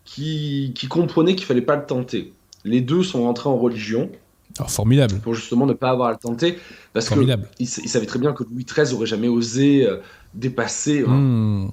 qui, 0.06 0.72
qui 0.76 0.88
comprenaient 0.88 1.36
qu'il 1.36 1.46
fallait 1.46 1.62
pas 1.62 1.76
le 1.76 1.86
tenter. 1.86 2.34
Les 2.64 2.82
deux 2.82 3.04
sont 3.04 3.24
rentrés 3.24 3.50
en 3.50 3.58
religion 3.58 4.10
Alors, 4.58 4.70
formidable, 4.72 5.16
pour 5.20 5.34
justement 5.34 5.66
ne 5.66 5.74
pas 5.74 5.90
avoir 5.90 6.10
à 6.10 6.12
le 6.12 6.18
tenter, 6.18 6.58
parce 6.94 7.08
que 7.08 7.16
formidable. 7.16 7.48
il, 7.60 7.66
s- 7.66 7.80
il 7.84 7.90
savait 7.90 8.06
très 8.06 8.20
bien 8.20 8.34
que 8.34 8.44
Louis 8.44 8.66
XIII 8.66 8.94
aurait 8.96 9.06
jamais 9.06 9.28
osé 9.28 9.88
euh, 9.88 9.98
dépasser, 10.34 11.04
Hmm. 11.04 11.70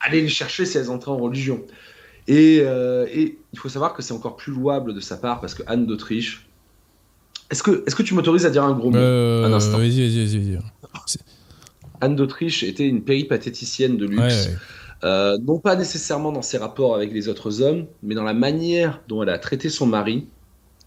aller 0.00 0.20
les 0.22 0.28
chercher 0.28 0.64
si 0.66 0.78
elles 0.78 0.90
entraient 0.90 1.10
en 1.10 1.18
religion. 1.18 1.62
Et, 2.28 2.60
euh, 2.62 3.06
et 3.12 3.38
il 3.52 3.58
faut 3.58 3.68
savoir 3.68 3.94
que 3.94 4.02
c'est 4.02 4.12
encore 4.14 4.36
plus 4.36 4.52
louable 4.52 4.94
de 4.94 5.00
sa 5.00 5.16
part 5.16 5.40
parce 5.40 5.54
que 5.54 5.62
Anne 5.66 5.86
d'Autriche. 5.86 6.46
Est-ce 7.50 7.64
que, 7.64 7.82
est-ce 7.86 7.96
que 7.96 8.04
tu 8.04 8.14
m'autorises 8.14 8.46
à 8.46 8.50
dire 8.50 8.62
un 8.62 8.72
gros 8.74 8.90
mot? 8.90 8.96
Euh, 8.96 9.44
Un 9.44 9.52
instant. 9.52 9.78
Vas-y, 9.78 10.00
vas-y, 10.08 10.38
vas-y. 10.38 10.58
Anne 12.00 12.16
d'Autriche 12.16 12.62
était 12.62 12.86
une 12.86 13.02
péripatéticienne 13.02 13.96
de 13.96 14.06
luxe. 14.06 14.20
Ouais, 14.22 14.52
ouais. 14.52 14.56
Euh, 15.02 15.38
non 15.42 15.58
pas 15.58 15.76
nécessairement 15.76 16.30
dans 16.30 16.42
ses 16.42 16.58
rapports 16.58 16.94
avec 16.94 17.12
les 17.12 17.28
autres 17.28 17.62
hommes, 17.62 17.86
mais 18.02 18.14
dans 18.14 18.22
la 18.22 18.34
manière 18.34 19.00
dont 19.08 19.22
elle 19.22 19.30
a 19.30 19.38
traité 19.38 19.68
son 19.70 19.86
mari. 19.86 20.26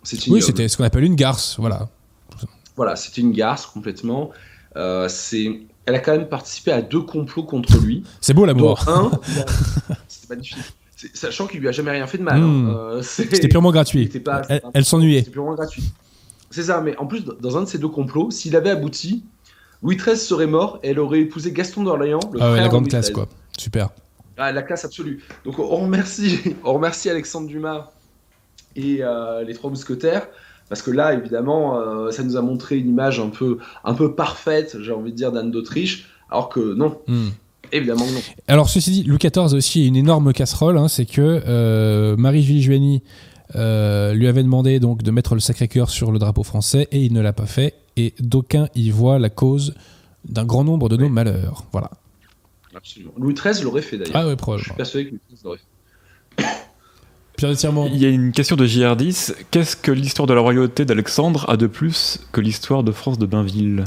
C'est 0.03 0.27
une, 0.27 0.33
Oui, 0.33 0.41
c'était 0.41 0.67
ce 0.67 0.77
qu'on 0.77 0.83
appelle 0.83 1.03
une 1.03 1.15
garce, 1.15 1.57
voilà. 1.59 1.87
voilà, 2.75 2.95
c'était 2.95 3.21
une 3.21 3.31
garce 3.31 3.65
complètement. 3.65 4.31
Euh, 4.75 5.07
c'est, 5.07 5.61
elle 5.85 5.95
a 5.95 5.99
quand 5.99 6.11
même 6.11 6.27
participé 6.27 6.71
à 6.71 6.81
deux 6.81 7.01
complots 7.01 7.43
contre 7.43 7.77
lui. 7.79 8.03
C'est 8.21 8.33
beau 8.33 8.45
l'amour. 8.45 8.83
un, 8.89 9.11
c'est 10.07 10.29
magnifique. 10.29 10.57
C'est- 10.95 11.15
Sachant 11.15 11.47
qu'il 11.47 11.59
lui 11.59 11.67
a 11.67 11.71
jamais 11.71 11.91
rien 11.91 12.07
fait 12.07 12.17
de 12.17 12.23
mal. 12.23 12.39
Hmm. 12.41 12.69
hein. 12.69 12.75
Euh, 12.77 13.01
c'est- 13.01 13.33
C'était 13.33 13.47
purement 13.47 13.71
gratuit. 13.71 14.07
pas- 14.19 14.41
Elle, 14.49 14.61
elle 14.73 14.85
s'ennuyait. 14.85 15.19
C'était 15.19 15.31
purement 15.31 15.53
gratuit. 15.53 15.83
C'est 16.49 16.63
ça, 16.63 16.81
mais 16.81 16.95
en 16.97 17.07
plus, 17.07 17.23
dans 17.25 17.57
un 17.57 17.61
de 17.63 17.65
ces 17.67 17.77
deux 17.77 17.87
complots, 17.87 18.29
s'il 18.31 18.55
avait 18.55 18.69
abouti, 18.69 19.23
Louis 19.81 19.97
XIII 19.97 20.17
serait 20.17 20.47
mort 20.47 20.79
et 20.83 20.89
elle 20.89 20.99
aurait 20.99 21.19
épousé 21.21 21.51
Gaston 21.51 21.83
d'Orléans, 21.83 22.19
le 22.31 22.39
Ah 22.41 22.45
ouais, 22.45 22.51
frère 22.51 22.55
la 22.55 22.63
de 22.63 22.69
grande 22.69 22.83
Louis 22.83 22.89
classe, 22.89 23.05
XIII. 23.05 23.13
quoi. 23.15 23.27
Super. 23.57 23.89
Ah, 24.37 24.51
la 24.51 24.61
classe 24.63 24.85
absolue. 24.85 25.23
Donc 25.45 25.59
on 25.59 25.67
remercie, 25.83 26.39
on 26.63 26.73
remercie 26.73 27.09
Alexandre 27.09 27.47
Dumas 27.47 27.91
et 28.75 28.99
euh, 29.01 29.43
les 29.43 29.53
trois 29.53 29.69
mousquetaires. 29.69 30.27
Parce 30.69 30.81
que 30.81 30.91
là, 30.91 31.13
évidemment, 31.13 31.77
euh, 31.79 32.09
ça 32.11 32.23
nous 32.23 32.37
a 32.37 32.41
montré 32.41 32.77
une 32.77 32.89
image 32.89 33.19
un 33.19 33.29
peu, 33.29 33.57
un 33.83 33.93
peu 33.93 34.15
parfaite, 34.15 34.77
j'ai 34.81 34.91
envie 34.91 35.11
de 35.11 35.17
dire, 35.17 35.31
d'Anne 35.31 35.51
d'Autriche. 35.51 36.07
Alors 36.29 36.49
que 36.49 36.73
non, 36.73 36.99
Hmm. 37.07 37.27
évidemment 37.71 38.05
que 38.05 38.11
non. 38.13 38.19
Alors, 38.47 38.69
ceci 38.69 38.89
dit, 38.91 39.03
Louis 39.03 39.17
XIV 39.19 39.53
a 39.53 39.57
aussi 39.57 39.85
une 39.87 39.95
énorme 39.95 40.33
casserole, 40.33 40.77
hein, 40.77 40.87
c'est 40.87 41.05
que 41.05 41.41
euh, 41.47 42.15
Marie-Julie 42.17 43.01
euh, 43.55 44.13
lui 44.13 44.27
avait 44.27 44.41
demandé 44.41 44.79
donc 44.79 45.03
de 45.03 45.11
mettre 45.11 45.35
le 45.35 45.41
Sacré-Cœur 45.41 45.89
sur 45.91 46.11
le 46.11 46.17
drapeau 46.17 46.41
français 46.43 46.87
et 46.91 47.03
il 47.03 47.13
ne 47.13 47.21
l'a 47.21 47.33
pas 47.33 47.45
fait. 47.45 47.75
Et 47.97 48.13
d'aucuns 48.19 48.67
y 48.73 48.89
voient 48.89 49.19
la 49.19 49.29
cause 49.29 49.75
d'un 50.27 50.45
grand 50.45 50.63
nombre 50.63 50.89
de 50.89 50.95
nos 50.97 51.03
Oui. 51.03 51.09
malheurs. 51.11 51.65
Voilà. 51.71 51.91
Absolument. 52.75 53.11
Louis 53.17 53.35
XIII 53.35 53.63
l'aurait 53.63 53.83
fait 53.83 53.97
d'ailleurs. 53.97 54.15
Ah 54.15 54.19
ouais, 54.21 54.25
Je 54.25 54.29
suis 54.31 54.37
probablement. 54.37 54.75
persuadé 54.75 55.05
que 55.05 55.11
Louis 55.11 55.19
XIII 55.29 55.39
l'aurait 55.43 55.57
fait. 55.57 55.63
Il 57.93 57.97
y 58.01 58.05
a 58.05 58.09
une 58.09 58.31
question 58.31 58.55
de 58.55 58.65
JR10. 58.65 59.33
Qu'est-ce 59.51 59.75
que 59.75 59.91
l'histoire 59.91 60.27
de 60.27 60.33
la 60.33 60.41
royauté 60.41 60.85
d'Alexandre 60.85 61.45
a 61.49 61.57
de 61.57 61.67
plus 61.67 62.19
que 62.31 62.41
l'histoire 62.41 62.83
de 62.83 62.91
France 62.91 63.17
de 63.19 63.25
Bainville? 63.25 63.83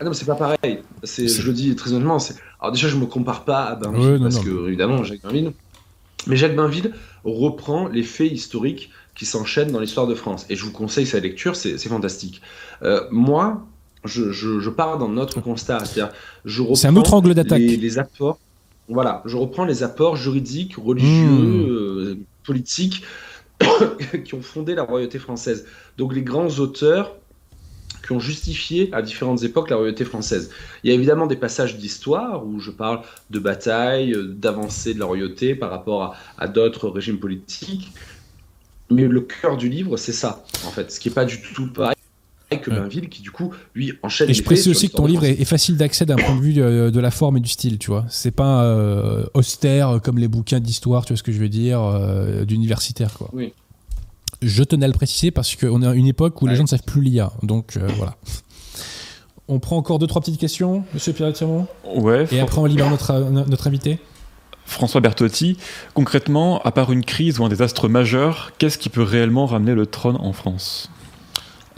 Ah 0.00 0.04
non, 0.04 0.10
mais 0.10 0.16
c'est 0.16 0.24
pas 0.24 0.34
pareil. 0.34 0.58
C'est, 1.04 1.28
C'est- 1.28 1.42
je 1.42 1.46
le 1.46 1.52
dis 1.52 1.74
très 1.76 1.92
honnêtement. 1.92 2.18
C'est... 2.18 2.34
Alors 2.60 2.72
déjà, 2.72 2.88
je 2.88 2.96
me 2.96 3.06
compare 3.06 3.44
pas 3.44 3.64
à 3.64 3.74
Bainville 3.76 4.00
Ouais, 4.00 4.18
non, 4.18 4.22
parce 4.24 4.36
non. 4.36 4.42
que 4.42 4.68
évidemment, 4.68 5.04
Jacques 5.04 5.22
Bainville. 5.22 5.52
Mais 6.26 6.36
Jacques 6.36 6.56
Bainville 6.56 6.92
reprend 7.24 7.88
les 7.88 8.02
faits 8.02 8.30
historiques 8.32 8.90
qui 9.14 9.26
s'enchaînent 9.26 9.70
dans 9.72 9.80
l'histoire 9.80 10.06
de 10.06 10.14
France. 10.14 10.46
Et 10.48 10.56
je 10.56 10.64
vous 10.64 10.72
conseille 10.72 11.06
sa 11.06 11.20
lecture, 11.20 11.54
c'est, 11.56 11.78
c'est 11.78 11.88
fantastique. 11.88 12.40
Euh, 12.82 13.02
moi, 13.10 13.66
je, 14.04 14.32
je, 14.32 14.58
je 14.58 14.70
pars 14.70 14.98
dans 14.98 15.08
notre 15.08 15.40
constat, 15.40 15.80
c'est-à-dire, 15.84 16.12
je 16.44 16.62
reprends 16.62 16.74
C'est 16.76 16.88
un 16.88 16.96
autre 16.96 17.14
angle 17.14 17.34
d'attaque. 17.34 17.58
les, 17.60 17.76
les 17.76 17.98
apports. 17.98 18.38
Voilà, 18.92 19.22
je 19.26 19.36
reprends 19.36 19.64
les 19.64 19.82
apports 19.82 20.16
juridiques, 20.16 20.76
religieux, 20.76 21.28
Hmm. 21.28 21.66
euh, 21.70 22.18
politiques 22.44 23.04
qui 24.24 24.34
ont 24.34 24.42
fondé 24.42 24.74
la 24.74 24.82
royauté 24.84 25.18
française. 25.18 25.66
Donc 25.98 26.14
les 26.14 26.22
grands 26.22 26.48
auteurs 26.58 27.16
qui 28.04 28.12
ont 28.12 28.20
justifié 28.20 28.90
à 28.92 29.02
différentes 29.02 29.42
époques 29.44 29.70
la 29.70 29.76
royauté 29.76 30.04
française. 30.04 30.50
Il 30.82 30.90
y 30.90 30.92
a 30.92 30.94
évidemment 30.96 31.26
des 31.28 31.36
passages 31.36 31.76
d'histoire 31.78 32.44
où 32.46 32.58
je 32.58 32.70
parle 32.72 33.02
de 33.30 33.38
batailles, 33.38 34.16
d'avancées 34.28 34.94
de 34.94 34.98
la 34.98 35.06
royauté 35.06 35.54
par 35.54 35.70
rapport 35.70 36.02
à, 36.02 36.14
à 36.38 36.48
d'autres 36.48 36.88
régimes 36.88 37.20
politiques. 37.20 37.92
Mais 38.90 39.06
le 39.08 39.20
cœur 39.22 39.56
du 39.56 39.68
livre, 39.68 39.96
c'est 39.96 40.12
ça, 40.12 40.44
en 40.66 40.70
fait. 40.70 40.90
Ce 40.92 41.00
qui 41.00 41.08
n'est 41.08 41.14
pas 41.14 41.24
du 41.24 41.40
tout 41.40 41.72
pareil 41.72 41.94
que 42.60 42.70
Ouais. 42.70 42.76
Bainville, 42.80 43.08
qui 43.08 43.22
du 43.22 43.30
coup, 43.30 43.52
lui, 43.74 43.92
enchaîne 44.02 44.30
Et 44.30 44.34
je 44.34 44.42
précise 44.42 44.68
aussi 44.68 44.88
que 44.88 44.96
ton 44.96 45.06
livre 45.06 45.24
est, 45.24 45.40
est 45.40 45.44
facile 45.44 45.76
d'accès 45.76 46.06
d'un 46.06 46.16
point 46.16 46.34
de 46.36 46.40
vue 46.40 46.52
de, 46.52 46.90
de 46.90 47.00
la 47.00 47.10
forme 47.10 47.36
et 47.36 47.40
du 47.40 47.48
style, 47.48 47.78
tu 47.78 47.90
vois. 47.90 48.04
C'est 48.08 48.30
pas 48.30 48.64
euh, 48.64 49.24
austère 49.34 50.00
comme 50.02 50.18
les 50.18 50.28
bouquins 50.28 50.60
d'histoire, 50.60 51.04
tu 51.04 51.12
vois 51.12 51.18
ce 51.18 51.22
que 51.22 51.32
je 51.32 51.38
veux 51.38 51.48
dire, 51.48 51.80
euh, 51.80 52.44
d'universitaire, 52.44 53.14
quoi. 53.14 53.30
Oui. 53.32 53.52
Je 54.40 54.64
tenais 54.64 54.84
à 54.84 54.88
le 54.88 54.94
préciser 54.94 55.30
parce 55.30 55.54
qu'on 55.54 55.82
est 55.82 55.86
à 55.86 55.94
une 55.94 56.06
époque 56.08 56.42
où 56.42 56.46
les 56.46 56.56
gens 56.56 56.64
ne 56.64 56.68
savent 56.68 56.82
plus 56.84 57.00
lire, 57.02 57.30
donc 57.42 57.76
euh, 57.76 57.86
voilà. 57.96 58.16
On 59.48 59.60
prend 59.60 59.76
encore 59.76 59.98
deux, 59.98 60.06
trois 60.06 60.20
petites 60.20 60.40
questions, 60.40 60.84
monsieur 60.94 61.12
Pierre 61.12 61.32
Tirmont 61.32 61.66
Ouais. 61.96 62.26
Et 62.32 62.40
après, 62.40 62.58
on 62.58 62.64
libère 62.64 62.90
notre, 62.90 63.12
notre 63.30 63.66
invité 63.66 63.98
François 64.64 65.00
Bertotti. 65.00 65.56
Concrètement, 65.94 66.60
à 66.62 66.72
part 66.72 66.92
une 66.92 67.04
crise 67.04 67.38
ou 67.38 67.44
un 67.44 67.48
désastre 67.48 67.88
majeur, 67.88 68.52
qu'est-ce 68.58 68.78
qui 68.78 68.88
peut 68.88 69.02
réellement 69.02 69.46
ramener 69.46 69.74
le 69.74 69.86
trône 69.86 70.16
en 70.16 70.32
France? 70.32 70.90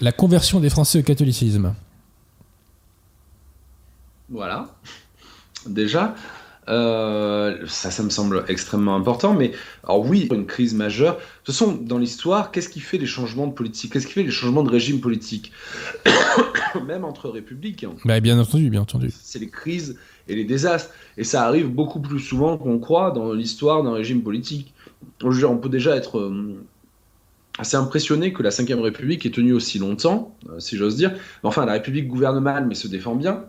La 0.04 0.12
conversion 0.12 0.60
des 0.60 0.68
Français 0.68 0.98
au 0.98 1.02
catholicisme. 1.02 1.74
Voilà. 4.28 4.68
Déjà, 5.66 6.14
euh, 6.68 7.66
ça, 7.66 7.90
ça 7.90 8.02
me 8.02 8.10
semble 8.10 8.44
extrêmement 8.48 8.96
important. 8.96 9.32
Mais 9.32 9.52
alors 9.82 10.04
oui, 10.04 10.28
une 10.30 10.44
crise 10.44 10.74
majeure. 10.74 11.14
De 11.14 11.20
toute 11.44 11.54
façon, 11.54 11.72
dans 11.72 11.96
l'histoire, 11.96 12.50
qu'est-ce 12.50 12.68
qui 12.68 12.80
fait 12.80 12.98
les 12.98 13.06
changements 13.06 13.46
de 13.46 13.54
politique? 13.54 13.94
Qu'est-ce 13.94 14.06
qui 14.06 14.12
fait 14.12 14.24
les 14.24 14.30
changements 14.30 14.62
de 14.62 14.68
régime 14.68 15.00
politique? 15.00 15.52
Même 16.86 17.06
entre 17.06 17.30
républiques. 17.30 17.86
Bah, 18.04 18.20
bien 18.20 18.38
entendu, 18.38 18.68
bien 18.68 18.82
entendu. 18.82 19.08
c'est 19.10 19.38
les 19.38 19.48
crises 19.48 19.98
et 20.28 20.34
les 20.34 20.44
désastres. 20.44 20.92
Et 21.16 21.24
ça 21.24 21.46
arrive 21.46 21.68
beaucoup 21.68 22.00
plus 22.00 22.20
souvent 22.20 22.58
qu'on 22.58 22.78
croit 22.78 23.10
dans 23.10 23.32
l'histoire 23.32 23.82
d'un 23.82 23.94
régime 23.94 24.22
politique. 24.22 24.74
Je 25.22 25.26
veux 25.26 25.38
dire, 25.38 25.50
on 25.50 25.56
peut 25.56 25.70
déjà 25.70 25.96
être 25.96 26.18
euh, 26.18 26.62
assez 27.58 27.76
impressionné 27.76 28.32
que 28.32 28.42
la 28.42 28.50
Ve 28.50 28.80
République 28.82 29.24
ait 29.26 29.30
tenu 29.30 29.52
aussi 29.52 29.78
longtemps, 29.78 30.36
euh, 30.48 30.58
si 30.58 30.76
j'ose 30.76 30.96
dire. 30.96 31.14
Enfin, 31.42 31.64
la 31.66 31.72
République 31.72 32.08
gouverne 32.08 32.40
mal, 32.40 32.66
mais 32.66 32.74
se 32.74 32.88
défend 32.88 33.14
bien. 33.14 33.44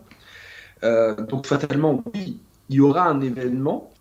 Euh, 0.84 1.14
donc 1.26 1.46
fatalement, 1.46 2.04
oui, 2.14 2.40
il 2.68 2.76
y 2.76 2.80
aura 2.80 3.08
un 3.08 3.20
événement 3.20 3.92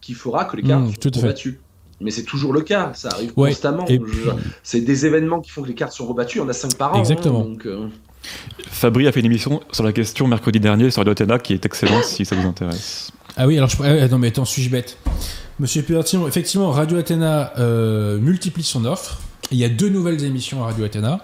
qui 0.00 0.14
fera 0.14 0.44
que 0.44 0.56
les 0.56 0.62
cartes 0.62 0.84
Mmh, 0.84 0.92
sont 1.02 1.20
fait. 1.20 1.26
rebattues. 1.26 1.60
Mais 2.00 2.10
c'est 2.12 2.22
toujours 2.22 2.52
le 2.52 2.60
cas, 2.60 2.92
ça 2.94 3.10
arrive 3.10 3.32
Ouais, 3.36 3.50
constamment. 3.50 3.84
Et 3.88 4.00
C'est 4.62 4.80
des 4.80 5.04
événements 5.04 5.40
qui 5.40 5.50
font 5.50 5.62
que 5.62 5.68
les 5.68 5.74
cartes 5.74 5.92
sont 5.92 6.06
rebattues, 6.06 6.40
on 6.40 6.48
a 6.48 6.52
5 6.52 6.74
par 6.76 6.92
an. 6.92 6.96
hein, 6.96 7.00
Exactement. 7.00 7.40
donc, 7.42 7.66
euh, 7.66 7.88
Fabri 8.68 9.06
a 9.08 9.12
fait 9.12 9.20
une 9.20 9.26
émission 9.26 9.60
sur 9.72 9.82
la 9.84 9.92
question 9.92 10.28
mercredi 10.28 10.60
dernier 10.60 10.90
sur 10.90 11.08
Athéna 11.08 11.38
qui 11.38 11.54
est 11.54 11.66
excellente 11.66 12.04
si 12.04 12.24
ça 12.24 12.36
vous 12.36 12.46
intéresse. 12.46 13.10
Ah 13.36 13.46
oui, 13.46 13.56
alors 13.56 13.68
je. 13.68 13.76
ah, 13.82 14.08
non, 14.08 14.18
mais 14.18 14.28
attends, 14.28 14.44
suis-je 14.44 14.70
bête? 14.70 14.96
Monsieur 15.60 15.82
Pierre 15.82 16.04
Tirmont, 16.04 16.28
effectivement, 16.28 16.70
Radio 16.70 16.98
Athéna 16.98 17.52
euh, 17.58 18.18
multiplie 18.18 18.62
son 18.62 18.84
offre. 18.84 19.18
Il 19.50 19.58
y 19.58 19.64
a 19.64 19.68
deux 19.68 19.88
nouvelles 19.88 20.22
émissions 20.24 20.62
à 20.62 20.66
Radio 20.66 20.84
Athéna. 20.84 21.20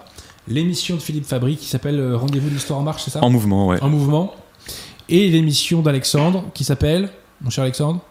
L'émission 0.47 0.95
de 0.95 1.01
Philippe 1.01 1.25
Fabry 1.25 1.55
qui 1.55 1.67
s'appelle 1.67 1.99
euh, 1.99 2.17
Rendez-vous 2.17 2.49
de 2.49 2.53
l'Histoire 2.53 2.79
en 2.79 2.83
marche, 2.83 3.03
c'est 3.05 3.11
ça? 3.11 3.23
En 3.23 3.29
mouvement, 3.29 3.67
ouais. 3.67 3.81
En 3.81 3.89
mouvement. 3.89 4.33
Et 5.07 5.29
l'émission 5.29 5.81
d'Alexandre 5.81 6.43
qui 6.53 6.63
s'appelle, 6.63 7.09
mon 7.41 7.49
cher 7.49 7.63
Alexandre? 7.63 8.01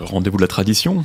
Le 0.00 0.06
rendez-vous 0.06 0.36
de 0.36 0.42
la 0.42 0.48
tradition. 0.48 1.04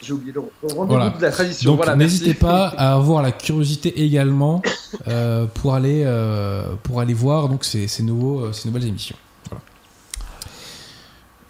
J'ai 0.00 0.12
oublié 0.12 0.32
le 0.32 0.40
rendez-vous 0.40 0.86
Voilà. 0.86 1.10
de 1.10 1.22
la 1.22 1.30
tradition. 1.30 1.70
Donc 1.70 1.78
Voilà, 1.78 1.96
n'hésitez 1.96 2.34
pas 2.34 2.66
à 2.68 2.94
avoir 2.94 3.22
la 3.22 3.32
curiosité 3.32 4.04
également 4.04 4.62
euh, 5.08 5.46
pour 5.46 5.74
aller 5.74 6.02
euh, 6.04 6.66
pour 6.82 7.00
aller 7.00 7.14
voir 7.14 7.48
donc 7.48 7.64
ces, 7.64 7.88
ces 7.88 8.02
nouveaux 8.02 8.52
ces 8.52 8.68
nouvelles 8.68 8.86
émissions. 8.86 9.16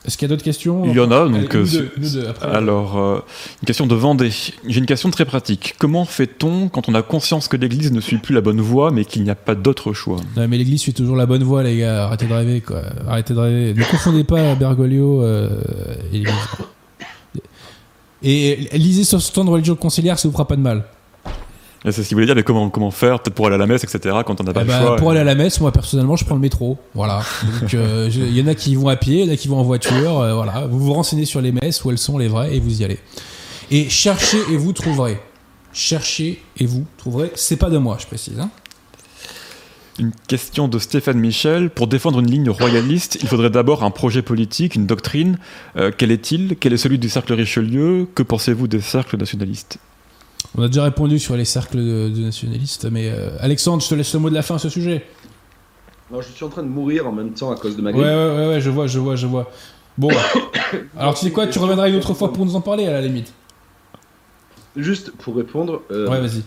Est-ce 0.05 0.19
qu'il 0.19 0.27
y 0.27 0.31
a 0.31 0.35
d'autres 0.35 0.45
questions 0.45 0.85
Il 0.85 0.93
y 0.93 1.01
en 1.01 1.11
a, 1.11 1.23
Allez, 1.23 1.41
donc. 1.41 1.55
nous 1.55 1.77
euh, 1.77 1.79
deux, 1.79 1.91
nous 1.97 2.11
deux, 2.11 2.29
après. 2.29 2.47
Alors, 2.47 2.99
euh, 2.99 3.21
une 3.63 3.67
question 3.67 3.87
de 3.87 3.95
Vendée. 3.95 4.31
J'ai 4.67 4.79
une 4.79 4.85
question 4.87 5.11
très 5.11 5.25
pratique. 5.25 5.77
Comment 5.79 6.05
fait-on 6.05 6.69
quand 6.69 6.91
on 6.91 6.95
a 6.95 7.01
conscience 7.01 7.49
que 7.49 7.57
l'Église 7.57 7.91
ne 7.91 8.01
suit 8.01 8.19
plus 8.19 8.35
la 8.35 8.43
bonne 8.43 8.61
voie, 8.61 8.91
mais 8.91 9.07
qu'il 9.07 9.23
n'y 9.23 9.31
a 9.31 9.35
pas 9.35 9.55
d'autre 9.55 9.95
choix? 9.95 10.19
Non, 10.37 10.47
mais 10.47 10.59
l'église 10.59 10.83
suit 10.83 10.93
toujours 10.93 11.17
la 11.17 11.25
bonne 11.25 11.43
voie, 11.43 11.63
les 11.63 11.79
gars. 11.79 12.05
Arrêtez 12.05 12.27
de 12.27 12.35
rêver, 12.35 12.61
quoi. 12.61 12.83
Arrêtez 13.09 13.33
de 13.33 13.39
rêver. 13.39 13.75
Ne 13.75 13.85
confondez 13.91 14.25
pas 14.25 14.55
Bergoglio 14.55 15.23
euh, 15.23 15.49
et 16.13 16.19
l'église. 16.19 16.35
Et 18.23 18.69
lisez 18.79 19.05
sur 19.05 19.21
ce 19.21 19.33
temps 19.33 19.45
de 19.45 19.51
religion 19.51 19.75
conciliaire, 19.75 20.19
ça 20.19 20.29
vous 20.29 20.33
fera 20.33 20.49
pas 20.49 20.57
de 20.57 20.63
mal. 20.63 20.85
C'est 21.85 22.03
ce 22.03 22.09
qu'il 22.09 22.15
voulait 22.17 22.25
dire, 22.27 22.35
mais 22.35 22.43
comment, 22.43 22.71
comment 22.71 22.91
faire, 22.91 23.21
peut-être 23.21 23.35
pour 23.35 23.47
aller 23.47 23.57
à 23.57 23.59
la 23.59 23.67
messe, 23.67 23.85
etc., 23.85 24.17
quand 24.25 24.41
on 24.41 24.45
n'a 24.45 24.55
pas 24.55 24.61
Eh 24.63 24.65
le 24.65 24.69
ben, 24.71 24.81
choix. 24.81 24.97
pour 24.97 25.11
aller 25.11 25.21
à 25.21 25.25
la 25.25 25.35
messe, 25.35 25.61
moi 25.61 25.71
personnellement, 25.71 26.17
je 26.17 26.25
prends 26.25 26.35
le 26.35 26.41
métro. 26.41 26.79
Voilà. 26.95 27.23
Donc, 27.61 27.75
euh, 27.75 28.09
il 28.15 28.35
y 28.37 28.41
en 28.43 28.47
a 28.47 28.55
qui 28.55 28.75
vont 28.75 28.89
à 28.89 28.97
pied, 28.97 29.21
il 29.21 29.27
y 29.27 29.31
en 29.31 29.35
a 29.35 29.37
qui 29.37 29.49
vont 29.49 29.59
en 29.59 29.63
voiture. 29.65 30.21
euh, 30.21 30.35
voilà. 30.35 30.67
Vous 30.67 30.79
vous 30.79 30.93
renseignez 30.95 31.27
sur 31.27 31.43
les 31.43 31.53
messes, 31.53 31.85
où 31.85 31.91
elles 31.91 31.99
sont 31.99 32.17
les 32.17 32.29
vraies, 32.29 32.55
et 32.57 32.61
vous 32.61 32.81
y 32.81 32.85
allez. 32.85 32.99
Et 33.71 33.89
cherchez 33.91 34.39
et 34.51 34.57
vous 34.57 34.73
trouverez. 34.73 35.19
Cherchez 35.75 36.43
et 36.57 36.65
vous 36.67 36.87
trouverez. 36.97 37.33
C'est 37.35 37.57
pas 37.57 37.69
de 37.69 37.77
moi, 37.79 37.97
je 38.01 38.07
précise. 38.07 38.39
hein. 38.41 38.49
Une 39.99 40.11
question 40.27 40.67
de 40.69 40.79
Stéphane 40.79 41.19
Michel. 41.19 41.71
Pour 41.71 41.87
défendre 41.87 42.19
une 42.21 42.31
ligne 42.31 42.51
royaliste, 42.51 43.19
il 43.23 43.29
faudrait 43.29 43.51
d'abord 43.51 43.85
un 43.85 43.91
projet 43.91 44.23
politique, 44.23 44.75
une 44.75 44.87
doctrine. 44.87 45.39
Euh, 45.77 45.93
quel 45.97 46.11
est-il? 46.11 46.57
Quel 46.59 46.73
est 46.73 46.77
celui 46.79 46.99
du 46.99 47.09
cercle 47.09 47.33
Richelieu? 47.35 48.09
Que 48.15 48.23
pensez-vous 48.25 48.67
des 48.69 48.81
cercles 48.81 49.17
nationalistes? 49.17 49.79
On 50.57 50.63
a 50.63 50.69
déjà 50.69 50.85
répondu 50.85 51.19
sur 51.19 51.37
les 51.37 51.45
cercles 51.45 51.79
de, 51.79 52.09
de 52.09 52.21
nationalistes, 52.21 52.87
mais 52.91 53.11
euh, 53.11 53.31
Alexandre, 53.41 53.83
je 53.83 53.89
te 53.89 53.95
laisse 53.95 54.13
le 54.15 54.21
mot 54.21 54.31
de 54.31 54.35
la 54.35 54.43
fin 54.43 54.55
à 54.55 54.59
ce 54.59 54.69
sujet. 54.69 55.05
Non, 56.13 56.21
je 56.21 56.29
suis 56.29 56.45
en 56.45 56.49
train 56.49 56.63
de 56.63 56.69
mourir 56.69 57.07
en 57.09 57.13
même 57.13 57.33
temps 57.33 57.51
à 57.51 57.57
cause 57.57 57.77
de 57.77 57.83
ma 57.83 57.91
grippe. 57.93 58.05
ouais, 58.05 58.15
ouais, 58.15 58.49
ouais, 58.49 58.61
je 58.61 58.71
vois, 58.71 58.87
je 58.87 58.99
vois, 58.99 59.17
je 59.17 59.27
vois. 59.27 59.51
Bon, 59.99 60.11
alors 60.97 61.15
tu 61.15 61.25
sais 61.25 61.31
quoi, 61.33 61.47
tu 61.47 61.59
reviendras 61.59 61.89
une 61.89 61.97
autre 61.97 62.15
fois 62.15 62.33
pour 62.33 62.45
nous 62.47 62.55
en 62.55 62.61
parler 62.61 62.87
à 62.87 62.93
la 62.93 63.01
limite. 63.01 63.33
Juste 64.77 65.13
pour 65.13 65.37
répondre, 65.37 65.83
euh, 65.91 66.09
Ouais, 66.09 66.21
vas-y. 66.21 66.43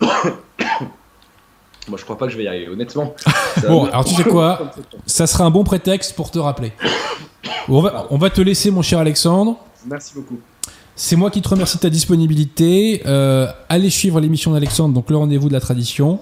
moi 1.88 1.98
je 1.98 2.04
crois 2.04 2.16
pas 2.16 2.26
que 2.26 2.32
je 2.32 2.36
vais 2.38 2.44
y 2.44 2.48
arriver, 2.48 2.68
honnêtement. 2.68 3.14
Bon, 3.66 3.86
alors 3.86 4.04
tu 4.04 4.14
sais 4.14 4.22
quoi 4.24 4.70
Ça 5.06 5.26
sera 5.26 5.44
un 5.44 5.50
bon 5.50 5.64
prétexte 5.64 6.14
pour 6.14 6.30
te 6.30 6.38
rappeler. 6.38 6.72
On 7.68 7.80
va, 7.82 8.06
on 8.10 8.16
va 8.16 8.30
te 8.30 8.40
laisser, 8.40 8.70
mon 8.70 8.80
cher 8.80 9.00
Alexandre. 9.00 9.56
Merci 9.86 10.12
beaucoup. 10.14 10.38
C'est 11.02 11.16
moi 11.16 11.30
qui 11.30 11.40
te 11.40 11.48
remercie 11.48 11.78
de 11.78 11.80
ta 11.80 11.88
disponibilité. 11.88 13.00
Euh, 13.06 13.50
allez 13.70 13.88
suivre 13.88 14.20
l'émission 14.20 14.52
d'Alexandre, 14.52 14.92
donc 14.94 15.08
le 15.08 15.16
rendez-vous 15.16 15.48
de 15.48 15.54
la 15.54 15.60
tradition. 15.60 16.20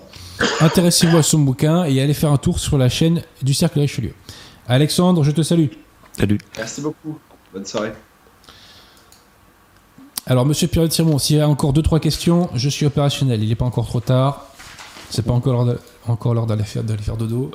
Intéressez-vous 0.61 1.17
à 1.17 1.25
son 1.25 1.41
bouquin 1.41 1.83
et 1.83 2.01
allez 2.01 2.15
faire 2.15 2.31
un 2.31 2.37
tour 2.37 2.61
sur 2.61 2.79
la 2.79 2.89
chaîne 2.89 3.23
du 3.43 3.55
Cercle 3.55 3.81
Richelieu. 3.81 4.13
Alexandre, 4.69 5.25
je 5.25 5.33
te 5.33 5.43
salue. 5.43 5.67
Salut. 6.13 6.39
Merci 6.57 6.81
beaucoup. 6.81 7.19
Bonne 7.53 7.67
soirée. 7.67 7.93
Alors, 10.27 10.47
monsieur 10.47 10.69
Pierre 10.69 10.89
Tirmont, 10.89 11.19
s'il 11.19 11.39
y 11.39 11.41
a 11.41 11.49
encore 11.49 11.73
2-3 11.73 11.99
questions, 11.99 12.49
je 12.55 12.69
suis 12.69 12.87
opérationnel. 12.87 13.43
Il 13.43 13.49
n'est 13.49 13.57
pas 13.57 13.65
encore 13.65 13.87
trop 13.89 13.99
tard. 13.99 14.47
C'est 15.11 15.25
pas 15.25 15.33
encore 15.33 15.55
l'heure 15.55 15.65
de- 15.75 15.81
encore 16.07 16.35
l'heure 16.35 16.47
d'aller 16.47 16.63
faire, 16.63 16.85
d'aller 16.85 17.03
faire 17.03 17.17
dodo. 17.17 17.51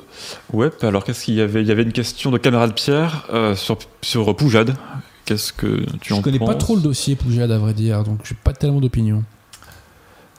Ouais, 0.52 0.68
alors 0.82 1.04
qu'est-ce 1.04 1.24
qu'il 1.24 1.36
y 1.36 1.40
avait? 1.40 1.62
Il 1.62 1.68
y 1.68 1.72
avait 1.72 1.84
une 1.84 1.92
question 1.92 2.30
de 2.30 2.36
camarade 2.36 2.74
Pierre 2.74 3.24
euh, 3.32 3.56
sur, 3.56 3.78
sur 4.02 4.36
Poujade. 4.36 4.76
Qu'est-ce 5.24 5.52
que 5.52 5.84
tu 6.00 6.10
Je 6.10 6.14
en 6.14 6.22
connais 6.22 6.38
pas 6.38 6.54
trop 6.54 6.76
le 6.76 6.82
dossier 6.82 7.16
Poujade, 7.16 7.50
à 7.50 7.58
vrai 7.58 7.72
dire, 7.74 8.04
donc 8.04 8.20
j'ai 8.24 8.34
pas 8.34 8.52
tellement 8.52 8.80
d'opinion. 8.80 9.24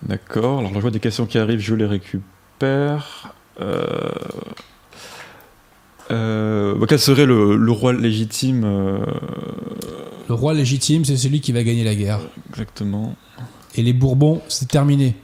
D'accord, 0.03 0.59
alors 0.59 0.73
je 0.73 0.79
vois 0.79 0.91
des 0.91 0.99
questions 0.99 1.25
qui 1.25 1.37
arrivent, 1.37 1.59
je 1.59 1.75
les 1.75 1.85
récupère. 1.85 3.33
Euh... 3.59 4.11
Euh, 6.11 6.75
bah, 6.75 6.85
quel 6.87 6.99
serait 6.99 7.25
le, 7.25 7.55
le 7.55 7.71
roi 7.71 7.93
légitime 7.93 8.63
euh, 8.63 9.03
Le 10.29 10.35
roi 10.35 10.53
légitime, 10.53 11.03
c'est 11.03 11.17
celui 11.17 11.41
qui 11.41 11.51
va 11.51 11.63
gagner 11.63 11.83
la 11.83 11.95
guerre. 11.95 12.19
Exactement. 12.51 13.15
Et 13.73 13.81
les 13.81 13.93
Bourbons, 13.93 14.41
c'est 14.47 14.67
terminé. 14.67 15.15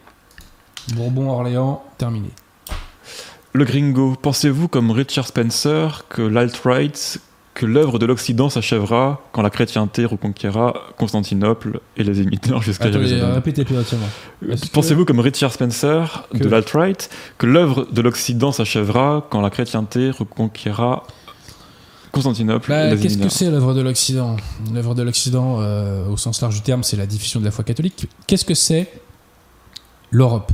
Bourbon, 0.95 1.29
Orléans, 1.29 1.83
terminé. 1.99 2.29
Le 3.53 3.65
gringo, 3.65 4.15
pensez-vous 4.19 4.67
comme 4.67 4.91
Richard 4.91 5.27
Spencer 5.27 6.05
que 6.09 6.21
l'alt-right, 6.21 7.19
que 7.53 7.65
l'œuvre 7.65 7.99
de 7.99 8.05
l'Occident 8.05 8.49
s'achèvera 8.49 9.21
quand 9.33 9.41
la 9.41 9.49
chrétienté 9.49 10.05
reconquérera 10.05 10.73
Constantinople 10.97 11.81
et 11.97 12.03
les 12.03 12.21
imiteurs 12.21 12.61
jusqu'à 12.61 12.91
Jérusalem. 12.91 13.33
répétez 13.33 13.65
plus. 13.65 13.75
Euh, 13.75 14.51
est-ce 14.53 14.63
que- 14.67 14.71
Pensez-vous 14.71 15.03
comme 15.05 15.19
Richard 15.19 15.51
Spencer 15.51 16.27
Que- 16.31 16.37
de 16.37 16.47
l'alt-right 16.49 17.09
que 17.37 17.45
l'œuvre 17.45 17.87
de 17.91 18.01
l'Occident 18.01 18.51
s'achèvera 18.53 19.27
quand 19.29 19.41
la 19.41 19.49
chrétienté 19.49 20.11
reconquérera 20.11 21.03
Constantinople 22.11 22.69
Bah, 22.69 22.85
et 22.87 22.95
les 22.95 23.01
Qu'est-ce 23.01 23.17
que 23.17 23.29
c'est 23.29 23.49
l'œuvre 23.51 23.73
de 23.73 23.81
l'Occident? 23.81 24.35
L'œuvre 24.73 24.95
de 24.95 25.03
l'Occident, 25.03 25.57
euh, 25.61 26.07
au 26.07 26.17
sens 26.17 26.41
large 26.41 26.55
du 26.55 26.61
terme, 26.61 26.83
c'est 26.83 26.97
la 26.97 27.05
diffusion 27.05 27.39
de 27.39 27.45
la 27.45 27.51
foi 27.51 27.63
catholique. 27.63 28.07
Qu'est-ce 28.27 28.45
que 28.45 28.53
c'est? 28.53 28.91
l'Europe, 30.13 30.51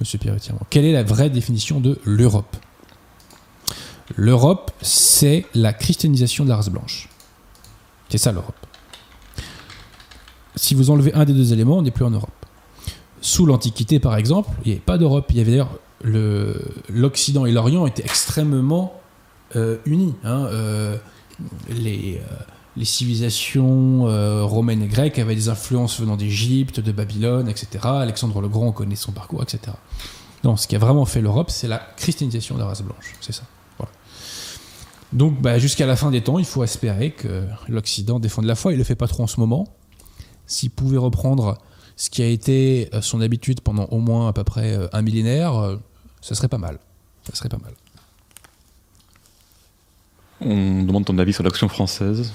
monsieur 0.00 0.18
Pierre 0.18 0.34
Quelle 0.68 0.84
est 0.84 0.92
la 0.92 1.04
vraie 1.04 1.30
définition 1.30 1.78
de 1.80 1.98
l'Europe? 2.04 2.56
L'Europe, 4.16 4.72
c'est 4.82 5.46
la 5.54 5.72
christianisation 5.72 6.44
de 6.44 6.50
la 6.50 6.56
race 6.56 6.68
blanche. 6.68 7.08
C'est 8.08 8.18
ça 8.18 8.32
l'Europe. 8.32 8.54
Si 10.56 10.74
vous 10.74 10.90
enlevez 10.90 11.14
un 11.14 11.24
des 11.24 11.32
deux 11.32 11.52
éléments, 11.52 11.78
on 11.78 11.82
n'est 11.82 11.90
plus 11.90 12.04
en 12.04 12.10
Europe. 12.10 12.30
Sous 13.20 13.46
l'Antiquité, 13.46 14.00
par 14.00 14.16
exemple, 14.16 14.50
il 14.64 14.68
n'y 14.68 14.72
avait 14.72 14.80
pas 14.84 14.98
d'Europe. 14.98 15.26
Il 15.30 15.36
y 15.36 15.40
avait 15.40 15.50
d'ailleurs 15.52 15.78
le- 16.02 16.60
l'Occident 16.88 17.46
et 17.46 17.52
l'Orient 17.52 17.86
étaient 17.86 18.02
extrêmement 18.04 18.94
euh, 19.56 19.78
unis. 19.84 20.14
hein. 20.24 20.46
Euh, 20.46 20.96
les, 21.68 22.20
euh, 22.22 22.34
les 22.76 22.84
civilisations 22.84 24.04
romaines 24.46 24.82
et 24.82 24.86
grecques 24.88 25.18
avaient 25.18 25.34
des 25.34 25.48
influences 25.48 25.98
venant 26.00 26.16
d'Égypte, 26.16 26.80
de 26.80 26.92
Babylone, 26.92 27.48
etc. 27.48 27.68
Alexandre 27.84 28.40
le 28.40 28.48
Grand, 28.48 28.66
on 28.68 28.72
connaît 28.72 28.96
son 28.96 29.12
parcours, 29.12 29.42
etc. 29.42 29.60
Non, 30.44 30.56
ce 30.56 30.66
qui 30.66 30.76
a 30.76 30.78
vraiment 30.78 31.04
fait 31.04 31.20
l'Europe, 31.20 31.50
c'est 31.50 31.68
la 31.68 31.78
christianisation 31.96 32.54
de 32.54 32.60
la 32.60 32.66
race 32.66 32.82
blanche. 32.82 33.14
C'est 33.20 33.32
ça. 33.32 33.42
Donc, 35.12 35.40
bah, 35.40 35.58
jusqu'à 35.58 35.86
la 35.86 35.96
fin 35.96 36.10
des 36.10 36.20
temps, 36.20 36.38
il 36.38 36.44
faut 36.44 36.62
espérer 36.62 37.10
que 37.10 37.44
l'Occident 37.68 38.20
défende 38.20 38.44
la 38.44 38.54
foi. 38.54 38.72
Il 38.72 38.78
le 38.78 38.84
fait 38.84 38.94
pas 38.94 39.08
trop 39.08 39.24
en 39.24 39.26
ce 39.26 39.40
moment. 39.40 39.66
S'il 40.46 40.70
pouvait 40.70 40.98
reprendre 40.98 41.58
ce 41.96 42.10
qui 42.10 42.22
a 42.22 42.26
été 42.26 42.88
euh, 42.94 43.00
son 43.00 43.20
habitude 43.20 43.60
pendant 43.60 43.84
au 43.86 43.98
moins 43.98 44.28
à 44.28 44.32
peu 44.32 44.44
près 44.44 44.74
euh, 44.74 44.86
un 44.92 45.02
millénaire, 45.02 45.56
euh, 45.56 45.76
ça 46.20 46.34
serait 46.34 46.48
pas 46.48 46.58
mal. 46.58 46.78
Ça 47.24 47.34
serait 47.34 47.48
pas 47.48 47.58
mal. 47.58 47.72
On 50.40 50.84
demande 50.84 51.04
ton 51.04 51.18
avis 51.18 51.32
sur 51.32 51.42
l'action 51.42 51.68
française. 51.68 52.32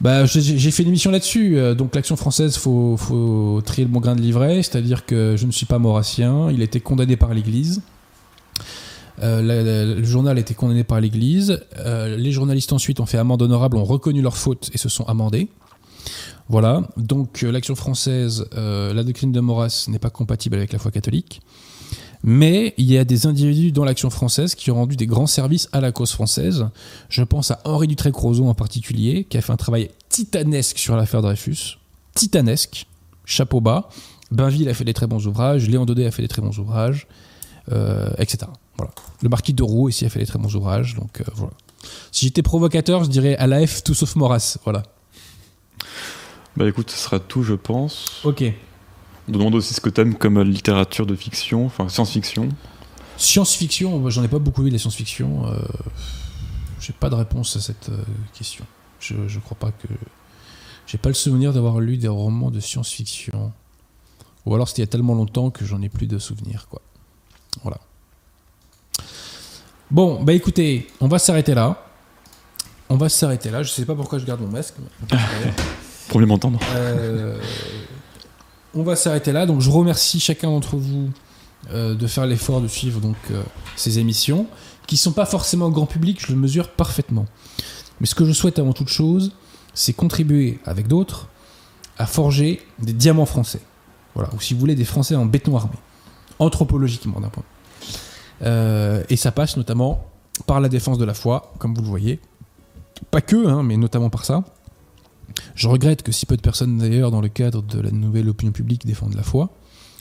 Bah, 0.00 0.26
j'ai 0.26 0.70
fait 0.70 0.82
une 0.82 0.90
émission 0.90 1.10
là-dessus. 1.10 1.58
Donc, 1.74 1.94
l'action 1.94 2.16
française, 2.16 2.56
faut, 2.58 2.96
faut 2.98 3.62
trier 3.64 3.84
le 3.84 3.90
bon 3.90 3.98
grain 3.98 4.14
de 4.14 4.20
livret. 4.20 4.62
C'est-à-dire 4.62 5.06
que 5.06 5.34
je 5.36 5.46
ne 5.46 5.50
suis 5.50 5.66
pas 5.66 5.78
maurassien. 5.78 6.50
Il 6.50 6.60
a 6.60 6.64
été 6.64 6.80
condamné 6.80 7.16
par 7.16 7.32
l'Église. 7.32 7.80
Euh, 9.22 9.94
le 9.94 10.04
journal 10.04 10.36
a 10.36 10.40
été 10.40 10.54
condamné 10.54 10.84
par 10.84 11.00
l'Église. 11.00 11.60
Euh, 11.78 12.16
les 12.16 12.32
journalistes 12.32 12.72
ensuite 12.72 13.00
ont 13.00 13.06
fait 13.06 13.18
amende 13.18 13.42
honorable, 13.42 13.76
ont 13.76 13.84
reconnu 13.84 14.22
leur 14.22 14.36
faute 14.36 14.70
et 14.74 14.78
se 14.78 14.88
sont 14.88 15.04
amendés. 15.04 15.48
Voilà. 16.48 16.82
Donc, 16.96 17.42
euh, 17.42 17.50
l'action 17.50 17.74
française, 17.74 18.46
la 18.52 19.02
doctrine 19.04 19.32
de 19.32 19.40
Maurras 19.40 19.86
n'est 19.88 19.98
pas 19.98 20.10
compatible 20.10 20.56
avec 20.56 20.72
la 20.72 20.78
foi 20.78 20.90
catholique. 20.90 21.40
Mais 22.22 22.74
il 22.76 22.90
y 22.90 22.98
a 22.98 23.04
des 23.04 23.26
individus 23.26 23.72
dans 23.72 23.84
l'action 23.84 24.10
française 24.10 24.54
qui 24.54 24.70
ont 24.70 24.76
rendu 24.76 24.96
des 24.96 25.06
grands 25.06 25.26
services 25.26 25.68
à 25.72 25.80
la 25.80 25.92
cause 25.92 26.10
française. 26.10 26.66
Je 27.08 27.22
pense 27.22 27.50
à 27.50 27.60
Henri 27.64 27.86
Dutré-Crozon 27.86 28.48
en 28.48 28.54
particulier, 28.54 29.24
qui 29.24 29.36
a 29.36 29.42
fait 29.42 29.52
un 29.52 29.56
travail 29.56 29.90
titanesque 30.08 30.78
sur 30.78 30.96
l'affaire 30.96 31.22
Dreyfus. 31.22 31.78
Titanesque. 32.14 32.86
Chapeau 33.26 33.60
bas. 33.60 33.90
Bainville 34.32 34.68
a 34.68 34.74
fait 34.74 34.84
des 34.84 34.94
très 34.94 35.06
bons 35.06 35.24
ouvrages. 35.26 35.68
Léon 35.68 35.84
Daudet 35.84 36.06
a 36.06 36.10
fait 36.10 36.22
des 36.22 36.28
très 36.28 36.42
bons 36.42 36.58
ouvrages. 36.58 37.06
etc. 38.18 38.46
Voilà. 38.76 38.92
Le 39.22 39.28
marquis 39.28 39.54
de 39.54 39.62
Roux 39.62 39.88
ici 39.88 40.04
a 40.04 40.08
fait 40.08 40.18
des 40.18 40.26
très 40.26 40.38
bons 40.38 40.54
ouvrages. 40.54 40.94
Donc 40.94 41.20
euh, 41.20 41.24
voilà. 41.34 41.52
Si 42.12 42.26
j'étais 42.26 42.42
provocateur, 42.42 43.04
je 43.04 43.10
dirais 43.10 43.36
à 43.36 43.46
la 43.46 43.66
F 43.66 43.82
tout 43.82 43.94
sauf 43.94 44.16
Maurras. 44.16 44.58
Voilà. 44.64 44.82
Bah 46.56 46.68
écoute, 46.68 46.90
ce 46.90 46.98
sera 46.98 47.18
tout, 47.18 47.42
je 47.42 47.54
pense. 47.54 48.22
Ok. 48.24 48.44
On 49.28 49.32
demande 49.32 49.54
aussi 49.54 49.74
ce 49.74 49.80
que 49.80 49.90
t'aimes 49.90 50.14
comme 50.14 50.40
littérature 50.42 51.06
de 51.06 51.14
fiction, 51.14 51.66
enfin 51.66 51.88
science-fiction. 51.88 52.48
Science-fiction, 53.18 53.98
moi, 53.98 54.10
j'en 54.10 54.22
ai 54.22 54.28
pas 54.28 54.38
beaucoup 54.38 54.62
lu 54.62 54.70
de 54.70 54.74
la 54.74 54.78
science-fiction. 54.78 55.46
Euh, 55.46 55.58
j'ai 56.80 56.92
pas 56.92 57.10
de 57.10 57.14
réponse 57.14 57.56
à 57.56 57.60
cette 57.60 57.88
euh, 57.88 58.02
question. 58.32 58.64
Je, 59.00 59.14
je 59.26 59.38
crois 59.40 59.56
pas 59.58 59.72
que. 59.72 59.88
J'ai 60.86 60.98
pas 60.98 61.08
le 61.08 61.14
souvenir 61.14 61.52
d'avoir 61.52 61.80
lu 61.80 61.96
des 61.96 62.08
romans 62.08 62.50
de 62.50 62.60
science-fiction. 62.60 63.52
Ou 64.44 64.54
alors 64.54 64.68
c'était 64.68 64.82
il 64.82 64.84
y 64.84 64.88
a 64.88 64.90
tellement 64.90 65.14
longtemps 65.14 65.50
que 65.50 65.64
j'en 65.64 65.82
ai 65.82 65.88
plus 65.88 66.06
de 66.06 66.18
souvenirs, 66.18 66.68
quoi. 66.70 66.80
Voilà. 67.62 67.80
Bon, 69.90 70.22
bah 70.22 70.32
écoutez, 70.32 70.88
on 71.00 71.08
va 71.08 71.18
s'arrêter 71.18 71.54
là. 71.54 71.82
On 72.88 72.96
va 72.96 73.08
s'arrêter 73.08 73.50
là. 73.50 73.62
Je 73.62 73.70
sais 73.70 73.84
pas 73.84 73.94
pourquoi 73.94 74.18
je 74.18 74.24
garde 74.24 74.40
mon 74.40 74.48
masque. 74.48 74.74
Premier 76.08 76.26
m'entendre. 76.26 76.58
Euh, 76.74 77.38
on 78.74 78.82
va 78.82 78.96
s'arrêter 78.96 79.32
là. 79.32 79.46
Donc 79.46 79.60
je 79.60 79.70
remercie 79.70 80.20
chacun 80.20 80.50
d'entre 80.50 80.76
vous 80.76 81.10
euh, 81.72 81.94
de 81.94 82.06
faire 82.06 82.26
l'effort 82.26 82.60
de 82.60 82.68
suivre 82.68 83.00
donc 83.00 83.16
euh, 83.30 83.42
ces 83.74 83.98
émissions, 83.98 84.46
qui 84.86 84.96
sont 84.96 85.12
pas 85.12 85.26
forcément 85.26 85.68
grand 85.70 85.86
public, 85.86 86.24
je 86.24 86.32
le 86.32 86.38
mesure 86.38 86.68
parfaitement. 86.68 87.26
Mais 88.00 88.06
ce 88.06 88.14
que 88.14 88.24
je 88.24 88.32
souhaite 88.32 88.60
avant 88.60 88.72
toute 88.72 88.88
chose, 88.88 89.32
c'est 89.74 89.92
contribuer 89.92 90.60
avec 90.64 90.86
d'autres 90.86 91.28
à 91.98 92.06
forger 92.06 92.64
des 92.78 92.92
diamants 92.92 93.26
français. 93.26 93.60
Voilà, 94.14 94.30
ou 94.34 94.40
si 94.40 94.54
vous 94.54 94.60
voulez, 94.60 94.74
des 94.74 94.84
Français 94.84 95.16
en 95.16 95.26
béton 95.26 95.56
armé, 95.56 95.74
anthropologiquement 96.38 97.20
d'un 97.20 97.28
point. 97.28 97.42
Euh, 98.42 99.02
et 99.08 99.16
ça 99.16 99.32
passe 99.32 99.56
notamment 99.56 100.04
par 100.46 100.60
la 100.60 100.68
défense 100.68 100.98
de 100.98 101.04
la 101.04 101.14
foi, 101.14 101.52
comme 101.58 101.74
vous 101.74 101.82
le 101.82 101.88
voyez. 101.88 102.20
Pas 103.10 103.20
que, 103.20 103.46
hein, 103.46 103.62
mais 103.62 103.76
notamment 103.76 104.10
par 104.10 104.24
ça. 104.24 104.44
Je 105.54 105.68
regrette 105.68 106.02
que 106.02 106.12
si 106.12 106.26
peu 106.26 106.36
de 106.36 106.42
personnes 106.42 106.78
d'ailleurs 106.78 107.10
dans 107.10 107.20
le 107.20 107.28
cadre 107.28 107.62
de 107.62 107.80
la 107.80 107.90
nouvelle 107.90 108.28
opinion 108.28 108.52
publique 108.52 108.86
défendent 108.86 109.14
la 109.14 109.22
foi. 109.22 109.50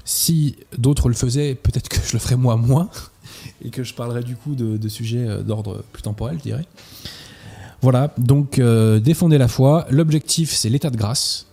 Si 0.04 0.58
d'autres 0.78 1.10
le 1.10 1.16
faisaient, 1.16 1.56
peut-être 1.56 1.90
que 1.90 1.98
je 2.06 2.14
le 2.14 2.20
ferais 2.20 2.36
moi 2.36 2.58
moins 2.58 2.90
et 3.64 3.70
que 3.70 3.84
je 3.84 3.94
parlerais 3.94 4.24
du 4.24 4.36
coup 4.36 4.56
de, 4.56 4.88
sujets 4.88 5.28
euh, 5.28 5.42
d'ordre 5.42 5.84
plus 5.92 6.04
temporel, 6.04 6.38
je 6.38 6.44
dirais. 6.44 6.66
Voilà, 7.82 8.14
donc 8.18 8.60
euh, 8.60 9.00
défendez 9.00 9.38
la 9.38 9.48
foi. 9.48 9.86
L'objectif, 9.90 10.52
c'est 10.52 10.70
l'état 10.70 10.90
de 10.90 10.98
grâce. 10.98 11.48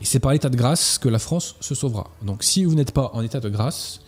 Et 0.00 0.04
c'est 0.04 0.20
par 0.20 0.32
l'état 0.32 0.48
de 0.48 0.56
grâce 0.56 0.98
que 0.98 1.08
la 1.08 1.18
France 1.18 1.56
se 1.60 1.74
sauvera. 1.74 2.10
Donc 2.22 2.42
si 2.42 2.64
vous 2.64 2.74
n'êtes 2.74 2.92
pas 2.92 3.10
en 3.14 3.22
état 3.22 3.40
de 3.40 3.48
grâce, 3.48 4.00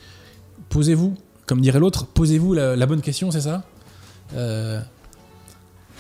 posez-vous, 0.68 1.16
comme 1.51 1.60
dirait 1.60 1.81
l'autre, 1.81 2.06
posez-vous 2.06 2.55
la, 2.55 2.77
la 2.77 2.86
bonne 2.86 3.01
question, 3.01 3.32
c'est 3.32 3.40
ça 3.40 3.64
Euh, 4.35 4.81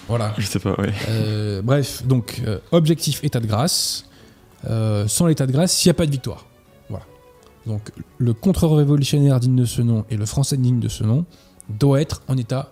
Voilà. 0.06 0.32
Je 0.38 0.46
sais 0.46 0.60
pas, 0.60 0.74
ouais. 0.80 0.92
Euh, 1.08 1.60
bref, 1.60 2.06
donc 2.06 2.40
euh, 2.46 2.60
objectif 2.70 3.24
état 3.24 3.40
de 3.40 3.48
grâce. 3.48 4.04
Euh, 4.68 5.08
sans 5.08 5.26
l'état 5.26 5.48
de 5.48 5.52
grâce, 5.52 5.84
il 5.84 5.88
n'y 5.88 5.90
a 5.90 5.94
pas 5.94 6.06
de 6.06 6.12
victoire. 6.12 6.46
Voilà. 6.88 7.04
Donc 7.66 7.90
le 8.18 8.32
contre-révolutionnaire 8.32 9.40
digne 9.40 9.56
de 9.56 9.64
ce 9.64 9.82
nom 9.82 10.04
et 10.08 10.16
le 10.16 10.24
français 10.24 10.56
digne 10.56 10.78
de 10.78 10.86
ce 10.88 11.02
nom 11.02 11.24
doit 11.68 12.00
être 12.00 12.22
en 12.28 12.36
état 12.36 12.70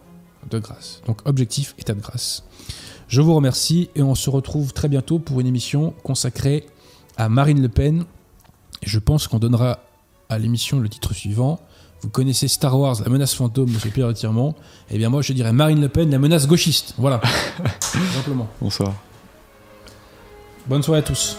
de 0.49 0.61
grâce. 0.61 1.03
Donc 1.09 1.23
objectif 1.27 1.75
état 1.81 1.95
de 1.95 2.01
grâce. 2.01 2.45
Je 3.09 3.21
vous 3.21 3.35
remercie 3.35 3.91
et 3.97 4.03
on 4.03 4.15
se 4.15 4.31
retrouve 4.31 4.73
très 4.73 4.87
bientôt 4.89 5.19
pour 5.19 5.41
une 5.41 5.49
émission 5.49 5.95
consacrée 6.05 6.65
à 7.17 7.29
Marine 7.29 7.61
Le 7.61 7.69
Pen. 7.69 8.05
Je 8.85 9.01
pense 9.01 9.27
qu'on 9.27 9.41
donnera 9.41 9.81
à 10.29 10.39
l'émission 10.39 10.79
le 10.79 10.89
titre 10.89 11.13
suivant. 11.13 11.59
Vous 12.03 12.11
connaissez 12.11 12.47
Star 12.47 12.79
Wars, 12.79 12.97
la 13.03 13.11
menace 13.11 13.35
fantôme, 13.35 13.71
Monsieur 13.71 13.91
Pierre 13.91 14.09
Retirement. 14.09 14.55
Eh 14.91 14.99
bien 14.99 15.09
moi 15.09 15.23
je 15.23 15.33
dirais 15.33 15.53
Marine 15.53 15.81
Le 15.81 15.89
Pen, 15.89 16.11
la 16.11 16.19
menace 16.19 16.47
gauchiste. 16.47 16.95
Voilà. 16.97 17.21
Simplement. 17.81 18.49
Bonsoir. 18.61 18.95
Bonne 20.67 20.83
soirée 20.83 21.01
à 21.01 21.03
tous. 21.03 21.37